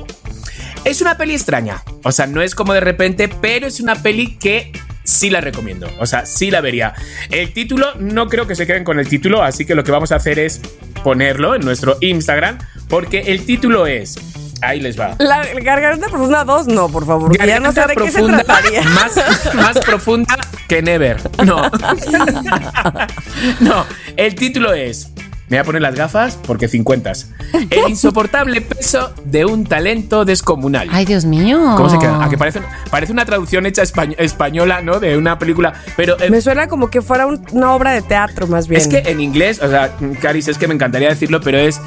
Es 0.86 1.01
una 1.01 1.18
peli 1.18 1.34
extraña, 1.34 1.82
o 2.03 2.11
sea, 2.11 2.28
no 2.28 2.41
es 2.41 2.55
como 2.55 2.74
de 2.74 2.82
repente, 2.82 3.30
pero 3.30 3.68
es 3.68 3.80
una 3.80 3.95
peli 3.95 4.36
que 4.36 4.74
sí 5.04 5.30
la 5.30 5.41
recomiendo. 5.41 5.89
O 5.99 6.06
sea, 6.06 6.26
sí 6.26 6.51
la 6.51 6.62
vería. 6.62 6.93
El 7.30 7.54
título, 7.54 7.93
no 7.99 8.28
creo 8.28 8.47
que 8.47 8.56
se 8.56 8.66
queden 8.68 8.84
con 8.84 8.99
el 8.99 9.08
título, 9.08 9.43
así 9.43 9.66
que 9.66 9.76
lo 9.76 9.84
que 9.84 9.91
vamos 9.91 10.12
a 10.12 10.16
hacer 10.16 10.39
es 10.39 10.62
ponerlo 11.04 11.56
en 11.56 11.62
nuestro 11.62 11.97
Instagram, 12.01 12.60
porque 12.88 13.20
el 13.28 13.45
título 13.45 13.88
es. 13.88 14.18
Ahí 14.62 14.80
les 14.80 14.97
va. 14.97 15.16
La 15.20 15.43
garganta 15.62 16.08
profunda 16.08 16.45
2, 16.45 16.68
no, 16.68 16.88
por 16.88 17.06
favor. 17.06 17.30
porque 17.30 17.45
ya 17.45 17.60
no 17.60 17.74
sé 17.74 17.82
de 17.82 17.95
qué 17.95 18.10
se 18.10 18.20
profunda, 18.20 18.43
trataría. 18.43 18.82
más, 18.89 19.56
más 19.56 19.80
profunda 19.80 20.38
que 20.70 20.82
Never. 20.82 21.18
No. 21.45 21.64
no, 23.60 23.86
el 24.16 24.36
título 24.36 24.74
es. 24.74 25.12
Me 25.54 25.60
voy 25.60 25.62
a 25.62 25.66
poner 25.66 25.82
las 25.84 25.93
gafas 25.93 26.36
porque 26.47 26.68
50. 26.68 27.12
El 27.70 27.89
insoportable 27.89 28.60
peso 28.62 29.14
de 29.24 29.45
un 29.45 29.66
talento 29.66 30.26
descomunal. 30.26 30.88
Ay, 30.91 31.06
Dios 31.06 31.26
mío. 31.26 31.76
¿Cómo 31.78 31.89
se 31.89 31.99
queda? 31.99 32.24
A 32.24 32.28
que 32.28 32.39
parece, 32.39 32.60
parece 32.89 33.12
una 33.14 33.24
traducción 33.24 33.68
hecha 33.68 33.84
españ- 33.84 34.16
española, 34.18 34.82
¿no? 34.82 34.99
De 34.99 35.16
una 35.16 35.38
película. 35.38 35.74
Pero 35.95 36.20
eh, 36.20 36.32
Me 36.32 36.41
suena 36.41 36.68
como 36.68 36.89
que 36.89 37.04
fuera 37.04 37.28
un- 37.28 37.45
una 37.51 37.72
obra 37.76 37.91
de 37.91 38.01
teatro, 38.01 38.47
más 38.47 38.68
bien. 38.68 38.82
es 38.82 38.88
que 38.88 39.04
en 39.12 39.22
inglés, 39.22 39.62
o 39.62 39.70
sea, 39.70 39.91
Caris, 40.20 40.47
es 40.47 40.58
que 40.58 40.68
me 40.68 40.74
encantaría 40.74 41.10
decirlo, 41.10 41.39
pero 41.39 41.60
es 41.60 41.80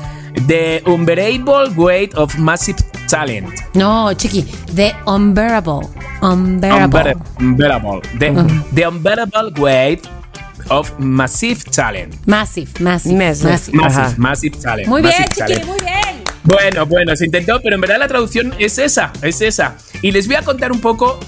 The 0.46 0.84
Unbearable 0.86 1.70
Weight 1.74 2.14
of 2.14 2.38
Massive 2.38 2.78
Talent. 3.10 3.48
No, 3.74 4.12
chiqui. 4.12 4.42
The 4.76 4.94
unbearable. 5.06 5.88
Unbearable. 6.22 7.16
Unbearable. 7.40 8.00
The, 8.20 8.32
the 8.72 8.86
Unbearable 8.86 9.52
Weight 9.60 10.06
of 10.68 10.92
Massive 10.98 11.62
Talent. 11.70 12.14
Massive, 12.26 12.70
massive. 12.80 13.14
Massive. 13.14 13.48
massive. 13.48 13.74
Massive, 13.76 14.18
massive 14.18 14.56
Talent. 14.58 14.88
Muy 14.88 15.02
bien, 15.02 15.14
chiqui, 15.24 15.38
Talent. 15.38 15.64
muy 15.66 15.80
bien. 15.80 16.22
Bueno, 16.44 16.86
bueno, 16.86 17.16
se 17.16 17.24
intentó, 17.26 17.60
pero 17.62 17.74
en 17.74 17.80
verdad 17.80 17.98
la 17.98 18.06
traducción 18.08 18.54
es 18.58 18.78
esa, 18.78 19.12
es 19.22 19.40
esa. 19.40 19.76
Y 20.02 20.12
les 20.12 20.26
voy 20.26 20.36
a 20.36 20.42
contar 20.42 20.70
un 20.70 20.80
poco, 20.80 21.18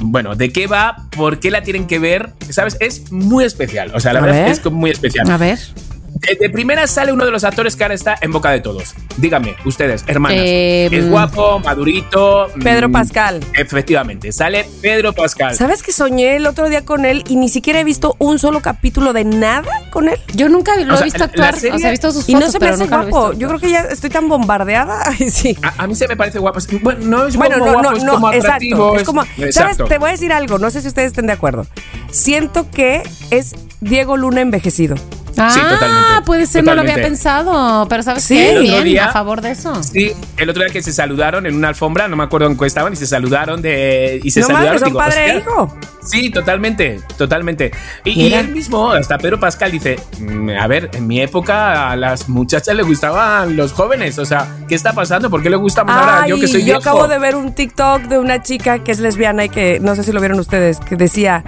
bueno, 0.00 0.36
de 0.36 0.52
qué 0.52 0.66
va, 0.68 0.96
por 1.16 1.40
qué 1.40 1.50
la 1.50 1.62
tienen 1.62 1.86
que 1.86 1.98
ver, 1.98 2.32
¿sabes? 2.50 2.76
Es 2.78 3.10
muy 3.10 3.44
especial, 3.44 3.90
o 3.94 3.98
sea, 4.00 4.12
la 4.12 4.20
A 4.20 4.22
verdad 4.22 4.42
ver. 4.44 4.52
es 4.52 4.60
que 4.60 4.70
muy 4.70 4.90
especial. 4.90 5.28
A 5.30 5.36
ver. 5.36 5.58
De, 6.26 6.36
de 6.36 6.50
primera 6.50 6.86
sale 6.86 7.12
uno 7.12 7.24
de 7.24 7.30
los 7.32 7.42
actores 7.44 7.74
que 7.74 7.82
ahora 7.82 7.94
está 7.94 8.16
en 8.20 8.30
boca 8.32 8.50
de 8.50 8.60
todos. 8.60 8.94
Díganme, 9.16 9.56
ustedes, 9.64 10.04
hermanas. 10.06 10.38
Eh, 10.40 10.88
es 10.92 11.04
mm. 11.06 11.10
guapo, 11.10 11.58
madurito. 11.58 12.46
Pedro 12.62 12.88
mm, 12.88 12.92
Pascal. 12.92 13.40
Efectivamente, 13.54 14.30
sale 14.32 14.66
Pedro 14.80 15.12
Pascal. 15.12 15.54
¿Sabes 15.56 15.82
que 15.82 15.92
soñé 15.92 16.36
el 16.36 16.46
otro 16.46 16.68
día 16.68 16.84
con 16.84 17.04
él 17.04 17.24
y 17.28 17.34
ni 17.36 17.48
siquiera 17.48 17.80
he 17.80 17.84
visto 17.84 18.14
un 18.18 18.38
solo 18.38 18.60
capítulo 18.60 19.12
de 19.12 19.24
nada 19.24 19.68
con 19.90 20.08
él? 20.08 20.18
Yo 20.34 20.48
nunca 20.48 20.76
lo 20.76 20.92
O 20.92 20.94
he 20.94 20.98
sea, 20.98 21.04
visto 21.04 21.24
actuar. 21.24 21.56
serie- 21.56 21.74
O 21.74 21.78
sea, 21.78 21.88
he 21.88 21.90
visto 21.90 22.12
sus 22.12 22.28
Y 22.28 22.32
fotos, 22.34 22.46
no 22.46 22.52
se 22.52 22.58
me 22.60 22.68
hace 22.68 22.86
guapo. 22.86 23.32
Yo 23.32 23.48
creo 23.48 23.58
que 23.60 23.70
ya 23.70 23.80
estoy 23.80 24.10
tan 24.10 24.28
bombardeada. 24.28 25.02
Ay, 25.06 25.28
sí. 25.30 25.56
A, 25.62 25.82
a 25.82 25.86
mí 25.88 25.94
se 25.96 26.06
me 26.06 26.16
parece 26.16 26.38
guapo. 26.38 26.60
Bueno, 26.82 27.00
no 27.04 27.26
es 27.26 27.36
Bueno, 27.36 27.58
como 27.58 27.66
no, 27.66 27.72
guapo, 27.74 27.90
no, 27.90 27.96
es 27.96 28.04
no, 28.04 28.12
como 28.14 28.28
atractivo. 28.28 28.96
exacto. 28.96 29.00
Es 29.00 29.06
como, 29.06 29.22
¿sabes? 29.24 29.56
Exacto. 29.56 29.84
Te 29.86 29.98
voy 29.98 30.08
a 30.10 30.12
decir 30.12 30.32
algo, 30.32 30.58
no 30.58 30.70
sé 30.70 30.82
si 30.82 30.88
ustedes 30.88 31.08
estén 31.08 31.26
de 31.26 31.32
acuerdo. 31.32 31.66
Siento 32.12 32.70
que 32.70 33.02
es 33.30 33.54
Diego 33.80 34.16
Luna 34.16 34.40
envejecido. 34.40 34.94
Ah, 35.48 35.68
totalmente, 35.70 36.22
puede 36.26 36.46
ser, 36.46 36.64
no 36.64 36.74
lo 36.74 36.80
había 36.82 36.94
pensado. 36.96 37.86
Pero 37.88 38.02
¿sabes 38.02 38.24
Sí, 38.24 38.34
qué? 38.36 38.50
el 38.50 38.56
otro 38.58 38.62
Bien, 38.72 38.84
día- 38.84 39.04
a 39.06 39.12
favor 39.12 39.40
de 39.40 39.50
eso. 39.50 39.82
Sí, 39.82 40.12
el 40.36 40.50
otro 40.50 40.62
día 40.64 40.72
que 40.72 40.82
se 40.82 40.92
saludaron 40.92 41.46
en 41.46 41.54
una 41.56 41.68
alfombra, 41.68 42.08
no 42.08 42.16
me 42.16 42.24
acuerdo 42.24 42.46
en 42.48 42.56
qué 42.56 42.66
estaban, 42.66 42.92
y 42.92 42.96
se 42.96 43.06
saludaron 43.06 43.62
de. 43.62 44.20
Y 44.22 44.30
se 44.30 44.40
no 44.40 44.46
saludaron. 44.48 44.78
son 44.78 44.88
digo, 44.88 44.98
padre 44.98 45.30
e 45.32 45.38
hijo. 45.38 45.76
Sí, 46.04 46.30
totalmente, 46.30 47.00
totalmente. 47.16 47.70
Y, 48.04 48.22
y 48.22 48.34
él 48.34 48.48
mismo, 48.48 48.90
hasta 48.92 49.18
Pedro 49.18 49.38
Pascal, 49.38 49.70
dice: 49.70 49.98
"Mm, 50.18 50.50
A 50.60 50.66
ver, 50.66 50.90
en 50.94 51.06
mi 51.06 51.20
época 51.20 51.90
a 51.90 51.96
las 51.96 52.28
muchachas 52.28 52.74
le 52.74 52.82
gustaban 52.82 53.56
los 53.56 53.72
jóvenes. 53.72 54.18
O 54.18 54.24
sea, 54.24 54.46
¿qué 54.68 54.74
está 54.74 54.92
pasando? 54.92 55.30
¿Por 55.30 55.42
qué 55.42 55.50
le 55.50 55.56
gustamos 55.56 55.94
ahora? 55.94 56.22
Ay, 56.22 56.30
Yo 56.30 56.40
que 56.40 56.48
soy 56.48 56.60
yo 56.60 56.66
viejo. 56.66 56.80
acabo 56.80 57.06
de 57.08 57.18
ver 57.18 57.36
un 57.36 57.54
TikTok 57.54 58.02
de 58.02 58.18
una 58.18 58.42
chica 58.42 58.80
que 58.82 58.90
es 58.92 58.98
lesbiana 58.98 59.44
y 59.44 59.48
que 59.48 59.78
no 59.80 59.94
sé 59.94 60.02
si 60.02 60.12
lo 60.12 60.20
vieron 60.20 60.38
ustedes, 60.40 60.78
que 60.80 60.96
decía, 60.96 61.44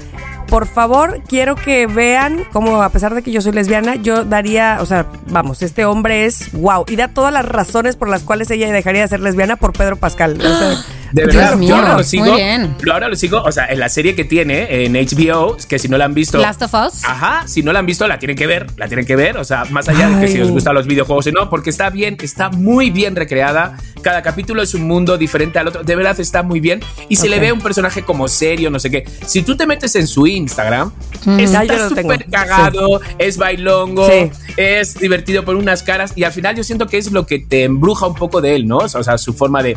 por 0.55 0.69
favor, 0.69 1.21
quiero 1.27 1.57
que 1.57 1.89
vean 1.89 2.45
cómo 2.53 2.81
a 2.81 2.89
pesar 2.91 3.13
de 3.13 3.23
que 3.23 3.33
yo 3.33 3.41
soy 3.41 3.51
lesbiana, 3.51 3.97
yo 3.97 4.25
daría, 4.25 4.79
o 4.81 4.87
sea, 4.87 5.07
vamos, 5.27 5.63
este 5.63 5.85
hombre 5.85 6.27
es 6.27 6.53
wow 6.53 6.85
y 6.87 6.95
da 6.95 7.09
todas 7.09 7.33
las 7.33 7.45
razones 7.45 7.97
por 7.97 8.09
las 8.09 8.23
cuales 8.23 8.49
ella 8.53 8.71
dejaría 8.71 9.03
de 9.03 9.09
ser 9.09 9.19
lesbiana 9.19 9.57
por 9.57 9.73
Pedro 9.73 9.97
Pascal. 9.97 10.39
O 10.41 10.43
sea, 10.57 10.77
De 11.15 11.27
verdad, 11.27 11.57
yo 11.61 11.77
ahora 11.77 11.89
lo 11.91 11.95
muy 11.95 12.05
sigo. 12.05 12.35
bien. 12.35 12.75
Lo 12.81 12.93
ahora 12.93 13.09
lo 13.09 13.15
sigo, 13.15 13.41
o 13.41 13.53
sea, 13.53 13.67
en 13.67 13.79
la 13.79 13.89
serie 13.89 14.17
que 14.17 14.25
tiene 14.25 14.85
en 14.85 14.95
HBO, 14.95 15.57
que 15.69 15.79
si 15.79 15.87
no 15.87 15.97
la 15.97 16.07
han 16.07 16.15
visto. 16.15 16.39
Last 16.39 16.63
of 16.63 16.75
Us. 16.75 17.05
Ajá, 17.05 17.47
si 17.47 17.63
no 17.63 17.73
la 17.73 17.79
han 17.79 17.87
visto, 17.87 18.09
la 18.09 18.19
tienen 18.19 18.37
que 18.37 18.49
ver, 18.49 18.67
la 18.77 18.89
tienen 18.89 19.07
que 19.07 19.15
ver, 19.15 19.37
o 19.37 19.45
sea, 19.45 19.65
más 19.67 19.89
allá 19.89 20.09
de 20.09 20.15
que 20.17 20.27
Ay. 20.27 20.33
si 20.33 20.41
os 20.41 20.51
gustan 20.51 20.75
los 20.75 20.89
videojuegos 20.89 21.29
o 21.29 21.31
no, 21.31 21.49
porque 21.51 21.71
está 21.71 21.89
bien, 21.91 22.17
está 22.21 22.51
muy 22.51 22.91
bien 22.91 23.15
recreada, 23.15 23.77
cada 24.03 24.23
capítulo 24.23 24.61
es 24.61 24.75
un 24.75 24.89
mundo 24.89 25.17
diferente 25.17 25.61
al 25.61 25.69
otro, 25.69 25.85
de 25.85 25.95
verdad 25.95 26.19
está 26.19 26.43
muy 26.43 26.59
bien, 26.59 26.81
y 27.09 27.15
se 27.15 27.29
le 27.29 27.39
ve 27.39 27.53
un 27.53 27.61
personaje 27.61 28.03
como 28.03 28.27
serio, 28.27 28.69
no 28.71 28.81
sé 28.81 28.91
qué. 28.91 29.05
Si 29.25 29.43
tú 29.43 29.57
te 29.57 29.69
metes 29.69 29.95
en 29.95 30.09
su 30.09 30.27
Instagram, 30.45 30.93
está 31.39 31.89
súper 31.89 32.27
cagado, 32.31 33.01
es 33.19 33.37
bailongo, 33.37 34.09
Sí. 34.09 34.31
es 34.57 34.95
divertido 34.95 35.45
por 35.45 35.57
unas 35.57 35.83
caras, 35.83 36.13
y 36.17 36.25
al 36.25 36.33
final 36.33 36.55
yo 36.57 36.63
siento 36.65 36.87
que 36.87 36.99
es 36.99 37.11
lo 37.11 37.27
que 37.27 37.39
te 37.39 37.65
embruja 37.65 38.07
un 38.07 38.15
poco 38.15 38.41
de 38.41 38.55
él, 38.55 38.67
¿no? 38.67 38.79
O 38.79 38.89
sea, 38.89 39.19
su 39.19 39.33
forma 39.33 39.63
de... 39.63 39.77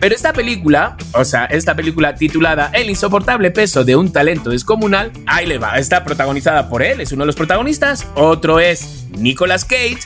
Pero 0.00 0.14
esta 0.14 0.32
película, 0.32 0.96
o 1.12 1.24
sea, 1.24 1.46
esta 1.46 1.74
película 1.74 2.14
titulada 2.14 2.70
El 2.72 2.88
insoportable 2.88 3.50
peso 3.50 3.84
de 3.84 3.96
un 3.96 4.12
talento 4.12 4.50
descomunal, 4.50 5.10
ahí 5.26 5.46
le 5.46 5.58
va, 5.58 5.78
está 5.78 6.04
protagonizada 6.04 6.68
por 6.68 6.82
él, 6.82 7.00
es 7.00 7.12
uno 7.12 7.22
de 7.22 7.26
los 7.26 7.36
protagonistas, 7.36 8.06
otro 8.14 8.60
es 8.60 9.06
Nicolas 9.18 9.64
Cage, 9.64 9.98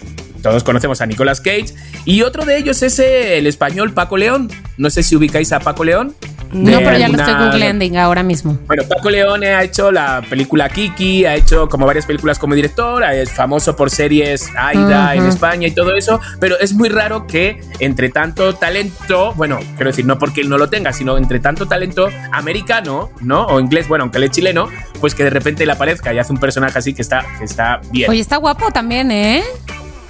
todos 0.42 0.64
conocemos 0.64 1.00
a 1.00 1.06
Nicolas 1.06 1.40
Cage, 1.40 1.74
y 2.04 2.22
otro 2.22 2.44
de 2.44 2.56
ellos 2.58 2.82
es 2.82 2.98
el 2.98 3.46
español 3.46 3.92
Paco 3.92 4.16
León, 4.16 4.50
no 4.78 4.90
sé 4.90 5.02
si 5.02 5.14
ubicáis 5.14 5.52
a 5.52 5.60
Paco 5.60 5.84
León. 5.84 6.14
No, 6.52 6.78
pero 6.78 6.98
ya 6.98 7.08
lo 7.08 7.16
estoy 7.16 7.34
googleando 7.34 8.00
ahora 8.00 8.22
mismo. 8.22 8.58
bueno, 8.66 8.82
Paco 8.88 9.10
Leone 9.10 9.48
ha 9.54 9.62
hecho 9.64 9.90
la 9.90 10.22
película 10.28 10.68
Kiki, 10.68 11.24
ha 11.24 11.34
hecho 11.34 11.68
como 11.68 11.86
varias 11.86 12.06
películas 12.06 12.38
como 12.38 12.54
director, 12.54 13.02
es 13.04 13.32
famoso 13.32 13.74
por 13.74 13.90
series 13.90 14.48
Aida 14.56 15.14
en 15.14 15.20
Ujú. 15.20 15.28
España 15.30 15.66
y 15.66 15.70
todo 15.72 15.94
eso, 15.96 16.20
pero 16.40 16.58
es 16.58 16.74
muy 16.74 16.88
raro 16.88 17.26
que 17.26 17.60
entre 17.78 18.10
tanto 18.10 18.54
talento, 18.54 19.32
bueno, 19.34 19.58
quiero 19.76 19.90
decir, 19.90 20.04
no 20.06 20.18
porque 20.18 20.42
él 20.42 20.48
no 20.48 20.58
lo 20.58 20.68
tenga, 20.68 20.92
sino 20.92 21.16
entre 21.16 21.40
tanto 21.40 21.66
talento 21.66 22.08
americano, 22.32 23.10
¿no? 23.20 23.46
O 23.46 23.58
inglés, 23.60 23.88
bueno, 23.88 24.02
aunque 24.04 24.18
él 24.18 24.24
es 24.24 24.30
chileno, 24.30 24.68
pues 25.00 25.14
que 25.14 25.24
de 25.24 25.30
repente 25.30 25.64
le 25.66 25.72
aparezca 25.72 26.12
y 26.12 26.18
hace 26.18 26.32
un 26.32 26.38
personaje 26.38 26.78
así 26.78 26.92
que 26.94 27.02
está, 27.02 27.24
que 27.38 27.44
está 27.44 27.80
bien. 27.90 28.10
Oye, 28.10 28.20
está 28.20 28.36
guapo 28.36 28.70
también, 28.70 29.10
¿eh? 29.10 29.42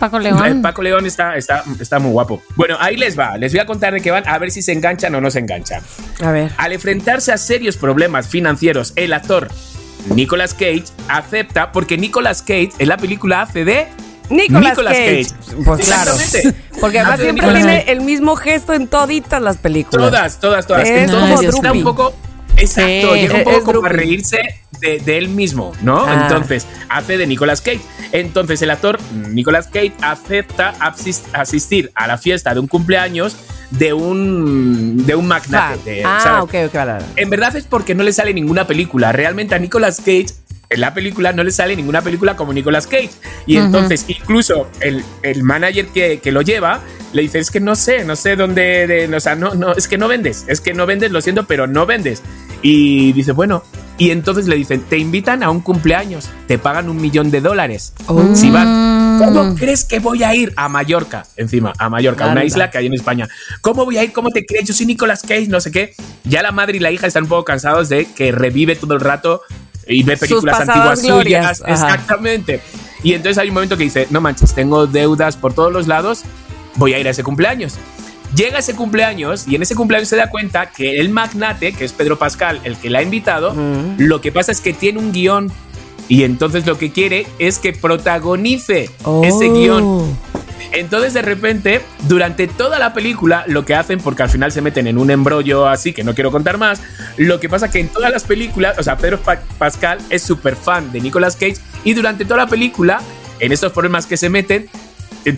Paco 0.03 0.19
Eh, 0.19 0.23
León. 0.25 0.63
Paco 0.63 0.83
León 0.83 1.07
está, 1.07 1.37
está, 1.37 1.63
está 1.79 2.01
muy 2.01 2.11
guapo. 2.11 2.43
Bueno, 2.57 2.77
ahí 2.81 2.97
les 2.97 3.17
va. 3.17 3.39
Les 3.39 3.53
voy 3.53 3.61
a 3.61 3.67
contar 3.67 3.93
de 3.95 4.01
qué 4.01 4.11
van, 4.11 4.29
a 4.29 4.37
ver 4.39 4.51
si 4.51 4.61
se 4.61 4.73
enganchan 4.73 5.15
o 5.15 5.21
no 5.21 5.31
se 5.31 5.39
enganchan. 5.39 5.81
a 6.25 6.31
ver. 6.33 6.51
Al 6.57 6.73
enfrentarse 6.73 7.31
a 7.33 7.39
serios 7.39 7.77
problemas 7.77 8.27
financieros, 8.27 8.93
el 8.97 9.13
actor 9.13 9.49
Nicolas 10.13 10.55
Cage 10.55 10.83
acepta, 11.09 11.71
porque 11.71 11.97
Nicolas 11.97 12.43
Cage 12.43 12.71
en 12.81 12.89
la 12.89 12.97
película 12.97 13.43
hace 13.43 13.65
de 13.65 13.87
Nicolas, 14.29 14.71
Nicolas 14.71 14.93
Cage. 14.97 15.27
Cage. 15.27 15.65
Pues 15.65 15.81
claro. 15.87 16.13
Porque 16.81 16.99
además 16.99 17.21
siempre 17.21 17.47
Nicolas 17.47 17.63
tiene 17.63 17.79
Cage. 17.81 17.93
el 17.93 18.01
mismo 18.01 18.35
gesto 18.35 18.73
en 18.73 18.89
toditas 18.89 19.41
las 19.41 19.59
películas. 19.59 20.11
Todas, 20.11 20.41
todas, 20.41 20.67
todas. 20.67 20.89
Es 20.89 21.11
está 21.45 21.71
un 21.73 21.85
poco. 21.85 22.13
Exacto, 22.57 23.15
Sí, 23.15 23.21
llega 23.21 23.37
un 23.39 23.45
poco 23.45 23.73
como 23.73 23.87
a 23.87 23.89
reírse 23.89 24.39
de, 24.81 24.99
de 24.99 25.19
él 25.19 25.29
mismo, 25.29 25.73
¿no? 25.83 26.05
Ah. 26.07 26.23
Entonces, 26.23 26.67
hace 26.89 27.17
de 27.17 27.27
Nicolas 27.27 27.61
Cage. 27.61 27.81
Entonces, 28.13 28.61
el 28.63 28.71
actor 28.71 28.99
Nicolas 29.31 29.69
Cage 29.69 29.93
acepta 30.03 30.75
asis- 30.81 31.23
asistir 31.33 31.91
a 31.95 32.07
la 32.07 32.19
fiesta 32.19 32.53
de 32.55 32.61
un 32.61 32.67
cumpleaños 32.67 33.37
de 33.71 33.93
un, 33.93 35.07
de 35.07 35.15
un 35.15 35.27
magnate. 35.27 35.77
Fan. 35.77 35.85
de- 35.85 36.05
ah, 36.05 36.21
¿sabes? 36.23 36.43
ok, 36.43 36.55
ok, 36.69 36.75
vale, 36.75 36.93
vale. 36.93 37.05
En 37.17 37.31
verdad 37.31 37.57
es 37.57 37.65
porque 37.65 37.95
no 37.95 38.03
le 38.03 38.13
sale 38.13 38.35
ninguna 38.35 38.67
película. 38.67 39.13
Realmente 39.13 39.55
a 39.55 39.59
Nicolas 39.59 39.99
Cage 39.99 40.27
en 40.69 40.81
la 40.81 40.95
película 40.95 41.33
no 41.33 41.45
le 41.45 41.51
sale 41.53 41.77
ninguna 41.77 42.03
película 42.03 42.37
como 42.37 42.53
Nicolas 42.53 42.87
Cage. 42.87 43.11
Y 43.47 43.57
entonces 43.57 44.05
incluso 44.09 44.69
el, 44.81 45.05
el 45.23 45.43
manager 45.43 45.87
que, 45.87 46.19
que 46.21 46.33
lo 46.33 46.43
lleva 46.43 46.81
le 47.13 47.23
dice, 47.23 47.39
es 47.39 47.51
que 47.51 47.61
no 47.61 47.77
sé, 47.77 48.05
no 48.05 48.17
sé 48.17 48.37
dónde, 48.37 48.87
de- 48.87 49.15
o 49.17 49.21
sea, 49.21 49.35
no, 49.35 49.55
no, 49.55 49.73
es 49.73 49.89
que 49.89 49.99
no 49.99 50.09
vendes, 50.09 50.45
es 50.49 50.61
que 50.61 50.73
no 50.75 50.87
vendes, 50.87 51.11
lo 51.13 51.21
siento, 51.21 51.45
pero 51.45 51.67
no 51.67 51.87
vendes. 51.87 52.23
Y 52.63 53.13
dice, 53.13 53.33
bueno, 53.33 53.63
y 53.99 54.11
entonces 54.11 54.47
le 54.49 54.57
dicen, 54.57 54.81
te 54.83 54.99
invitan 54.99 55.43
a 55.43 55.51
un 55.51 55.61
cumpleaños, 55.61 56.29
te 56.47 56.59
pagan 56.59 56.89
un 56.89 56.97
millón 57.01 57.31
de 57.31 57.41
dólares. 57.41 57.93
Oh. 58.07 58.35
Si 58.35 58.51
vas, 58.51 58.67
¿cómo 59.23 59.55
crees 59.57 59.85
que 59.85 59.99
voy 59.99 60.23
a 60.23 60.35
ir 60.35 60.53
a 60.57 60.69
Mallorca? 60.69 61.27
Encima, 61.37 61.73
a 61.79 61.89
Mallorca, 61.89 62.25
una 62.25 62.33
Anda. 62.33 62.45
isla 62.45 62.71
que 62.71 62.79
hay 62.79 62.87
en 62.87 62.95
España. 62.95 63.29
¿Cómo 63.61 63.85
voy 63.85 63.99
a 63.99 64.05
ir? 64.05 64.13
¿Cómo 64.13 64.31
te 64.31 64.47
crees? 64.47 64.67
Yo 64.67 64.75
soy 64.75 64.87
Nicolas 64.87 65.23
Cage, 65.23 65.49
no 65.49 65.61
sé 65.61 65.71
qué. 65.71 65.95
Ya 66.25 66.43
la 66.43 66.53
madre 66.53 66.77
y 66.77 66.81
la 66.81 66.91
hija 66.91 67.07
están 67.07 67.25
un 67.25 67.29
poco 67.29 67.45
cansados 67.45 67.89
de 67.89 68.07
que 68.07 68.33
revive 68.33 68.77
todo 68.77 68.95
el 68.95 69.01
rato 69.01 69.43
y 69.87 70.03
ve 70.05 70.17
películas 70.17 70.59
pasadas 70.59 70.77
antiguas 70.77 71.03
glorias. 71.03 71.59
suyas. 71.59 71.63
Ajá. 71.81 71.87
Exactamente. 71.95 72.61
Y 73.03 73.15
entonces 73.15 73.39
hay 73.39 73.49
un 73.49 73.55
momento 73.55 73.77
que 73.77 73.83
dice, 73.85 74.07
no 74.11 74.21
manches, 74.21 74.55
tengo 74.55 74.87
deudas 74.87 75.37
por 75.37 75.53
todos 75.55 75.73
los 75.73 75.89
lados, 75.89 76.23
voy 76.77 76.95
a 76.95 76.99
ir 76.99 77.07
a 77.07 77.11
ese 77.11 77.23
cumpleaños. 77.23 77.75
Llega 78.35 78.59
ese 78.61 78.75
cumpleaños 78.75 79.47
y 79.47 79.57
en 79.57 79.63
ese 79.63 79.75
cumpleaños 79.75 80.09
se 80.09 80.17
da 80.17 80.31
cuenta 80.31 80.71
que 80.71 81.01
el 81.01 81.11
magnate, 81.11 81.73
que 81.75 81.85
es 81.85 81.93
Pedro 81.93 82.19
Pascal, 82.19 82.61
el 82.65 82.77
que 82.77 82.89
la 82.89 83.01
ha 83.01 83.03
invitado, 83.03 83.55
lo 83.99 84.21
que 84.23 84.33
pasa 84.33 84.53
es 84.53 84.61
que 84.63 84.73
tiene 84.73 84.99
un 84.99 85.13
guion 85.13 85.53
y 86.09 86.25
entonces 86.25 86.67
lo 86.67 86.79
que 86.79 86.91
quiere 86.93 87.27
es 87.39 87.59
que 87.59 87.73
protagonice 87.75 88.85
ese 88.85 88.95
Oh. 89.05 89.53
guion. 89.55 90.19
Entonces 90.73 91.13
de 91.13 91.21
repente, 91.21 91.83
durante 92.09 92.47
toda 92.47 92.79
la 92.79 92.95
película, 92.95 93.45
lo 93.47 93.67
que 93.67 93.75
hacen, 93.75 93.99
porque 94.01 94.23
al 94.23 94.31
final 94.31 94.51
se 94.53 94.63
meten 94.63 94.87
en 94.87 94.97
un 94.97 95.11
embrollo 95.11 95.67
así 95.69 95.93
que 95.93 96.03
no 96.03 96.15
quiero 96.15 96.31
contar 96.33 96.57
más, 96.57 96.81
lo 97.19 97.39
que 97.41 97.51
pasa 97.51 97.71
que 97.71 97.81
en 97.81 97.89
todas 97.89 98.11
las 98.11 98.25
películas, 98.25 98.79
o 98.79 98.83
sea, 98.83 98.97
Pedro 98.97 99.21
Pa- 99.21 99.41
Pascal 99.59 99.99
es 100.09 100.23
súper 100.23 100.57
fan 100.57 100.91
de 100.91 101.03
Nicolas 101.03 101.37
Cage 101.37 101.57
y 101.85 101.93
durante 101.93 102.25
toda 102.25 102.39
la 102.39 102.47
película, 102.47 103.03
en 103.41 103.53
estos 103.53 103.73
problemas 103.73 104.07
que 104.07 104.17
se 104.17 104.31
meten, 104.31 104.71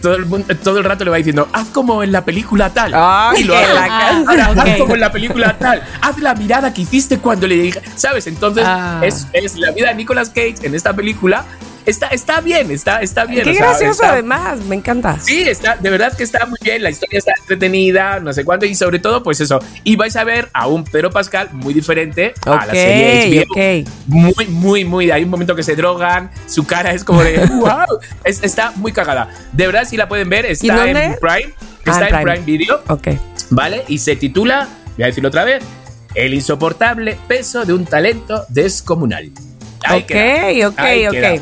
todo 0.01 0.15
el, 0.15 0.24
mundo- 0.27 0.47
todo 0.62 0.78
el 0.78 0.85
rato 0.85 1.05
le 1.05 1.11
va 1.11 1.16
diciendo, 1.19 1.48
haz 1.52 1.69
como 1.69 2.02
en 2.02 2.11
la 2.12 2.24
película 2.24 2.70
tal. 2.73 2.90
Y 3.39 3.44
lo 3.44 3.55
hace. 3.56 3.66
haz 3.78 4.78
como 4.78 4.94
en 4.94 5.01
la 5.01 5.12
película 5.12 5.59
tal. 5.59 5.82
Haz 6.01 6.19
la 6.19 6.35
mirada 6.35 6.73
que 6.73 6.82
hiciste 6.82 7.19
cuando 7.19 7.47
le 7.47 7.56
dije, 7.56 7.82
¿sabes? 7.97 8.27
Entonces, 8.27 8.65
Ah. 8.66 9.01
es, 9.02 9.27
es 9.35 9.56
la 9.56 9.73
vida 9.73 9.89
de 9.89 9.94
Nicolas 9.97 10.31
Cage 10.31 10.56
en 10.62 10.74
esta 10.74 10.93
película. 10.94 11.44
Está, 11.86 12.06
está 12.09 12.40
bien, 12.40 12.70
está, 12.70 13.02
está 13.02 13.27
bien. 13.27 13.44
Qué 13.44 13.51
o 13.51 13.55
sea, 13.55 13.66
gracioso 13.66 13.90
está- 14.02 14.12
además, 14.12 14.59
me 14.61 14.74
encanta. 14.77 15.19
Sí, 15.20 15.43
está, 15.47 15.77
de 15.77 15.90
verdad 15.90 16.16
que 16.16 16.24
está 16.24 16.47
muy 16.47 16.59
bien, 16.62 16.82
la 16.82 16.89
historia 16.90 17.19
está 17.19 17.32
entretenida, 17.39 18.20
no 18.20 18.32
sé 18.32 18.43
cuánto, 18.44 18.65
y 18.65 18.74
sobre 18.74 18.98
todo, 18.98 19.23
pues 19.23 19.40
eso. 19.40 19.59
Y 19.85 19.97
vais 19.97 20.16
a 20.16 20.24
ver 20.24 20.48
a 20.55 20.66
un 20.66 20.85
Pedro 20.85 21.11
Pascal 21.11 21.51
muy 21.52 21.74
diferente 21.74 22.32
a 22.47 22.65
la 22.66 22.73
serie 22.73 23.44
HBO. 23.47 23.82
ok. 23.82 23.89
Muy, 24.06 24.47
muy, 24.48 24.85
muy. 24.85 25.11
Hay 25.11 25.24
un 25.24 25.31
momento 25.31 25.55
que 25.55 25.62
se 25.62 25.77
drogan, 25.77 26.31
su 26.47 26.65
cara 26.66 26.93
es 26.93 27.05
como 27.05 27.23
de 27.23 27.36
wow. 27.61 27.98
Es- 28.24 28.43
está 28.43 28.70
muy 28.77 28.93
cagada. 28.93 29.28
De 29.52 29.66
verdad, 29.66 29.85
si 29.86 29.97
la 29.98 30.09
pueden 30.09 30.28
ver, 30.31 30.47
está 30.47 30.89
en 30.89 31.16
Prime. 31.20 31.52
Ah, 31.86 31.90
Está 31.90 32.09
en 32.09 32.15
en 32.15 32.23
Prime. 32.23 32.32
Prime 32.40 32.47
Video, 32.47 32.82
Ok. 32.89 33.09
¿vale? 33.51 33.85
Y 33.89 33.98
se 33.98 34.16
titula, 34.16 34.69
voy 34.97 35.02
a 35.05 35.06
decirlo 35.09 35.28
otra 35.28 35.44
vez, 35.44 35.62
El 36.15 36.32
insoportable 36.32 37.19
peso 37.28 37.66
de 37.66 37.74
un 37.74 37.85
talento 37.85 38.44
descomunal. 38.48 39.31
Ahí 39.85 40.01
ok, 40.01 40.06
queda. 40.06 40.69
ok, 40.69 40.78
Ahí 40.78 41.06
ok. 41.09 41.12
queda. 41.12 41.40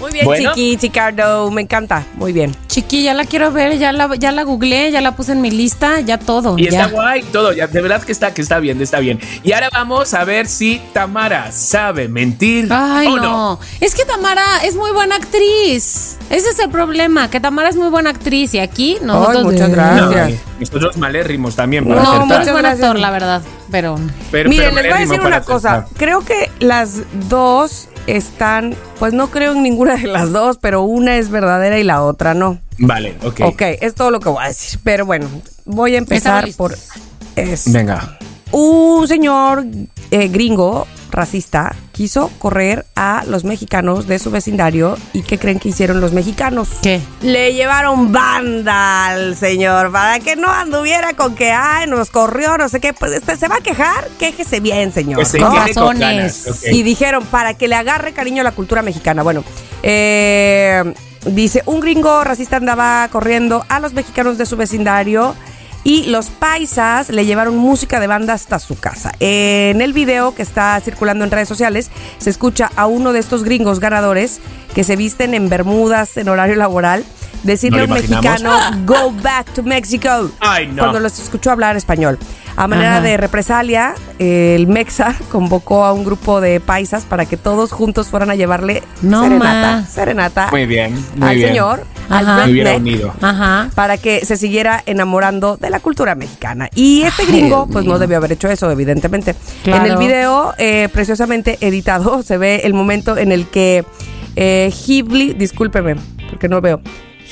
Muy 0.00 0.12
bien, 0.12 0.24
Bueno. 0.24 0.52
Chiqui, 0.54 0.76
Chicardo, 0.76 1.50
me 1.50 1.62
encanta. 1.62 2.04
Muy 2.16 2.32
bien. 2.32 2.54
Chiqui, 2.66 3.04
ya 3.04 3.14
la 3.14 3.24
quiero 3.24 3.52
ver, 3.52 3.78
ya 3.78 3.92
la, 3.92 4.14
ya 4.16 4.32
la 4.32 4.42
googleé, 4.42 4.90
ya 4.90 5.00
la 5.00 5.14
puse 5.16 5.32
en 5.32 5.40
mi 5.40 5.50
lista, 5.50 6.00
ya 6.00 6.18
todo. 6.18 6.58
Y 6.58 6.64
ya. 6.68 6.82
está 6.82 6.86
guay 6.88 7.22
todo, 7.22 7.52
ya, 7.52 7.66
de 7.68 7.80
verdad 7.80 8.02
que 8.02 8.12
está, 8.12 8.34
que 8.34 8.42
está 8.42 8.58
bien, 8.58 8.80
está 8.82 8.98
bien. 8.98 9.20
Y 9.44 9.52
ahora 9.52 9.70
vamos 9.72 10.12
a 10.12 10.24
ver 10.24 10.46
si 10.46 10.80
Tamara 10.92 11.52
sabe 11.52 12.08
mentir 12.08 12.68
Ay, 12.70 13.06
o 13.06 13.16
no. 13.16 13.22
no. 13.22 13.60
Es 13.80 13.94
que 13.94 14.04
Tamara 14.04 14.64
es 14.64 14.74
muy 14.76 14.90
buena 14.90 15.16
actriz. 15.16 16.16
Ese 16.28 16.48
es 16.50 16.58
el 16.58 16.70
problema, 16.70 17.30
que 17.30 17.38
Tamara 17.40 17.68
es 17.68 17.76
muy 17.76 17.88
buena 17.88 18.10
actriz 18.10 18.52
y 18.54 18.58
aquí 18.58 18.98
nosotros... 19.02 19.44
muchas 19.44 19.68
No, 19.70 19.74
gracias. 20.10 20.40
nosotros 20.58 20.96
malérrimos 20.96 21.54
también 21.54 21.84
para 21.86 22.02
No, 22.02 22.08
acertar. 22.12 22.28
pero 22.28 22.34
es 22.34 22.38
muchas 22.48 22.52
buen 22.52 22.66
actor, 22.66 22.98
la 22.98 23.10
verdad, 23.10 23.42
pero... 23.70 23.96
Pero- 24.30 24.50
Miren, 24.50 24.70
pero 24.74 24.82
les 24.82 24.92
voy 24.92 25.02
a 25.02 25.06
decir 25.06 25.20
una 25.26 25.40
cosa. 25.42 25.72
acertar. 25.74 25.96
Creo 25.98 26.20
que 26.24 26.50
las 26.58 27.02
dos 27.28 27.88
están, 28.06 28.74
pues 28.98 29.12
no 29.12 29.30
creo 29.30 29.52
en 29.52 29.62
ninguna 29.62 29.96
de 29.96 30.08
las 30.08 30.32
dos, 30.32 30.58
pero 30.60 30.82
una 30.82 31.16
es 31.16 31.30
verdadera 31.30 31.78
y 31.78 31.84
la 31.84 32.02
otra 32.02 32.34
no. 32.34 32.58
Vale, 32.78 33.16
ok. 33.22 33.40
Ok, 33.44 33.62
es 33.80 33.94
todo 33.94 34.10
lo 34.10 34.20
que 34.20 34.28
voy 34.28 34.44
a 34.44 34.48
decir. 34.48 34.80
Pero 34.82 35.06
bueno, 35.06 35.28
voy 35.64 35.94
a 35.94 35.98
empezar 35.98 36.48
por... 36.56 36.76
Es, 37.36 37.72
Venga. 37.72 38.18
un 38.52 39.08
señor 39.08 39.64
eh, 40.10 40.28
gringo 40.28 40.86
racista 41.14 41.74
quiso 41.92 42.30
correr 42.38 42.84
a 42.96 43.24
los 43.26 43.44
mexicanos 43.44 44.06
de 44.06 44.18
su 44.18 44.30
vecindario 44.30 44.96
y 45.12 45.22
¿qué 45.22 45.38
creen 45.38 45.58
que 45.58 45.70
hicieron 45.70 46.00
los 46.00 46.12
mexicanos? 46.12 46.68
¿Qué? 46.82 47.00
Le 47.22 47.54
llevaron 47.54 48.12
banda 48.12 49.06
al 49.06 49.36
señor 49.36 49.92
para 49.92 50.20
que 50.20 50.36
no 50.36 50.50
anduviera 50.50 51.14
con 51.14 51.34
que, 51.34 51.52
ay, 51.52 51.86
nos 51.86 52.10
corrió, 52.10 52.58
no 52.58 52.68
sé 52.68 52.80
qué. 52.80 52.92
Pues 52.92 53.12
este, 53.12 53.36
se 53.36 53.48
va 53.48 53.56
a 53.56 53.60
quejar, 53.60 54.08
quéjese 54.18 54.60
bien, 54.60 54.92
señor. 54.92 55.20
Ok. 55.20 56.72
Y 56.72 56.82
dijeron, 56.82 57.24
para 57.26 57.54
que 57.54 57.68
le 57.68 57.76
agarre 57.76 58.12
cariño 58.12 58.40
a 58.40 58.44
la 58.44 58.52
cultura 58.52 58.82
mexicana. 58.82 59.22
Bueno, 59.22 59.44
eh, 59.82 60.94
dice, 61.26 61.62
un 61.66 61.80
gringo 61.80 62.24
racista 62.24 62.56
andaba 62.56 63.08
corriendo 63.10 63.64
a 63.68 63.80
los 63.80 63.92
mexicanos 63.92 64.38
de 64.38 64.46
su 64.46 64.56
vecindario 64.56 65.34
y 65.84 66.06
los 66.06 66.30
paisas 66.30 67.10
le 67.10 67.26
llevaron 67.26 67.56
música 67.56 68.00
de 68.00 68.06
banda 68.06 68.32
hasta 68.32 68.58
su 68.58 68.78
casa. 68.78 69.12
En 69.20 69.80
el 69.82 69.92
video 69.92 70.34
que 70.34 70.42
está 70.42 70.80
circulando 70.80 71.24
en 71.24 71.30
redes 71.30 71.48
sociales 71.48 71.90
se 72.18 72.30
escucha 72.30 72.70
a 72.74 72.86
uno 72.86 73.12
de 73.12 73.20
estos 73.20 73.44
gringos 73.44 73.80
ganadores 73.80 74.40
que 74.74 74.82
se 74.82 74.96
visten 74.96 75.34
en 75.34 75.48
bermudas 75.48 76.16
en 76.16 76.28
horario 76.28 76.56
laboral 76.56 77.04
decirle 77.42 77.82
a 77.82 77.86
¿No 77.86 77.94
un 77.94 78.00
mexicano, 78.00 78.50
go 78.86 79.12
back 79.22 79.52
to 79.52 79.62
Mexico. 79.62 80.30
Ay, 80.40 80.66
no. 80.68 80.78
Cuando 80.82 80.98
los 81.00 81.18
escuchó 81.18 81.50
hablar 81.50 81.76
español. 81.76 82.18
A 82.56 82.68
manera 82.68 82.92
Ajá. 82.98 83.00
de 83.02 83.16
represalia, 83.16 83.94
el 84.18 84.66
Mexa 84.68 85.14
convocó 85.30 85.84
a 85.84 85.92
un 85.92 86.04
grupo 86.04 86.40
de 86.40 86.60
paisas 86.60 87.04
para 87.04 87.26
que 87.26 87.36
todos 87.36 87.72
juntos 87.72 88.06
fueran 88.08 88.30
a 88.30 88.36
llevarle 88.36 88.82
No 89.02 89.24
serenata, 89.24 89.76
ma. 89.80 89.86
serenata 89.86 90.48
Muy 90.52 90.64
bien, 90.66 90.94
muy 91.16 91.28
al 91.28 91.34
bien. 91.36 91.48
señor. 91.48 91.84
Al 92.08 92.46
Me 92.46 92.52
hubiera 92.52 92.72
redneck, 92.72 92.94
unido. 92.94 93.14
Ajá. 93.20 93.70
para 93.74 93.96
que 93.96 94.24
se 94.24 94.36
siguiera 94.36 94.82
enamorando 94.86 95.56
de 95.56 95.70
la 95.70 95.80
cultura 95.80 96.14
mexicana. 96.14 96.68
Y 96.74 97.02
este 97.02 97.24
gringo, 97.26 97.66
pues 97.66 97.84
no 97.84 97.98
debió 97.98 98.16
haber 98.16 98.32
hecho 98.32 98.48
eso, 98.48 98.70
evidentemente. 98.70 99.34
Claro. 99.62 99.84
En 99.84 99.90
el 99.92 99.98
video, 99.98 100.54
eh, 100.58 100.88
preciosamente 100.92 101.58
editado, 101.60 102.22
se 102.22 102.38
ve 102.38 102.62
el 102.64 102.74
momento 102.74 103.16
en 103.16 103.32
el 103.32 103.46
que 103.46 103.84
eh, 104.36 104.72
Hillbilly, 104.86 105.34
discúlpeme, 105.34 105.96
porque 106.30 106.48
no 106.48 106.60
veo. 106.60 106.80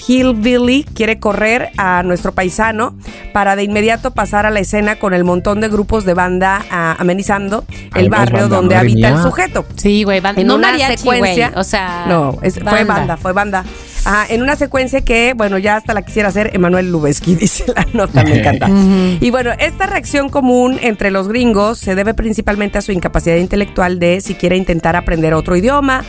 Hillbilly 0.08 0.84
quiere 0.84 1.18
correr 1.18 1.70
a 1.78 2.02
nuestro 2.02 2.32
paisano 2.32 2.94
para 3.32 3.56
de 3.56 3.62
inmediato 3.64 4.10
pasar 4.12 4.46
a 4.46 4.50
la 4.50 4.60
escena 4.60 4.96
con 4.96 5.14
el 5.14 5.24
montón 5.24 5.60
de 5.60 5.68
grupos 5.68 6.04
de 6.04 6.14
banda 6.14 6.64
ah, 6.70 6.96
amenizando 6.98 7.64
el 7.94 8.04
Ay, 8.04 8.08
barrio 8.08 8.40
banda, 8.42 8.56
donde 8.56 8.76
habita 8.76 9.08
el 9.08 9.18
sujeto 9.22 9.64
Sí, 9.76 10.04
güey, 10.04 10.20
banda. 10.20 10.40
en 10.40 10.46
no 10.48 10.56
una 10.56 10.72
mariachi, 10.72 10.98
secuencia. 10.98 11.48
güey, 11.50 11.60
O 11.60 11.64
sea... 11.64 12.04
No, 12.08 12.38
es- 12.42 12.58
fue 12.58 12.84
banda, 12.84 13.16
fue 13.16 13.32
banda. 13.32 13.64
Ajá, 14.04 14.26
en 14.34 14.42
una 14.42 14.56
secuencia 14.56 15.00
que, 15.02 15.32
bueno, 15.36 15.58
ya 15.58 15.76
hasta 15.76 15.94
la 15.94 16.02
quisiera 16.02 16.28
hacer 16.28 16.50
Emanuel 16.54 16.90
Lubezki, 16.90 17.34
dice 17.40 17.64
la 17.74 17.86
nota, 17.92 18.24
me 18.24 18.38
encanta. 18.40 18.68
Y 19.20 19.30
bueno, 19.30 19.50
esta 19.58 19.86
reacción 19.86 20.28
común 20.28 20.78
entre 20.82 21.10
los 21.12 21.28
gringos 21.28 21.78
se 21.78 21.94
debe 21.94 22.12
principalmente 22.12 22.78
a 22.78 22.82
su 22.82 22.90
incapacidad 22.92 23.36
intelectual 23.36 23.98
de 24.00 24.20
siquiera 24.20 24.56
intentar 24.56 24.96
aprender 24.96 25.34
otro 25.34 25.56
idioma, 25.56 26.02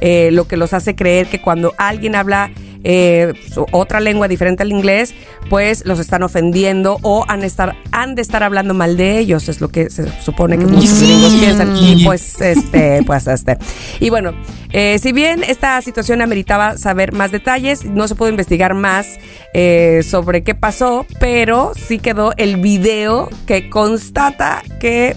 eh, 0.00 0.28
lo 0.32 0.46
que 0.46 0.56
los 0.58 0.74
hace 0.74 0.94
creer 0.94 1.26
que 1.28 1.40
cuando 1.40 1.72
alguien 1.78 2.14
habla 2.14 2.50
eh, 2.84 3.32
otra 3.72 4.00
lengua 4.00 4.28
diferente 4.28 4.62
al 4.62 4.70
inglés, 4.70 5.14
pues 5.50 5.84
los 5.86 5.98
están 5.98 6.22
ofendiendo 6.22 6.98
o 7.02 7.24
han, 7.28 7.44
estar, 7.44 7.76
han 7.92 8.14
de 8.14 8.22
estar 8.22 8.42
hablando 8.42 8.74
mal 8.74 8.96
de 8.96 9.18
ellos, 9.18 9.48
es 9.48 9.60
lo 9.60 9.68
que 9.68 9.90
se 9.90 10.10
supone 10.20 10.58
que 10.58 10.66
muchos 10.66 11.00
gringos 11.00 11.32
piensan. 11.34 11.76
Y 11.76 12.04
pues, 12.04 12.40
este, 12.40 13.02
pues, 13.04 13.26
este. 13.26 13.58
Y 14.00 14.10
bueno, 14.10 14.32
eh, 14.72 14.98
si 14.98 15.12
bien 15.12 15.42
esta 15.42 15.80
situación 15.80 16.20
ameritaba 16.20 16.76
saber 16.76 17.12
más 17.12 17.32
detalles, 17.32 17.84
no 17.84 18.06
se 18.06 18.14
pudo 18.14 18.28
investigar 18.28 18.74
más 18.74 19.18
eh, 19.54 20.02
sobre 20.04 20.42
qué 20.42 20.54
pasó, 20.54 21.06
pero 21.20 21.72
sí 21.74 21.98
quedó 21.98 22.32
el 22.36 22.56
video 22.58 23.30
que 23.46 23.70
constata 23.70 24.62
que 24.80 25.16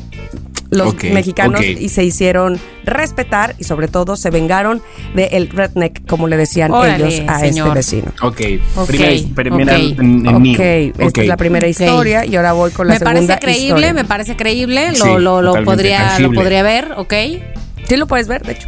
los 0.71 0.95
mexicanos 1.03 1.63
y 1.63 1.89
se 1.89 2.03
hicieron 2.03 2.59
respetar 2.85 3.55
y 3.59 3.65
sobre 3.65 3.87
todo 3.87 4.15
se 4.15 4.29
vengaron 4.31 4.81
del 5.13 5.49
redneck, 5.49 6.05
como 6.07 6.27
le 6.27 6.37
decían 6.37 6.71
Órale, 6.71 7.05
ellos 7.07 7.29
a 7.29 7.39
señor. 7.39 7.77
este 7.77 7.97
vecino. 7.99 8.11
Ok, 8.21 8.41
Ok, 8.77 8.87
primera, 8.87 9.33
primera 9.35 9.75
ok. 9.75 9.79
enemigo. 9.99 10.55
Ok, 10.55 10.99
esta 10.99 11.21
es 11.21 11.27
la 11.27 11.37
primera 11.37 11.67
historia 11.67 12.25
y 12.25 12.35
ahora 12.37 12.53
voy 12.53 12.71
con 12.71 12.87
la 12.87 12.93
Me 12.93 12.99
segunda 12.99 13.19
parece 13.35 13.39
creíble, 13.39 13.65
historia. 13.67 13.93
me 13.93 14.05
parece 14.05 14.35
creíble. 14.35 14.95
Sí, 14.95 15.01
lo, 15.05 15.19
lo, 15.19 15.41
lo 15.41 15.63
podría, 15.63 16.17
lo 16.19 16.31
podría 16.33 16.63
ver, 16.63 16.93
¿ok? 16.97 17.13
Sí 17.87 17.97
lo 17.97 18.07
puedes 18.07 18.27
ver, 18.27 18.41
de 18.43 18.53
hecho. 18.53 18.67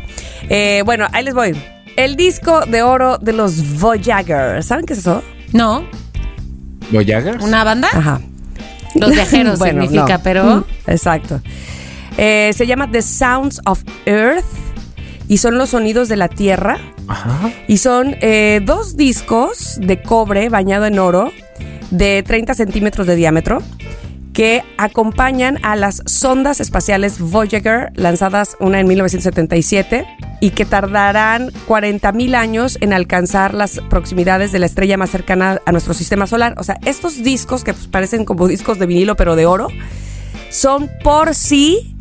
Eh, 0.49 0.81
bueno, 0.85 1.07
ahí 1.13 1.23
les 1.23 1.33
voy. 1.33 1.55
El 1.95 2.15
disco 2.17 2.65
de 2.65 2.81
oro 2.81 3.17
de 3.17 3.31
los 3.33 3.79
Voyager. 3.79 4.61
¿Saben 4.63 4.85
qué 4.85 4.93
es 4.93 4.99
eso? 4.99 5.23
No, 5.53 5.85
¿Voyagers? 6.91 7.43
una 7.43 7.63
banda. 7.63 7.87
Ajá. 7.93 8.19
Los 8.95 9.11
viajeros 9.11 9.57
Bueno, 9.59 9.81
significa, 9.83 10.17
no. 10.17 10.23
pero. 10.23 10.43
Mm, 10.57 10.63
Exacto. 10.87 11.41
Eh, 12.17 12.51
se 12.55 12.67
llama 12.67 12.89
The 12.91 13.01
Sounds 13.01 13.61
of 13.65 13.83
Earth 14.05 14.45
y 15.27 15.37
son 15.37 15.57
los 15.57 15.69
sonidos 15.69 16.09
de 16.09 16.17
la 16.17 16.27
Tierra. 16.27 16.77
Ajá. 17.07 17.51
Y 17.67 17.77
son 17.77 18.15
eh, 18.21 18.61
dos 18.63 18.95
discos 18.95 19.77
de 19.81 20.01
cobre 20.01 20.49
bañado 20.49 20.85
en 20.85 20.99
oro 20.99 21.31
de 21.91 22.23
30 22.23 22.53
centímetros 22.53 23.07
de 23.07 23.15
diámetro 23.15 23.61
que 24.33 24.63
acompañan 24.77 25.59
a 25.63 25.75
las 25.75 26.01
sondas 26.05 26.59
espaciales 26.59 27.19
Voyager 27.19 27.91
lanzadas 27.95 28.57
una 28.59 28.79
en 28.79 28.87
1977 28.87 30.05
y 30.41 30.49
que 30.49 30.65
tardarán 30.65 31.51
40 31.67 32.11
mil 32.13 32.35
años 32.35 32.77
en 32.81 32.93
alcanzar 32.93 33.53
las 33.53 33.79
proximidades 33.89 34.51
de 34.51 34.59
la 34.59 34.65
estrella 34.65 34.97
más 34.97 35.11
cercana 35.11 35.61
a 35.65 35.71
nuestro 35.71 35.93
sistema 35.93 36.25
solar. 36.25 36.55
O 36.57 36.63
sea, 36.63 36.79
estos 36.83 37.23
discos 37.23 37.63
que 37.63 37.73
pues, 37.73 37.87
parecen 37.87 38.25
como 38.25 38.47
discos 38.47 38.79
de 38.79 38.87
vinilo 38.87 39.15
pero 39.15 39.35
de 39.35 39.45
oro 39.45 39.67
son 40.49 40.89
por 41.03 41.35
sí 41.35 41.92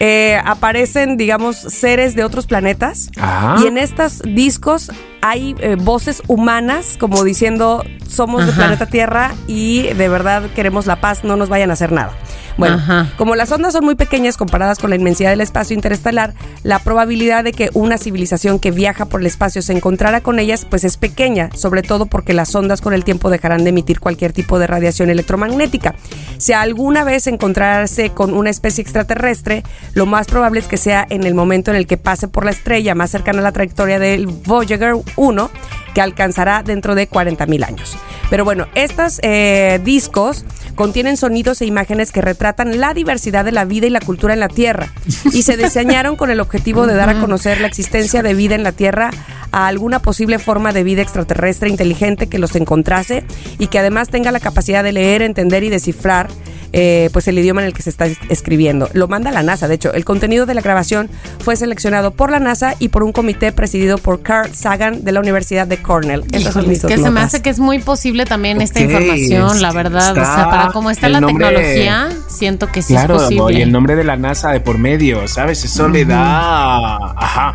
eh, 0.00 0.40
aparecen, 0.44 1.16
digamos, 1.16 1.56
seres 1.56 2.14
de 2.14 2.24
otros 2.24 2.46
planetas. 2.46 3.10
Ah. 3.16 3.56
Y 3.62 3.66
en 3.66 3.78
estos 3.78 4.22
discos 4.24 4.90
hay 5.20 5.54
eh, 5.60 5.76
voces 5.76 6.22
humanas 6.26 6.96
como 6.98 7.24
diciendo, 7.24 7.84
somos 8.08 8.44
del 8.44 8.54
planeta 8.54 8.86
Tierra 8.86 9.34
y 9.46 9.82
de 9.94 10.08
verdad 10.08 10.50
queremos 10.54 10.86
la 10.86 11.00
paz, 11.00 11.24
no 11.24 11.36
nos 11.36 11.48
vayan 11.48 11.70
a 11.70 11.74
hacer 11.74 11.92
nada. 11.92 12.12
Bueno, 12.56 12.76
Ajá. 12.76 13.10
como 13.16 13.34
las 13.34 13.50
ondas 13.50 13.72
son 13.72 13.84
muy 13.84 13.94
pequeñas 13.94 14.36
comparadas 14.36 14.78
con 14.78 14.90
la 14.90 14.96
inmensidad 14.96 15.30
del 15.30 15.40
espacio 15.40 15.74
interestelar, 15.74 16.34
la 16.62 16.78
probabilidad 16.78 17.44
de 17.44 17.52
que 17.52 17.70
una 17.74 17.98
civilización 17.98 18.58
que 18.58 18.70
viaja 18.70 19.06
por 19.06 19.20
el 19.20 19.26
espacio 19.26 19.62
se 19.62 19.72
encontrara 19.72 20.20
con 20.20 20.38
ellas, 20.38 20.66
pues 20.68 20.84
es 20.84 20.96
pequeña, 20.96 21.50
sobre 21.54 21.82
todo 21.82 22.06
porque 22.06 22.32
las 22.32 22.54
ondas 22.54 22.80
con 22.80 22.94
el 22.94 23.04
tiempo 23.04 23.30
dejarán 23.30 23.64
de 23.64 23.70
emitir 23.70 24.00
cualquier 24.00 24.32
tipo 24.32 24.58
de 24.58 24.66
radiación 24.66 25.10
electromagnética. 25.10 25.94
Si 26.38 26.52
alguna 26.52 27.04
vez 27.04 27.26
encontrarse 27.26 28.10
con 28.10 28.34
una 28.34 28.50
especie 28.50 28.82
extraterrestre, 28.82 29.64
lo 29.94 30.06
más 30.06 30.26
probable 30.26 30.60
es 30.60 30.68
que 30.68 30.76
sea 30.76 31.06
en 31.10 31.24
el 31.24 31.34
momento 31.34 31.70
en 31.70 31.76
el 31.76 31.86
que 31.86 31.96
pase 31.96 32.28
por 32.28 32.44
la 32.44 32.50
estrella 32.50 32.94
más 32.94 33.10
cercana 33.10 33.40
a 33.40 33.42
la 33.42 33.52
trayectoria 33.52 33.98
del 33.98 34.26
Voyager 34.26 34.94
1, 35.16 35.50
que 35.94 36.00
alcanzará 36.00 36.62
dentro 36.62 36.94
de 36.94 37.08
40.000 37.08 37.64
años. 37.66 37.96
Pero 38.30 38.44
bueno, 38.44 38.66
estos 38.74 39.20
eh, 39.22 39.80
discos 39.84 40.44
contienen 40.74 41.16
sonidos 41.16 41.60
e 41.60 41.66
imágenes 41.66 42.12
que 42.12 42.20
retratan 42.20 42.80
la 42.80 42.94
diversidad 42.94 43.44
de 43.44 43.52
la 43.52 43.64
vida 43.64 43.86
y 43.86 43.90
la 43.90 44.00
cultura 44.00 44.34
en 44.34 44.40
la 44.40 44.48
Tierra 44.48 44.92
y 45.32 45.42
se 45.42 45.56
diseñaron 45.56 46.16
con 46.16 46.30
el 46.30 46.40
objetivo 46.40 46.86
de 46.86 46.94
dar 46.94 47.08
a 47.10 47.20
conocer 47.20 47.60
la 47.60 47.66
existencia 47.66 48.22
de 48.22 48.34
vida 48.34 48.54
en 48.54 48.62
la 48.62 48.72
Tierra 48.72 49.10
a 49.52 49.66
alguna 49.68 50.00
posible 50.00 50.38
forma 50.38 50.72
de 50.72 50.82
vida 50.84 51.02
extraterrestre 51.02 51.68
inteligente 51.68 52.26
que 52.28 52.38
los 52.38 52.56
encontrase 52.56 53.24
y 53.58 53.68
que 53.68 53.78
además 53.78 54.08
tenga 54.08 54.32
la 54.32 54.40
capacidad 54.40 54.82
de 54.82 54.92
leer, 54.92 55.22
entender 55.22 55.62
y 55.62 55.68
descifrar 55.70 56.28
eh, 56.76 57.08
pues 57.12 57.28
el 57.28 57.38
idioma 57.38 57.60
en 57.60 57.68
el 57.68 57.72
que 57.72 57.82
se 57.82 57.90
está 57.90 58.06
es- 58.06 58.18
escribiendo. 58.28 58.90
Lo 58.94 59.06
manda 59.06 59.30
la 59.30 59.44
NASA, 59.44 59.68
de 59.68 59.76
hecho. 59.76 59.92
El 59.92 60.04
contenido 60.04 60.44
de 60.44 60.54
la 60.54 60.60
grabación 60.60 61.08
fue 61.38 61.54
seleccionado 61.54 62.10
por 62.10 62.32
la 62.32 62.40
NASA 62.40 62.74
y 62.80 62.88
por 62.88 63.04
un 63.04 63.12
comité 63.12 63.52
presidido 63.52 63.96
por 63.96 64.22
Carl 64.22 64.52
Sagan 64.52 65.04
de 65.04 65.12
la 65.12 65.20
Universidad 65.20 65.68
de 65.68 65.76
Cornell. 65.80 66.24
Esas 66.32 66.52
son 66.54 66.62
Híjole, 66.62 66.66
mis 66.66 66.76
es 66.78 66.82
dos 66.82 66.90
que 66.90 66.98
se 66.98 67.10
me 67.12 67.20
hace 67.20 67.42
que 67.42 67.50
es 67.50 67.60
muy 67.60 67.78
posible 67.78 68.26
también 68.26 68.60
esta 68.60 68.80
información, 68.80 69.62
la 69.62 69.70
que 69.70 69.76
verdad. 69.76 70.10
o 70.10 70.14
sea, 70.16 70.24
está 70.24 70.50
cómo 70.72 70.90
está 70.90 71.08
la 71.08 71.20
nombre- 71.20 71.46
tecnología, 71.48 72.08
siento 72.28 72.66
que 72.70 72.82
sí 72.82 72.94
Claro, 72.94 73.16
es 73.16 73.22
posible. 73.22 73.58
y 73.58 73.62
el 73.62 73.72
nombre 73.72 73.96
de 73.96 74.04
la 74.04 74.16
NASA 74.16 74.50
de 74.50 74.60
por 74.60 74.78
medio, 74.78 75.26
¿sabes? 75.28 75.64
Eso 75.64 75.88
le 75.88 76.04
da. 76.04 76.96
Ajá. 77.16 77.54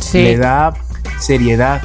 Sí. 0.00 0.22
Le 0.22 0.36
da 0.36 0.72
seriedad. 1.18 1.80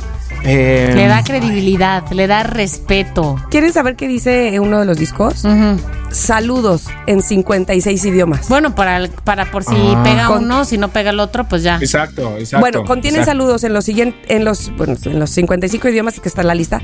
Eh, 0.45 0.91
Le 0.93 1.07
da 1.07 1.23
credibilidad, 1.23 2.03
le 2.11 2.27
da 2.27 2.43
respeto. 2.43 3.37
¿Quieren 3.49 3.71
saber 3.71 3.95
qué 3.95 4.07
dice 4.07 4.59
uno 4.59 4.79
de 4.79 4.85
los 4.85 4.97
discos? 4.97 5.45
Ujú. 5.45 5.79
Saludos 6.11 6.87
en 7.07 7.21
56 7.21 8.03
idiomas. 8.05 8.49
Bueno, 8.49 8.75
para, 8.75 8.97
el- 8.97 9.09
para 9.09 9.49
por 9.49 9.63
si 9.63 9.73
Ah. 9.75 10.01
pega 10.03 10.27
Con- 10.27 10.43
uno, 10.43 10.65
si 10.65 10.77
no 10.77 10.89
pega 10.89 11.11
el 11.11 11.19
otro, 11.19 11.45
pues 11.47 11.63
ya. 11.63 11.77
Exacto, 11.77 12.35
exacto. 12.37 12.59
bueno, 12.59 12.83
contienen 12.85 13.21
exacto. 13.21 13.39
saludos 13.41 13.63
en 13.63 13.73
los 13.73 13.85
siguientes, 13.85 14.19
en 14.29 14.43
los, 14.45 14.75
bueno, 14.75 14.95
en 15.05 15.19
los 15.19 15.29
55 15.29 15.87
idiomas 15.89 16.19
que 16.19 16.27
está 16.27 16.41
en 16.41 16.47
la 16.47 16.55
lista, 16.55 16.81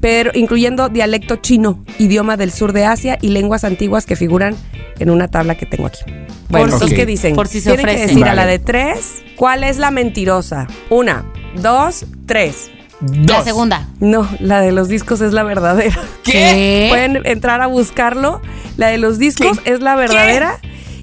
pero 0.00 0.30
incluyendo 0.34 0.88
dialecto 0.90 1.36
chino, 1.36 1.82
idioma 1.98 2.36
del 2.36 2.52
sur 2.52 2.72
de 2.72 2.84
Asia 2.84 3.18
y 3.20 3.28
lenguas 3.28 3.64
antiguas 3.64 4.04
que 4.06 4.16
figuran 4.16 4.54
en 4.98 5.10
una 5.10 5.28
tabla 5.28 5.54
que 5.56 5.66
tengo 5.66 5.86
aquí. 5.86 6.00
Bueno, 6.50 6.78
si- 6.78 6.94
¿qué 6.94 7.04
dicen? 7.06 7.34
por 7.34 7.48
si 7.48 7.60
se 7.60 7.74
Tienen 7.74 7.96
que 7.96 8.02
decir 8.06 8.24
a 8.26 8.34
la 8.34 8.46
de 8.46 8.58
tres, 8.58 9.22
¿cuál 9.36 9.64
es 9.64 9.78
la 9.78 9.90
mentirosa? 9.90 10.66
Una, 10.90 11.24
dos, 11.60 12.04
tres. 12.26 12.70
La 13.00 13.42
segunda. 13.42 13.86
No, 14.00 14.28
la 14.40 14.60
de 14.60 14.72
los 14.72 14.88
discos 14.88 15.20
es 15.20 15.32
la 15.32 15.42
verdadera. 15.44 15.96
¿Qué? 16.24 16.86
Pueden 16.90 17.24
entrar 17.26 17.60
a 17.60 17.66
buscarlo. 17.66 18.40
La 18.76 18.88
de 18.88 18.98
los 18.98 19.18
discos 19.18 19.58
es 19.64 19.80
la 19.80 19.94
verdadera 19.96 20.58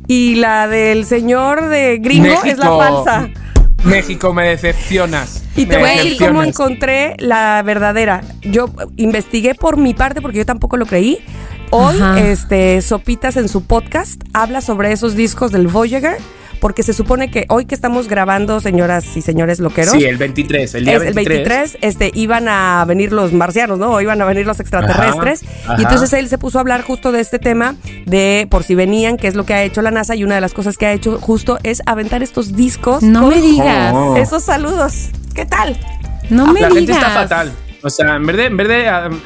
y 0.07 0.35
la 0.35 0.67
del 0.67 1.05
señor 1.05 1.67
de 1.69 1.97
gringo 1.99 2.43
es 2.43 2.57
la 2.57 2.67
falsa. 2.77 3.29
México, 3.83 4.33
me 4.33 4.47
decepcionas. 4.49 5.43
Y 5.55 5.65
te 5.67 5.75
Me 5.75 5.81
voy 5.83 5.89
a 5.89 5.95
decir 5.97 6.17
cómo 6.17 6.41
decepcionas. 6.41 6.47
encontré 6.47 7.15
la 7.19 7.61
verdadera. 7.63 8.21
Yo 8.41 8.69
investigué 8.97 9.55
por 9.55 9.77
mi 9.77 9.93
parte 9.93 10.21
porque 10.21 10.39
yo 10.39 10.45
tampoco 10.45 10.75
lo 10.77 10.85
creí. 10.85 11.19
Hoy, 11.69 11.95
Ajá. 11.95 12.19
este, 12.19 12.81
Sopitas 12.81 13.37
en 13.37 13.47
su 13.49 13.63
podcast 13.65 14.21
habla 14.33 14.61
sobre 14.61 14.91
esos 14.91 15.15
discos 15.15 15.51
del 15.51 15.67
Voyager, 15.67 16.17
porque 16.65 16.81
se 16.81 16.93
supone 16.93 17.29
que 17.29 17.45
hoy 17.49 17.65
que 17.67 17.75
estamos 17.75 18.07
grabando, 18.07 18.59
señoras 18.59 19.15
y 19.15 19.21
señores 19.21 19.59
loqueros, 19.59 19.91
Sí, 19.91 20.03
el 20.03 20.17
23, 20.17 20.73
el 20.73 20.85
día 20.85 20.95
es 20.95 21.03
el 21.03 21.13
23, 21.13 21.77
este, 21.81 22.09
iban 22.15 22.47
a 22.47 22.83
venir 22.87 23.11
los 23.11 23.33
marcianos, 23.33 23.77
¿no? 23.77 23.91
O 23.91 24.01
iban 24.01 24.19
a 24.19 24.25
venir 24.25 24.47
los 24.47 24.59
extraterrestres. 24.59 25.43
Ajá, 25.43 25.73
ajá. 25.73 25.75
Y 25.77 25.83
entonces 25.83 26.11
él 26.13 26.27
se 26.27 26.39
puso 26.39 26.57
a 26.57 26.61
hablar 26.61 26.81
justo 26.81 27.11
de 27.11 27.19
este 27.19 27.37
tema, 27.37 27.75
de 28.07 28.47
por 28.49 28.63
si 28.63 28.73
venían, 28.73 29.17
que 29.17 29.27
es 29.27 29.35
lo 29.35 29.45
que 29.45 29.53
ha 29.53 29.61
hecho 29.61 29.83
la 29.83 29.91
NASA. 29.91 30.15
Y 30.15 30.23
una 30.23 30.33
de 30.33 30.41
las 30.41 30.55
cosas 30.55 30.79
que 30.79 30.87
ha 30.87 30.91
hecho 30.91 31.19
justo 31.21 31.59
es 31.61 31.83
aventar 31.85 32.23
estos 32.23 32.55
discos. 32.55 33.03
No 33.03 33.21
con 33.21 33.29
me 33.29 33.41
digas. 33.41 33.93
Oh. 33.93 34.17
Esos 34.17 34.41
saludos. 34.41 35.09
¿Qué 35.35 35.45
tal? 35.45 35.77
No 36.31 36.51
me 36.51 36.61
la 36.61 36.69
gente 36.69 36.93
digas. 36.93 36.97
está 36.97 37.11
fatal. 37.11 37.51
O 37.83 37.91
sea, 37.91 38.15
en 38.15 38.25
vez 38.25 38.37
de, 38.37 38.45
en 38.45 38.57
vez 38.57 38.67
de 38.67 38.89
um, 39.07 39.19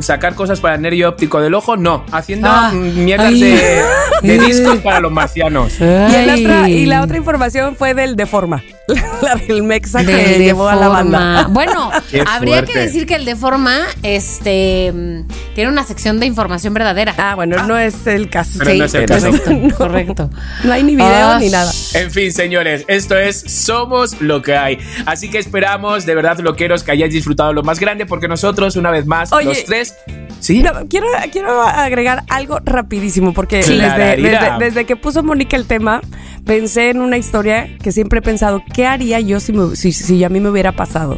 sacar 0.00 0.34
cosas 0.34 0.60
para 0.60 0.74
el 0.76 0.82
nervio 0.82 1.08
óptico 1.08 1.40
del 1.40 1.54
ojo, 1.54 1.76
no. 1.76 2.04
Haciendo 2.12 2.48
Ah. 2.50 2.70
mierdas 2.72 3.28
Ay. 3.28 3.40
de, 3.40 3.82
de 4.22 4.38
discos 4.38 4.76
para 4.84 5.00
los 5.00 5.12
marcianos. 5.12 5.80
Y, 5.80 5.84
el 5.84 6.30
Ay. 6.30 6.44
otra- 6.44 6.68
y 6.68 6.86
la 6.86 7.02
otra 7.02 7.16
información 7.16 7.76
fue 7.76 7.94
del 7.94 8.16
Deforma, 8.16 8.62
la 9.22 9.34
del 9.36 9.62
Mexa 9.62 10.04
que 10.04 10.38
llevó 10.38 10.68
a 10.68 10.76
la 10.76 10.88
banda. 10.88 11.46
Bueno, 11.50 11.90
Qué 12.10 12.22
habría 12.26 12.56
fuerte. 12.58 12.72
que 12.72 12.78
decir 12.78 13.06
que 13.06 13.14
el 13.16 13.24
Deforma 13.24 13.80
este, 14.02 14.92
mm, 14.92 15.28
tiene 15.54 15.70
una 15.70 15.84
sección 15.84 16.20
de 16.20 16.26
información 16.26 16.72
verdadera. 16.74 17.14
Ah, 17.18 17.34
bueno, 17.34 17.64
no 17.66 17.78
es 17.78 18.06
el 18.06 18.30
caso. 18.30 18.58
Pero 18.58 18.74
no 18.74 18.84
es 18.84 18.94
el 18.94 19.06
caso. 19.06 19.30
correcto, 19.30 19.50
No. 19.52 19.74
correcto. 19.76 20.30
No 20.64 20.72
hay 20.72 20.82
ni 20.82 20.94
video 20.94 21.06
Ah. 21.08 21.38
ni 21.40 21.48
nada. 21.48 21.70
En 21.94 22.10
fin, 22.10 22.32
señores, 22.32 22.84
esto 22.88 23.16
es 23.16 23.40
Somos 23.40 24.20
lo 24.20 24.42
que 24.42 24.56
hay. 24.56 24.78
Así 25.06 25.30
que 25.30 25.38
esperamos, 25.38 26.06
de 26.06 26.14
verdad, 26.14 26.38
loqueros, 26.38 26.82
que 26.84 26.92
hayáis 26.92 27.12
disfrutado 27.12 27.52
lo 27.52 27.62
más 27.62 27.80
grande, 27.80 28.06
porque 28.06 28.28
nosotros, 28.28 28.76
una 28.76 28.90
vez 28.90 29.06
más, 29.06 29.32
Oye. 29.32 29.46
los 29.46 29.64
tres. 29.64 29.94
¿Sí? 30.38 30.62
No, 30.62 30.70
quiero, 30.88 31.06
quiero 31.32 31.62
agregar 31.62 32.22
algo 32.28 32.60
rapidísimo, 32.62 33.32
porque 33.32 33.56
desde- 33.56 34.58
desde 34.58 34.84
que 34.84 34.94
puso 34.94 35.22
Mónica 35.22 35.56
el 35.56 35.66
tema, 35.66 36.02
pensé 36.44 36.90
en 36.90 37.00
una 37.00 37.16
historia 37.16 37.68
que 37.82 37.90
siempre 37.90 38.18
he 38.18 38.22
pensado, 38.22 38.62
¿qué 38.76 38.86
haría 38.86 39.20
yo 39.20 39.40
si, 39.40 39.54
si 39.74 40.22
a 40.22 40.28
mí 40.28 40.38
me 40.38 40.50
hubiera 40.50 40.72
pasado? 40.72 41.16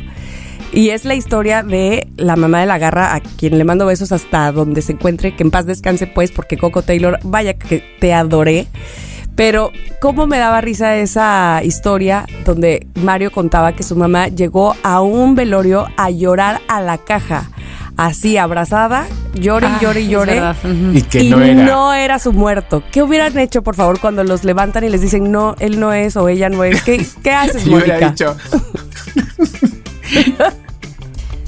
Y 0.72 0.90
es 0.90 1.04
la 1.04 1.16
historia 1.16 1.64
de 1.64 2.06
la 2.16 2.36
mamá 2.36 2.60
de 2.60 2.66
la 2.66 2.78
garra, 2.78 3.16
a 3.16 3.20
quien 3.20 3.58
le 3.58 3.64
mando 3.64 3.84
besos 3.84 4.12
hasta 4.12 4.52
donde 4.52 4.80
se 4.80 4.92
encuentre, 4.92 5.34
que 5.34 5.42
en 5.42 5.50
paz 5.50 5.66
descanse 5.66 6.06
pues, 6.06 6.30
porque 6.30 6.56
Coco 6.56 6.82
Taylor, 6.82 7.18
vaya 7.24 7.54
que 7.54 7.82
te 7.98 8.14
adoré. 8.14 8.68
Pero 9.34 9.72
cómo 10.00 10.28
me 10.28 10.38
daba 10.38 10.60
risa 10.60 10.96
esa 10.98 11.60
historia 11.64 12.26
donde 12.44 12.86
Mario 12.94 13.32
contaba 13.32 13.72
que 13.72 13.82
su 13.82 13.96
mamá 13.96 14.28
llegó 14.28 14.76
a 14.84 15.00
un 15.00 15.34
velorio 15.34 15.86
a 15.96 16.10
llorar 16.10 16.60
a 16.68 16.80
la 16.80 16.98
caja, 16.98 17.50
así 17.98 18.38
abrazada, 18.38 19.06
llore 19.34 19.66
y 19.66 19.70
Ay, 19.72 19.78
llore 19.82 20.00
y 20.00 20.08
llore. 20.08 20.42
Y 20.94 21.02
que 21.02 21.24
y 21.24 21.30
no 21.30 21.42
era. 21.42 21.62
no 21.64 21.92
era 21.92 22.18
su 22.18 22.32
muerto. 22.32 22.82
¿Qué 22.90 23.02
hubieran 23.02 23.36
hecho, 23.38 23.60
por 23.62 23.74
favor, 23.74 24.00
cuando 24.00 24.24
los 24.24 24.44
levantan 24.44 24.84
y 24.84 24.88
les 24.88 25.02
dicen, 25.02 25.30
no, 25.30 25.54
él 25.58 25.78
no 25.78 25.92
es 25.92 26.16
o 26.16 26.28
ella 26.30 26.48
no 26.48 26.64
es? 26.64 26.80
¿Qué, 26.82 27.04
qué 27.22 27.32
haces, 27.32 27.64
Yo 27.64 27.76
hubiera 27.76 27.94
Mónica? 28.00 28.10
dicho, 28.10 28.36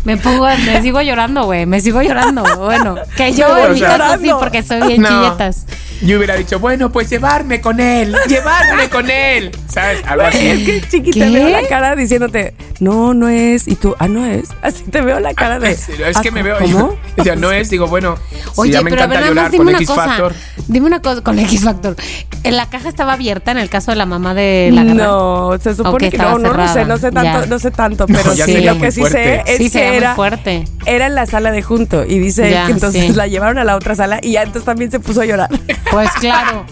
Me 0.05 0.17
pongo, 0.17 0.47
me 0.65 0.81
sigo 0.81 1.03
llorando, 1.03 1.45
güey. 1.45 1.67
Me 1.67 1.79
sigo 1.81 2.01
llorando. 2.01 2.43
Bueno, 2.59 2.97
que 3.17 3.33
yo 3.35 3.49
No, 3.49 3.59
en 3.67 3.73
mi 3.75 3.79
sea, 3.81 3.99
caso 3.99 4.19
sí, 4.23 4.31
porque 4.39 4.63
soy 4.63 4.81
bien 4.87 5.03
No. 5.03 5.09
chilletas. 5.09 5.67
Yo 6.03 6.17
hubiera 6.19 6.35
dicho, 6.37 6.59
bueno, 6.59 6.91
pues 6.91 7.09
llevarme 7.11 7.61
con 7.61 7.81
él, 7.81 8.15
llevarme 8.29 8.89
con 8.89 9.11
él. 9.11 9.51
¿Sabes? 9.69 10.03
Algo 10.07 10.25
así. 10.25 10.47
Es 10.47 10.59
que 10.65 10.81
chiqui, 10.89 11.11
te 11.13 11.21
¿Qué? 11.21 11.31
veo 11.31 11.49
la 11.49 11.67
cara 11.69 11.95
diciéndote, 11.95 12.55
no, 12.81 13.15
no 13.15 13.29
es. 13.29 13.69
Y 13.69 13.77
tú, 13.77 13.95
ah, 13.99 14.09
no 14.09 14.25
es. 14.27 14.49
Así 14.63 14.83
te 14.85 15.01
veo 15.01 15.21
la 15.21 15.35
cara 15.35 15.59
de. 15.59 15.71
Es, 15.71 15.89
es 15.89 16.17
"Ah, 16.17 16.23
que 16.23 16.31
me 16.31 16.43
veo. 16.43 16.57
¿Cómo? 16.59 16.97
O 17.21 17.23
sea, 17.23 17.37
no 17.37 17.53
es, 17.53 17.69
digo, 17.69 17.87
bueno, 17.87 18.17
si 18.31 18.61
Oye, 18.63 18.73
ya 18.73 18.83
me 18.83 18.91
pero 18.91 19.05
encanta 19.05 19.27
llorar 19.27 19.51
dime 19.51 19.59
con 19.59 19.69
una 19.69 19.79
X 19.79 19.89
cosa. 19.89 20.05
Factor. 20.07 20.35
Dime 20.69 20.87
una 20.87 21.03
cosa 21.03 21.21
con 21.23 21.39
X 21.39 21.65
Factor. 21.65 21.97
¿En 22.45 22.57
la 22.57 22.71
caja 22.71 22.89
estaba 22.89 23.13
abierta 23.13 23.51
en 23.51 23.59
el 23.59 23.69
caso 23.69 23.91
de 23.91 23.97
la 23.99 24.07
mamá 24.07 24.33
de 24.33 24.71
la 24.73 24.85
garra? 24.85 24.95
No, 25.05 25.51
se 25.61 25.75
supone 25.75 26.11
que 26.11 26.17
no, 26.17 26.39
no 26.39 26.55
lo 26.55 26.69
sé, 26.69 26.87
no 26.87 26.97
sé 26.97 27.11
tanto, 27.13 27.41
ya. 27.41 27.47
no 27.47 27.59
sé 27.59 27.71
tanto, 27.71 28.07
pero 28.07 28.33
ya 28.33 28.47
sí, 28.47 28.63
lo 28.63 28.79
que 28.79 28.91
sí 28.91 29.03
sé 29.05 29.43
es 29.47 29.59
Sí, 29.59 29.71
que 29.71 29.97
era, 29.99 30.09
muy 30.11 30.17
fuerte. 30.17 30.65
era 30.87 31.07
en 31.07 31.15
la 31.15 31.27
sala 31.27 31.51
de 31.51 31.61
junto 31.63 32.07
y 32.07 32.19
dice 32.19 32.51
Ya, 32.51 32.65
que 32.67 32.73
entonces 32.73 33.05
sí. 33.09 33.13
la 33.13 33.27
llevaron 33.27 33.59
a 33.59 33.65
la 33.65 33.77
otra 33.77 33.95
sala 33.95 34.19
y 34.23 34.33
ya 34.33 34.43
entonces 34.43 34.65
también 34.65 34.91
se 34.91 35.01
puso 35.01 35.21
a 35.21 35.27
llorar. 35.27 35.51
Pues 35.91 36.11
claro. 36.13 36.67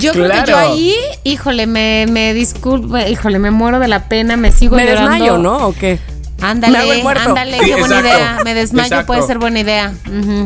Yo 0.00 0.12
creo 0.12 0.28
que 0.30 0.50
yo 0.50 0.56
ahí, 0.58 0.94
híjole, 1.22 1.66
me, 1.66 2.06
me 2.10 2.34
disculpo, 2.34 2.98
híjole, 2.98 3.38
me 3.38 3.50
muero 3.52 3.78
de 3.78 3.86
la 3.88 4.08
pena, 4.08 4.36
me 4.36 4.50
sigo 4.50 4.74
Me 4.76 4.86
llorando. 4.86 5.10
desmayo, 5.12 5.38
¿no? 5.38 5.68
¿O 5.68 5.72
qué? 5.72 5.98
Me 6.40 6.46
Ándale, 6.48 7.02
ándale, 7.02 7.58
Sí, 7.60 7.64
qué 7.66 7.76
buena 7.76 7.98
exacto, 8.00 8.18
idea. 8.18 8.38
Me 8.44 8.54
desmayo, 8.54 8.86
exacto. 8.86 9.06
puede 9.06 9.22
ser 9.22 9.38
buena 9.38 9.60
idea. 9.60 9.92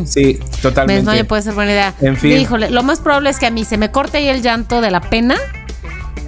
Sí, 0.05 0.39
Me 0.41 0.47
totalmente. 0.63 1.01
desmayo, 1.01 1.27
puede 1.27 1.43
ser 1.43 1.55
buena 1.55 1.73
idea. 1.73 1.95
En 2.01 2.17
fin. 2.17 2.33
Híjole, 2.37 2.71
lo 2.71 2.83
más 2.83 3.01
probable 3.01 3.31
es 3.31 3.39
que 3.39 3.47
a 3.47 3.51
mí 3.51 3.65
se 3.65 3.79
me 3.79 3.91
corte 3.91 4.19
ahí 4.19 4.29
el 4.29 4.43
llanto 4.43 4.81
de 4.81 4.91
la 4.91 5.01
pena. 5.01 5.37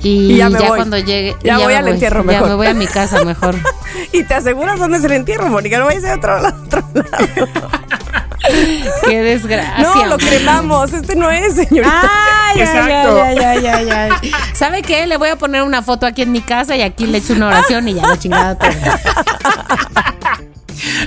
Y, 0.02 0.32
Y 0.32 0.36
ya 0.38 0.48
ya, 0.48 0.50
me 0.50 0.58
voy. 0.60 0.76
cuando 0.78 0.96
llegue. 0.98 1.36
Ya 1.44 1.58
voy 1.58 1.66
me 1.74 1.76
al 1.76 1.88
entierro 1.88 2.20
Ya 2.22 2.26
mejor. 2.26 2.48
me 2.48 2.54
voy 2.54 2.66
a 2.68 2.74
mi 2.74 2.86
casa 2.86 3.22
mejor. 3.24 3.54
Y 4.12 4.24
te 4.24 4.34
aseguras 4.34 4.78
dónde 4.78 4.96
es 4.98 5.04
el 5.04 5.12
entierro, 5.12 5.48
Mónica, 5.48 5.78
no 5.78 5.84
vayas 5.84 6.04
a 6.04 6.14
otro. 6.14 6.38
Otro 6.38 6.82
lado. 6.94 7.68
Qué 9.08 9.22
desgracia. 9.22 9.82
No, 9.82 10.06
lo 10.06 10.18
cremamos, 10.18 10.92
este 10.92 11.14
no 11.14 11.30
es, 11.30 11.54
señorita. 11.54 12.02
Ay, 12.02 12.56
ay, 12.56 12.60
Exacto. 12.60 13.22
ay, 13.22 13.38
ay, 13.38 13.66
ay, 13.66 13.88
ay, 13.90 14.10
ay. 14.22 14.32
¿Sabe 14.54 14.82
qué? 14.82 15.06
Le 15.06 15.16
voy 15.16 15.28
a 15.28 15.36
poner 15.36 15.62
una 15.62 15.82
foto 15.82 16.06
aquí 16.06 16.22
en 16.22 16.32
mi 16.32 16.40
casa 16.40 16.76
y 16.76 16.82
aquí 16.82 17.06
le 17.06 17.18
echo 17.18 17.34
una 17.34 17.48
oración 17.48 17.88
y 17.88 17.94
ya 17.94 18.06
lo 18.06 18.16
chingada 18.16 18.56
todo. 18.56 18.70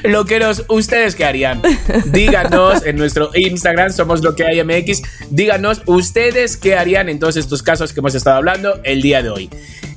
Loqueros, 0.03 0.65
¿ustedes 0.67 1.15
qué 1.15 1.25
harían? 1.25 1.61
Díganos 2.05 2.85
en 2.85 2.97
nuestro 2.97 3.31
Instagram, 3.33 3.91
somos 3.91 4.21
lo 4.21 4.35
que 4.35 4.45
hay 4.45 4.63
MX. 4.63 5.01
Díganos, 5.29 5.81
¿ustedes 5.85 6.57
qué 6.57 6.75
harían 6.75 7.09
en 7.09 7.19
todos 7.19 7.37
estos 7.37 7.63
casos 7.63 7.93
que 7.93 7.99
hemos 7.99 8.13
estado 8.15 8.37
hablando 8.37 8.79
el 8.83 9.01
día 9.01 9.21
de 9.21 9.29
hoy? 9.29 9.49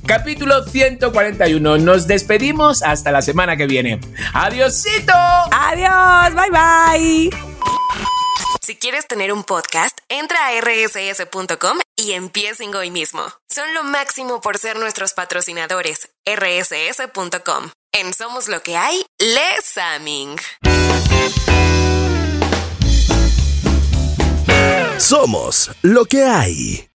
Capítulo 0.07 0.63
141. 0.63 1.79
Nos 1.79 2.07
despedimos 2.07 2.81
hasta 2.81 3.11
la 3.11 3.21
semana 3.21 3.57
que 3.57 3.67
viene. 3.67 3.99
¡Adiosito! 4.33 5.11
Adiós, 5.51 6.33
bye 6.33 6.49
bye. 6.49 7.29
Si 8.61 8.77
quieres 8.77 9.05
tener 9.05 9.33
un 9.33 9.43
podcast, 9.43 9.97
entra 10.07 10.47
a 10.47 10.61
rss.com 10.61 11.79
y 11.97 12.13
empiecen 12.13 12.73
hoy 12.73 12.89
mismo. 12.89 13.21
Son 13.49 13.73
lo 13.73 13.83
máximo 13.83 14.39
por 14.39 14.57
ser 14.57 14.79
nuestros 14.79 15.13
patrocinadores. 15.13 16.09
rss.com. 16.25 17.69
En 17.91 18.13
Somos 18.13 18.47
lo 18.47 18.61
que 18.61 18.77
hay, 18.77 19.05
Les 19.19 19.77
Aming. 19.77 20.37
Somos 24.97 25.69
lo 25.81 26.05
que 26.05 26.23
hay. 26.23 26.85